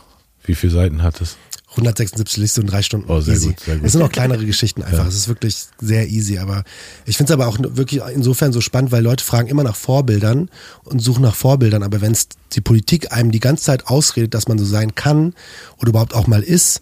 Wie 0.45 0.55
viele 0.55 0.72
Seiten 0.72 1.03
hat 1.03 1.20
es? 1.20 1.37
176 1.71 2.37
Liste 2.39 2.61
und 2.61 2.66
drei 2.66 2.83
Stunden. 2.83 3.11
Oh, 3.11 3.21
sehr 3.21 3.35
easy. 3.35 3.49
gut, 3.49 3.61
sehr 3.61 3.77
gut. 3.77 3.87
Es 3.87 3.93
sind 3.93 4.03
auch 4.03 4.11
kleinere 4.11 4.45
Geschichten 4.45 4.83
einfach. 4.83 5.05
Ja. 5.05 5.09
Es 5.09 5.14
ist 5.14 5.29
wirklich 5.29 5.66
sehr 5.81 6.09
easy. 6.09 6.39
Aber 6.39 6.64
ich 7.07 7.16
finde 7.16 7.33
es 7.33 7.35
aber 7.35 7.47
auch 7.47 7.59
wirklich 7.61 8.03
insofern 8.12 8.53
so 8.53 8.61
spannend, 8.61 8.91
weil 8.91 9.03
Leute 9.03 9.25
fragen 9.25 9.49
immer 9.49 9.62
nach 9.62 9.77
Vorbildern 9.77 10.51
und 10.85 10.99
suchen 11.01 11.23
nach 11.23 11.37
Vorbildern. 11.37 11.83
Aber 11.85 12.01
wenn 12.01 12.12
es 12.12 12.29
die 12.53 12.61
Politik 12.61 13.12
einem 13.12 13.31
die 13.31 13.41
ganze 13.41 13.64
Zeit 13.64 13.87
ausredet, 13.87 14.35
dass 14.35 14.49
man 14.49 14.59
so 14.59 14.64
sein 14.64 14.97
kann 14.97 15.35
oder 15.79 15.91
überhaupt 15.91 16.14
auch 16.14 16.27
mal 16.27 16.43
ist, 16.43 16.81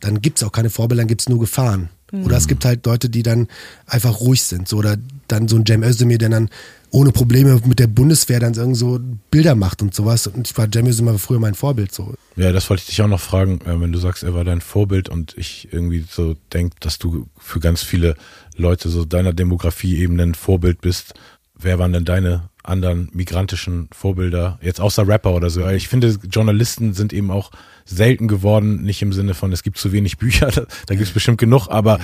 dann 0.00 0.22
gibt 0.22 0.38
es 0.38 0.46
auch 0.46 0.52
keine 0.52 0.70
Vorbilder, 0.70 1.02
dann 1.02 1.08
gibt 1.08 1.22
es 1.22 1.28
nur 1.28 1.40
Gefahren. 1.40 1.88
Mhm. 2.12 2.24
Oder 2.24 2.36
es 2.36 2.46
gibt 2.46 2.64
halt 2.64 2.86
Leute, 2.86 3.10
die 3.10 3.24
dann 3.24 3.48
einfach 3.86 4.20
ruhig 4.20 4.42
sind. 4.42 4.68
So, 4.68 4.76
oder 4.78 4.96
dann 5.28 5.48
so 5.48 5.56
ein 5.56 5.64
Cem 5.66 5.82
Özdemir, 5.82 6.18
der 6.18 6.30
dann 6.30 6.50
ohne 6.90 7.12
Probleme 7.12 7.60
mit 7.66 7.78
der 7.78 7.86
Bundeswehr 7.86 8.40
dann 8.40 8.54
irgend 8.54 8.76
so 8.76 8.98
Bilder 9.30 9.54
macht 9.54 9.82
und 9.82 9.94
sowas. 9.94 10.26
Und 10.26 10.48
ich 10.48 10.56
war 10.56 10.68
Cem 10.72 10.86
Özdemir 10.86 11.18
früher 11.18 11.38
mein 11.38 11.54
Vorbild. 11.54 11.92
So. 11.92 12.14
Ja, 12.36 12.52
das 12.52 12.68
wollte 12.70 12.82
ich 12.82 12.88
dich 12.88 13.02
auch 13.02 13.08
noch 13.08 13.20
fragen, 13.20 13.60
äh, 13.62 13.80
wenn 13.80 13.92
du 13.92 13.98
sagst, 13.98 14.22
er 14.22 14.34
war 14.34 14.44
dein 14.44 14.60
Vorbild 14.60 15.08
und 15.08 15.36
ich 15.36 15.68
irgendwie 15.70 16.04
so 16.08 16.36
denke, 16.52 16.76
dass 16.80 16.98
du 16.98 17.26
für 17.38 17.60
ganz 17.60 17.82
viele 17.82 18.16
Leute 18.56 18.88
so 18.88 19.04
deiner 19.04 19.32
Demografie 19.32 19.98
eben 19.98 20.18
ein 20.20 20.34
Vorbild 20.34 20.80
bist. 20.80 21.14
Wer 21.60 21.78
waren 21.78 21.92
denn 21.92 22.04
deine 22.04 22.50
anderen 22.62 23.08
migrantischen 23.12 23.88
Vorbilder, 23.92 24.58
jetzt 24.62 24.80
außer 24.80 25.08
Rapper 25.08 25.34
oder 25.34 25.50
so? 25.50 25.66
Ich 25.68 25.88
finde, 25.88 26.16
Journalisten 26.30 26.94
sind 26.94 27.12
eben 27.12 27.30
auch 27.30 27.50
selten 27.84 28.28
geworden, 28.28 28.82
nicht 28.82 29.02
im 29.02 29.12
Sinne 29.12 29.34
von, 29.34 29.52
es 29.52 29.62
gibt 29.62 29.78
zu 29.78 29.92
wenig 29.92 30.18
Bücher, 30.18 30.46
da, 30.54 30.66
da 30.86 30.94
gibt 30.94 31.08
es 31.08 31.14
bestimmt 31.14 31.38
genug, 31.38 31.68
aber 31.68 31.98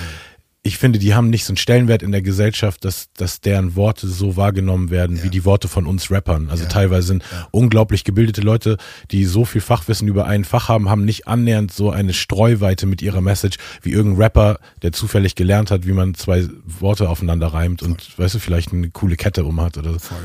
ich 0.65 0.79
finde, 0.79 0.97
die 0.97 1.13
haben 1.13 1.29
nicht 1.29 1.45
so 1.45 1.51
einen 1.51 1.57
Stellenwert 1.57 2.01
in 2.01 2.11
der 2.11 2.23
Gesellschaft, 2.23 2.85
dass, 2.85 3.09
dass 3.13 3.39
deren 3.39 3.75
Worte 3.75 4.07
so 4.07 4.35
wahrgenommen 4.35 4.89
werden 4.89 5.17
ja. 5.17 5.23
wie 5.23 5.29
die 5.29 5.45
Worte 5.45 5.67
von 5.67 5.85
uns 5.85 6.09
Rappern. 6.09 6.49
Also 6.49 6.63
ja. 6.63 6.69
teilweise 6.69 7.05
sind 7.05 7.23
ja. 7.31 7.47
unglaublich 7.51 8.03
gebildete 8.03 8.41
Leute, 8.41 8.77
die 9.11 9.25
so 9.25 9.45
viel 9.45 9.61
Fachwissen 9.61 10.07
über 10.07 10.25
ein 10.25 10.43
Fach 10.43 10.67
haben, 10.67 10.89
haben 10.89 11.05
nicht 11.05 11.27
annähernd 11.27 11.71
so 11.71 11.91
eine 11.91 12.13
Streuweite 12.13 12.87
mit 12.87 13.03
ihrer 13.03 13.21
Message 13.21 13.57
wie 13.83 13.91
irgendein 13.91 14.23
Rapper, 14.23 14.57
der 14.81 14.91
zufällig 14.91 15.35
gelernt 15.35 15.69
hat, 15.69 15.85
wie 15.85 15.93
man 15.93 16.15
zwei 16.15 16.47
Worte 16.65 17.09
aufeinander 17.09 17.47
reimt 17.47 17.81
Voll. 17.81 17.91
und, 17.91 18.17
weißt 18.17 18.33
du, 18.33 18.39
vielleicht 18.39 18.73
eine 18.73 18.89
coole 18.89 19.17
Kette 19.17 19.45
um 19.45 19.61
hat 19.61 19.77
oder 19.77 19.91
so. 19.99 20.15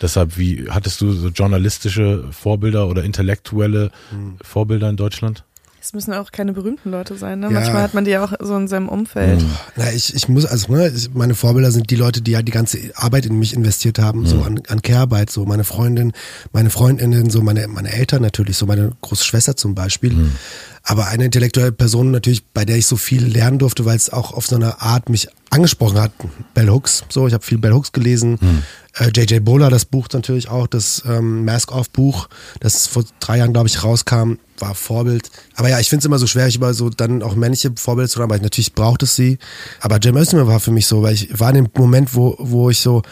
Deshalb, 0.00 0.38
wie 0.38 0.70
hattest 0.70 1.00
du 1.00 1.10
so 1.10 1.28
journalistische 1.30 2.28
Vorbilder 2.30 2.86
oder 2.86 3.02
intellektuelle 3.02 3.90
hm. 4.10 4.36
Vorbilder 4.40 4.88
in 4.88 4.96
Deutschland? 4.96 5.44
Es 5.82 5.94
müssen 5.94 6.12
auch 6.12 6.30
keine 6.30 6.52
berühmten 6.52 6.90
Leute 6.90 7.16
sein, 7.16 7.40
ne? 7.40 7.46
Ja. 7.46 7.52
Manchmal 7.52 7.82
hat 7.82 7.94
man 7.94 8.04
die 8.04 8.16
auch 8.18 8.34
so 8.40 8.54
in 8.56 8.68
seinem 8.68 8.88
Umfeld. 8.88 9.40
Mhm. 9.40 9.50
Na, 9.76 9.90
ich, 9.90 10.14
ich 10.14 10.28
muss, 10.28 10.44
also 10.44 10.72
ne, 10.72 10.92
meine 11.14 11.34
Vorbilder 11.34 11.70
sind 11.70 11.90
die 11.90 11.96
Leute, 11.96 12.20
die 12.20 12.32
ja 12.32 12.42
die 12.42 12.52
ganze 12.52 12.78
Arbeit 12.94 13.24
in 13.24 13.38
mich 13.38 13.54
investiert 13.54 13.98
haben, 13.98 14.20
mhm. 14.20 14.26
so 14.26 14.42
an, 14.42 14.60
an 14.68 14.82
Care-Arbeit, 14.82 15.30
so 15.30 15.46
meine 15.46 15.64
Freundin, 15.64 16.12
meine 16.52 16.68
Freundinnen, 16.68 17.30
so 17.30 17.40
meine, 17.40 17.66
meine 17.68 17.92
Eltern 17.92 18.20
natürlich, 18.20 18.58
so 18.58 18.66
meine 18.66 18.92
große 19.00 19.24
Schwester 19.24 19.56
zum 19.56 19.74
Beispiel. 19.74 20.12
Mhm. 20.12 20.36
Aber 20.82 21.08
eine 21.08 21.26
intellektuelle 21.26 21.72
Person 21.72 22.10
natürlich, 22.10 22.44
bei 22.44 22.64
der 22.64 22.76
ich 22.76 22.86
so 22.86 22.96
viel 22.96 23.24
lernen 23.24 23.58
durfte, 23.58 23.84
weil 23.84 23.96
es 23.96 24.10
auch 24.10 24.32
auf 24.32 24.46
so 24.46 24.56
eine 24.56 24.80
Art 24.80 25.08
mich 25.08 25.28
angesprochen 25.50 26.00
hat. 26.00 26.12
Bell 26.54 26.70
Hooks, 26.70 27.04
so, 27.08 27.26
ich 27.26 27.34
habe 27.34 27.44
viel 27.44 27.58
Bell 27.58 27.72
Hooks 27.72 27.92
gelesen. 27.92 28.38
Mhm. 28.40 28.62
Äh, 28.94 29.10
J.J. 29.10 29.44
Bowler, 29.44 29.68
das 29.68 29.84
Buch 29.84 30.08
natürlich 30.12 30.48
auch, 30.48 30.66
das 30.66 31.02
ähm, 31.06 31.44
Mask-Off-Buch, 31.44 32.28
das 32.60 32.86
vor 32.86 33.04
drei 33.20 33.38
Jahren, 33.38 33.52
glaube 33.52 33.68
ich, 33.68 33.84
rauskam, 33.84 34.34
war 34.58 34.74
Vorbild. 34.74 35.30
Aber 35.54 35.68
ja, 35.68 35.78
ich 35.80 35.88
finde 35.88 36.00
es 36.00 36.06
immer 36.06 36.18
so 36.18 36.26
schwer, 36.26 36.46
ich 36.46 36.56
über 36.56 36.74
so 36.74 36.90
dann 36.90 37.22
auch 37.22 37.34
männliche 37.34 37.72
Vorbilder 37.76 38.08
zu 38.08 38.20
haben, 38.20 38.30
weil 38.30 38.40
natürlich 38.40 38.74
braucht 38.74 39.02
es 39.02 39.16
sie. 39.16 39.38
Aber 39.80 39.98
Jim 39.98 40.16
Özdemir 40.16 40.46
war 40.46 40.60
für 40.60 40.70
mich 40.70 40.86
so, 40.86 41.02
weil 41.02 41.14
ich 41.14 41.38
war 41.38 41.50
in 41.50 41.56
dem 41.56 41.68
Moment, 41.76 42.14
wo, 42.14 42.36
wo 42.38 42.70
ich 42.70 42.80
so, 42.80 43.02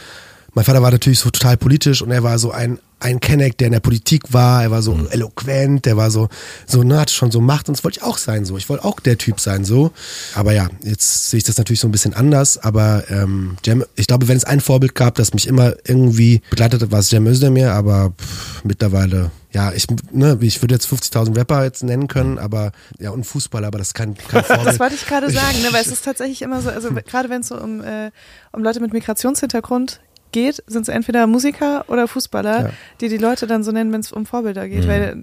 mein 0.54 0.64
Vater 0.64 0.82
war 0.82 0.90
natürlich 0.90 1.20
so 1.20 1.30
total 1.30 1.56
politisch 1.56 2.02
und 2.02 2.10
er 2.10 2.22
war 2.22 2.38
so 2.38 2.50
ein 2.50 2.78
ein 3.00 3.20
Kenneck, 3.20 3.56
der 3.58 3.66
in 3.66 3.72
der 3.72 3.80
Politik 3.80 4.32
war, 4.32 4.62
er 4.62 4.70
war 4.70 4.82
so 4.82 4.94
mhm. 4.94 5.08
eloquent, 5.10 5.86
der 5.86 5.96
war 5.96 6.10
so, 6.10 6.28
so, 6.66 6.82
ne, 6.82 7.00
hatte 7.00 7.12
schon 7.12 7.30
so 7.30 7.40
Macht 7.40 7.68
und 7.68 7.76
das 7.76 7.84
wollte 7.84 8.00
ich 8.00 8.04
auch 8.04 8.18
sein, 8.18 8.44
so. 8.44 8.56
Ich 8.56 8.68
wollte 8.68 8.84
auch 8.84 8.98
der 9.00 9.18
Typ 9.18 9.40
sein, 9.40 9.64
so. 9.64 9.92
Aber 10.34 10.52
ja, 10.52 10.68
jetzt 10.82 11.30
sehe 11.30 11.38
ich 11.38 11.44
das 11.44 11.58
natürlich 11.58 11.80
so 11.80 11.88
ein 11.88 11.92
bisschen 11.92 12.14
anders, 12.14 12.58
aber 12.58 13.04
ähm, 13.10 13.56
Jam, 13.64 13.84
ich 13.94 14.06
glaube, 14.06 14.28
wenn 14.28 14.36
es 14.36 14.44
ein 14.44 14.60
Vorbild 14.60 14.94
gab, 14.94 15.14
das 15.14 15.32
mich 15.32 15.46
immer 15.46 15.74
irgendwie 15.86 16.42
begleitet 16.50 16.82
hat, 16.82 16.90
war 16.90 17.00
es 17.00 17.10
Jam 17.10 17.26
Özdemir, 17.26 17.72
aber 17.72 18.12
pff, 18.18 18.64
mittlerweile, 18.64 19.30
ja, 19.52 19.72
ich, 19.72 19.86
ne, 20.10 20.36
ich 20.40 20.60
würde 20.60 20.74
jetzt 20.74 20.88
50.000 20.92 21.36
Rapper 21.36 21.64
jetzt 21.64 21.84
nennen 21.84 22.08
können, 22.08 22.38
aber, 22.38 22.72
ja, 22.98 23.10
und 23.10 23.24
Fußballer, 23.24 23.68
aber 23.68 23.78
das 23.78 23.88
ist 23.88 23.94
kein, 23.94 24.16
kein 24.16 24.44
Vorbild. 24.44 24.66
Das 24.66 24.80
wollte 24.80 24.96
ich 24.96 25.06
gerade 25.06 25.30
sagen, 25.32 25.62
ne, 25.62 25.68
weil 25.72 25.82
es 25.82 25.88
ist 25.88 26.04
tatsächlich 26.04 26.42
immer 26.42 26.60
so, 26.60 26.70
also 26.70 26.90
gerade 26.92 27.30
wenn 27.30 27.42
es 27.42 27.48
so 27.48 27.60
um, 27.60 27.82
äh, 27.82 28.10
um 28.52 28.62
Leute 28.62 28.80
mit 28.80 28.92
Migrationshintergrund 28.92 30.00
geht, 30.32 30.62
sind 30.66 30.82
es 30.82 30.88
entweder 30.88 31.26
Musiker 31.26 31.84
oder 31.88 32.08
Fußballer, 32.08 32.60
ja. 32.60 32.70
die 33.00 33.08
die 33.08 33.16
Leute 33.16 33.46
dann 33.46 33.62
so 33.62 33.72
nennen, 33.72 33.92
wenn 33.92 34.00
es 34.00 34.12
um 34.12 34.26
Vorbilder 34.26 34.68
geht, 34.68 34.84
mhm. 34.84 34.88
weil 34.88 35.22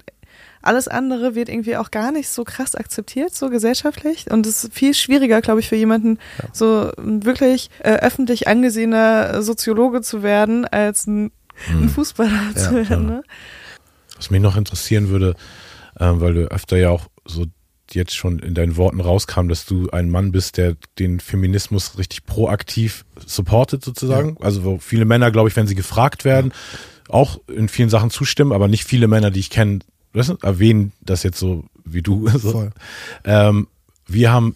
alles 0.62 0.88
andere 0.88 1.34
wird 1.34 1.48
irgendwie 1.48 1.76
auch 1.76 1.90
gar 1.90 2.10
nicht 2.10 2.28
so 2.28 2.44
krass 2.44 2.74
akzeptiert, 2.74 3.34
so 3.34 3.50
gesellschaftlich. 3.50 4.30
Und 4.30 4.46
es 4.46 4.64
ist 4.64 4.74
viel 4.74 4.94
schwieriger, 4.94 5.40
glaube 5.40 5.60
ich, 5.60 5.68
für 5.68 5.76
jemanden, 5.76 6.18
ja. 6.42 6.48
so 6.52 6.90
wirklich 6.96 7.70
äh, 7.80 7.92
öffentlich 7.92 8.48
angesehener 8.48 9.42
Soziologe 9.42 10.02
zu 10.02 10.22
werden, 10.22 10.64
als 10.64 11.06
ein, 11.06 11.30
mhm. 11.68 11.82
ein 11.82 11.88
Fußballer 11.88 12.52
ja, 12.54 12.60
zu 12.60 12.74
werden. 12.88 13.06
Ne? 13.06 13.22
Was 14.16 14.30
mich 14.30 14.40
noch 14.40 14.56
interessieren 14.56 15.08
würde, 15.08 15.34
äh, 16.00 16.10
weil 16.12 16.34
du 16.34 16.50
öfter 16.50 16.76
ja 16.76 16.90
auch 16.90 17.06
so 17.24 17.46
jetzt 17.96 18.14
schon 18.14 18.38
in 18.38 18.54
deinen 18.54 18.76
Worten 18.76 19.00
rauskam, 19.00 19.48
dass 19.48 19.64
du 19.66 19.90
ein 19.90 20.10
Mann 20.10 20.30
bist, 20.30 20.56
der 20.56 20.76
den 20.98 21.18
Feminismus 21.18 21.98
richtig 21.98 22.24
proaktiv 22.24 23.04
supportet 23.24 23.84
sozusagen. 23.84 24.36
Ja. 24.38 24.46
Also 24.46 24.64
wo 24.64 24.78
viele 24.78 25.04
Männer, 25.04 25.30
glaube 25.30 25.48
ich, 25.48 25.56
wenn 25.56 25.66
sie 25.66 25.74
gefragt 25.74 26.24
werden, 26.24 26.52
ja. 27.08 27.14
auch 27.14 27.40
in 27.48 27.68
vielen 27.68 27.90
Sachen 27.90 28.10
zustimmen, 28.10 28.52
aber 28.52 28.68
nicht 28.68 28.84
viele 28.84 29.08
Männer, 29.08 29.30
die 29.30 29.40
ich 29.40 29.50
kenne, 29.50 29.80
erwähnen 30.42 30.92
das 31.00 31.22
jetzt 31.24 31.38
so 31.38 31.64
wie 31.84 32.02
du. 32.02 32.28
So. 32.38 32.70
Ähm, 33.24 33.66
wir 34.06 34.30
haben 34.30 34.54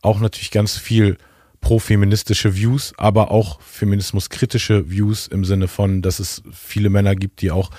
auch 0.00 0.20
natürlich 0.20 0.50
ganz 0.50 0.76
viel 0.76 1.18
pro-feministische 1.60 2.56
Views, 2.56 2.92
aber 2.98 3.30
auch 3.30 3.60
feminismuskritische 3.60 4.90
Views 4.90 5.28
im 5.28 5.44
Sinne 5.44 5.68
von, 5.68 6.02
dass 6.02 6.18
es 6.18 6.42
viele 6.52 6.90
Männer 6.90 7.14
gibt, 7.14 7.40
die 7.40 7.50
auch 7.50 7.70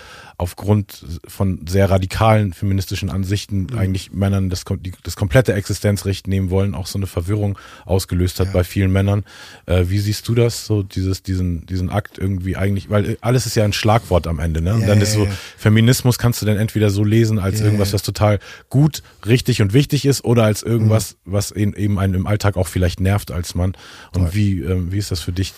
aufgrund 0.43 1.05
von 1.25 1.65
sehr 1.67 1.89
radikalen 1.89 2.51
feministischen 2.51 3.09
Ansichten 3.09 3.67
mhm. 3.71 3.77
eigentlich 3.77 4.11
Männern 4.11 4.49
das, 4.49 4.65
das 5.03 5.15
komplette 5.15 5.53
Existenzrecht 5.53 6.27
nehmen 6.27 6.49
wollen, 6.49 6.75
auch 6.75 6.85
so 6.85 6.99
eine 6.99 7.07
Verwirrung 7.07 7.57
ausgelöst 7.85 8.41
hat 8.41 8.47
ja. 8.47 8.53
bei 8.53 8.65
vielen 8.65 8.91
Männern. 8.91 9.23
Äh, 9.65 9.85
wie 9.87 9.99
siehst 9.99 10.27
du 10.27 10.35
das, 10.35 10.65
so 10.65 10.83
dieses, 10.83 11.23
diesen, 11.23 11.65
diesen 11.65 11.89
Akt 11.89 12.17
irgendwie 12.17 12.57
eigentlich, 12.57 12.89
weil 12.89 13.17
alles 13.21 13.45
ist 13.45 13.55
ja 13.55 13.63
ein 13.63 13.71
Schlagwort 13.71 14.27
am 14.27 14.39
Ende, 14.39 14.61
ne? 14.61 14.73
Und 14.73 14.81
ja, 14.81 14.87
dann 14.87 14.99
ist 14.99 15.13
so, 15.13 15.25
Feminismus 15.57 16.17
kannst 16.17 16.41
du 16.41 16.45
dann 16.45 16.57
entweder 16.57 16.89
so 16.89 17.05
lesen 17.05 17.39
als 17.39 17.61
irgendwas, 17.61 17.93
was 17.93 18.03
total 18.03 18.39
gut, 18.69 19.01
richtig 19.25 19.61
und 19.61 19.71
wichtig 19.71 20.05
ist 20.05 20.25
oder 20.25 20.43
als 20.43 20.61
irgendwas, 20.61 21.15
mhm. 21.23 21.31
was 21.31 21.51
eben 21.51 21.97
einen 21.99 22.15
im 22.15 22.27
Alltag 22.27 22.57
auch 22.57 22.67
vielleicht 22.67 22.99
nervt 22.99 23.31
als 23.31 23.55
Mann. 23.55 23.73
Und 24.13 24.35
wie, 24.35 24.59
äh, 24.59 24.91
wie 24.91 24.97
ist 24.97 25.09
das 25.09 25.21
für 25.21 25.31
dich? 25.31 25.53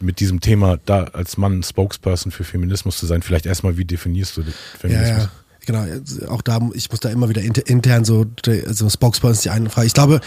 Mit 0.00 0.20
diesem 0.20 0.40
Thema 0.40 0.78
da 0.84 1.04
als 1.04 1.36
Mann 1.36 1.62
Spokesperson 1.62 2.32
für 2.32 2.44
Feminismus 2.44 2.98
zu 2.98 3.06
sein. 3.06 3.22
Vielleicht 3.22 3.46
erstmal, 3.46 3.76
wie 3.76 3.84
definierst 3.84 4.36
du 4.36 4.42
Feminismus? 4.78 5.08
Ja, 5.08 5.18
ja. 5.18 5.30
Genau, 5.66 5.84
auch 6.28 6.42
da, 6.42 6.58
ich 6.72 6.90
muss 6.90 7.00
da 7.00 7.10
immer 7.10 7.28
wieder 7.28 7.42
intern 7.42 8.04
so, 8.04 8.24
so 8.66 8.88
Spokesperson 8.88 9.32
ist 9.32 9.44
die 9.44 9.50
eine 9.50 9.68
Frage. 9.68 9.86
Ich 9.86 9.94
glaube, 9.94 10.20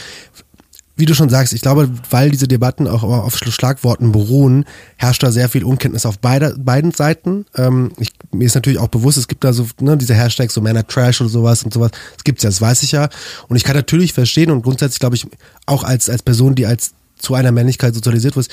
wie 0.95 1.05
du 1.05 1.15
schon 1.15 1.29
sagst, 1.29 1.53
ich 1.53 1.61
glaube, 1.61 1.89
weil 2.11 2.29
diese 2.29 2.47
Debatten 2.47 2.87
auch 2.87 3.01
auf 3.01 3.35
Schlagworten 3.37 4.11
beruhen, 4.11 4.65
herrscht 4.95 5.23
da 5.23 5.31
sehr 5.31 5.49
viel 5.49 5.63
Unkenntnis 5.63 6.05
auf 6.05 6.19
beide, 6.19 6.55
beiden 6.57 6.91
Seiten. 6.91 7.45
Ähm, 7.55 7.91
ich, 7.97 8.13
mir 8.31 8.45
ist 8.45 8.53
natürlich 8.53 8.77
auch 8.77 8.89
bewusst, 8.89 9.17
es 9.17 9.27
gibt 9.27 9.43
da 9.43 9.53
so 9.53 9.67
ne, 9.81 9.97
diese 9.97 10.13
Hashtags, 10.13 10.53
so 10.53 10.61
Männer 10.61 10.85
Trash 10.85 11.19
oder 11.21 11.31
sowas 11.31 11.63
und 11.63 11.73
sowas. 11.73 11.91
Das 12.15 12.23
gibt's 12.23 12.43
ja, 12.43 12.49
das 12.49 12.61
weiß 12.61 12.83
ich 12.83 12.91
ja. 12.91 13.09
Und 13.47 13.55
ich 13.55 13.63
kann 13.63 13.75
natürlich 13.75 14.13
verstehen 14.13 14.51
und 14.51 14.61
grundsätzlich 14.61 14.99
glaube 14.99 15.15
ich, 15.15 15.25
auch 15.65 15.83
als, 15.83 16.09
als 16.09 16.21
Person, 16.21 16.53
die 16.53 16.67
als 16.67 16.93
zu 17.17 17.33
einer 17.33 17.51
Männlichkeit 17.51 17.95
sozialisiert 17.95 18.35
wird, 18.35 18.49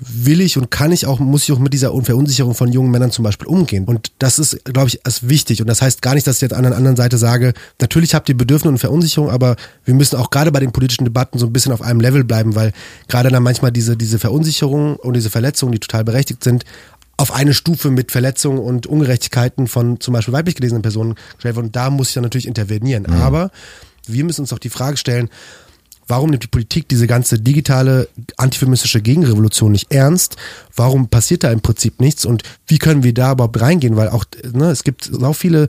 will 0.00 0.40
ich 0.40 0.56
und 0.56 0.70
kann 0.70 0.92
ich 0.92 1.06
auch, 1.06 1.20
muss 1.20 1.44
ich 1.44 1.52
auch 1.52 1.58
mit 1.58 1.72
dieser 1.72 1.92
Verunsicherung 2.02 2.54
von 2.54 2.72
jungen 2.72 2.90
Männern 2.90 3.10
zum 3.10 3.22
Beispiel 3.22 3.46
umgehen. 3.46 3.84
Und 3.84 4.12
das 4.18 4.38
ist, 4.38 4.64
glaube 4.64 4.88
ich, 4.88 5.00
ist 5.06 5.28
wichtig. 5.28 5.60
Und 5.60 5.68
das 5.68 5.82
heißt 5.82 6.02
gar 6.02 6.14
nicht, 6.14 6.26
dass 6.26 6.36
ich 6.36 6.42
jetzt 6.42 6.52
an 6.52 6.64
der 6.64 6.76
anderen 6.76 6.96
Seite 6.96 7.16
sage, 7.16 7.54
natürlich 7.80 8.14
habt 8.14 8.28
ihr 8.28 8.36
Bedürfnisse 8.36 8.70
und 8.70 8.78
Verunsicherung, 8.78 9.30
aber 9.30 9.56
wir 9.84 9.94
müssen 9.94 10.16
auch 10.16 10.30
gerade 10.30 10.50
bei 10.50 10.60
den 10.60 10.72
politischen 10.72 11.04
Debatten 11.04 11.38
so 11.38 11.46
ein 11.46 11.52
bisschen 11.52 11.72
auf 11.72 11.80
einem 11.80 12.00
Level 12.00 12.24
bleiben, 12.24 12.54
weil 12.54 12.72
gerade 13.08 13.30
dann 13.30 13.42
manchmal 13.42 13.70
diese, 13.70 13.96
diese 13.96 14.18
Verunsicherung 14.18 14.96
und 14.96 15.14
diese 15.14 15.30
Verletzungen, 15.30 15.72
die 15.72 15.80
total 15.80 16.04
berechtigt 16.04 16.42
sind, 16.42 16.64
auf 17.16 17.32
eine 17.32 17.54
Stufe 17.54 17.90
mit 17.90 18.10
Verletzungen 18.10 18.58
und 18.58 18.86
Ungerechtigkeiten 18.86 19.68
von 19.68 20.00
zum 20.00 20.14
Beispiel 20.14 20.34
weiblich 20.34 20.56
gelesenen 20.56 20.82
Personen 20.82 21.14
gestellt 21.36 21.54
werden. 21.54 21.66
Und 21.66 21.76
da 21.76 21.90
muss 21.90 22.08
ich 22.08 22.14
dann 22.14 22.24
natürlich 22.24 22.48
intervenieren. 22.48 23.04
Mhm. 23.08 23.14
Aber 23.14 23.50
wir 24.06 24.24
müssen 24.24 24.42
uns 24.42 24.52
auch 24.52 24.58
die 24.58 24.70
Frage 24.70 24.96
stellen, 24.96 25.30
Warum 26.06 26.30
nimmt 26.30 26.42
die 26.42 26.48
Politik 26.48 26.88
diese 26.88 27.06
ganze 27.06 27.38
digitale 27.38 28.08
antifeministische 28.36 29.00
Gegenrevolution 29.00 29.72
nicht 29.72 29.92
ernst? 29.92 30.36
Warum 30.76 31.08
passiert 31.08 31.44
da 31.44 31.50
im 31.50 31.60
Prinzip 31.60 32.00
nichts? 32.00 32.24
Und 32.24 32.42
wie 32.66 32.78
können 32.78 33.02
wir 33.02 33.14
da 33.14 33.32
überhaupt 33.32 33.60
reingehen? 33.60 33.96
Weil 33.96 34.08
auch, 34.08 34.24
ne, 34.52 34.70
es 34.70 34.84
gibt 34.84 35.04
so 35.04 35.32
viele 35.32 35.68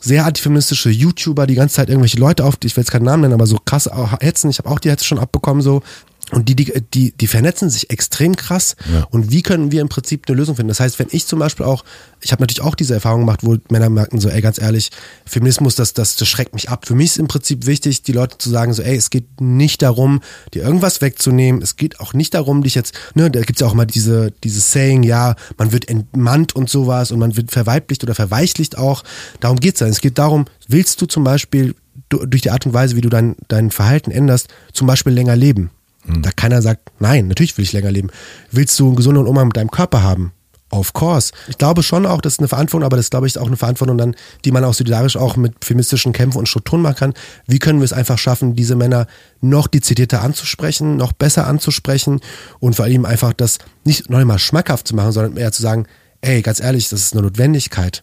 sehr 0.00 0.26
antifeministische 0.26 0.90
YouTuber, 0.90 1.46
die 1.46 1.54
ganze 1.54 1.76
Zeit 1.76 1.88
irgendwelche 1.88 2.18
Leute 2.18 2.44
auf, 2.44 2.56
ich 2.62 2.76
will 2.76 2.82
jetzt 2.82 2.90
keinen 2.90 3.04
Namen 3.04 3.22
nennen, 3.22 3.34
aber 3.34 3.46
so 3.46 3.58
krass 3.64 3.88
hetzen. 4.20 4.50
Ich 4.50 4.58
habe 4.58 4.68
auch 4.68 4.78
die 4.78 4.90
Hetze 4.90 5.04
schon 5.04 5.18
abbekommen, 5.18 5.62
so 5.62 5.82
und 6.30 6.48
die, 6.48 6.56
die, 6.56 6.72
die, 6.94 7.12
die 7.12 7.26
vernetzen 7.26 7.68
sich 7.68 7.90
extrem 7.90 8.34
krass. 8.34 8.76
Ja. 8.92 9.06
Und 9.10 9.30
wie 9.30 9.42
können 9.42 9.72
wir 9.72 9.82
im 9.82 9.88
Prinzip 9.88 10.24
eine 10.26 10.36
Lösung 10.36 10.56
finden? 10.56 10.68
Das 10.68 10.80
heißt, 10.80 10.98
wenn 10.98 11.08
ich 11.10 11.26
zum 11.26 11.38
Beispiel 11.38 11.66
auch, 11.66 11.84
ich 12.20 12.32
habe 12.32 12.42
natürlich 12.42 12.62
auch 12.62 12.74
diese 12.74 12.94
Erfahrung 12.94 13.20
gemacht, 13.20 13.40
wo 13.42 13.56
Männer 13.68 13.90
merken 13.90 14.20
so, 14.20 14.28
ey, 14.28 14.40
ganz 14.40 14.60
ehrlich, 14.60 14.90
Feminismus, 15.26 15.74
das, 15.74 15.92
das, 15.92 16.16
das 16.16 16.26
schreckt 16.26 16.54
mich 16.54 16.70
ab. 16.70 16.86
Für 16.86 16.94
mich 16.94 17.10
ist 17.10 17.18
im 17.18 17.28
Prinzip 17.28 17.66
wichtig, 17.66 18.02
die 18.02 18.12
Leute 18.12 18.38
zu 18.38 18.48
sagen, 18.48 18.72
so, 18.72 18.82
ey, 18.82 18.96
es 18.96 19.10
geht 19.10 19.40
nicht 19.40 19.82
darum, 19.82 20.20
dir 20.54 20.62
irgendwas 20.62 21.02
wegzunehmen. 21.02 21.60
Es 21.60 21.76
geht 21.76 22.00
auch 22.00 22.14
nicht 22.14 22.34
darum, 22.34 22.62
dich 22.62 22.74
jetzt, 22.74 22.94
ne, 23.14 23.30
da 23.30 23.40
gibt's 23.42 23.60
ja 23.60 23.66
auch 23.66 23.74
mal 23.74 23.86
diese, 23.86 24.32
dieses 24.42 24.72
Saying, 24.72 25.02
ja, 25.02 25.36
man 25.58 25.72
wird 25.72 25.88
entmannt 25.88 26.56
und 26.56 26.70
sowas 26.70 27.12
und 27.12 27.18
man 27.18 27.36
wird 27.36 27.50
verweiblicht 27.50 28.02
oder 28.02 28.14
verweichlicht 28.14 28.78
auch. 28.78 29.04
Darum 29.40 29.60
geht's 29.60 29.80
dann. 29.80 29.90
Es 29.90 30.00
geht 30.00 30.18
darum, 30.18 30.46
willst 30.68 31.00
du 31.02 31.06
zum 31.06 31.22
Beispiel 31.22 31.74
durch 32.08 32.42
die 32.42 32.50
Art 32.50 32.64
und 32.66 32.72
Weise, 32.72 32.96
wie 32.96 33.00
du 33.00 33.08
dein, 33.08 33.36
dein 33.48 33.70
Verhalten 33.70 34.10
änderst, 34.10 34.48
zum 34.72 34.86
Beispiel 34.86 35.12
länger 35.12 35.36
leben? 35.36 35.70
Da 36.06 36.30
keiner 36.30 36.60
sagt, 36.60 36.90
nein, 36.98 37.28
natürlich 37.28 37.56
will 37.56 37.64
ich 37.64 37.72
länger 37.72 37.90
leben. 37.90 38.10
Willst 38.50 38.78
du 38.78 38.88
einen 38.88 38.96
gesunden 38.96 39.26
Umgang 39.26 39.46
mit 39.46 39.56
deinem 39.56 39.70
Körper 39.70 40.02
haben? 40.02 40.32
Of 40.70 40.92
course. 40.92 41.32
Ich 41.46 41.56
glaube 41.56 41.84
schon 41.84 42.04
auch, 42.04 42.20
das 42.20 42.34
ist 42.34 42.38
eine 42.40 42.48
Verantwortung, 42.48 42.84
aber 42.84 42.96
das 42.96 43.08
glaube 43.08 43.28
ich, 43.28 43.38
auch 43.38 43.46
eine 43.46 43.56
Verantwortung 43.56 43.96
dann, 43.96 44.16
die 44.44 44.50
man 44.50 44.64
auch 44.64 44.74
solidarisch 44.74 45.16
auch 45.16 45.36
mit 45.36 45.64
feministischen 45.64 46.12
Kämpfen 46.12 46.38
und 46.38 46.48
Strukturen 46.48 46.82
machen 46.82 46.96
kann. 46.96 47.14
Wie 47.46 47.60
können 47.60 47.78
wir 47.78 47.84
es 47.84 47.92
einfach 47.92 48.18
schaffen, 48.18 48.56
diese 48.56 48.74
Männer 48.74 49.06
noch 49.40 49.68
dezidierter 49.68 50.22
anzusprechen, 50.22 50.96
noch 50.96 51.12
besser 51.12 51.46
anzusprechen 51.46 52.20
und 52.58 52.74
vor 52.74 52.86
allem 52.86 53.04
einfach 53.04 53.32
das 53.32 53.58
nicht 53.84 54.10
noch 54.10 54.18
einmal 54.18 54.40
schmackhaft 54.40 54.88
zu 54.88 54.96
machen, 54.96 55.12
sondern 55.12 55.36
eher 55.36 55.52
zu 55.52 55.62
sagen, 55.62 55.86
ey, 56.22 56.42
ganz 56.42 56.60
ehrlich, 56.60 56.88
das 56.88 57.00
ist 57.00 57.12
eine 57.12 57.22
Notwendigkeit. 57.22 58.02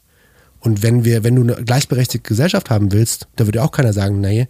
Und 0.62 0.84
wenn 0.84 1.04
wir, 1.04 1.24
wenn 1.24 1.36
du 1.36 1.42
eine 1.42 1.66
gleichberechtigte 1.66 2.30
Gesellschaft 2.30 2.70
haben 2.70 2.92
willst, 2.92 3.28
da 3.36 3.46
würde 3.48 3.64
auch 3.64 3.72
keiner 3.72 3.94
sagen, 3.94 4.22
nee, 4.22 4.48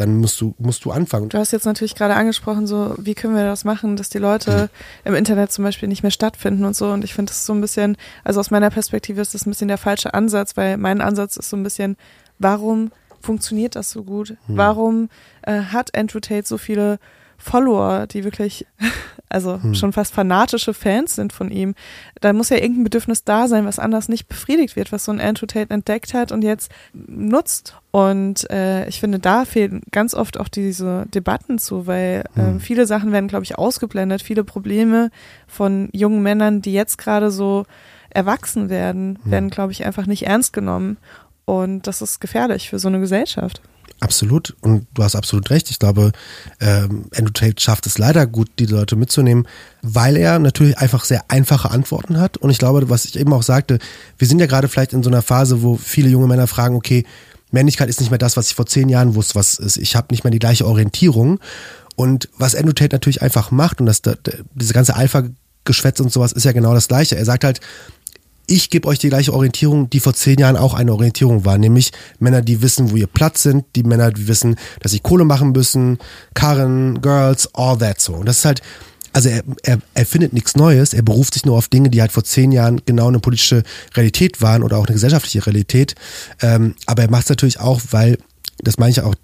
dann 0.00 0.16
musst 0.16 0.40
du, 0.40 0.54
musst 0.58 0.84
du 0.86 0.92
anfangen. 0.92 1.28
Du 1.28 1.36
hast 1.36 1.52
jetzt 1.52 1.66
natürlich 1.66 1.94
gerade 1.94 2.14
angesprochen, 2.14 2.66
so, 2.66 2.94
wie 2.98 3.14
können 3.14 3.34
wir 3.34 3.44
das 3.44 3.64
machen, 3.64 3.96
dass 3.96 4.08
die 4.08 4.18
Leute 4.18 4.70
mhm. 5.04 5.10
im 5.10 5.14
Internet 5.14 5.52
zum 5.52 5.62
Beispiel 5.62 5.88
nicht 5.88 6.02
mehr 6.02 6.10
stattfinden 6.10 6.64
und 6.64 6.74
so. 6.74 6.90
Und 6.90 7.04
ich 7.04 7.12
finde 7.12 7.30
das 7.30 7.44
so 7.44 7.52
ein 7.52 7.60
bisschen, 7.60 7.98
also 8.24 8.40
aus 8.40 8.50
meiner 8.50 8.70
Perspektive 8.70 9.20
ist 9.20 9.34
das 9.34 9.46
ein 9.46 9.50
bisschen 9.50 9.68
der 9.68 9.76
falsche 9.76 10.14
Ansatz, 10.14 10.56
weil 10.56 10.78
mein 10.78 11.02
Ansatz 11.02 11.36
ist 11.36 11.50
so 11.50 11.56
ein 11.56 11.62
bisschen, 11.62 11.98
warum 12.38 12.92
funktioniert 13.20 13.76
das 13.76 13.90
so 13.90 14.02
gut? 14.02 14.30
Mhm. 14.30 14.56
Warum 14.56 15.08
äh, 15.42 15.60
hat 15.60 15.94
Andrew 15.94 16.20
Tate 16.20 16.46
so 16.46 16.56
viele 16.56 16.98
Follower, 17.40 18.06
die 18.06 18.22
wirklich, 18.22 18.66
also 19.28 19.60
hm. 19.60 19.74
schon 19.74 19.92
fast 19.92 20.14
fanatische 20.14 20.74
Fans 20.74 21.16
sind 21.16 21.32
von 21.32 21.50
ihm. 21.50 21.74
Da 22.20 22.32
muss 22.32 22.50
ja 22.50 22.58
irgendein 22.58 22.84
Bedürfnis 22.84 23.24
da 23.24 23.48
sein, 23.48 23.64
was 23.64 23.78
anders 23.78 24.08
nicht 24.08 24.28
befriedigt 24.28 24.76
wird, 24.76 24.92
was 24.92 25.04
so 25.04 25.12
ein 25.12 25.20
Andrew 25.20 25.46
Tate 25.46 25.70
entdeckt 25.70 26.14
hat 26.14 26.30
und 26.30 26.42
jetzt 26.42 26.70
nutzt. 26.92 27.76
Und 27.90 28.48
äh, 28.50 28.86
ich 28.88 29.00
finde, 29.00 29.18
da 29.18 29.44
fehlen 29.44 29.82
ganz 29.90 30.14
oft 30.14 30.38
auch 30.38 30.48
diese 30.48 31.06
Debatten 31.14 31.58
zu, 31.58 31.86
weil 31.86 32.24
äh, 32.36 32.60
viele 32.60 32.86
Sachen 32.86 33.10
werden, 33.10 33.28
glaube 33.28 33.44
ich, 33.44 33.58
ausgeblendet. 33.58 34.22
Viele 34.22 34.44
Probleme 34.44 35.10
von 35.48 35.88
jungen 35.92 36.22
Männern, 36.22 36.62
die 36.62 36.72
jetzt 36.72 36.98
gerade 36.98 37.30
so 37.30 37.64
erwachsen 38.10 38.68
werden, 38.68 39.18
hm. 39.22 39.30
werden, 39.32 39.50
glaube 39.50 39.72
ich, 39.72 39.84
einfach 39.84 40.06
nicht 40.06 40.26
ernst 40.26 40.52
genommen. 40.52 40.98
Und 41.46 41.86
das 41.86 42.02
ist 42.02 42.20
gefährlich 42.20 42.68
für 42.68 42.78
so 42.78 42.88
eine 42.88 43.00
Gesellschaft. 43.00 43.60
Absolut. 43.98 44.56
Und 44.60 44.86
du 44.94 45.02
hast 45.02 45.16
absolut 45.16 45.50
recht. 45.50 45.70
Ich 45.70 45.78
glaube, 45.78 46.12
ähm, 46.60 47.06
Andrew 47.14 47.32
Tate 47.32 47.60
schafft 47.60 47.86
es 47.86 47.98
leider 47.98 48.26
gut, 48.26 48.48
die 48.58 48.66
Leute 48.66 48.96
mitzunehmen, 48.96 49.46
weil 49.82 50.16
er 50.16 50.38
natürlich 50.38 50.78
einfach 50.78 51.04
sehr 51.04 51.24
einfache 51.28 51.70
Antworten 51.70 52.18
hat. 52.18 52.36
Und 52.36 52.50
ich 52.50 52.58
glaube, 52.58 52.88
was 52.88 53.04
ich 53.04 53.18
eben 53.18 53.32
auch 53.32 53.42
sagte, 53.42 53.78
wir 54.16 54.26
sind 54.28 54.38
ja 54.38 54.46
gerade 54.46 54.68
vielleicht 54.68 54.92
in 54.92 55.02
so 55.02 55.10
einer 55.10 55.22
Phase, 55.22 55.62
wo 55.62 55.76
viele 55.76 56.08
junge 56.08 56.28
Männer 56.28 56.46
fragen, 56.46 56.76
okay, 56.76 57.04
Männlichkeit 57.50 57.88
ist 57.88 58.00
nicht 58.00 58.10
mehr 58.10 58.18
das, 58.18 58.36
was 58.36 58.48
ich 58.48 58.54
vor 58.54 58.66
zehn 58.66 58.88
Jahren 58.88 59.14
wusste, 59.14 59.34
was 59.34 59.58
ist. 59.58 59.76
Ich 59.76 59.96
habe 59.96 60.08
nicht 60.10 60.24
mehr 60.24 60.30
die 60.30 60.38
gleiche 60.38 60.66
Orientierung. 60.66 61.40
Und 61.96 62.28
was 62.38 62.54
Andrew 62.54 62.72
Tate 62.72 62.94
natürlich 62.94 63.22
einfach 63.22 63.50
macht, 63.50 63.80
und 63.80 63.86
das, 63.86 64.02
diese 64.54 64.72
ganze 64.72 64.94
Alpha-Geschwätz 64.94 66.00
und 66.00 66.12
sowas 66.12 66.32
ist 66.32 66.44
ja 66.44 66.52
genau 66.52 66.72
das 66.72 66.88
Gleiche. 66.88 67.16
Er 67.16 67.24
sagt 67.24 67.44
halt, 67.44 67.60
ich 68.50 68.68
gebe 68.68 68.88
euch 68.88 68.98
die 68.98 69.08
gleiche 69.08 69.32
Orientierung, 69.32 69.88
die 69.90 70.00
vor 70.00 70.12
zehn 70.12 70.38
Jahren 70.38 70.56
auch 70.56 70.74
eine 70.74 70.92
Orientierung 70.92 71.44
war, 71.44 71.56
nämlich 71.56 71.92
Männer, 72.18 72.42
die 72.42 72.62
wissen, 72.62 72.90
wo 72.90 72.96
ihr 72.96 73.06
Platz 73.06 73.44
sind, 73.44 73.64
die 73.76 73.84
Männer, 73.84 74.10
die 74.10 74.26
wissen, 74.26 74.56
dass 74.80 74.90
sie 74.90 74.98
Kohle 74.98 75.24
machen 75.24 75.52
müssen, 75.52 75.98
Karren, 76.34 77.00
Girls, 77.00 77.48
all 77.54 77.78
that 77.78 78.00
so. 78.00 78.14
Und 78.14 78.26
das 78.26 78.38
ist 78.38 78.44
halt, 78.44 78.60
also 79.12 79.28
er, 79.28 79.44
er, 79.62 79.78
er 79.94 80.04
findet 80.04 80.32
nichts 80.32 80.56
Neues, 80.56 80.94
er 80.94 81.02
beruft 81.02 81.34
sich 81.34 81.44
nur 81.44 81.56
auf 81.56 81.68
Dinge, 81.68 81.90
die 81.90 82.00
halt 82.00 82.10
vor 82.10 82.24
zehn 82.24 82.50
Jahren 82.50 82.82
genau 82.84 83.06
eine 83.06 83.20
politische 83.20 83.62
Realität 83.94 84.42
waren 84.42 84.64
oder 84.64 84.78
auch 84.78 84.86
eine 84.86 84.94
gesellschaftliche 84.94 85.46
Realität. 85.46 85.94
Ähm, 86.42 86.74
aber 86.86 87.02
er 87.02 87.10
macht 87.10 87.24
es 87.24 87.28
natürlich 87.28 87.60
auch, 87.60 87.80
weil, 87.92 88.18
das 88.58 88.78
meine 88.78 88.90
ich 88.90 89.00
auch 89.00 89.14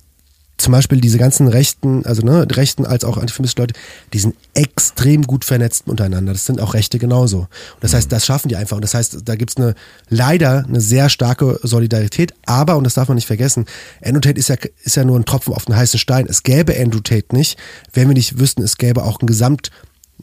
zum 0.58 0.72
Beispiel 0.72 1.00
diese 1.00 1.18
ganzen 1.18 1.48
Rechten, 1.48 2.06
also 2.06 2.22
ne, 2.22 2.46
Rechten 2.50 2.86
als 2.86 3.04
auch 3.04 3.18
antifeministische 3.18 3.62
Leute, 3.62 3.74
die 4.12 4.18
sind 4.18 4.34
extrem 4.54 5.22
gut 5.22 5.44
vernetzt 5.44 5.86
untereinander. 5.86 6.32
Das 6.32 6.46
sind 6.46 6.60
auch 6.60 6.74
Rechte 6.74 6.98
genauso. 6.98 7.40
Und 7.40 7.48
das 7.80 7.92
heißt, 7.92 8.10
das 8.10 8.24
schaffen 8.24 8.48
die 8.48 8.56
einfach. 8.56 8.76
Und 8.76 8.82
das 8.82 8.94
heißt, 8.94 9.18
da 9.24 9.36
gibt's 9.36 9.56
eine 9.56 9.74
leider 10.08 10.64
eine 10.66 10.80
sehr 10.80 11.08
starke 11.08 11.60
Solidarität. 11.62 12.32
Aber, 12.46 12.76
und 12.76 12.84
das 12.84 12.94
darf 12.94 13.08
man 13.08 13.16
nicht 13.16 13.26
vergessen, 13.26 13.66
Andrew 14.02 14.20
Tate 14.20 14.38
ist 14.38 14.48
ja, 14.48 14.56
ist 14.82 14.96
ja 14.96 15.04
nur 15.04 15.18
ein 15.18 15.26
Tropfen 15.26 15.52
auf 15.52 15.66
den 15.66 15.76
heißen 15.76 15.98
Stein. 15.98 16.26
Es 16.28 16.42
gäbe 16.42 16.74
Andrew 16.78 17.00
Tate 17.00 17.36
nicht, 17.36 17.58
wenn 17.92 18.08
wir 18.08 18.14
nicht 18.14 18.38
wüssten, 18.38 18.62
es 18.62 18.78
gäbe 18.78 19.04
auch 19.04 19.20
einen 19.20 19.26
gesamt 19.26 19.70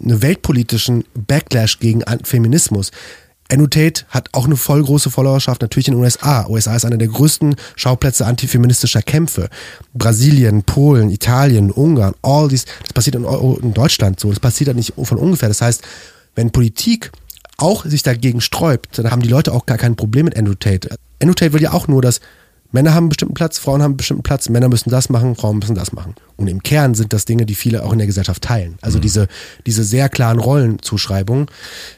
eine 0.01 0.21
weltpolitischen 0.21 1.05
Backlash 1.13 1.79
gegen 1.79 2.01
Feminismus. 2.23 2.91
Andrew 3.53 3.67
Tate 3.67 4.05
hat 4.09 4.29
auch 4.31 4.45
eine 4.45 4.55
voll 4.55 4.81
große 4.83 5.11
Followerschaft, 5.11 5.61
natürlich 5.61 5.87
in 5.87 5.93
den 5.93 6.01
USA. 6.01 6.47
USA 6.49 6.75
ist 6.75 6.85
einer 6.85 6.97
der 6.97 7.07
größten 7.07 7.55
Schauplätze 7.75 8.25
antifeministischer 8.25 9.03
Kämpfe. 9.03 9.47
Brasilien, 9.93 10.63
Polen, 10.63 11.11
Italien, 11.11 11.69
Ungarn, 11.69 12.15
all 12.23 12.47
dies, 12.47 12.65
das 12.81 12.93
passiert 12.93 13.15
in, 13.15 13.25
in 13.25 13.75
Deutschland 13.75 14.19
so, 14.19 14.29
das 14.29 14.39
passiert 14.39 14.69
halt 14.69 14.77
nicht 14.77 14.93
von 15.03 15.19
ungefähr. 15.19 15.49
Das 15.49 15.61
heißt, 15.61 15.83
wenn 16.33 16.49
Politik 16.49 17.11
auch 17.57 17.85
sich 17.85 18.01
dagegen 18.01 18.41
sträubt, 18.41 18.97
dann 18.97 19.11
haben 19.11 19.21
die 19.21 19.29
Leute 19.29 19.53
auch 19.53 19.67
gar 19.67 19.77
kein 19.77 19.95
Problem 19.95 20.25
mit 20.25 20.35
Andrew 20.35 20.55
Tate. 20.55 20.89
Andrew 21.21 21.35
Tate 21.35 21.53
will 21.53 21.61
ja 21.61 21.73
auch 21.73 21.87
nur, 21.87 22.01
dass 22.01 22.21
Männer 22.71 22.95
haben 22.95 23.03
einen 23.03 23.09
bestimmten 23.09 23.35
Platz, 23.35 23.59
Frauen 23.59 23.83
haben 23.83 23.91
einen 23.91 23.97
bestimmten 23.97 24.23
Platz, 24.23 24.49
Männer 24.49 24.67
müssen 24.67 24.89
das 24.89 25.09
machen, 25.09 25.35
Frauen 25.35 25.59
müssen 25.59 25.75
das 25.75 25.93
machen. 25.93 26.15
Und 26.37 26.47
im 26.47 26.63
Kern 26.63 26.95
sind 26.95 27.13
das 27.13 27.25
Dinge, 27.25 27.45
die 27.45 27.55
viele 27.55 27.83
auch 27.83 27.91
in 27.91 27.99
der 27.99 28.07
Gesellschaft 28.07 28.41
teilen. 28.41 28.77
Also 28.81 28.97
mhm. 28.97 29.01
diese, 29.03 29.27
diese 29.65 29.83
sehr 29.83 30.09
klaren 30.09 30.39
Rollenzuschreibungen. 30.39 31.47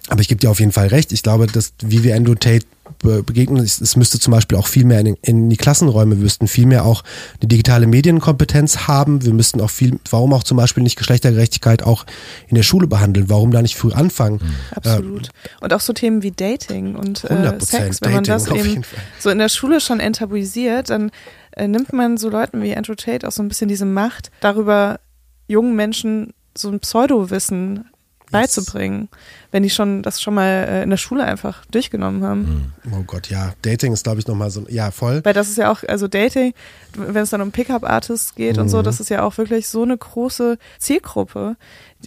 Aber 0.09 0.21
ich 0.21 0.27
gebe 0.27 0.39
dir 0.39 0.49
auf 0.49 0.59
jeden 0.59 0.71
Fall 0.71 0.87
recht. 0.87 1.11
Ich 1.11 1.23
glaube, 1.23 1.47
dass 1.47 1.73
wie 1.81 2.03
wir 2.03 2.15
Andrew 2.15 2.35
Tate 2.35 2.65
begegnen. 2.99 3.63
Es 3.63 3.95
müsste 3.95 4.19
zum 4.19 4.31
Beispiel 4.31 4.57
auch 4.57 4.67
viel 4.67 4.85
mehr 4.85 4.99
in, 4.99 5.17
in 5.21 5.49
die 5.49 5.57
Klassenräume, 5.57 6.17
wir 6.17 6.23
müssten 6.23 6.47
viel 6.47 6.65
mehr 6.65 6.85
auch 6.85 7.03
eine 7.39 7.47
digitale 7.47 7.87
Medienkompetenz 7.87 8.87
haben. 8.87 9.23
Wir 9.23 9.33
müssten 9.33 9.61
auch 9.61 9.69
viel, 9.69 9.99
warum 10.09 10.33
auch 10.33 10.43
zum 10.43 10.57
Beispiel 10.57 10.83
nicht 10.83 10.95
Geschlechtergerechtigkeit 10.95 11.83
auch 11.83 12.05
in 12.47 12.55
der 12.55 12.63
Schule 12.63 12.87
behandeln? 12.87 13.29
Warum 13.29 13.51
da 13.51 13.61
nicht 13.61 13.75
früh 13.75 13.91
anfangen? 13.91 14.39
Mhm. 14.41 14.55
Absolut. 14.75 15.27
Äh, 15.27 15.63
und 15.63 15.73
auch 15.73 15.79
so 15.79 15.93
Themen 15.93 16.23
wie 16.23 16.31
Dating 16.31 16.95
und 16.95 17.23
äh, 17.25 17.53
Sex, 17.59 18.01
wenn 18.01 18.13
man 18.13 18.23
das 18.23 18.47
eben 18.47 18.83
so 19.19 19.29
in 19.29 19.37
der 19.37 19.49
Schule 19.49 19.81
schon 19.81 19.99
enttabuisiert, 19.99 20.89
dann 20.89 21.11
äh, 21.55 21.67
nimmt 21.67 21.93
man 21.93 22.17
so 22.17 22.29
Leuten 22.29 22.61
wie 22.61 22.75
Andrew 22.75 22.95
Tate 22.95 23.27
auch 23.27 23.31
so 23.31 23.41
ein 23.41 23.47
bisschen 23.47 23.67
diese 23.67 23.85
Macht, 23.85 24.31
darüber 24.39 24.99
jungen 25.47 25.75
Menschen 25.75 26.33
so 26.57 26.69
ein 26.69 26.79
Pseudowissen 26.79 27.85
beizubringen, 28.31 29.09
wenn 29.51 29.63
die 29.63 29.69
schon 29.69 30.01
das 30.01 30.21
schon 30.21 30.33
mal 30.33 30.65
äh, 30.67 30.83
in 30.83 30.89
der 30.89 30.97
Schule 30.97 31.23
einfach 31.23 31.65
durchgenommen 31.67 32.23
haben. 32.23 32.71
Mhm. 32.83 32.93
Oh 32.93 33.03
Gott, 33.05 33.29
ja. 33.29 33.53
Dating 33.61 33.93
ist, 33.93 34.03
glaube 34.03 34.19
ich, 34.19 34.27
nochmal 34.27 34.49
so, 34.49 34.65
ja, 34.67 34.91
voll. 34.91 35.23
Weil 35.23 35.33
das 35.33 35.49
ist 35.49 35.57
ja 35.57 35.71
auch, 35.71 35.83
also 35.87 36.07
Dating, 36.07 36.53
wenn 36.93 37.23
es 37.23 37.29
dann 37.29 37.41
um 37.41 37.51
Pickup-Artists 37.51 38.35
geht 38.35 38.55
mhm. 38.55 38.63
und 38.63 38.69
so, 38.69 38.79
mhm. 38.79 38.83
das 38.83 38.99
ist 38.99 39.09
ja 39.09 39.23
auch 39.23 39.37
wirklich 39.37 39.67
so 39.67 39.83
eine 39.83 39.97
große 39.97 40.57
Zielgruppe, 40.79 41.55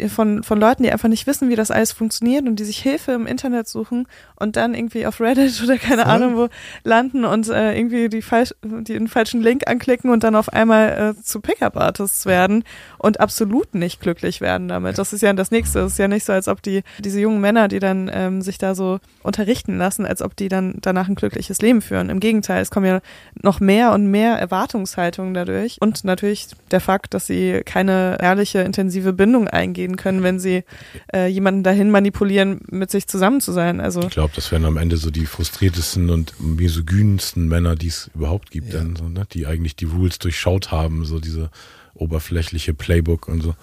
von, 0.09 0.43
von 0.45 0.61
Leuten, 0.61 0.83
die 0.85 0.93
einfach 0.93 1.09
nicht 1.09 1.27
wissen, 1.27 1.49
wie 1.49 1.57
das 1.57 1.71
alles 1.71 1.93
funktioniert 1.93 2.47
und 2.47 2.57
die 2.57 2.65
sich 2.65 2.79
Hilfe 2.79 3.13
im 3.13 3.27
Internet 3.27 3.69
suchen 3.69 4.07
und 4.37 4.57
dann 4.57 4.75
irgendwie 4.75 5.07
auf 5.07 5.21
Reddit 5.21 5.61
oder 5.65 5.77
keine 5.77 6.03
Voll. 6.03 6.11
Ahnung 6.11 6.37
wo 6.37 6.49
landen 6.85 7.25
und 7.25 7.49
äh, 7.49 7.77
irgendwie 7.77 8.09
die, 8.09 8.23
falsch, 8.23 8.55
die 8.63 8.93
den 8.93 9.09
falschen 9.09 9.41
Link 9.41 9.67
anklicken 9.67 10.11
und 10.11 10.23
dann 10.23 10.37
auf 10.37 10.53
einmal 10.53 11.15
äh, 11.17 11.23
zu 11.23 11.41
Pickup-Artists 11.41 12.27
werden 12.27 12.65
und 12.99 13.19
absolut 13.19 13.75
nicht 13.75 14.01
glücklich 14.01 14.41
werden 14.41 14.69
damit. 14.69 14.99
Das 14.99 15.13
ist 15.13 15.23
ja 15.23 15.33
das 15.33 15.51
Nächste. 15.51 15.81
Es 15.81 15.93
ist 15.93 15.99
ja 15.99 16.09
nicht 16.09 16.25
so, 16.25 16.33
als 16.33 16.49
ob 16.49 16.63
die, 16.63 16.83
diese 16.99 17.21
jungen 17.21 17.41
Männer, 17.41 17.69
die 17.69 17.81
dann 17.81 18.11
ähm, 18.13 18.43
sich 18.43 18.59
da 18.59 18.75
so 18.75 19.01
unterrichten 19.23 19.79
lassen, 19.79 20.07
als 20.07 20.23
ob 20.23 20.37
die 20.37 20.49
dann 20.49 20.79
danach 20.81 21.09
ein 21.09 21.15
glückliches 21.15 21.61
Leben 21.61 21.83
führen. 21.83 22.11
Im 22.11 22.21
Gegenteil, 22.21 22.63
es 22.63 22.71
kommen 22.71 22.87
ja 22.87 23.01
noch 23.43 23.61
mehr 23.61 23.93
und 23.93 24.11
mehr 24.11 24.39
Erwartungshaltungen 24.39 25.35
dadurch 25.35 25.79
und 25.81 26.05
natürlich 26.05 26.49
der 26.71 26.81
Fakt, 26.81 27.15
dass 27.15 27.27
sie 27.27 27.63
keine 27.65 28.19
ehrliche, 28.21 28.61
intensive 28.61 29.13
Bindung 29.13 29.49
eingehen 29.49 29.88
gehen 29.89 29.97
können, 29.97 30.23
wenn 30.23 30.39
sie 30.39 30.65
äh, 31.13 31.27
jemanden 31.27 31.63
dahin 31.63 31.91
manipulieren, 31.91 32.61
mit 32.71 32.91
sich 32.91 33.07
zusammen 33.07 33.41
zu 33.41 33.53
sein. 33.53 33.81
Also 33.81 34.03
ich 34.03 34.11
glaube, 34.11 34.33
das 34.35 34.53
wären 34.53 34.65
am 34.65 34.77
Ende 34.77 34.97
so 34.97 35.11
die 35.11 35.27
frustriertesten 35.27 36.11
und 36.11 36.35
misogynsten 36.41 37.49
Männer, 37.49 37.77
die 37.77 37.89
es 37.89 38.11
überhaupt 38.15 38.51
gibt, 38.51 38.73
ja. 38.73 38.79
dann, 38.79 38.97
so, 38.97 39.09
ne? 39.09 39.27
die 39.33 39.47
eigentlich 39.47 39.77
die 39.77 39.87
Rules 39.87 40.19
durchschaut 40.19 40.71
haben, 40.71 41.05
so 41.05 41.21
diese 41.21 41.51
oberflächliche 41.95 42.75
Playbook 42.75 43.29
und 43.29 43.43
so. 43.43 43.55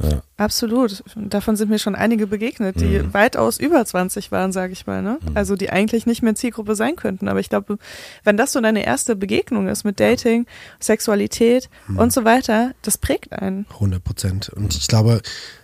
Ja. 0.00 0.22
Absolut. 0.36 1.02
Davon 1.16 1.56
sind 1.56 1.68
mir 1.68 1.80
schon 1.80 1.96
einige 1.96 2.28
begegnet, 2.28 2.80
die 2.80 3.00
mhm. 3.00 3.12
weitaus 3.12 3.58
über 3.58 3.84
20 3.84 4.30
waren, 4.30 4.52
sage 4.52 4.72
ich 4.72 4.86
mal. 4.86 5.02
Ne? 5.02 5.18
Mhm. 5.20 5.36
Also 5.36 5.56
die 5.56 5.70
eigentlich 5.70 6.06
nicht 6.06 6.22
mehr 6.22 6.36
Zielgruppe 6.36 6.76
sein 6.76 6.94
könnten. 6.94 7.26
Aber 7.26 7.40
ich 7.40 7.48
glaube, 7.48 7.78
wenn 8.22 8.36
das 8.36 8.52
so 8.52 8.60
deine 8.60 8.86
erste 8.86 9.16
Begegnung 9.16 9.66
ist 9.66 9.84
mit 9.84 9.98
Dating, 9.98 10.46
Sexualität 10.78 11.68
mhm. 11.88 11.98
und 11.98 12.12
so 12.12 12.24
weiter, 12.24 12.72
das 12.82 12.98
prägt 12.98 13.32
einen. 13.32 13.66
100 13.70 14.02
Prozent. 14.02 14.48
Und 14.50 14.76
ich 14.76 14.86
glaube, 14.86 15.20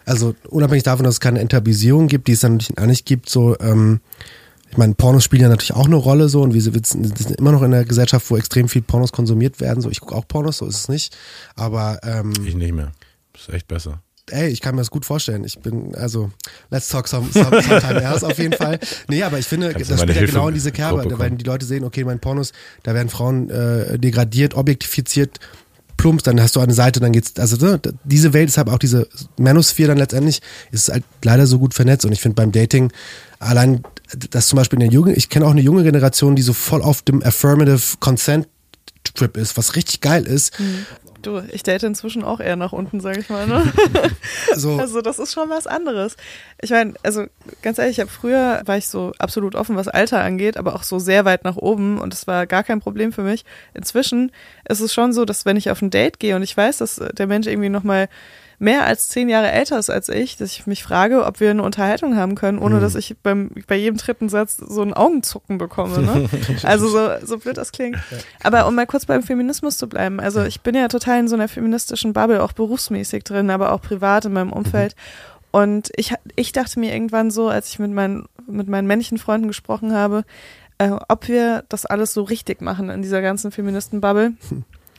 also 0.07 0.35
unabhängig 0.49 0.83
davon, 0.83 1.05
dass 1.05 1.15
es 1.15 1.21
keine 1.21 1.39
Enttabuisierung 1.39 2.09
gibt, 2.09 2.27
die 2.27 2.33
es 2.33 2.41
dann 2.41 2.55
natürlich 2.55 2.79
auch 2.79 2.87
nicht 2.87 3.07
gibt, 3.07 3.31
so 3.31 3.57
ähm, 3.61 4.01
ich 4.71 4.79
meine, 4.79 4.95
Pornos 4.95 5.23
spielen 5.23 5.43
ja 5.43 5.49
natürlich 5.49 5.75
auch 5.75 5.87
eine 5.87 5.95
Rolle 5.95 6.29
so 6.29 6.43
und 6.43 6.53
wir 6.53 6.61
sind 6.61 7.31
immer 7.39 7.53
noch 7.53 7.63
in 7.63 7.73
einer 7.73 7.85
Gesellschaft, 7.85 8.29
wo 8.29 8.37
extrem 8.37 8.69
viel 8.69 8.83
Pornos 8.83 9.13
konsumiert 9.13 9.61
werden. 9.61 9.81
So, 9.81 9.89
ich 9.89 10.01
gucke 10.01 10.17
auch 10.17 10.27
Pornos, 10.27 10.57
so 10.57 10.67
ist 10.67 10.75
es 10.75 10.89
nicht. 10.89 11.17
Aber 11.55 12.01
ähm, 12.03 12.33
ich 12.45 12.57
nicht 12.57 12.73
mehr. 12.73 12.91
Ist 13.37 13.51
echt 13.51 13.69
besser 13.69 14.03
ey, 14.31 14.49
ich 14.49 14.61
kann 14.61 14.75
mir 14.75 14.81
das 14.81 14.91
gut 14.91 15.05
vorstellen. 15.05 15.45
Ich 15.45 15.59
bin, 15.59 15.95
also, 15.95 16.31
let's 16.71 16.89
talk 16.89 17.09
some, 17.09 17.29
some, 17.33 17.63
sometime 17.63 18.03
else 18.03 18.27
auf 18.27 18.39
jeden 18.39 18.55
Fall. 18.55 18.79
Nee, 19.09 19.23
aber 19.23 19.39
ich 19.39 19.47
finde, 19.47 19.73
Kannst 19.73 19.91
das 19.91 20.01
spielt 20.01 20.17
ja 20.17 20.27
genau 20.27 20.49
in 20.49 20.55
diese 20.55 20.73
Kerbe, 20.73 21.19
weil 21.19 21.31
die 21.33 21.45
Leute 21.45 21.67
sehen, 21.67 21.85
okay, 21.85 22.05
mein 22.05 22.21
Pornos, 22.21 22.53
da 22.83 22.95
werden 22.95 23.09
Frauen 23.09 23.51
äh, 23.51 23.99
degradiert, 23.99 24.55
objektifiziert, 24.55 25.41
plumps, 25.97 26.23
dann 26.23 26.41
hast 26.41 26.57
du 26.57 26.61
eine 26.61 26.75
Seite, 26.75 27.01
dann 27.01 27.13
geht's, 27.13 27.39
also 27.39 27.57
ne, 27.57 27.81
diese 28.05 28.33
Welt 28.33 28.49
ist 28.49 28.57
halt 28.57 28.69
auch 28.69 28.79
diese 28.79 29.09
Manosphere 29.37 29.89
dann 29.89 29.99
letztendlich, 29.99 30.41
ist 30.71 30.89
halt 30.91 31.05
leider 31.23 31.47
so 31.47 31.59
gut 31.59 31.75
vernetzt 31.75 32.05
und 32.05 32.13
ich 32.13 32.21
finde 32.21 32.37
beim 32.37 32.53
Dating 32.53 32.93
allein, 33.39 33.83
dass 34.31 34.47
zum 34.47 34.57
Beispiel 34.57 34.79
in 34.79 34.89
der 34.89 34.93
Jugend, 34.93 35.17
ich 35.17 35.29
kenne 35.29 35.47
auch 35.47 35.51
eine 35.51 35.61
junge 35.61 35.83
Generation, 35.83 36.35
die 36.35 36.43
so 36.43 36.53
voll 36.53 36.83
auf 36.83 37.03
dem 37.03 37.23
Affirmative 37.23 37.97
Consent 38.01 38.49
Trip 39.15 39.37
ist, 39.37 39.57
was 39.57 39.77
richtig 39.77 40.01
geil 40.01 40.25
ist. 40.25 40.59
Mhm. 40.59 40.87
Du, 41.27 41.43
ich 41.53 41.63
date 41.63 41.83
inzwischen 41.83 42.23
auch 42.23 42.41
eher 42.41 42.57
nach 42.57 42.73
unten, 42.73 43.01
sag 43.01 43.17
ich 43.17 43.29
mal. 43.31 43.47
Ne? 43.47 43.73
so. 44.55 44.77
Also 44.79 45.01
das 45.01 45.19
ist 45.19 45.33
schon 45.33 45.49
was 45.49 45.67
anderes. 45.67 46.17
Ich 46.61 46.71
meine, 46.71 46.95
also 47.03 47.25
ganz 47.63 47.79
ehrlich, 47.79 47.99
ich 47.99 48.01
habe 48.01 48.11
früher 48.11 48.63
war 48.67 48.77
ich 48.77 48.89
so 48.89 49.13
absolut 49.19 49.55
offen, 49.55 49.77
was 49.77 49.89
Alter 49.89 50.23
angeht, 50.23 50.57
aber 50.57 50.75
auch 50.75 50.83
so 50.83 50.99
sehr 50.99 51.25
weit 51.25 51.45
nach 51.45 51.57
oben 51.57 51.99
und 52.01 52.13
das 52.13 52.27
war 52.27 52.47
gar 52.47 52.63
kein 52.63 52.81
Problem 52.81 53.13
für 53.13 53.23
mich. 53.23 53.45
Inzwischen 53.73 54.31
ist 54.69 54.81
es 54.81 54.93
schon 54.93 55.13
so, 55.13 55.25
dass 55.25 55.47
wenn 55.47 55.57
ich 55.57 55.71
auf 55.71 55.81
ein 55.83 55.91
Date 55.91 56.21
gehe 56.21 56.37
und 56.37 56.43
ich 56.43 56.57
weiß, 56.57 56.79
dass 56.79 56.97
der 56.97 57.27
Mensch 57.27 57.47
irgendwie 57.47 57.71
nochmal 57.71 57.95
mal 57.95 58.09
mehr 58.59 58.85
als 58.87 59.09
zehn 59.09 59.29
Jahre 59.29 59.51
älter 59.51 59.79
ist 59.79 59.91
als 59.91 60.09
ich, 60.09 60.37
dass 60.37 60.53
ich 60.53 60.67
mich 60.67 60.83
frage, 60.83 61.25
ob 61.25 61.41
wir 61.41 61.51
eine 61.51 61.63
Unterhaltung 61.63 62.17
haben 62.17 62.35
können, 62.35 62.59
ohne 62.59 62.77
mhm. 62.77 62.81
dass 62.81 62.95
ich 62.95 63.17
beim, 63.23 63.51
bei 63.67 63.77
jedem 63.77 63.97
dritten 63.97 64.29
Satz 64.29 64.57
so 64.57 64.83
ein 64.83 64.95
Augenzucken 64.95 65.59
bekomme. 65.59 65.99
Ne? 65.99 66.29
also 66.63 66.89
so, 66.89 67.11
so 67.25 67.39
blöd 67.39 67.57
das 67.57 67.73
klingt. 67.73 67.99
Aber 68.43 68.67
um 68.67 68.75
mal 68.75 68.87
kurz 68.87 69.07
beim 69.07 69.23
Feminismus 69.23 69.77
zu 69.77 69.89
bleiben, 69.89 70.21
also 70.21 70.43
ich 70.45 70.61
bin 70.61 70.75
ja 70.75 70.89
total 70.89 71.21
in 71.21 71.29
so 71.29 71.35
einer 71.35 71.49
feministischen 71.49 72.13
Bubble, 72.13 72.43
auch 72.43 72.53
berufsmäßig 72.53 73.25
drin, 73.25 73.51
aber 73.51 73.73
auch 73.73 73.81
privat 73.81 74.25
in 74.25 74.33
meinem 74.33 74.53
Umfeld. 74.53 74.95
Mhm. 74.97 75.35
Und 75.55 75.93
ich, 75.95 76.13
ich 76.35 76.51
dachte 76.51 76.81
mir 76.81 76.93
irgendwann 76.93 77.31
so, 77.31 77.49
als 77.49 77.69
ich 77.69 77.79
mit 77.79 77.93
meinen, 77.93 78.27
mit 78.49 78.67
meinen 78.67 78.89
männlichen 78.89 79.19
Freunden 79.19 79.47
gesprochen 79.47 79.93
habe, 79.93 80.25
äh, 80.79 80.91
ob 81.09 81.29
wir 81.29 81.65
das 81.69 81.87
alles 81.87 82.13
so 82.13 82.23
richtig 82.23 82.61
machen 82.61 82.91
in 82.91 83.03
dieser 83.03 83.23
ganzen 83.23 83.53
Feministen-Bubble. 83.53 84.33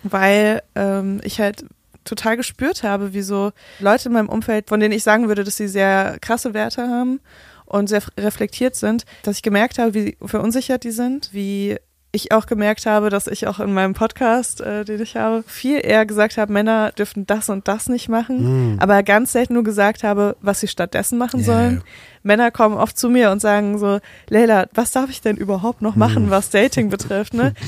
Weil 0.03 0.61
ähm, 0.75 1.19
ich 1.23 1.41
halt 1.41 1.65
total 2.05 2.37
gespürt 2.37 2.83
habe, 2.83 3.13
wie 3.13 3.21
so 3.21 3.51
Leute 3.79 4.09
in 4.09 4.13
meinem 4.13 4.29
Umfeld, 4.29 4.69
von 4.69 4.79
denen 4.79 4.93
ich 4.93 5.03
sagen 5.03 5.27
würde, 5.27 5.43
dass 5.43 5.57
sie 5.57 5.67
sehr 5.67 6.17
krasse 6.21 6.53
Werte 6.53 6.83
haben 6.83 7.19
und 7.65 7.87
sehr 7.87 8.03
reflektiert 8.17 8.75
sind, 8.75 9.05
dass 9.23 9.37
ich 9.37 9.43
gemerkt 9.43 9.79
habe, 9.79 9.93
wie 9.93 10.17
verunsichert 10.23 10.83
die 10.83 10.91
sind, 10.91 11.29
wie 11.33 11.77
ich 12.15 12.31
auch 12.31 12.45
gemerkt 12.45 12.85
habe, 12.85 13.09
dass 13.09 13.27
ich 13.27 13.45
auch 13.45 13.59
in 13.59 13.73
meinem 13.73 13.93
Podcast, 13.93 14.61
äh, 14.61 14.85
den 14.85 15.01
ich 15.01 15.17
habe, 15.17 15.43
viel 15.45 15.85
eher 15.85 16.05
gesagt 16.05 16.37
habe, 16.37 16.51
Männer 16.51 16.93
dürften 16.93 17.27
das 17.27 17.49
und 17.49 17.67
das 17.67 17.89
nicht 17.89 18.07
machen, 18.07 18.75
mm. 18.75 18.79
aber 18.79 19.03
ganz 19.03 19.33
selten 19.33 19.53
nur 19.53 19.63
gesagt 19.63 20.03
habe, 20.03 20.37
was 20.41 20.61
sie 20.61 20.67
stattdessen 20.69 21.17
machen 21.17 21.41
yeah. 21.41 21.45
sollen. 21.45 21.83
Männer 22.23 22.51
kommen 22.51 22.77
oft 22.77 22.97
zu 22.97 23.09
mir 23.09 23.31
und 23.31 23.41
sagen 23.41 23.77
so, 23.77 23.99
Leila, 24.29 24.67
was 24.73 24.91
darf 24.91 25.09
ich 25.09 25.21
denn 25.21 25.35
überhaupt 25.35 25.81
noch 25.81 25.97
machen, 25.97 26.27
mm. 26.27 26.29
was 26.29 26.49
Dating 26.49 26.89
betrifft, 26.89 27.33
ne? 27.33 27.53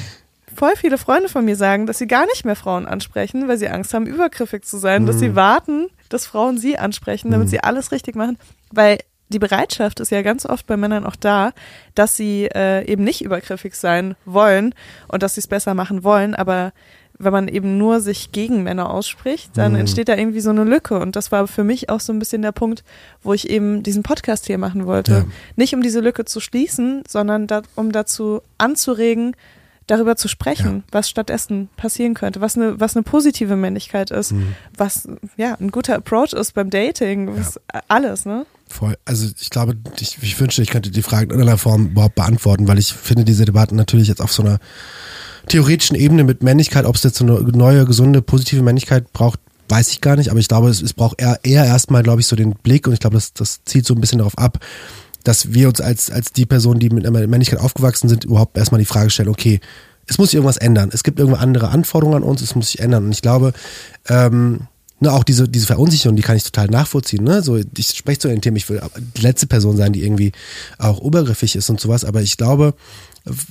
voll 0.57 0.73
viele 0.75 0.97
Freunde 0.97 1.29
von 1.29 1.45
mir 1.45 1.55
sagen, 1.55 1.85
dass 1.85 1.99
sie 1.99 2.07
gar 2.07 2.25
nicht 2.25 2.43
mehr 2.43 2.55
Frauen 2.55 2.85
ansprechen, 2.85 3.47
weil 3.47 3.57
sie 3.57 3.69
Angst 3.69 3.93
haben, 3.93 4.07
übergriffig 4.07 4.65
zu 4.65 4.77
sein, 4.77 5.03
mhm. 5.03 5.07
dass 5.07 5.19
sie 5.19 5.29
mhm. 5.29 5.35
warten, 5.35 5.87
dass 6.09 6.25
Frauen 6.25 6.57
sie 6.57 6.77
ansprechen, 6.77 7.31
damit 7.31 7.47
mhm. 7.47 7.51
sie 7.51 7.59
alles 7.59 7.91
richtig 7.91 8.15
machen, 8.15 8.37
weil 8.71 8.97
die 9.29 9.39
Bereitschaft 9.39 9.99
ist 9.99 10.11
ja 10.11 10.21
ganz 10.21 10.45
oft 10.45 10.65
bei 10.67 10.77
Männern 10.77 11.05
auch 11.05 11.15
da, 11.15 11.51
dass 11.95 12.15
sie 12.15 12.45
äh, 12.45 12.85
eben 12.89 13.03
nicht 13.03 13.21
übergriffig 13.21 13.75
sein 13.75 14.15
wollen 14.25 14.73
und 15.09 15.21
dass 15.21 15.35
sie 15.35 15.41
es 15.41 15.47
besser 15.47 15.73
machen 15.73 16.03
wollen, 16.03 16.33
aber 16.33 16.71
wenn 17.19 17.33
man 17.33 17.47
eben 17.47 17.77
nur 17.77 17.99
sich 17.99 18.31
gegen 18.31 18.63
Männer 18.63 18.89
ausspricht, 18.91 19.57
dann 19.57 19.73
mhm. 19.73 19.79
entsteht 19.79 20.07
da 20.07 20.15
irgendwie 20.15 20.39
so 20.39 20.51
eine 20.51 20.63
Lücke. 20.63 20.99
Und 20.99 21.15
das 21.15 21.31
war 21.31 21.47
für 21.47 21.63
mich 21.63 21.89
auch 21.89 21.99
so 21.99 22.13
ein 22.13 22.19
bisschen 22.19 22.43
der 22.43 22.51
Punkt, 22.51 22.83
wo 23.23 23.33
ich 23.33 23.49
eben 23.49 23.81
diesen 23.81 24.03
Podcast 24.03 24.45
hier 24.45 24.59
machen 24.59 24.85
wollte. 24.85 25.11
Ja. 25.11 25.25
Nicht 25.55 25.73
um 25.73 25.81
diese 25.81 25.99
Lücke 25.99 26.25
zu 26.25 26.39
schließen, 26.39 27.01
sondern 27.07 27.47
da, 27.47 27.63
um 27.75 27.91
dazu 27.91 28.41
anzuregen, 28.59 29.35
darüber 29.87 30.15
zu 30.15 30.27
sprechen, 30.27 30.77
ja. 30.77 30.83
was 30.91 31.09
stattdessen 31.09 31.69
passieren 31.77 32.13
könnte, 32.13 32.41
was 32.41 32.55
eine, 32.55 32.79
was 32.79 32.95
eine 32.95 33.03
positive 33.03 33.55
Männlichkeit 33.55 34.11
ist, 34.11 34.33
mhm. 34.33 34.55
was 34.75 35.07
ja 35.37 35.55
ein 35.59 35.71
guter 35.71 35.95
Approach 35.95 36.33
ist 36.33 36.53
beim 36.53 36.69
Dating, 36.69 37.35
was, 37.35 37.59
ja. 37.73 37.81
alles, 37.87 38.25
ne? 38.25 38.45
Voll. 38.67 38.97
Also 39.05 39.27
ich 39.39 39.49
glaube, 39.49 39.77
ich, 39.99 40.17
ich 40.21 40.39
wünschte, 40.39 40.61
ich 40.61 40.69
könnte 40.69 40.91
die 40.91 41.01
Frage 41.01 41.25
in 41.25 41.29
irgendeiner 41.31 41.57
Form 41.57 41.87
überhaupt 41.87 42.15
beantworten, 42.15 42.67
weil 42.67 42.77
ich 42.77 42.93
finde 42.93 43.23
diese 43.23 43.45
Debatten 43.45 43.77
natürlich 43.77 44.09
jetzt 44.09 44.21
auf 44.21 44.33
so 44.33 44.43
einer 44.43 44.59
theoretischen 45.47 45.95
Ebene 45.95 46.25
mit 46.25 46.43
Männlichkeit, 46.43 46.85
ob 46.85 46.95
es 46.95 47.03
jetzt 47.03 47.17
so 47.17 47.25
eine 47.25 47.39
neue, 47.41 47.85
gesunde, 47.85 48.21
positive 48.21 48.61
Männlichkeit 48.61 49.13
braucht, 49.13 49.39
weiß 49.69 49.91
ich 49.91 50.01
gar 50.01 50.17
nicht, 50.17 50.29
aber 50.29 50.39
ich 50.39 50.49
glaube, 50.49 50.69
es, 50.69 50.81
es 50.81 50.93
braucht 50.93 51.21
eher, 51.21 51.39
eher 51.43 51.65
erstmal, 51.65 52.03
glaube 52.03 52.19
ich, 52.19 52.27
so 52.27 52.35
den 52.35 52.51
Blick 52.51 52.87
und 52.87 52.93
ich 52.93 52.99
glaube, 52.99 53.15
das, 53.15 53.33
das 53.33 53.63
zielt 53.63 53.85
so 53.85 53.93
ein 53.93 54.01
bisschen 54.01 54.19
darauf 54.19 54.37
ab, 54.37 54.59
dass 55.23 55.53
wir 55.53 55.67
uns 55.67 55.81
als, 55.81 56.09
als 56.09 56.31
die 56.31 56.45
Personen, 56.45 56.79
die 56.79 56.89
mit 56.89 57.05
einer 57.05 57.27
Männlichkeit 57.27 57.59
aufgewachsen 57.59 58.09
sind, 58.09 58.23
überhaupt 58.23 58.57
erstmal 58.57 58.79
die 58.79 58.85
Frage 58.85 59.09
stellen, 59.09 59.29
okay, 59.29 59.59
es 60.07 60.17
muss 60.17 60.29
sich 60.29 60.35
irgendwas 60.35 60.57
ändern. 60.57 60.89
Es 60.93 61.03
gibt 61.03 61.19
irgendwo 61.19 61.37
andere 61.37 61.69
Anforderungen 61.69 62.23
an 62.23 62.29
uns, 62.29 62.41
es 62.41 62.55
muss 62.55 62.71
sich 62.71 62.79
ändern. 62.79 63.05
Und 63.05 63.11
ich 63.11 63.21
glaube, 63.21 63.53
ähm, 64.07 64.61
ne, 64.99 65.11
auch 65.11 65.23
diese, 65.23 65.47
diese 65.49 65.67
Verunsicherung, 65.67 66.15
die 66.15 66.21
kann 66.21 66.37
ich 66.37 66.43
total 66.43 66.67
nachvollziehen. 66.67 67.23
Ne? 67.23 67.41
So, 67.41 67.57
ich 67.57 67.89
spreche 67.89 68.19
zu 68.19 68.27
den 68.29 68.41
Themen, 68.41 68.57
ich 68.57 68.69
will 68.69 68.81
die 69.17 69.21
letzte 69.21 69.47
Person 69.47 69.75
sein, 69.75 69.93
die 69.93 70.03
irgendwie 70.03 70.31
auch 70.77 70.99
obergriffig 70.99 71.55
ist 71.55 71.69
und 71.69 71.79
sowas, 71.79 72.05
aber 72.05 72.21
ich 72.21 72.37
glaube, 72.37 72.73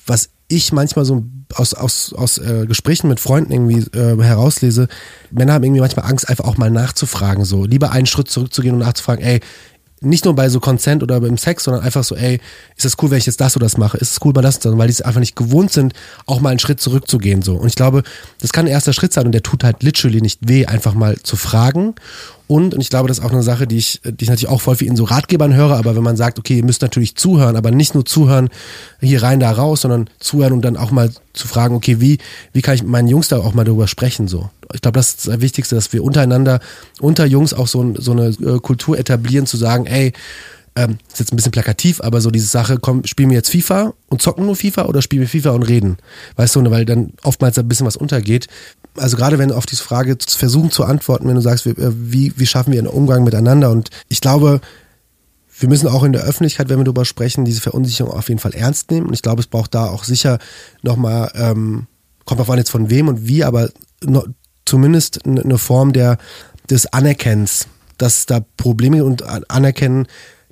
was 0.06 0.30
ich 0.48 0.72
manchmal 0.72 1.04
so 1.04 1.24
aus, 1.54 1.74
aus, 1.74 2.12
aus 2.12 2.38
äh, 2.38 2.66
Gesprächen 2.66 3.08
mit 3.08 3.20
Freunden 3.20 3.52
irgendwie 3.52 3.98
äh, 3.98 4.16
herauslese, 4.22 4.88
Männer 5.30 5.54
haben 5.54 5.64
irgendwie 5.64 5.80
manchmal 5.80 6.06
Angst, 6.06 6.28
einfach 6.28 6.44
auch 6.44 6.56
mal 6.56 6.70
nachzufragen, 6.70 7.44
so 7.44 7.64
lieber 7.64 7.90
einen 7.90 8.06
Schritt 8.06 8.30
zurückzugehen 8.30 8.74
und 8.74 8.80
nachzufragen, 8.80 9.24
ey, 9.24 9.40
nicht 10.00 10.24
nur 10.24 10.34
bei 10.34 10.48
so 10.48 10.60
Consent 10.60 11.02
oder 11.02 11.20
beim 11.20 11.38
Sex, 11.38 11.64
sondern 11.64 11.82
einfach 11.82 12.04
so, 12.04 12.14
ey, 12.16 12.40
ist 12.76 12.84
das 12.84 12.96
cool, 13.02 13.10
wenn 13.10 13.18
ich 13.18 13.26
jetzt 13.26 13.40
das 13.40 13.56
oder 13.56 13.64
das 13.64 13.78
mache? 13.78 13.96
Ist 13.96 14.12
es 14.12 14.18
cool, 14.24 14.32
bei 14.32 14.42
das, 14.42 14.60
weil 14.64 14.88
die 14.88 14.92
es 14.92 15.02
einfach 15.02 15.20
nicht 15.20 15.36
gewohnt 15.36 15.72
sind, 15.72 15.94
auch 16.26 16.40
mal 16.40 16.50
einen 16.50 16.58
Schritt 16.58 16.80
zurückzugehen, 16.80 17.42
so. 17.42 17.56
Und 17.56 17.68
ich 17.68 17.76
glaube, 17.76 18.02
das 18.40 18.52
kann 18.52 18.66
ein 18.66 18.70
erster 18.72 18.92
Schritt 18.92 19.12
sein 19.12 19.26
und 19.26 19.32
der 19.32 19.42
tut 19.42 19.64
halt 19.64 19.82
literally 19.82 20.20
nicht 20.20 20.48
weh, 20.48 20.66
einfach 20.66 20.94
mal 20.94 21.16
zu 21.22 21.36
fragen 21.36 21.94
und, 22.48 22.74
und 22.74 22.80
ich 22.80 22.90
glaube, 22.90 23.08
das 23.08 23.18
ist 23.18 23.24
auch 23.24 23.32
eine 23.32 23.42
Sache, 23.42 23.66
die 23.66 23.78
ich, 23.78 24.00
die 24.04 24.24
ich 24.24 24.28
natürlich 24.28 24.48
auch 24.48 24.60
voll 24.60 24.76
viel 24.76 24.88
in 24.88 24.96
so 24.96 25.04
Ratgebern 25.04 25.54
höre, 25.54 25.76
aber 25.76 25.96
wenn 25.96 26.02
man 26.02 26.16
sagt, 26.16 26.38
okay, 26.38 26.58
ihr 26.58 26.64
müsst 26.64 26.82
natürlich 26.82 27.16
zuhören, 27.16 27.56
aber 27.56 27.70
nicht 27.70 27.94
nur 27.94 28.04
zuhören, 28.04 28.48
hier 29.00 29.22
rein, 29.22 29.40
da 29.40 29.50
raus, 29.50 29.80
sondern 29.80 30.08
zuhören 30.20 30.52
und 30.52 30.62
dann 30.62 30.76
auch 30.76 30.90
mal 30.90 31.10
zu 31.32 31.48
fragen, 31.48 31.74
okay, 31.74 32.00
wie, 32.00 32.18
wie 32.52 32.62
kann 32.62 32.74
ich 32.74 32.82
mit 32.82 32.90
meinen 32.90 33.08
Jungs 33.08 33.28
da 33.28 33.38
auch 33.38 33.54
mal 33.54 33.64
darüber 33.64 33.88
sprechen, 33.88 34.28
so. 34.28 34.48
Ich 34.74 34.80
glaube, 34.80 34.98
das 34.98 35.10
ist 35.10 35.28
das 35.28 35.40
Wichtigste, 35.40 35.74
dass 35.74 35.92
wir 35.92 36.02
untereinander, 36.04 36.60
unter 37.00 37.24
Jungs 37.24 37.52
auch 37.54 37.68
so, 37.68 37.94
so 37.98 38.12
eine 38.12 38.28
äh, 38.28 38.58
Kultur 38.60 38.98
etablieren, 38.98 39.46
zu 39.46 39.56
sagen, 39.56 39.86
ey, 39.86 40.12
ähm, 40.76 40.98
ist 41.10 41.18
jetzt 41.18 41.32
ein 41.32 41.36
bisschen 41.36 41.52
plakativ, 41.52 42.00
aber 42.00 42.20
so 42.20 42.30
diese 42.30 42.46
Sache, 42.46 42.78
komm, 42.78 43.04
spielen 43.04 43.30
wir 43.30 43.36
jetzt 43.36 43.50
FIFA 43.50 43.94
und 44.08 44.22
zocken 44.22 44.44
nur 44.44 44.54
FIFA 44.54 44.84
oder 44.84 45.02
spielen 45.02 45.22
wir 45.22 45.28
FIFA 45.28 45.50
und 45.50 45.62
reden? 45.62 45.96
Weißt 46.36 46.54
du, 46.54 46.70
weil 46.70 46.84
dann 46.84 47.12
oftmals 47.22 47.58
ein 47.58 47.66
bisschen 47.66 47.86
was 47.86 47.96
untergeht. 47.96 48.46
Also 48.98 49.16
gerade 49.16 49.38
wenn 49.38 49.52
auf 49.52 49.66
diese 49.66 49.82
Frage 49.82 50.16
versuchen 50.26 50.70
zu 50.70 50.84
antworten, 50.84 51.28
wenn 51.28 51.34
du 51.34 51.40
sagst, 51.40 51.66
äh, 51.66 51.74
wie, 51.76 52.32
wie 52.36 52.46
schaffen 52.46 52.72
wir 52.72 52.78
einen 52.78 52.88
Umgang 52.88 53.24
miteinander? 53.24 53.70
Und 53.70 53.90
ich 54.08 54.20
glaube, 54.20 54.60
wir 55.58 55.68
müssen 55.68 55.88
auch 55.88 56.02
in 56.02 56.12
der 56.12 56.24
Öffentlichkeit, 56.24 56.68
wenn 56.68 56.78
wir 56.78 56.84
darüber 56.84 57.04
sprechen, 57.04 57.44
diese 57.44 57.60
Verunsicherung 57.60 58.12
auf 58.12 58.28
jeden 58.28 58.40
Fall 58.40 58.54
ernst 58.54 58.90
nehmen. 58.90 59.06
Und 59.06 59.14
ich 59.14 59.22
glaube, 59.22 59.40
es 59.40 59.46
braucht 59.46 59.74
da 59.74 59.86
auch 59.86 60.04
sicher 60.04 60.38
nochmal, 60.82 61.30
ähm, 61.34 61.86
kommt 62.24 62.40
auf 62.40 62.50
an 62.50 62.58
jetzt 62.58 62.70
von 62.70 62.90
wem 62.90 63.08
und 63.08 63.26
wie, 63.26 63.44
aber 63.44 63.70
no, 64.04 64.24
zumindest 64.64 65.24
eine 65.26 65.58
Form 65.58 65.92
der, 65.92 66.18
des 66.68 66.86
Anerkennens, 66.92 67.68
dass 67.96 68.26
da 68.26 68.40
Probleme 68.56 69.04
und 69.04 69.22
anerkennen, 69.50 70.06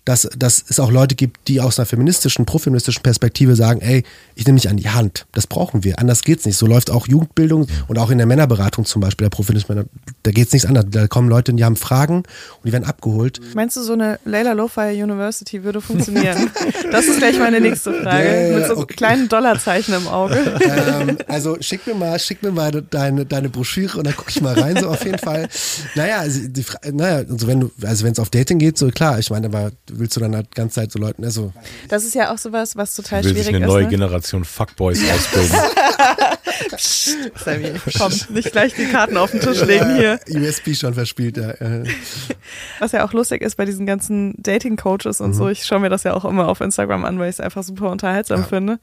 dass, 0.05 0.29
dass 0.37 0.65
es 0.69 0.79
auch 0.81 0.91
Leute 0.91 1.15
gibt, 1.15 1.49
die 1.49 1.61
aus 1.61 1.79
einer 1.79 1.87
feministischen, 1.87 2.45
profeministischen 2.45 3.03
Perspektive 3.03 3.57
sagen, 3.57 3.81
ey, 3.81 4.05
ich 4.35 4.45
nehme 4.45 4.55
mich 4.55 4.69
an 4.69 4.77
die 4.77 4.91
Hand. 4.91 5.27
Das 5.33 5.47
brauchen 5.47 5.83
wir. 5.83 5.99
Anders 5.99 6.23
geht's 6.23 6.45
nicht. 6.45 6.59
So 6.59 6.67
läuft 6.67 6.91
auch 6.91 7.09
Jugendbildung 7.09 7.67
und 7.89 7.99
auch 7.99 8.11
in 8.11 8.19
der 8.19 8.27
Männerberatung 8.27 8.85
zum 8.85 9.01
Beispiel, 9.01 9.25
der 9.25 9.31
Profeministische, 9.31 9.87
da 10.23 10.31
geht's 10.31 10.53
nichts 10.53 10.69
anders. 10.69 10.85
Da 10.91 11.07
kommen 11.07 11.29
Leute, 11.29 11.55
die 11.55 11.65
haben 11.65 11.77
Fragen 11.77 12.17
und 12.17 12.27
die 12.65 12.73
werden 12.73 12.85
abgeholt. 12.85 13.41
Meinst 13.55 13.77
du, 13.77 13.83
so 13.83 13.95
eine 13.95 14.19
Layla 14.25 14.53
Lowfire 14.53 14.93
University 14.93 15.65
würde 15.65 15.81
funktionieren? 15.81 16.51
das 16.93 17.07
ist 17.07 17.19
gleich 17.19 17.39
meine 17.39 17.61
nächste 17.61 17.95
Frage. 17.95 18.29
Yeah, 18.29 18.59
Mit 18.59 18.67
so 18.67 18.77
okay. 18.77 18.95
kleinen 18.95 19.29
Dollarzeichen 19.29 19.95
im 19.95 20.07
Auge. 20.07 20.37
ähm, 20.65 21.19
also 21.29 21.57
schick 21.61 21.87
mir 21.87 21.95
mal, 21.95 22.19
schick 22.19 22.43
mir 22.43 22.53
mal 22.53 22.71
deine, 22.71 23.25
deine 23.25 23.49
Broschüre 23.49 23.99
und 23.99 24.07
dann 24.07 24.17
gucke 24.17 24.31
ich 24.31 24.41
mal 24.43 24.59
rein, 24.59 24.77
so 24.79 24.89
auf 24.89 25.05
jeden 25.05 25.19
Fall. 25.19 25.49
Naja, 25.95 26.19
also, 26.19 26.41
die, 26.47 26.65
naja, 26.93 27.25
also 27.29 27.47
wenn 27.47 27.61
du, 27.61 27.71
also 27.83 28.05
wenn 28.05 28.13
es 28.13 28.19
auf 28.19 28.29
Dating 28.29 28.59
geht, 28.59 28.77
so 28.77 28.89
klar, 28.89 29.19
ich 29.19 29.31
meine, 29.31 29.47
aber 29.47 29.71
willst 29.99 30.17
du 30.17 30.21
dann 30.21 30.35
halt 30.35 30.47
die 30.53 30.55
ganze 30.55 30.77
Zeit 30.77 30.93
so 30.93 30.99
Leuten, 30.99 31.25
also 31.25 31.53
Das 31.89 32.05
ist 32.05 32.15
ja 32.15 32.33
auch 32.33 32.39
sowas, 32.39 32.77
was 32.77 32.95
total 32.95 33.23
Will 33.25 33.35
sich 33.35 33.45
schwierig 33.45 33.57
eine 33.57 33.65
ist. 33.67 33.71
neue 33.73 33.85
ne? 33.85 33.89
Generation 33.91 34.45
Fuckboys 34.45 35.01
ausbilden. 35.11 35.57
Sammy, 36.77 37.73
komm, 37.99 38.13
nicht 38.31 38.53
gleich 38.53 38.75
die 38.75 38.87
Karten 38.87 39.17
auf 39.17 39.31
den 39.31 39.41
Tisch 39.41 39.63
legen 39.65 39.97
hier. 39.97 40.19
USP 40.29 40.75
schon 40.75 40.95
verspielt, 40.95 41.37
ja. 41.37 41.55
Was 42.79 42.93
ja 42.93 43.05
auch 43.05 43.13
lustig 43.13 43.43
ist 43.43 43.57
bei 43.57 43.65
diesen 43.65 43.87
ganzen 43.87 44.35
Dating-Coaches 44.39 45.21
und 45.21 45.35
so, 45.35 45.49
ich 45.49 45.65
schaue 45.65 45.81
mir 45.81 45.89
das 45.91 46.03
ja 46.05 46.15
auch 46.15 46.25
immer 46.25 46.49
auf 46.49 46.61
Instagram 46.61 47.05
an, 47.05 47.19
weil 47.19 47.29
ich 47.31 47.37
es 47.37 47.41
einfach 47.41 47.63
super 47.63 47.91
unterhaltsam 47.91 48.41
Ja. 48.41 48.47
finde, 48.47 48.79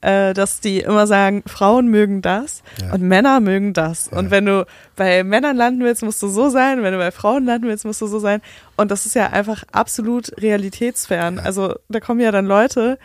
äh, 0.00 0.34
dass 0.34 0.60
die 0.60 0.80
immer 0.80 1.06
sagen, 1.06 1.42
Frauen 1.46 1.88
mögen 1.88 2.22
das 2.22 2.62
Ja. 2.80 2.92
und 2.92 3.02
Männer 3.02 3.40
mögen 3.40 3.72
das. 3.72 4.08
Und 4.08 4.30
wenn 4.30 4.46
du 4.46 4.66
bei 4.96 5.24
Männern 5.24 5.56
landen 5.56 5.82
willst, 5.82 6.02
musst 6.02 6.22
du 6.22 6.28
so 6.28 6.48
sein, 6.50 6.82
wenn 6.82 6.92
du 6.92 6.98
bei 6.98 7.10
Frauen 7.10 7.44
landen 7.44 7.68
willst, 7.68 7.84
musst 7.84 8.00
du 8.00 8.06
so 8.06 8.18
sein. 8.18 8.40
Und 8.76 8.90
das 8.90 9.06
ist 9.06 9.14
ja 9.14 9.28
einfach 9.28 9.64
absolut 9.72 10.30
realitätsfern. 10.40 11.38
Also 11.38 11.74
da 11.88 12.00
kommen 12.00 12.20
ja 12.20 12.30
dann 12.30 12.46
Leute, 12.46 12.98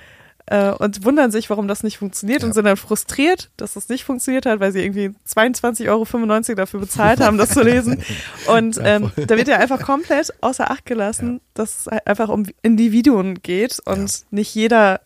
äh, 0.52 0.72
und 0.72 1.06
wundern 1.06 1.32
sich, 1.32 1.50
warum 1.50 1.68
das 1.70 1.82
nicht 1.82 1.98
funktioniert 1.98 2.42
Ja. 2.42 2.48
und 2.48 2.54
sind 2.54 2.66
dann 2.66 2.76
frustriert, 2.78 3.50
dass 3.56 3.74
das 3.74 3.88
nicht 3.88 4.04
funktioniert 4.04 4.46
hat, 4.46 4.60
weil 4.60 4.72
sie 4.74 4.84
irgendwie 4.84 5.12
22,95 5.28 5.90
Euro 5.90 6.56
dafür 6.56 6.80
bezahlt 6.82 7.22
haben, 7.22 7.38
das 7.38 7.52
zu 7.52 7.62
lesen. 7.64 8.04
Und 8.48 8.78
ähm, 8.84 9.12
da 9.16 9.38
wird 9.38 9.48
ja 9.48 9.58
einfach 9.58 9.82
komplett 9.82 10.34
außer 10.42 10.70
Acht 10.70 10.86
gelassen, 10.86 11.40
dass 11.54 11.82
es 11.82 11.88
halt 11.88 12.06
einfach 12.06 12.30
um 12.30 12.46
Individuen 12.62 13.42
geht 13.42 13.80
und 13.86 14.26
nicht 14.32 14.54
jeder 14.54 15.00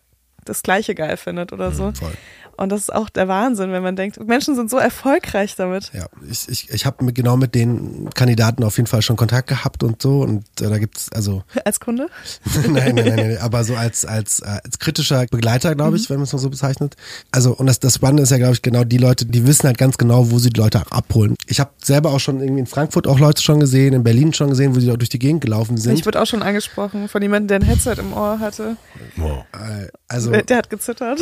das 0.45 0.63
Gleiche 0.63 0.95
geil 0.95 1.17
findet 1.17 1.53
oder 1.53 1.71
so. 1.71 1.91
Voll. 1.91 2.11
Und 2.57 2.69
das 2.71 2.81
ist 2.81 2.93
auch 2.93 3.09
der 3.09 3.27
Wahnsinn, 3.27 3.71
wenn 3.71 3.83
man 3.83 3.95
denkt, 3.95 4.25
Menschen 4.25 4.55
sind 4.55 4.69
so 4.69 4.77
erfolgreich 4.77 5.55
damit. 5.55 5.91
Ja, 5.93 6.07
ich, 6.29 6.47
ich, 6.49 6.69
ich 6.69 6.85
habe 6.85 7.11
genau 7.13 7.37
mit 7.37 7.53
den 7.55 8.09
Kandidaten 8.13 8.63
auf 8.63 8.77
jeden 8.77 8.87
Fall 8.87 9.01
schon 9.01 9.15
Kontakt 9.17 9.47
gehabt 9.49 9.83
und 9.83 10.01
so 10.01 10.21
und 10.21 10.43
äh, 10.61 10.69
da 10.69 10.77
gibt's 10.77 11.09
also 11.13 11.43
Als 11.65 11.79
Kunde? 11.79 12.07
nein, 12.69 12.95
nein, 12.95 13.05
nein, 13.05 13.15
nein, 13.15 13.37
aber 13.41 13.63
so 13.63 13.75
als 13.75 14.05
als 14.05 14.39
äh, 14.39 14.59
als 14.63 14.79
kritischer 14.79 15.25
Begleiter, 15.25 15.75
glaube 15.75 15.91
Mhm. 15.91 15.95
ich, 15.97 16.09
wenn 16.09 16.17
man 16.17 16.23
es 16.23 16.33
mal 16.33 16.39
so 16.39 16.49
bezeichnet. 16.49 16.95
Also 17.31 17.53
und 17.55 17.65
das 17.67 17.79
das 17.79 17.95
Spannende 17.95 18.23
ist 18.23 18.31
ja, 18.31 18.37
glaube 18.37 18.53
ich, 18.53 18.61
genau 18.61 18.83
die 18.83 18.97
Leute, 18.97 19.25
die 19.25 19.45
wissen 19.45 19.67
halt 19.67 19.77
ganz 19.77 19.97
genau, 19.97 20.31
wo 20.31 20.39
sie 20.39 20.49
die 20.49 20.59
Leute 20.59 20.81
abholen. 20.91 21.35
Ich 21.47 21.59
habe 21.59 21.71
selber 21.83 22.11
auch 22.11 22.19
schon 22.19 22.39
irgendwie 22.39 22.61
in 22.61 22.65
Frankfurt 22.67 23.07
auch 23.07 23.19
Leute 23.19 23.41
schon 23.41 23.59
gesehen, 23.59 23.93
in 23.93 24.03
Berlin 24.03 24.33
schon 24.33 24.49
gesehen, 24.49 24.75
wo 24.75 24.79
sie 24.79 24.87
da 24.87 24.95
durch 24.95 25.09
die 25.09 25.19
Gegend 25.19 25.41
gelaufen 25.41 25.77
sind. 25.77 25.93
Ich 25.99 26.05
wurde 26.05 26.21
auch 26.21 26.25
schon 26.25 26.41
angesprochen 26.43 27.07
von 27.09 27.21
jemandem, 27.21 27.47
der 27.47 27.59
ein 27.59 27.63
Headset 27.69 27.95
im 27.99 28.13
Ohr 28.13 28.39
hatte. 28.39 28.77
Wow. 29.17 29.43
Äh, 29.53 29.87
also 30.07 30.31
Der, 30.31 30.43
der 30.43 30.57
hat 30.57 30.69
gezittert. 30.69 31.19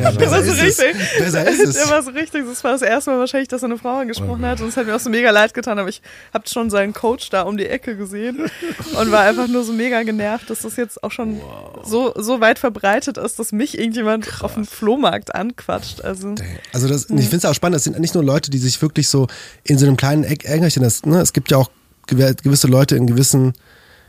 ja, 0.00 0.10
Es. 0.62 0.78
richtig. 0.80 1.18
Besser 1.18 1.48
ist 1.48 1.60
es. 1.60 1.74
Der 1.74 1.88
war 1.90 2.02
so 2.02 2.10
richtig. 2.10 2.44
Das 2.46 2.62
war 2.64 2.72
das 2.72 2.82
erste 2.82 3.10
Mal 3.10 3.18
wahrscheinlich, 3.18 3.48
dass 3.48 3.62
er 3.62 3.66
eine 3.66 3.78
Frau 3.78 3.98
angesprochen 3.98 4.44
hat. 4.46 4.60
Und 4.60 4.68
es 4.68 4.76
hat 4.76 4.86
mir 4.86 4.94
auch 4.96 5.00
so 5.00 5.10
mega 5.10 5.30
leid 5.30 5.54
getan. 5.54 5.78
Aber 5.78 5.88
ich 5.88 6.02
habe 6.32 6.48
schon 6.48 6.70
seinen 6.70 6.92
Coach 6.92 7.30
da 7.30 7.42
um 7.42 7.56
die 7.56 7.66
Ecke 7.66 7.96
gesehen 7.96 8.38
und 8.98 9.10
war 9.12 9.22
einfach 9.24 9.48
nur 9.48 9.64
so 9.64 9.72
mega 9.72 10.02
genervt, 10.02 10.50
dass 10.50 10.60
das 10.60 10.76
jetzt 10.76 11.02
auch 11.02 11.10
schon 11.10 11.40
so, 11.84 12.12
so 12.16 12.40
weit 12.40 12.58
verbreitet 12.58 13.18
ist, 13.18 13.38
dass 13.38 13.52
mich 13.52 13.78
irgendjemand 13.78 14.42
auf 14.42 14.54
dem 14.54 14.66
Flohmarkt 14.66 15.34
anquatscht. 15.34 16.02
Also 16.02 16.34
Also 16.72 16.88
das, 16.88 17.04
ich 17.04 17.08
finde 17.28 17.36
es 17.36 17.44
auch 17.44 17.54
spannend, 17.54 17.76
das 17.76 17.84
sind 17.84 17.98
nicht 17.98 18.14
nur 18.14 18.24
Leute, 18.24 18.50
die 18.50 18.58
sich 18.58 18.80
wirklich 18.82 19.08
so 19.08 19.26
in 19.64 19.78
so 19.78 19.86
einem 19.86 19.96
kleinen 19.96 20.24
Eck 20.24 20.44
das, 20.82 21.04
ne, 21.04 21.20
es 21.20 21.32
gibt 21.32 21.50
ja 21.50 21.56
auch 21.58 21.70
gew- 22.08 22.42
gewisse 22.42 22.66
Leute 22.66 22.96
in 22.96 23.06
gewissen, 23.06 23.52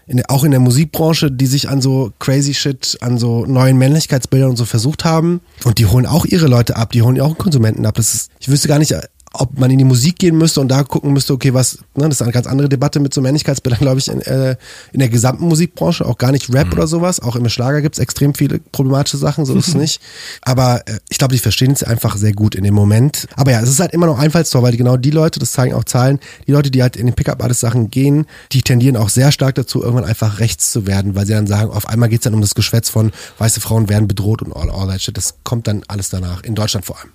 in, 0.07 0.25
auch 0.25 0.43
in 0.43 0.51
der 0.51 0.59
Musikbranche, 0.59 1.31
die 1.31 1.45
sich 1.45 1.69
an 1.69 1.81
so 1.81 2.11
crazy 2.19 2.53
shit, 2.53 2.97
an 3.01 3.17
so 3.17 3.45
neuen 3.45 3.77
Männlichkeitsbildern 3.77 4.51
und 4.51 4.55
so 4.57 4.65
versucht 4.65 5.05
haben. 5.05 5.41
Und 5.63 5.77
die 5.77 5.85
holen 5.85 6.05
auch 6.05 6.25
ihre 6.25 6.47
Leute 6.47 6.75
ab, 6.75 6.91
die 6.91 7.01
holen 7.01 7.19
auch 7.21 7.37
Konsumenten 7.37 7.85
ab. 7.85 7.95
Das 7.95 8.13
ist, 8.13 8.31
ich 8.39 8.49
wüsste 8.49 8.67
gar 8.67 8.79
nicht, 8.79 8.93
ob 9.33 9.57
man 9.57 9.71
in 9.71 9.79
die 9.79 9.83
Musik 9.83 10.19
gehen 10.19 10.37
müsste 10.37 10.61
und 10.61 10.67
da 10.67 10.83
gucken 10.83 11.11
müsste, 11.11 11.33
okay, 11.33 11.53
was, 11.55 11.79
ne, 11.95 12.07
das 12.07 12.15
ist 12.17 12.21
eine 12.21 12.31
ganz 12.31 12.45
andere 12.45 12.69
Debatte 12.69 12.99
mit 12.99 13.13
so 13.15 13.21
Männlichkeitsbildern, 13.21 13.79
glaube 13.81 13.99
ich, 13.99 14.07
in, 14.07 14.21
äh, 14.21 14.55
in 14.91 14.99
der 14.99 15.09
gesamten 15.09 15.47
Musikbranche, 15.47 16.05
auch 16.05 16.19
gar 16.19 16.31
nicht 16.31 16.53
Rap 16.53 16.71
oder 16.71 16.85
sowas, 16.85 17.19
auch 17.19 17.35
im 17.35 17.49
Schlager 17.49 17.81
gibt's 17.81 17.97
extrem 17.97 18.35
viele 18.35 18.59
problematische 18.71 19.17
Sachen, 19.17 19.45
so 19.45 19.55
ist 19.55 19.69
es 19.69 19.73
nicht. 19.75 20.01
Aber 20.43 20.87
äh, 20.87 20.99
ich 21.09 21.17
glaube, 21.17 21.33
die 21.33 21.39
verstehen 21.39 21.71
es 21.71 21.83
einfach 21.83 22.15
sehr 22.15 22.33
gut 22.33 22.53
in 22.53 22.63
dem 22.63 22.75
Moment. 22.75 23.27
Aber 23.35 23.51
ja, 23.51 23.59
es 23.61 23.69
ist 23.69 23.79
halt 23.79 23.91
immer 23.93 24.05
noch 24.05 24.19
Einfallstor, 24.19 24.61
weil 24.61 24.77
genau 24.77 24.97
die 24.97 25.11
Leute, 25.11 25.39
das 25.39 25.51
zeigen 25.51 25.73
auch 25.73 25.83
Zahlen, 25.83 26.19
die 26.45 26.51
Leute, 26.51 26.69
die 26.69 26.83
halt 26.83 26.95
in 26.95 27.07
den 27.07 27.15
Pickup-Artist-Sachen 27.15 27.89
gehen, 27.89 28.27
die 28.51 28.61
tendieren 28.61 28.95
auch 28.95 29.09
sehr 29.09 29.31
stark 29.31 29.55
dazu, 29.55 29.81
irgendwann 29.81 30.05
einfach 30.05 30.39
rechts 30.39 30.71
zu 30.71 30.85
werden, 30.85 31.15
weil 31.15 31.25
sie 31.25 31.33
dann 31.33 31.47
sagen, 31.47 31.71
auf 31.71 31.89
einmal 31.89 32.09
geht's 32.09 32.25
dann 32.25 32.35
um 32.35 32.41
das 32.41 32.53
Geschwätz 32.53 32.89
von 32.89 33.11
weiße 33.39 33.61
Frauen 33.61 33.89
werden 33.89 34.07
bedroht 34.07 34.43
und 34.43 34.53
all, 34.55 34.69
all 34.69 34.87
that 34.87 35.01
shit. 35.01 35.17
Das 35.17 35.35
kommt 35.43 35.67
dann 35.67 35.81
alles 35.87 36.09
danach, 36.09 36.43
in 36.43 36.53
Deutschland 36.53 36.85
vor 36.85 36.97
allem. 36.99 37.09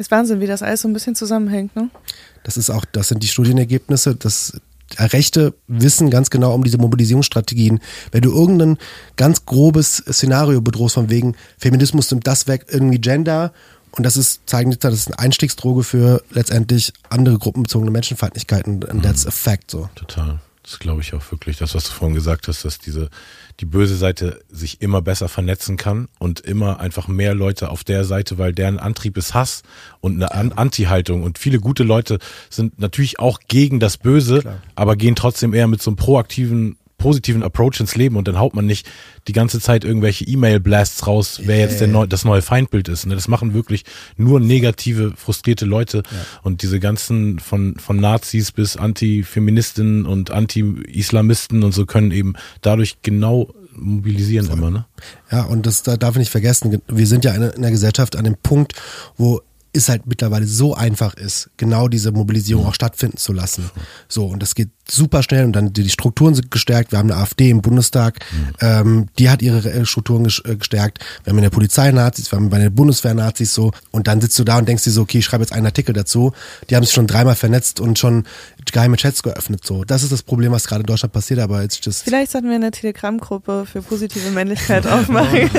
Ist 0.00 0.10
Wahnsinn, 0.10 0.40
wie 0.40 0.46
das 0.46 0.62
alles 0.62 0.80
so 0.80 0.88
ein 0.88 0.92
bisschen 0.94 1.14
zusammenhängt, 1.14 1.76
ne? 1.76 1.90
Das 2.42 2.56
ist 2.56 2.70
auch, 2.70 2.86
das 2.86 3.08
sind 3.08 3.22
die 3.22 3.28
Studienergebnisse, 3.28 4.16
das 4.16 4.58
Rechte 4.98 5.54
wissen 5.68 6.10
ganz 6.10 6.30
genau 6.30 6.54
um 6.54 6.64
diese 6.64 6.78
Mobilisierungsstrategien. 6.78 7.80
Wenn 8.10 8.22
du 8.22 8.32
irgendein 8.32 8.78
ganz 9.16 9.44
grobes 9.44 10.02
Szenario 10.10 10.60
bedrohst 10.60 10.94
von 10.94 11.10
wegen 11.10 11.36
Feminismus 11.58 12.10
nimmt 12.10 12.26
das 12.26 12.48
weg, 12.48 12.66
irgendwie 12.68 12.98
Gender 12.98 13.52
und 13.92 14.04
das 14.04 14.16
ist, 14.16 14.40
zeigen 14.46 14.76
das 14.80 14.94
ist 14.94 15.08
eine 15.08 15.18
Einstiegsdroge 15.18 15.84
für 15.84 16.22
letztendlich 16.30 16.92
andere 17.08 17.38
gruppenbezogene 17.38 17.90
Menschenfeindlichkeiten 17.90 18.82
and 18.84 19.02
that's 19.02 19.26
a 19.26 19.30
fact 19.30 19.70
so. 19.70 19.88
Total. 19.94 20.40
Das 20.62 20.78
glaube 20.78 21.02
ich 21.02 21.14
auch 21.14 21.30
wirklich. 21.30 21.58
Das, 21.58 21.74
was 21.74 21.84
du 21.84 21.90
vorhin 21.90 22.14
gesagt 22.14 22.48
hast, 22.48 22.64
dass 22.64 22.78
diese, 22.78 23.10
die 23.60 23.66
böse 23.66 23.96
Seite 23.96 24.40
sich 24.48 24.80
immer 24.80 25.02
besser 25.02 25.28
vernetzen 25.28 25.76
kann 25.76 26.08
und 26.18 26.40
immer 26.40 26.80
einfach 26.80 27.08
mehr 27.08 27.34
Leute 27.34 27.70
auf 27.70 27.84
der 27.84 28.04
Seite, 28.04 28.38
weil 28.38 28.54
deren 28.54 28.78
Antrieb 28.78 29.18
ist 29.18 29.34
Hass 29.34 29.62
und 30.00 30.14
eine 30.14 30.32
An 30.32 30.52
Anti-Haltung. 30.52 31.22
Und 31.22 31.38
viele 31.38 31.60
gute 31.60 31.82
Leute 31.82 32.18
sind 32.48 32.78
natürlich 32.78 33.18
auch 33.18 33.38
gegen 33.48 33.78
das 33.78 33.98
Böse, 33.98 34.60
aber 34.74 34.96
gehen 34.96 35.14
trotzdem 35.14 35.52
eher 35.52 35.66
mit 35.66 35.82
so 35.82 35.90
einem 35.90 35.96
proaktiven, 35.96 36.78
positiven 37.00 37.42
Approach 37.42 37.80
ins 37.80 37.96
Leben 37.96 38.16
und 38.16 38.28
dann 38.28 38.38
haut 38.38 38.54
man 38.54 38.66
nicht 38.66 38.88
die 39.26 39.32
ganze 39.32 39.58
Zeit 39.58 39.84
irgendwelche 39.84 40.24
E-Mail-Blasts 40.24 41.06
raus, 41.06 41.40
wer 41.44 41.58
jetzt 41.58 41.80
der 41.80 41.88
neu, 41.88 42.06
das 42.06 42.24
neue 42.24 42.42
Feindbild 42.42 42.88
ist. 42.88 43.06
Ne? 43.06 43.14
Das 43.14 43.26
machen 43.26 43.54
wirklich 43.54 43.84
nur 44.16 44.38
negative, 44.38 45.14
frustrierte 45.16 45.64
Leute 45.64 46.02
und 46.42 46.62
diese 46.62 46.78
ganzen 46.78 47.40
von, 47.40 47.76
von 47.76 47.96
Nazis 47.96 48.52
bis 48.52 48.76
Anti-Feministinnen 48.76 50.06
und 50.06 50.30
Anti-Islamisten 50.30 51.64
und 51.64 51.72
so 51.72 51.86
können 51.86 52.12
eben 52.12 52.34
dadurch 52.60 52.98
genau 53.02 53.52
mobilisieren 53.74 54.50
immer, 54.50 54.70
ne? 54.70 54.84
Ja, 55.30 55.44
und 55.44 55.64
das 55.64 55.82
da 55.82 55.96
darf 55.96 56.14
ich 56.14 56.20
nicht 56.20 56.30
vergessen, 56.30 56.82
wir 56.86 57.06
sind 57.06 57.24
ja 57.24 57.34
in 57.34 57.44
einer 57.44 57.70
Gesellschaft 57.70 58.16
an 58.16 58.24
dem 58.24 58.36
Punkt, 58.36 58.74
wo 59.16 59.40
es 59.72 59.88
halt 59.88 60.06
mittlerweile 60.06 60.46
so 60.46 60.74
einfach 60.74 61.14
ist, 61.14 61.50
genau 61.56 61.88
diese 61.88 62.12
Mobilisierung 62.12 62.66
auch 62.66 62.74
stattfinden 62.74 63.16
zu 63.16 63.32
lassen. 63.32 63.70
So, 64.08 64.26
und 64.26 64.42
das 64.42 64.54
geht 64.54 64.70
super 64.90 65.22
schnell 65.22 65.44
und 65.44 65.52
dann 65.52 65.72
die 65.72 65.88
Strukturen 65.88 66.34
sind 66.34 66.50
gestärkt. 66.50 66.92
Wir 66.92 66.98
haben 66.98 67.10
eine 67.10 67.20
AfD 67.20 67.50
im 67.50 67.62
Bundestag, 67.62 68.18
ähm, 68.60 69.06
die 69.18 69.30
hat 69.30 69.42
ihre 69.42 69.68
äh, 69.70 69.86
Strukturen 69.86 70.26
äh, 70.26 70.56
gestärkt. 70.56 70.98
Wir 71.24 71.30
haben 71.30 71.38
in 71.38 71.42
der 71.42 71.50
Polizei 71.50 71.90
Nazis, 71.90 72.30
wir 72.32 72.36
haben 72.36 72.50
bei 72.50 72.58
der 72.58 72.70
Bundeswehr 72.70 73.14
Nazis 73.14 73.54
so. 73.54 73.72
Und 73.90 74.06
dann 74.06 74.20
sitzt 74.20 74.38
du 74.38 74.44
da 74.44 74.58
und 74.58 74.68
denkst 74.68 74.84
dir 74.84 74.90
so, 74.90 75.02
okay, 75.02 75.18
ich 75.18 75.24
schreibe 75.24 75.42
jetzt 75.42 75.52
einen 75.52 75.66
Artikel 75.66 75.92
dazu. 75.92 76.32
Die 76.68 76.76
haben 76.76 76.84
sich 76.84 76.94
schon 76.94 77.06
dreimal 77.06 77.34
vernetzt 77.34 77.80
und 77.80 77.98
schon 77.98 78.24
geheime 78.72 78.96
Chats 78.96 79.22
geöffnet. 79.22 79.64
So, 79.64 79.84
das 79.84 80.02
ist 80.02 80.12
das 80.12 80.22
Problem, 80.22 80.52
was 80.52 80.66
gerade 80.66 80.82
in 80.82 80.86
Deutschland 80.86 81.12
passiert, 81.12 81.40
aber 81.40 81.62
it's 81.64 81.80
just 81.82 82.02
Vielleicht 82.04 82.30
sollten 82.32 82.48
wir 82.48 82.56
eine 82.56 82.70
Telegram-Gruppe 82.70 83.66
für 83.70 83.82
positive 83.82 84.30
Männlichkeit 84.30 84.86
aufmachen. 84.86 85.50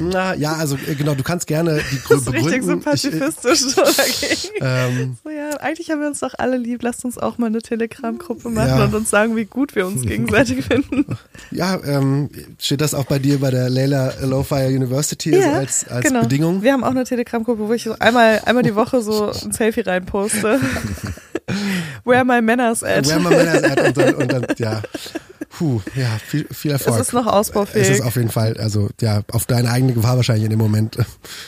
Na, 0.00 0.34
ja, 0.34 0.54
also 0.54 0.76
äh, 0.88 0.94
genau, 0.94 1.14
du 1.14 1.22
kannst 1.22 1.46
gerne 1.46 1.80
die 1.90 1.98
Das 2.08 2.20
ist 2.22 2.32
richtig 2.32 2.62
so 2.62 2.76
begründen. 2.76 2.78
Ich, 2.78 2.84
pazifistisch 2.84 3.60
so 3.60 3.82
dagegen. 3.96 4.52
ähm, 4.60 5.16
So, 5.22 5.30
ja, 5.30 5.41
eigentlich 5.60 5.90
haben 5.90 6.00
wir 6.00 6.08
uns 6.08 6.20
doch 6.20 6.34
alle 6.38 6.56
lieb. 6.56 6.82
Lasst 6.82 7.04
uns 7.04 7.18
auch 7.18 7.38
mal 7.38 7.46
eine 7.46 7.60
Telegram-Gruppe 7.60 8.48
machen 8.50 8.68
Ja. 8.68 8.84
und 8.84 8.94
uns 8.94 9.10
sagen, 9.10 9.36
wie 9.36 9.44
gut 9.44 9.74
wir 9.74 9.86
uns 9.86 10.02
gegenseitig 10.06 10.64
finden. 10.64 11.06
ja, 11.50 11.78
ähm, 11.84 12.30
steht 12.58 12.80
das 12.80 12.94
auch 12.94 13.04
bei 13.04 13.18
dir 13.18 13.38
bei 13.40 13.50
der 13.50 13.68
Leila 13.70 14.12
Lowfire 14.22 14.68
University 14.68 15.34
also 15.34 15.48
als, 15.50 15.88
als 15.88 16.06
genau. 16.06 16.22
Bedingung? 16.22 16.62
Wir 16.62 16.72
haben 16.72 16.84
auch 16.84 16.90
eine 16.90 17.04
Telegram-Gruppe, 17.04 17.68
wo 17.68 17.72
ich 17.72 17.84
so 17.84 17.94
einmal, 17.98 18.40
einmal 18.44 18.62
die 18.62 18.74
Woche 18.74 19.02
so 19.02 19.30
ein 19.30 19.52
Selfie 19.52 19.80
reinposte. 19.82 20.60
Where 22.04 22.24
my 22.24 22.40
manners 22.40 22.82
at. 22.82 23.06
Where 23.08 23.20
my 23.20 23.30
manners 23.30 23.62
at 23.62 23.80
und 23.80 23.96
dann, 23.96 24.14
und 24.14 24.32
dann 24.32 24.46
ja, 24.58 24.82
puh, 25.52 25.80
ja, 25.94 26.18
viel, 26.18 26.46
viel 26.50 26.72
Erfolg. 26.72 26.96
Es 26.96 27.08
ist 27.08 27.12
noch 27.12 27.26
ausbaufähig. 27.26 27.88
Es 27.88 27.98
ist 27.98 28.04
auf 28.04 28.16
jeden 28.16 28.30
Fall, 28.30 28.56
also 28.58 28.88
ja, 29.00 29.22
auf 29.30 29.46
deine 29.46 29.70
eigene 29.70 29.92
Gefahr 29.92 30.16
wahrscheinlich 30.16 30.44
in 30.44 30.50
dem 30.50 30.58
Moment. 30.58 30.98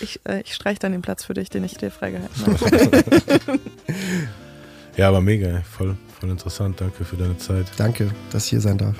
Ich, 0.00 0.20
äh, 0.24 0.40
ich 0.42 0.54
streich 0.54 0.78
dann 0.78 0.92
den 0.92 1.02
Platz 1.02 1.24
für 1.24 1.34
dich, 1.34 1.50
den 1.50 1.64
ich 1.64 1.76
dir 1.76 1.90
freigehalten 1.90 2.46
habe. 2.46 3.60
Ja, 4.96 5.08
aber 5.08 5.20
mega, 5.20 5.62
voll, 5.62 5.96
voll 6.20 6.30
interessant. 6.30 6.80
Danke 6.80 7.04
für 7.04 7.16
deine 7.16 7.36
Zeit. 7.38 7.66
Danke, 7.76 8.10
dass 8.30 8.44
ich 8.44 8.50
hier 8.50 8.60
sein 8.60 8.78
darf. 8.78 8.94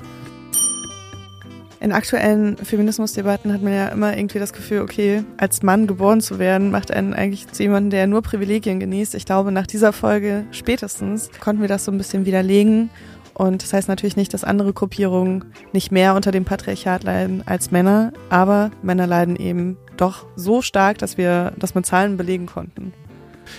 In 1.79 1.91
aktuellen 1.91 2.57
Feminismusdebatten 2.57 3.53
hat 3.53 3.61
man 3.61 3.73
ja 3.73 3.87
immer 3.89 4.17
irgendwie 4.17 4.39
das 4.39 4.53
Gefühl, 4.53 4.81
okay, 4.81 5.23
als 5.37 5.61
Mann 5.61 5.87
geboren 5.87 6.19
zu 6.19 6.39
werden, 6.39 6.71
macht 6.71 6.91
einen 6.91 7.13
eigentlich 7.13 7.47
zu 7.51 7.63
jemandem, 7.63 7.91
der 7.91 8.07
nur 8.07 8.23
Privilegien 8.23 8.79
genießt. 8.79 9.15
Ich 9.15 9.25
glaube, 9.25 9.51
nach 9.51 9.67
dieser 9.67 9.93
Folge 9.93 10.45
spätestens 10.51 11.29
konnten 11.39 11.61
wir 11.61 11.69
das 11.69 11.85
so 11.85 11.91
ein 11.91 11.97
bisschen 11.97 12.25
widerlegen. 12.25 12.89
Und 13.35 13.61
das 13.61 13.73
heißt 13.73 13.89
natürlich 13.89 14.15
nicht, 14.15 14.33
dass 14.33 14.43
andere 14.43 14.73
Gruppierungen 14.73 15.45
nicht 15.73 15.91
mehr 15.91 16.15
unter 16.15 16.31
dem 16.31 16.45
Patriarchat 16.45 17.03
leiden 17.03 17.43
als 17.45 17.69
Männer, 17.69 18.13
aber 18.29 18.71
Männer 18.81 19.07
leiden 19.07 19.35
eben 19.35 19.77
doch 19.97 20.25
so 20.35 20.61
stark, 20.61 20.97
dass 20.97 21.17
wir 21.17 21.53
das 21.59 21.75
mit 21.75 21.85
Zahlen 21.85 22.17
belegen 22.17 22.45
konnten. 22.45 22.93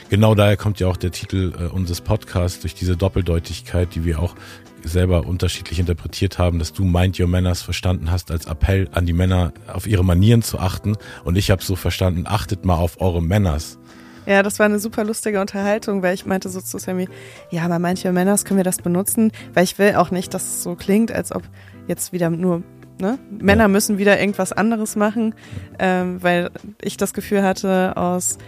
Genau 0.08 0.34
daher 0.34 0.56
kommt 0.56 0.80
ja 0.80 0.88
auch 0.88 0.96
der 0.96 1.12
Titel 1.12 1.52
äh, 1.58 1.64
unseres 1.64 2.00
Podcasts 2.00 2.60
durch 2.60 2.74
diese 2.74 2.96
Doppeldeutigkeit, 2.96 3.94
die 3.94 4.04
wir 4.04 4.18
auch 4.18 4.34
selber 4.82 5.26
unterschiedlich 5.26 5.78
interpretiert 5.78 6.38
haben, 6.38 6.58
dass 6.58 6.72
du 6.72 6.84
Mind 6.84 7.20
Your 7.20 7.26
Manners 7.26 7.62
verstanden 7.62 8.10
hast 8.10 8.30
als 8.30 8.46
Appell 8.46 8.88
an 8.92 9.04
die 9.06 9.12
Männer, 9.12 9.52
auf 9.66 9.86
ihre 9.86 10.04
Manieren 10.04 10.42
zu 10.42 10.58
achten. 10.58 10.96
Und 11.24 11.36
ich 11.36 11.50
habe 11.50 11.62
so 11.62 11.76
verstanden, 11.76 12.24
achtet 12.26 12.64
mal 12.64 12.76
auf 12.76 13.00
eure 13.00 13.22
Manners. 13.22 13.78
Ja, 14.26 14.42
das 14.42 14.58
war 14.58 14.66
eine 14.66 14.78
super 14.78 15.04
lustige 15.04 15.40
Unterhaltung, 15.40 16.02
weil 16.02 16.14
ich 16.14 16.26
meinte 16.26 16.48
so 16.48 16.60
zu 16.60 16.78
Sammy, 16.78 17.08
ja, 17.50 17.66
bei 17.68 17.78
manchen 17.78 18.12
Männers 18.12 18.44
können 18.44 18.58
wir 18.58 18.64
das 18.64 18.78
benutzen, 18.78 19.32
weil 19.54 19.64
ich 19.64 19.78
will 19.78 19.94
auch 19.94 20.10
nicht, 20.10 20.34
dass 20.34 20.42
es 20.42 20.62
so 20.62 20.74
klingt, 20.74 21.12
als 21.12 21.32
ob 21.32 21.42
jetzt 21.86 22.12
wieder 22.12 22.30
nur 22.30 22.62
ne? 23.00 23.18
Männer 23.30 23.64
ja. 23.64 23.68
müssen 23.68 23.98
wieder 23.98 24.18
irgendwas 24.18 24.52
anderes 24.52 24.96
machen, 24.96 25.34
ähm, 25.78 26.22
weil 26.22 26.50
ich 26.82 26.96
das 26.96 27.14
Gefühl 27.14 27.42
hatte 27.42 27.96
aus 27.96 28.38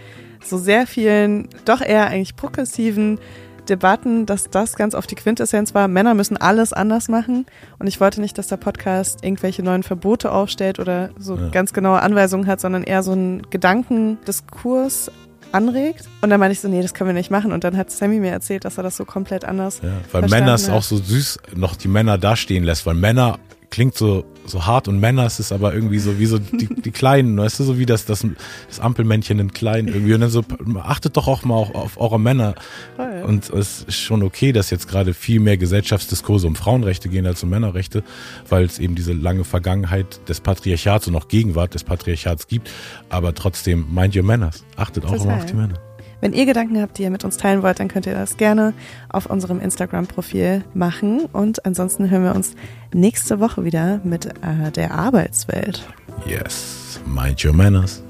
so 0.43 0.57
sehr 0.57 0.87
vielen, 0.87 1.49
doch 1.65 1.81
eher 1.81 2.07
eigentlich 2.07 2.35
progressiven 2.35 3.19
Debatten, 3.67 4.25
dass 4.25 4.49
das 4.49 4.75
ganz 4.75 4.95
oft 4.95 5.11
die 5.11 5.15
Quintessenz 5.15 5.75
war, 5.75 5.87
Männer 5.87 6.15
müssen 6.15 6.37
alles 6.37 6.73
anders 6.73 7.07
machen. 7.07 7.45
Und 7.77 7.87
ich 7.87 8.01
wollte 8.01 8.19
nicht, 8.19 8.37
dass 8.37 8.47
der 8.47 8.57
Podcast 8.57 9.23
irgendwelche 9.23 9.61
neuen 9.61 9.83
Verbote 9.83 10.31
aufstellt 10.31 10.79
oder 10.79 11.11
so 11.17 11.35
ja. 11.35 11.49
ganz 11.49 11.71
genaue 11.71 12.01
Anweisungen 12.01 12.47
hat, 12.47 12.59
sondern 12.59 12.83
eher 12.83 13.03
so 13.03 13.11
einen 13.11 13.47
Gedankendiskurs 13.49 15.11
anregt. 15.51 16.07
Und 16.21 16.29
dann 16.29 16.39
meinte 16.39 16.53
ich 16.53 16.59
so, 16.59 16.67
nee, 16.67 16.81
das 16.81 16.93
können 16.93 17.09
wir 17.09 17.13
nicht 17.13 17.31
machen. 17.31 17.51
Und 17.51 17.63
dann 17.63 17.77
hat 17.77 17.91
Sammy 17.91 18.19
mir 18.19 18.31
erzählt, 18.31 18.65
dass 18.65 18.77
er 18.77 18.83
das 18.83 18.97
so 18.97 19.05
komplett 19.05 19.45
anders. 19.45 19.79
Ja, 19.83 19.91
weil 20.11 20.29
Männer 20.29 20.53
es 20.53 20.69
auch 20.69 20.83
so 20.83 20.97
süß 20.97 21.39
noch 21.55 21.75
die 21.75 21.87
Männer 21.87 22.17
dastehen 22.17 22.63
lässt, 22.63 22.85
weil 22.85 22.95
Männer 22.95 23.39
klingt 23.69 23.95
so, 23.95 24.25
so 24.45 24.65
hart 24.65 24.87
und 24.87 24.99
Männer 24.99 25.25
ist 25.25 25.39
es 25.39 25.51
aber 25.51 25.73
irgendwie 25.73 25.99
so 25.99 26.19
wie 26.19 26.25
so 26.25 26.39
die, 26.39 26.67
die 26.67 26.91
Kleinen, 26.91 27.37
weißt 27.37 27.59
du, 27.59 27.63
so 27.63 27.77
wie 27.77 27.85
das, 27.85 28.05
das, 28.05 28.25
das 28.67 28.79
Ampelmännchen 28.79 29.39
in 29.39 29.53
Klein 29.53 29.87
irgendwie. 29.87 30.13
Und 30.13 30.21
dann 30.21 30.29
so, 30.29 30.43
achtet 30.81 31.17
doch 31.17 31.27
auch 31.27 31.43
mal 31.43 31.55
auf, 31.55 31.75
auf 31.75 31.99
eure 31.99 32.19
Männer. 32.19 32.55
Voll. 32.95 33.23
Und 33.27 33.49
es 33.49 33.83
ist 33.83 33.99
schon 33.99 34.23
okay, 34.23 34.51
dass 34.51 34.69
jetzt 34.69 34.87
gerade 34.87 35.13
viel 35.13 35.39
mehr 35.39 35.57
Gesellschaftsdiskurse 35.57 36.47
um 36.47 36.55
Frauenrechte 36.55 37.09
gehen 37.09 37.25
als 37.25 37.43
um 37.43 37.49
Männerrechte, 37.49 38.03
weil 38.47 38.65
es 38.65 38.79
eben 38.79 38.95
diese 38.95 39.13
lange 39.13 39.43
Vergangenheit 39.43 40.19
des 40.27 40.41
Patriarchats 40.41 41.07
und 41.07 41.15
auch 41.15 41.27
Gegenwart 41.27 41.73
des 41.73 41.83
Patriarchats 41.83 42.47
gibt. 42.47 42.69
Aber 43.09 43.33
trotzdem, 43.33 43.85
mind 43.93 44.15
your 44.15 44.23
manners. 44.23 44.63
Achtet 44.75 45.05
auch 45.05 45.13
immer 45.13 45.35
auf 45.35 45.45
die 45.45 45.53
Männer. 45.53 45.88
Wenn 46.21 46.33
ihr 46.33 46.45
Gedanken 46.45 46.81
habt, 46.81 46.97
die 46.97 47.03
ihr 47.03 47.11
mit 47.11 47.23
uns 47.23 47.37
teilen 47.37 47.63
wollt, 47.63 47.79
dann 47.79 47.87
könnt 47.87 48.05
ihr 48.05 48.13
das 48.13 48.37
gerne 48.37 48.73
auf 49.09 49.25
unserem 49.25 49.61
Instagram-Profil 49.61 50.63
machen. 50.73 51.25
Und 51.31 51.65
ansonsten 51.65 52.09
hören 52.09 52.23
wir 52.23 52.35
uns 52.35 52.55
nächste 52.93 53.39
Woche 53.39 53.63
wieder 53.63 54.01
mit 54.03 54.25
äh, 54.25 54.71
der 54.75 54.93
Arbeitswelt. 54.93 55.87
Yes, 56.25 56.99
mind 57.05 57.43
your 57.45 57.53
manners. 57.53 58.03